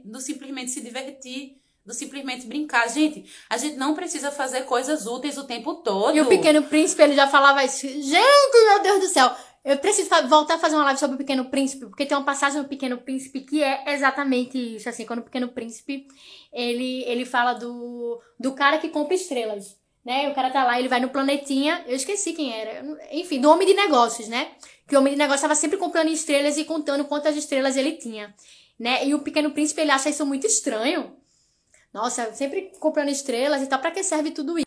do 0.04 0.20
simplesmente 0.20 0.72
se 0.72 0.82
divertir 0.82 1.62
do 1.86 1.94
simplesmente 1.94 2.48
brincar. 2.48 2.90
Gente, 2.90 3.32
a 3.48 3.58
gente 3.58 3.78
não 3.78 3.94
precisa 3.94 4.32
fazer 4.32 4.64
coisas 4.64 5.06
úteis 5.06 5.38
o 5.38 5.44
tempo 5.44 5.76
todo. 5.76 6.18
E 6.18 6.22
o 6.22 6.26
Pequeno 6.26 6.64
Príncipe, 6.64 7.04
ele 7.04 7.14
já 7.14 7.28
falava 7.28 7.64
isso. 7.64 7.88
Gente, 7.88 8.66
meu 8.68 8.82
Deus 8.82 9.02
do 9.02 9.08
céu. 9.08 9.32
Eu 9.64 9.78
preciso 9.78 10.10
voltar 10.28 10.56
a 10.56 10.60
fazer 10.60 10.76
uma 10.76 10.86
live 10.86 11.00
sobre 11.00 11.14
o 11.14 11.20
Pequeno 11.20 11.46
Príncipe, 11.46 11.86
porque 11.86 12.06
tem 12.08 12.18
uma 12.18 12.26
passagem 12.26 12.60
no 12.60 12.68
Pequeno 12.68 12.98
Príncipe 12.98 13.42
que 13.42 13.64
é 13.64 13.94
exatamente 13.94 14.58
isso, 14.78 14.90
assim, 14.90 15.06
quando 15.06 15.20
o 15.20 15.24
Pequeno 15.24 15.50
Príncipe, 15.50 16.08
ele, 16.52 17.04
ele 17.04 17.26
fala 17.26 17.54
do, 17.54 18.20
do 18.40 18.54
cara 18.54 18.80
que 18.80 18.90
compra 18.90 19.14
estrelas, 19.14 19.76
né? 20.06 20.30
O 20.30 20.36
cara 20.36 20.52
tá 20.52 20.64
lá, 20.64 20.80
ele 20.80 20.88
vai 20.88 21.00
no 21.00 21.10
planetinha, 21.10 21.84
eu 21.88 21.96
esqueci 21.96 22.34
quem 22.34 22.54
era, 22.54 22.86
enfim, 23.12 23.42
do 23.42 23.50
homem 23.50 23.68
de 23.68 23.74
negócios, 23.74 24.28
né? 24.28 24.52
Que 24.88 24.96
o 24.96 25.00
homem 25.00 25.14
de 25.14 25.18
negócios 25.18 25.42
estava 25.42 25.56
sempre 25.56 25.78
comprando 25.78 26.10
estrelas 26.10 26.58
e 26.58 26.64
contando 26.64 27.06
quantas 27.06 27.36
estrelas 27.36 27.76
ele 27.76 27.94
tinha, 27.94 28.34
né? 28.80 29.06
E 29.08 29.16
o 29.16 29.20
Pequeno 29.20 29.52
Príncipe, 29.52 29.82
ele 29.82 29.92
acha 29.92 30.10
isso 30.10 30.26
muito 30.26 30.46
estranho, 30.46 31.16
nossa, 31.92 32.34
sempre 32.34 32.72
comprando 32.80 33.10
estrelas 33.10 33.62
e 33.62 33.68
tal. 33.68 33.80
Pra 33.80 33.90
que 33.90 34.04
serve 34.04 34.32
tudo 34.32 34.60
isso? 34.60 34.66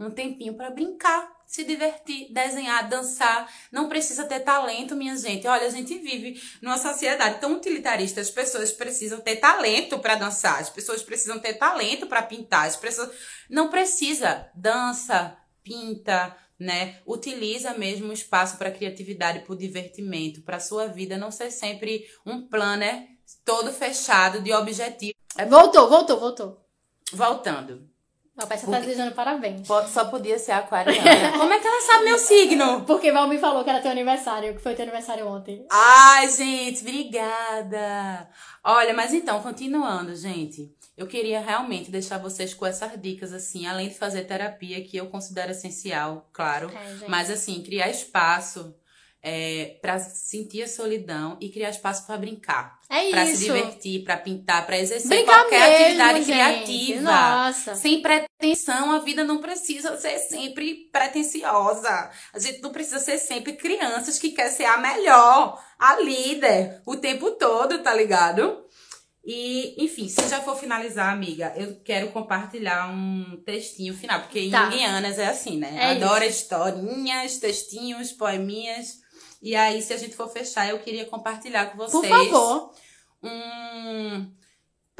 Um 0.00 0.10
tempinho 0.10 0.54
para 0.54 0.70
brincar, 0.70 1.30
se 1.46 1.62
divertir, 1.62 2.32
desenhar, 2.32 2.88
dançar. 2.88 3.52
Não 3.70 3.86
precisa 3.86 4.24
ter 4.24 4.40
talento, 4.40 4.96
minha 4.96 5.14
gente. 5.14 5.46
Olha, 5.46 5.66
a 5.66 5.70
gente 5.70 5.98
vive 5.98 6.42
numa 6.62 6.78
sociedade 6.78 7.38
tão 7.38 7.54
utilitarista. 7.54 8.18
As 8.18 8.30
pessoas 8.30 8.72
precisam 8.72 9.20
ter 9.20 9.36
talento 9.36 9.98
para 9.98 10.14
dançar. 10.14 10.58
As 10.58 10.70
pessoas 10.70 11.02
precisam 11.02 11.38
ter 11.38 11.54
talento 11.54 12.06
para 12.06 12.22
pintar. 12.22 12.66
As 12.66 12.76
pessoas 12.76 13.10
não 13.50 13.68
precisa. 13.68 14.50
Dança, 14.54 15.36
pinta, 15.62 16.34
né? 16.58 17.00
Utiliza 17.04 17.74
mesmo 17.74 18.08
o 18.08 18.14
espaço 18.14 18.56
para 18.56 18.70
criatividade, 18.70 19.40
para 19.40 19.52
o 19.52 19.58
divertimento, 19.58 20.40
para 20.40 20.60
sua 20.60 20.86
vida 20.86 21.18
não 21.18 21.30
ser 21.30 21.50
sempre 21.50 22.06
um 22.24 22.48
planner 22.48 23.06
todo 23.44 23.70
fechado 23.70 24.40
de 24.40 24.52
objetivo. 24.52 25.14
Voltou, 25.48 25.90
voltou, 25.90 26.18
voltou. 26.18 26.66
Voltando. 27.12 27.89
A 28.42 28.46
peça 28.46 28.70
tá 28.70 28.78
desejando 28.80 29.14
parabéns. 29.14 29.66
Só 29.66 30.06
podia 30.06 30.38
ser 30.38 30.52
aquariana. 30.52 31.32
Como 31.38 31.52
é 31.52 31.58
que 31.58 31.66
ela 31.66 31.80
sabe 31.82 32.04
meu 32.04 32.18
signo? 32.18 32.84
Porque 32.86 33.12
Val 33.12 33.28
me 33.28 33.38
falou 33.38 33.62
que 33.62 33.70
era 33.70 33.80
teu 33.80 33.90
aniversário, 33.90 34.54
que 34.54 34.62
foi 34.62 34.74
teu 34.74 34.84
aniversário 34.84 35.26
ontem. 35.28 35.66
Ai, 35.70 36.28
gente, 36.30 36.80
obrigada. 36.80 38.28
Olha, 38.64 38.94
mas 38.94 39.12
então, 39.12 39.40
continuando, 39.42 40.14
gente. 40.14 40.74
Eu 40.96 41.06
queria 41.06 41.40
realmente 41.40 41.90
deixar 41.90 42.18
vocês 42.18 42.52
com 42.52 42.66
essas 42.66 43.00
dicas, 43.00 43.32
assim, 43.32 43.66
além 43.66 43.88
de 43.88 43.94
fazer 43.94 44.24
terapia, 44.24 44.84
que 44.84 44.96
eu 44.96 45.06
considero 45.06 45.50
essencial, 45.52 46.28
claro. 46.32 46.70
É, 46.70 47.08
mas, 47.08 47.30
assim, 47.30 47.62
criar 47.62 47.88
espaço 47.88 48.74
é, 49.22 49.76
para 49.80 49.98
sentir 49.98 50.62
a 50.62 50.68
solidão 50.68 51.36
e 51.40 51.48
criar 51.48 51.70
espaço 51.70 52.06
para 52.06 52.16
brincar. 52.16 52.78
É 52.88 53.10
pra 53.10 53.24
isso. 53.24 53.36
se 53.36 53.44
divertir, 53.44 54.04
para 54.04 54.16
pintar, 54.16 54.66
para 54.66 54.78
exercer 54.78 55.08
Brincar 55.08 55.40
qualquer 55.40 55.60
mesmo, 55.60 55.84
atividade 55.84 56.18
gente. 56.18 56.32
criativa. 56.32 57.00
Nossa. 57.02 57.74
Sem 57.76 58.02
pretensão, 58.02 58.29
a 58.92 58.98
vida 59.00 59.24
não 59.24 59.38
precisa 59.38 59.96
ser 59.98 60.18
sempre 60.18 60.88
pretensiosa. 60.92 62.10
A 62.32 62.38
gente 62.38 62.60
não 62.60 62.70
precisa 62.70 62.98
ser 62.98 63.18
sempre 63.18 63.54
crianças 63.54 64.18
que 64.18 64.30
quer 64.30 64.48
ser 64.50 64.64
a 64.64 64.78
melhor, 64.78 65.62
a 65.78 66.00
líder, 66.00 66.82
o 66.86 66.96
tempo 66.96 67.32
todo, 67.32 67.82
tá 67.82 67.94
ligado? 67.94 68.64
E, 69.24 69.84
enfim, 69.84 70.08
se 70.08 70.26
já 70.28 70.40
for 70.40 70.56
finalizar, 70.56 71.12
amiga, 71.12 71.52
eu 71.56 71.78
quero 71.84 72.10
compartilhar 72.10 72.90
um 72.90 73.42
textinho 73.44 73.94
final, 73.94 74.20
porque 74.20 74.40
em 74.40 74.50
Tá. 74.50 74.64
Junguianas 74.70 75.18
é 75.18 75.26
assim, 75.26 75.58
né? 75.58 75.76
É 75.76 75.90
Adora 75.90 76.26
historinhas, 76.26 77.36
textinhos, 77.36 78.12
poeminhas. 78.12 78.98
E 79.42 79.54
aí, 79.54 79.82
se 79.82 79.92
a 79.92 79.96
gente 79.98 80.16
for 80.16 80.28
fechar, 80.30 80.68
eu 80.68 80.78
queria 80.78 81.04
compartilhar 81.04 81.66
com 81.66 81.76
vocês 81.76 82.00
Por 82.00 82.08
favor. 82.08 82.72
um. 83.22 84.39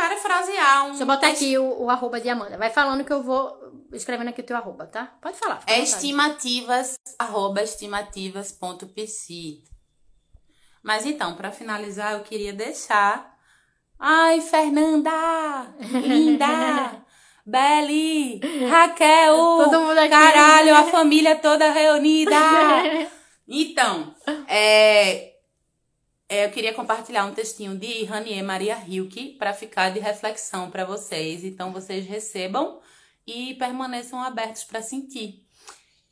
Parafrasear 0.00 0.86
um. 0.86 0.88
Deixa 0.88 1.02
eu 1.02 1.06
botar 1.06 1.28
aqui 1.28 1.58
o, 1.58 1.82
o 1.82 1.90
arroba 1.90 2.18
de 2.18 2.30
Amanda. 2.30 2.56
Vai 2.56 2.70
falando 2.70 3.04
que 3.04 3.12
eu 3.12 3.22
vou 3.22 3.54
escrevendo 3.92 4.28
aqui 4.28 4.40
o 4.40 4.44
teu 4.44 4.56
arroba, 4.56 4.86
tá? 4.86 5.12
Pode 5.20 5.38
falar. 5.38 5.60
É 5.66 5.78
estimativas, 5.78 6.94
arroba 7.18 7.62
estimativas.pc. 7.62 9.62
Mas 10.82 11.04
então, 11.04 11.34
para 11.34 11.52
finalizar, 11.52 12.14
eu 12.14 12.20
queria 12.20 12.54
deixar. 12.54 13.30
Ai, 13.98 14.40
Fernanda! 14.40 15.10
Linda! 15.78 17.04
Beli! 17.44 18.40
Raquel! 18.70 19.36
Todo 19.36 19.80
mundo 19.80 19.98
aqui. 19.98 20.08
Caralho, 20.08 20.74
a 20.74 20.84
família 20.84 21.36
toda 21.36 21.70
reunida! 21.70 22.36
Então, 23.52 24.14
é, 24.46 25.29
é, 26.30 26.46
eu 26.46 26.50
queria 26.52 26.72
compartilhar 26.72 27.26
um 27.26 27.34
textinho 27.34 27.76
de 27.76 28.04
Ranier 28.04 28.44
Maria 28.44 28.80
Hilke 28.86 29.30
para 29.36 29.52
ficar 29.52 29.90
de 29.90 29.98
reflexão 29.98 30.70
para 30.70 30.84
vocês. 30.84 31.42
Então, 31.42 31.72
vocês 31.72 32.06
recebam 32.06 32.80
e 33.26 33.54
permaneçam 33.54 34.22
abertos 34.22 34.62
para 34.62 34.80
sentir. 34.80 35.44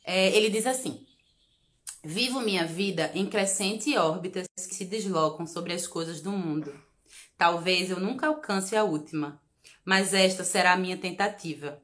É, 0.03 0.35
ele 0.35 0.49
diz 0.49 0.67
assim: 0.67 1.07
Vivo 2.03 2.41
minha 2.41 2.65
vida 2.65 3.09
em 3.15 3.25
crescente 3.27 3.97
órbitas 3.97 4.45
que 4.57 4.75
se 4.75 4.83
deslocam 4.83 5.47
sobre 5.47 5.71
as 5.71 5.87
coisas 5.87 6.19
do 6.19 6.31
mundo. 6.31 6.77
Talvez 7.37 7.89
eu 7.89 7.99
nunca 8.01 8.27
alcance 8.27 8.75
a 8.75 8.83
última, 8.83 9.41
mas 9.85 10.13
esta 10.13 10.43
será 10.43 10.73
a 10.73 10.77
minha 10.77 10.97
tentativa. 10.97 11.81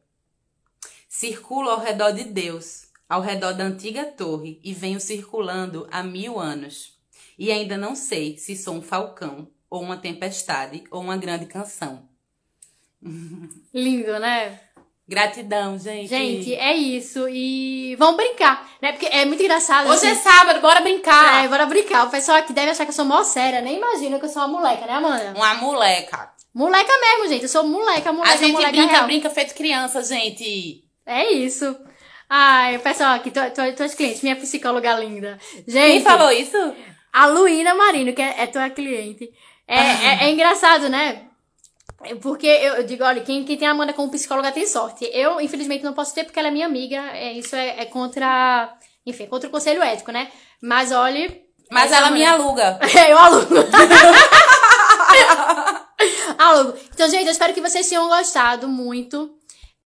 Circulo 1.08 1.70
ao 1.70 1.80
redor 1.80 2.12
de 2.12 2.26
Deus, 2.26 2.90
ao 3.08 3.22
redor 3.22 3.54
da 3.54 3.64
antiga 3.64 4.04
torre, 4.04 4.60
e 4.62 4.74
venho 4.74 5.00
circulando 5.00 5.88
há 5.90 6.04
mil 6.04 6.38
anos. 6.38 6.95
E 7.38 7.52
ainda 7.52 7.78
não 7.78 7.96
sei 7.96 8.38
se 8.38 8.56
sou 8.56 8.76
um 8.76 8.82
falcão, 8.82 9.48
ou 9.70 9.82
uma 9.82 9.98
tempestade, 9.98 10.84
ou 10.90 11.02
uma 11.02 11.18
grande 11.18 11.46
canção. 11.46 12.08
Lindo, 13.74 14.20
né? 14.20 14.60
Gratidão, 15.08 15.78
gente. 15.78 16.08
Gente, 16.08 16.56
é 16.56 16.76
isso. 16.76 17.30
E 17.30 17.96
vamos 17.98 18.18
brincar, 18.18 18.68
né? 18.82 18.92
Porque 18.92 19.06
é 19.06 19.24
muito 19.24 19.44
engraçado. 19.44 19.88
Hoje 19.88 20.08
é 20.08 20.12
assim. 20.12 20.22
sábado, 20.24 20.60
bora 20.62 20.82
brincar. 20.82 21.46
É, 21.46 21.48
bora 21.48 21.68
brincar. 21.68 22.08
O 22.08 22.10
pessoal 22.10 22.40
aqui 22.40 22.52
deve 22.54 22.72
achar 22.72 22.86
que 22.86 22.90
eu 22.90 22.96
sou 22.96 23.06
mó 23.06 23.24
séria. 23.24 23.62
Nem 23.62 23.78
imagina 23.78 24.18
que 24.18 24.26
eu 24.26 24.30
sou 24.30 24.42
uma 24.42 24.48
moleca, 24.60 24.88
né, 24.88 24.94
Amanda? 24.94 25.34
Uma 25.36 25.54
moleca. 25.56 26.34
Moleca 26.52 26.92
mesmo, 27.00 27.28
gente. 27.30 27.44
Eu 27.44 27.50
sou 27.50 27.64
moleca, 27.64 28.12
moleca, 28.12 28.34
A 28.34 28.38
gente 28.38 28.54
moleca 28.54 28.72
brinca, 28.72 28.94
real. 28.94 29.06
brinca 29.06 29.30
feito 29.30 29.54
criança, 29.54 30.02
gente. 30.04 30.84
É 31.06 31.32
isso. 31.34 31.78
Ai, 32.28 32.80
pessoal, 32.80 33.14
aqui, 33.14 33.30
tu, 33.30 33.40
tu, 33.54 33.76
tuas 33.76 33.94
clientes, 33.94 34.24
minha 34.24 34.36
psicóloga 34.36 34.96
linda. 34.96 35.38
Gente, 35.68 35.92
Quem 35.92 36.02
falou 36.02 36.32
isso? 36.32 36.58
A 37.16 37.28
Luína 37.28 37.74
Marino, 37.74 38.12
que 38.14 38.22
é, 38.22 38.44
é 38.44 38.48
tua 38.48 38.70
cliente. 38.70 39.32
É, 39.66 39.80
é, 39.80 40.24
é 40.26 40.32
engraçado, 40.32 40.90
né? 40.90 41.22
Porque 42.22 42.46
eu, 42.46 42.76
eu 42.76 42.84
digo, 42.84 43.06
olha, 43.06 43.22
quem, 43.22 43.46
quem 43.46 43.56
tem 43.56 43.66
a 43.66 43.72
Amanda 43.72 43.94
como 43.94 44.12
psicóloga 44.12 44.52
tem 44.52 44.68
sorte. 44.68 45.10
Eu, 45.14 45.40
infelizmente, 45.40 45.82
não 45.82 45.94
posso 45.94 46.14
ter 46.14 46.26
porque 46.26 46.38
ela 46.38 46.50
é 46.50 46.52
minha 46.52 46.66
amiga. 46.66 46.98
É, 47.14 47.32
isso 47.32 47.56
é, 47.56 47.80
é 47.80 47.86
contra. 47.86 48.78
Enfim, 49.06 49.28
contra 49.28 49.48
o 49.48 49.52
conselho 49.52 49.82
ético, 49.82 50.12
né? 50.12 50.30
Mas 50.62 50.92
olhe. 50.92 51.42
Mas 51.72 51.86
essa 51.86 52.02
ela 52.02 52.12
me 52.12 52.26
aluga. 52.26 52.80
eu 53.10 53.18
alugo. 53.18 53.56
alugo. 56.38 56.78
Então, 56.94 57.10
gente, 57.10 57.28
eu 57.28 57.32
espero 57.32 57.54
que 57.54 57.62
vocês 57.62 57.88
tenham 57.88 58.10
gostado 58.10 58.68
muito 58.68 59.40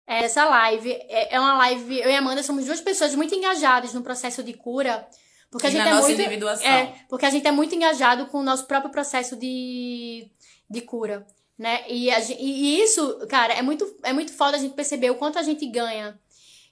é, 0.06 0.20
dessa 0.20 0.44
live. 0.44 0.92
É, 0.92 1.36
é 1.36 1.40
uma 1.40 1.56
live. 1.56 2.00
Eu 2.00 2.10
e 2.10 2.14
a 2.14 2.18
Amanda 2.18 2.42
somos 2.42 2.66
duas 2.66 2.82
pessoas 2.82 3.14
muito 3.14 3.34
engajadas 3.34 3.94
no 3.94 4.02
processo 4.02 4.42
de 4.42 4.52
cura. 4.52 5.08
Porque 5.54 5.68
a 5.68 5.70
E 5.70 5.72
gente 5.72 5.84
na 5.84 5.90
é 5.90 5.94
nossa 5.94 6.08
muito. 6.08 6.20
individuação. 6.20 6.66
É, 6.66 6.96
porque 7.08 7.24
a 7.24 7.30
gente 7.30 7.46
é 7.46 7.52
muito 7.52 7.72
engajado 7.76 8.26
com 8.26 8.38
o 8.38 8.42
nosso 8.42 8.66
próprio 8.66 8.90
processo 8.90 9.36
de, 9.36 10.28
de 10.68 10.80
cura. 10.80 11.24
Né? 11.56 11.84
E, 11.88 12.10
a 12.10 12.18
e 12.18 12.82
isso, 12.82 13.24
cara, 13.28 13.54
é 13.54 13.62
muito, 13.62 13.86
é 14.02 14.12
muito 14.12 14.32
foda 14.32 14.56
a 14.56 14.60
gente 14.60 14.74
perceber 14.74 15.10
o 15.10 15.14
quanto 15.14 15.38
a 15.38 15.44
gente 15.44 15.64
ganha 15.66 16.18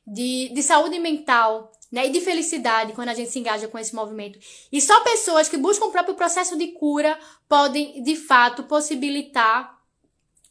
de, 0.04 0.48
de 0.52 0.62
saúde 0.64 0.98
mental, 0.98 1.70
né? 1.92 2.08
E 2.08 2.10
de 2.10 2.20
felicidade 2.20 2.92
quando 2.92 3.10
a 3.10 3.14
gente 3.14 3.30
se 3.30 3.38
engaja 3.38 3.68
com 3.68 3.78
esse 3.78 3.94
movimento. 3.94 4.36
E 4.72 4.80
só 4.80 4.98
pessoas 5.04 5.48
que 5.48 5.56
buscam 5.56 5.84
o 5.84 5.92
próprio 5.92 6.16
processo 6.16 6.58
de 6.58 6.72
cura 6.72 7.16
podem, 7.48 8.02
de 8.02 8.16
fato, 8.16 8.64
possibilitar 8.64 9.78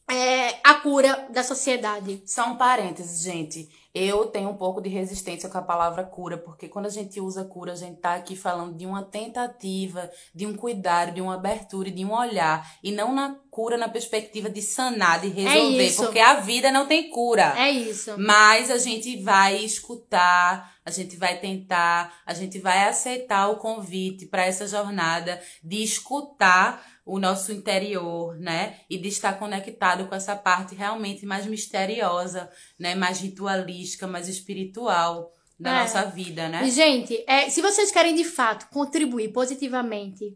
é, 0.10 0.58
a 0.64 0.76
cura 0.76 1.28
da 1.30 1.44
sociedade. 1.44 2.24
Só 2.26 2.45
um 2.45 2.56
parênteses, 2.56 3.22
gente. 3.22 3.68
Eu 3.94 4.28
tenho 4.28 4.50
um 4.50 4.56
pouco 4.56 4.82
de 4.82 4.90
resistência 4.90 5.50
com 5.50 5.58
a 5.58 5.62
palavra 5.62 6.04
cura, 6.04 6.38
porque 6.38 6.70
quando 6.70 6.86
a 6.86 6.90
gente 6.90 7.20
usa 7.20 7.44
cura, 7.44 7.74
a 7.74 7.76
gente 7.76 8.00
tá 8.00 8.16
aqui 8.16 8.36
falando 8.36 8.78
de 8.78 8.86
uma 8.86 9.04
tentativa, 9.04 10.10
de 10.34 10.46
um 10.46 10.56
cuidado, 10.56 11.14
de 11.14 11.22
uma 11.22 11.36
abertura, 11.36 11.92
de 11.92 12.06
um 12.06 12.14
olhar, 12.14 12.66
e 12.82 12.92
não 12.92 13.14
na 13.14 13.36
cura 13.50 13.78
na 13.78 13.90
perspectiva 13.90 14.50
de 14.50 14.62
sanar, 14.62 15.20
de 15.20 15.28
resolver, 15.28 15.86
isso. 15.86 16.04
porque 16.04 16.20
a 16.20 16.36
vida 16.36 16.72
não 16.72 16.86
tem 16.86 17.10
cura. 17.10 17.54
É 17.58 17.70
isso. 17.70 18.16
Mas 18.18 18.72
a 18.72 18.78
gente 18.78 19.22
vai 19.22 19.58
escutar, 19.58 20.74
a 20.86 20.90
gente 20.90 21.18
vai 21.18 21.38
tentar, 21.38 22.22
a 22.26 22.34
gente 22.34 22.60
vai 22.60 22.88
aceitar 22.88 23.50
o 23.50 23.58
convite 23.58 24.26
para 24.26 24.46
essa 24.46 24.66
jornada 24.66 25.42
de 25.62 25.84
escutar 25.84 26.82
o 27.06 27.19
nosso 27.19 27.52
interior, 27.52 28.38
né? 28.38 28.80
E 28.90 28.98
de 28.98 29.07
estar 29.07 29.34
conectado 29.40 30.07
com 30.07 30.15
essa 30.15 30.36
parte 30.36 30.76
realmente 30.76 31.26
mais 31.26 31.45
misteriosa, 31.45 32.49
né? 32.80 32.94
Mais 32.95 33.19
ritualística, 33.19 34.06
mais 34.07 34.28
espiritual 34.28 35.32
da 35.60 35.72
É. 35.78 35.82
nossa 35.82 36.06
vida, 36.06 36.48
né? 36.49 36.68
Gente, 36.69 37.23
é, 37.28 37.49
se 37.49 37.61
vocês 37.61 37.91
querem 37.91 38.15
de 38.15 38.23
fato 38.23 38.68
contribuir 38.69 39.32
positivamente 39.32 40.36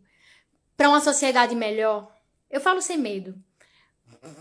para 0.78 0.90
uma 0.90 1.02
sociedade 1.02 1.56
melhor, 1.56 2.12
eu 2.50 2.60
falo 2.62 2.82
sem 2.82 2.98
medo. 2.98 3.36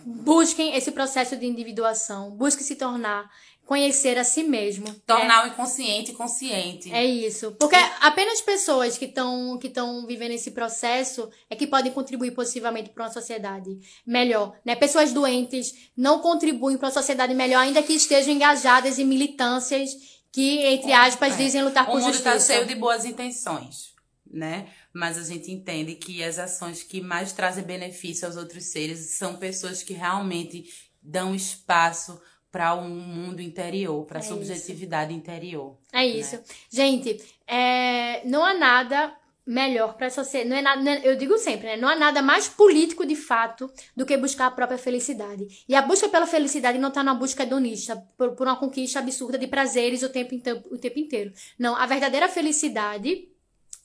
Busquem 0.05 0.74
esse 0.76 0.92
processo 0.92 1.36
de 1.36 1.46
individuação, 1.46 2.30
busquem 2.30 2.64
se 2.64 2.76
tornar, 2.76 3.30
conhecer 3.65 4.19
a 4.19 4.24
si 4.24 4.43
mesmo. 4.43 4.86
Tornar 5.07 5.45
o 5.45 5.49
inconsciente 5.49 6.12
consciente. 6.12 6.93
É 6.93 7.05
isso. 7.05 7.53
Porque 7.53 7.77
apenas 8.01 8.41
pessoas 8.41 8.99
que 8.99 9.07
estão 9.07 9.59
que 9.59 9.73
vivendo 10.07 10.32
esse 10.32 10.51
processo 10.51 11.28
é 11.49 11.57
que 11.57 11.66
podem 11.66 11.93
contribuir 11.93 12.32
positivamente 12.32 12.91
para 12.91 13.05
uma 13.05 13.12
sociedade 13.12 13.70
melhor. 14.07 14.55
Né? 14.65 14.77
Pessoas 14.77 15.12
doentes 15.12 15.73
não 15.97 16.19
contribuem 16.20 16.77
para 16.77 16.89
uma 16.89 16.93
sociedade 16.93 17.35
melhor, 17.35 17.61
ainda 17.61 17.82
que 17.82 17.95
estejam 17.95 18.35
engajadas 18.35 18.99
em 18.99 19.05
militâncias 19.05 19.93
que, 20.31 20.59
entre 20.66 20.93
aspas, 20.93 21.35
É. 21.35 21.36
dizem 21.36 21.62
lutar 21.62 21.85
O 21.85 21.93
por 21.93 22.01
mundo 22.01 22.12
justiça. 22.12 22.36
está 22.36 22.55
cheio 22.55 22.66
de 22.66 22.74
boas 22.74 23.05
intenções, 23.05 23.95
né? 24.31 24.69
Mas 24.93 25.16
a 25.16 25.23
gente 25.23 25.51
entende 25.51 25.95
que 25.95 26.23
as 26.23 26.39
ações 26.39 26.82
que 26.82 27.01
mais 27.01 27.32
trazem 27.32 27.65
benefício 27.65 28.27
aos 28.27 28.36
outros 28.36 28.65
seres 28.65 29.16
são 29.16 29.36
pessoas 29.36 29.82
que 29.82 29.93
realmente 29.95 30.65
dão 31.03 31.35
espaço 31.35 32.20
para 32.55 32.72
um 32.76 32.89
mundo 32.89 33.43
interior, 33.43 34.05
para 34.06 34.20
a 34.20 34.22
É 34.22 34.24
subjetividade 34.24 35.12
interior. 35.12 35.76
É 35.93 36.06
isso. 36.06 36.39
Gente, 36.70 37.20
é, 37.48 38.24
não 38.24 38.44
há 38.44 38.55
nada 38.55 39.12
melhor 39.44 39.94
para 39.97 40.06
a 40.06 40.10
sociedade. 40.10 40.48
Não 40.48 40.56
é 40.56 40.62
nada, 40.62 40.81
não 40.81 40.93
é- 40.93 41.01
eu 41.02 41.16
digo 41.16 41.36
sempre, 41.36 41.66
né? 41.66 41.76
Não 41.76 41.89
há 41.89 41.97
nada 41.97 42.22
mais 42.22 42.48
político 42.48 43.05
de 43.05 43.16
fato 43.16 43.68
do 43.97 44.06
que 44.06 44.16
buscar 44.16 44.47
a 44.47 44.51
própria 44.52 44.78
felicidade. 44.78 45.64
E 45.68 45.74
a 45.74 45.82
busca 45.82 46.09
pela 46.09 46.28
felicidade 46.28 46.78
não 46.78 46.90
está 46.90 47.02
na 47.02 47.12
busca 47.12 47.43
hedonista, 47.43 47.97
por, 48.16 48.36
por 48.36 48.47
uma 48.47 48.55
conquista 48.56 49.01
absurda 49.01 49.36
de 49.36 49.48
prazeres 49.48 50.05
o 50.05 50.09
tempo, 50.09 50.36
o 50.70 50.78
tempo 50.78 51.01
inteiro. 51.01 51.32
Não, 51.59 51.74
a 51.74 51.86
verdadeira 51.86 52.28
felicidade, 52.28 53.28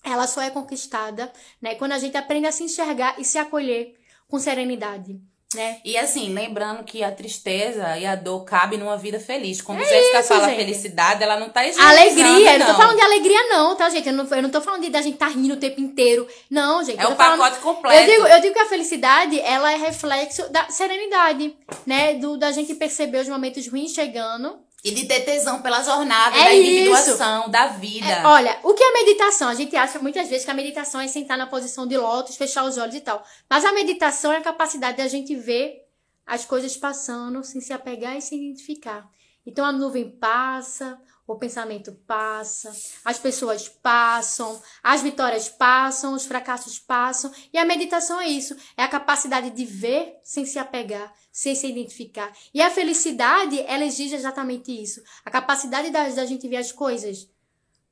ela 0.04 0.28
só 0.28 0.44
é 0.44 0.52
conquistada, 0.52 1.34
né? 1.60 1.74
Quando 1.74 1.94
a 1.94 1.98
gente 1.98 2.16
aprende 2.16 2.46
a 2.46 2.52
se 2.52 2.64
enxergar 2.64 3.20
e 3.20 3.26
se 3.26 3.40
acolher 3.40 3.96
com 4.28 4.38
serenidade, 4.38 5.20
né? 5.56 5.78
E 5.84 5.98
assim, 5.98 6.32
lembrando 6.32 6.84
que 6.84 7.04
a 7.04 7.12
tristeza 7.12 7.98
e 7.98 8.06
a 8.06 8.16
dor 8.16 8.44
cabem 8.44 8.78
numa 8.78 8.96
vida 8.98 9.20
feliz. 9.20 9.60
Quando 9.62 9.80
Jéssica 9.80 10.20
isso, 10.20 10.28
fala 10.28 10.46
gente. 10.48 10.58
felicidade, 10.58 11.24
ela 11.24 11.40
não 11.40 11.50
tá 11.50 11.62
Alegria, 11.62 12.54
eu 12.54 12.60
não 12.60 12.68
tô 12.68 12.74
falando 12.76 12.96
de 12.96 13.02
alegria, 13.02 13.44
não, 13.50 13.76
tá, 13.76 13.90
gente? 13.90 14.08
Eu 14.08 14.14
não, 14.14 14.26
eu 14.26 14.42
não 14.44 14.50
tô 14.52 14.62
falando 14.62 14.82
de 14.82 14.90
da 14.90 15.02
gente 15.02 15.18
tá 15.18 15.28
rindo 15.28 15.56
o 15.56 15.58
tempo 15.58 15.82
inteiro. 15.82 16.28
Não, 16.52 16.84
gente. 16.84 17.00
É 17.00 17.06
o 17.06 17.10
tô 17.10 17.16
falando- 17.16 17.40
pacote 17.40 17.62
completo. 17.62 17.98
Eu 17.98 18.16
digo, 18.16 18.28
eu 18.28 18.42
digo 18.42 18.54
que 18.54 18.60
a 18.60 18.66
felicidade, 18.68 19.40
ela 19.40 19.72
é 19.72 19.76
reflexo 19.76 20.48
da 20.52 20.70
serenidade, 20.70 21.56
né? 21.86 22.14
Do, 22.14 22.38
da 22.38 22.52
gente 22.52 22.76
perceber 22.76 23.20
os 23.22 23.28
momentos 23.30 23.68
ruins 23.68 23.92
chegando. 23.92 24.56
E 24.84 24.92
de 24.92 25.06
ter 25.06 25.22
tesão 25.22 25.62
pela 25.62 25.84
jornada, 25.84 26.38
É 26.38 26.46
da 26.46 26.54
individuação, 26.54 27.50
da 27.50 27.68
vida. 27.68 28.06
É, 28.06 28.26
olha, 28.26 28.60
o 28.64 28.74
que 28.74 28.82
é 28.82 28.94
meditação? 28.94 29.50
A 29.50 29.54
gente 29.54 29.76
acha 29.76 30.00
muitas 30.00 30.30
vezes 30.30 30.46
que 30.46 30.52
a 30.52 30.54
meditação 30.54 31.02
é 31.02 31.08
sentar 31.08 31.38
na 31.38 31.48
posição 31.48 31.86
de 31.86 31.98
lótus, 31.98 32.38
fechar 32.38 32.64
os 32.64 32.78
olhos 32.78 32.96
e 32.96 33.02
tal. 33.02 33.22
Mas 33.50 33.66
a 33.66 33.74
meditação 33.74 34.32
é 34.32 34.38
a 34.38 34.42
capacidade 34.42 34.98
da 34.98 35.08
gente 35.08 35.36
ver 35.36 35.86
as 36.26 36.46
coisas 36.46 36.78
passando 36.78 37.44
sem 37.44 37.60
se 37.60 37.74
apegar 37.74 38.16
e 38.16 38.22
se 38.22 38.36
identificar. 38.36 39.10
Então 39.46 39.66
a 39.66 39.72
nuvem 39.72 40.12
passa, 40.12 40.98
o 41.26 41.36
pensamento 41.36 41.92
passa, 42.08 42.72
as 43.06 43.20
pessoas 43.20 43.70
passam, 43.70 44.60
as 44.82 45.02
vitórias 45.02 45.48
passam, 45.48 46.14
os 46.14 46.26
fracassos 46.26 46.80
passam. 46.80 47.32
E 47.54 47.58
a 47.58 47.66
meditação 47.66 48.20
é 48.20 48.28
isso: 48.28 48.56
é 48.76 48.84
a 48.84 48.88
capacidade 48.88 49.52
de 49.52 49.66
ver 49.66 50.18
sem 50.24 50.46
se 50.46 50.58
apegar, 50.58 51.14
sem 51.32 51.56
se 51.56 51.68
identificar. 51.68 52.32
E 52.54 52.62
a 52.62 52.70
felicidade, 52.70 53.60
ela 53.68 53.86
exige 53.86 54.16
exatamente 54.16 54.72
isso: 54.72 55.02
a 55.26 55.32
capacidade 55.32 55.90
da, 55.92 56.08
da 56.10 56.26
gente 56.26 56.48
ver 56.48 56.58
as 56.58 56.72
coisas 56.72 57.30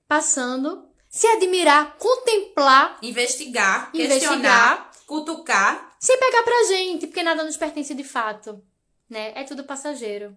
passando, 0.08 0.88
se 1.10 1.28
admirar, 1.28 1.98
contemplar, 1.98 2.98
Investigar, 3.02 3.90
Investigar. 3.94 4.10
questionar, 4.20 4.92
cutucar. 5.06 5.96
sem 6.00 6.18
pegar 6.20 6.44
pra 6.44 6.64
gente, 6.68 7.08
porque 7.08 7.24
nada 7.24 7.44
nos 7.44 7.58
pertence 7.58 7.94
de 7.94 8.04
fato. 8.04 8.62
Né? 9.10 9.32
É 9.36 9.44
tudo 9.44 9.64
passageiro. 9.64 10.36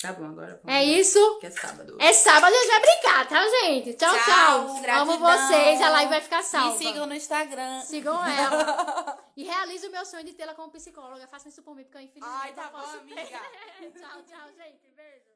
Tá 0.00 0.12
bom, 0.12 0.26
agora 0.26 0.60
vamos. 0.62 0.76
É 0.76 0.84
isso. 0.84 1.38
Que 1.40 1.46
é 1.46 1.50
sábado. 1.50 1.96
É 1.98 2.12
sábado, 2.12 2.52
a 2.52 2.56
gente 2.58 2.68
vai 2.68 2.80
brincar, 2.80 3.28
tá, 3.28 3.48
gente? 3.48 3.94
Tchau, 3.94 4.10
tchau. 4.12 4.82
Tchau, 4.82 5.00
Amo 5.02 5.18
vocês, 5.18 5.80
a 5.80 5.88
live 5.88 6.10
vai 6.10 6.20
ficar 6.20 6.42
salva. 6.42 6.78
Me 6.78 6.84
sigam 6.84 7.06
no 7.06 7.14
Instagram. 7.14 7.80
Sigam 7.80 8.14
ela. 8.26 9.18
e 9.36 9.44
realize 9.44 9.86
o 9.86 9.90
meu 9.90 10.04
sonho 10.04 10.24
de 10.24 10.34
tê-la 10.34 10.54
como 10.54 10.70
psicóloga. 10.70 11.26
Façam 11.28 11.48
isso 11.50 11.62
por 11.62 11.74
mim, 11.74 11.84
porque 11.84 11.98
eu 11.98 12.02
infelizmente 12.02 12.40
Ai, 12.42 12.52
tá 12.52 12.68
bom, 12.68 12.78
amiga. 12.78 13.22
tchau, 13.98 14.22
tchau, 14.24 14.48
gente. 14.56 14.88
Beijo. 14.94 15.33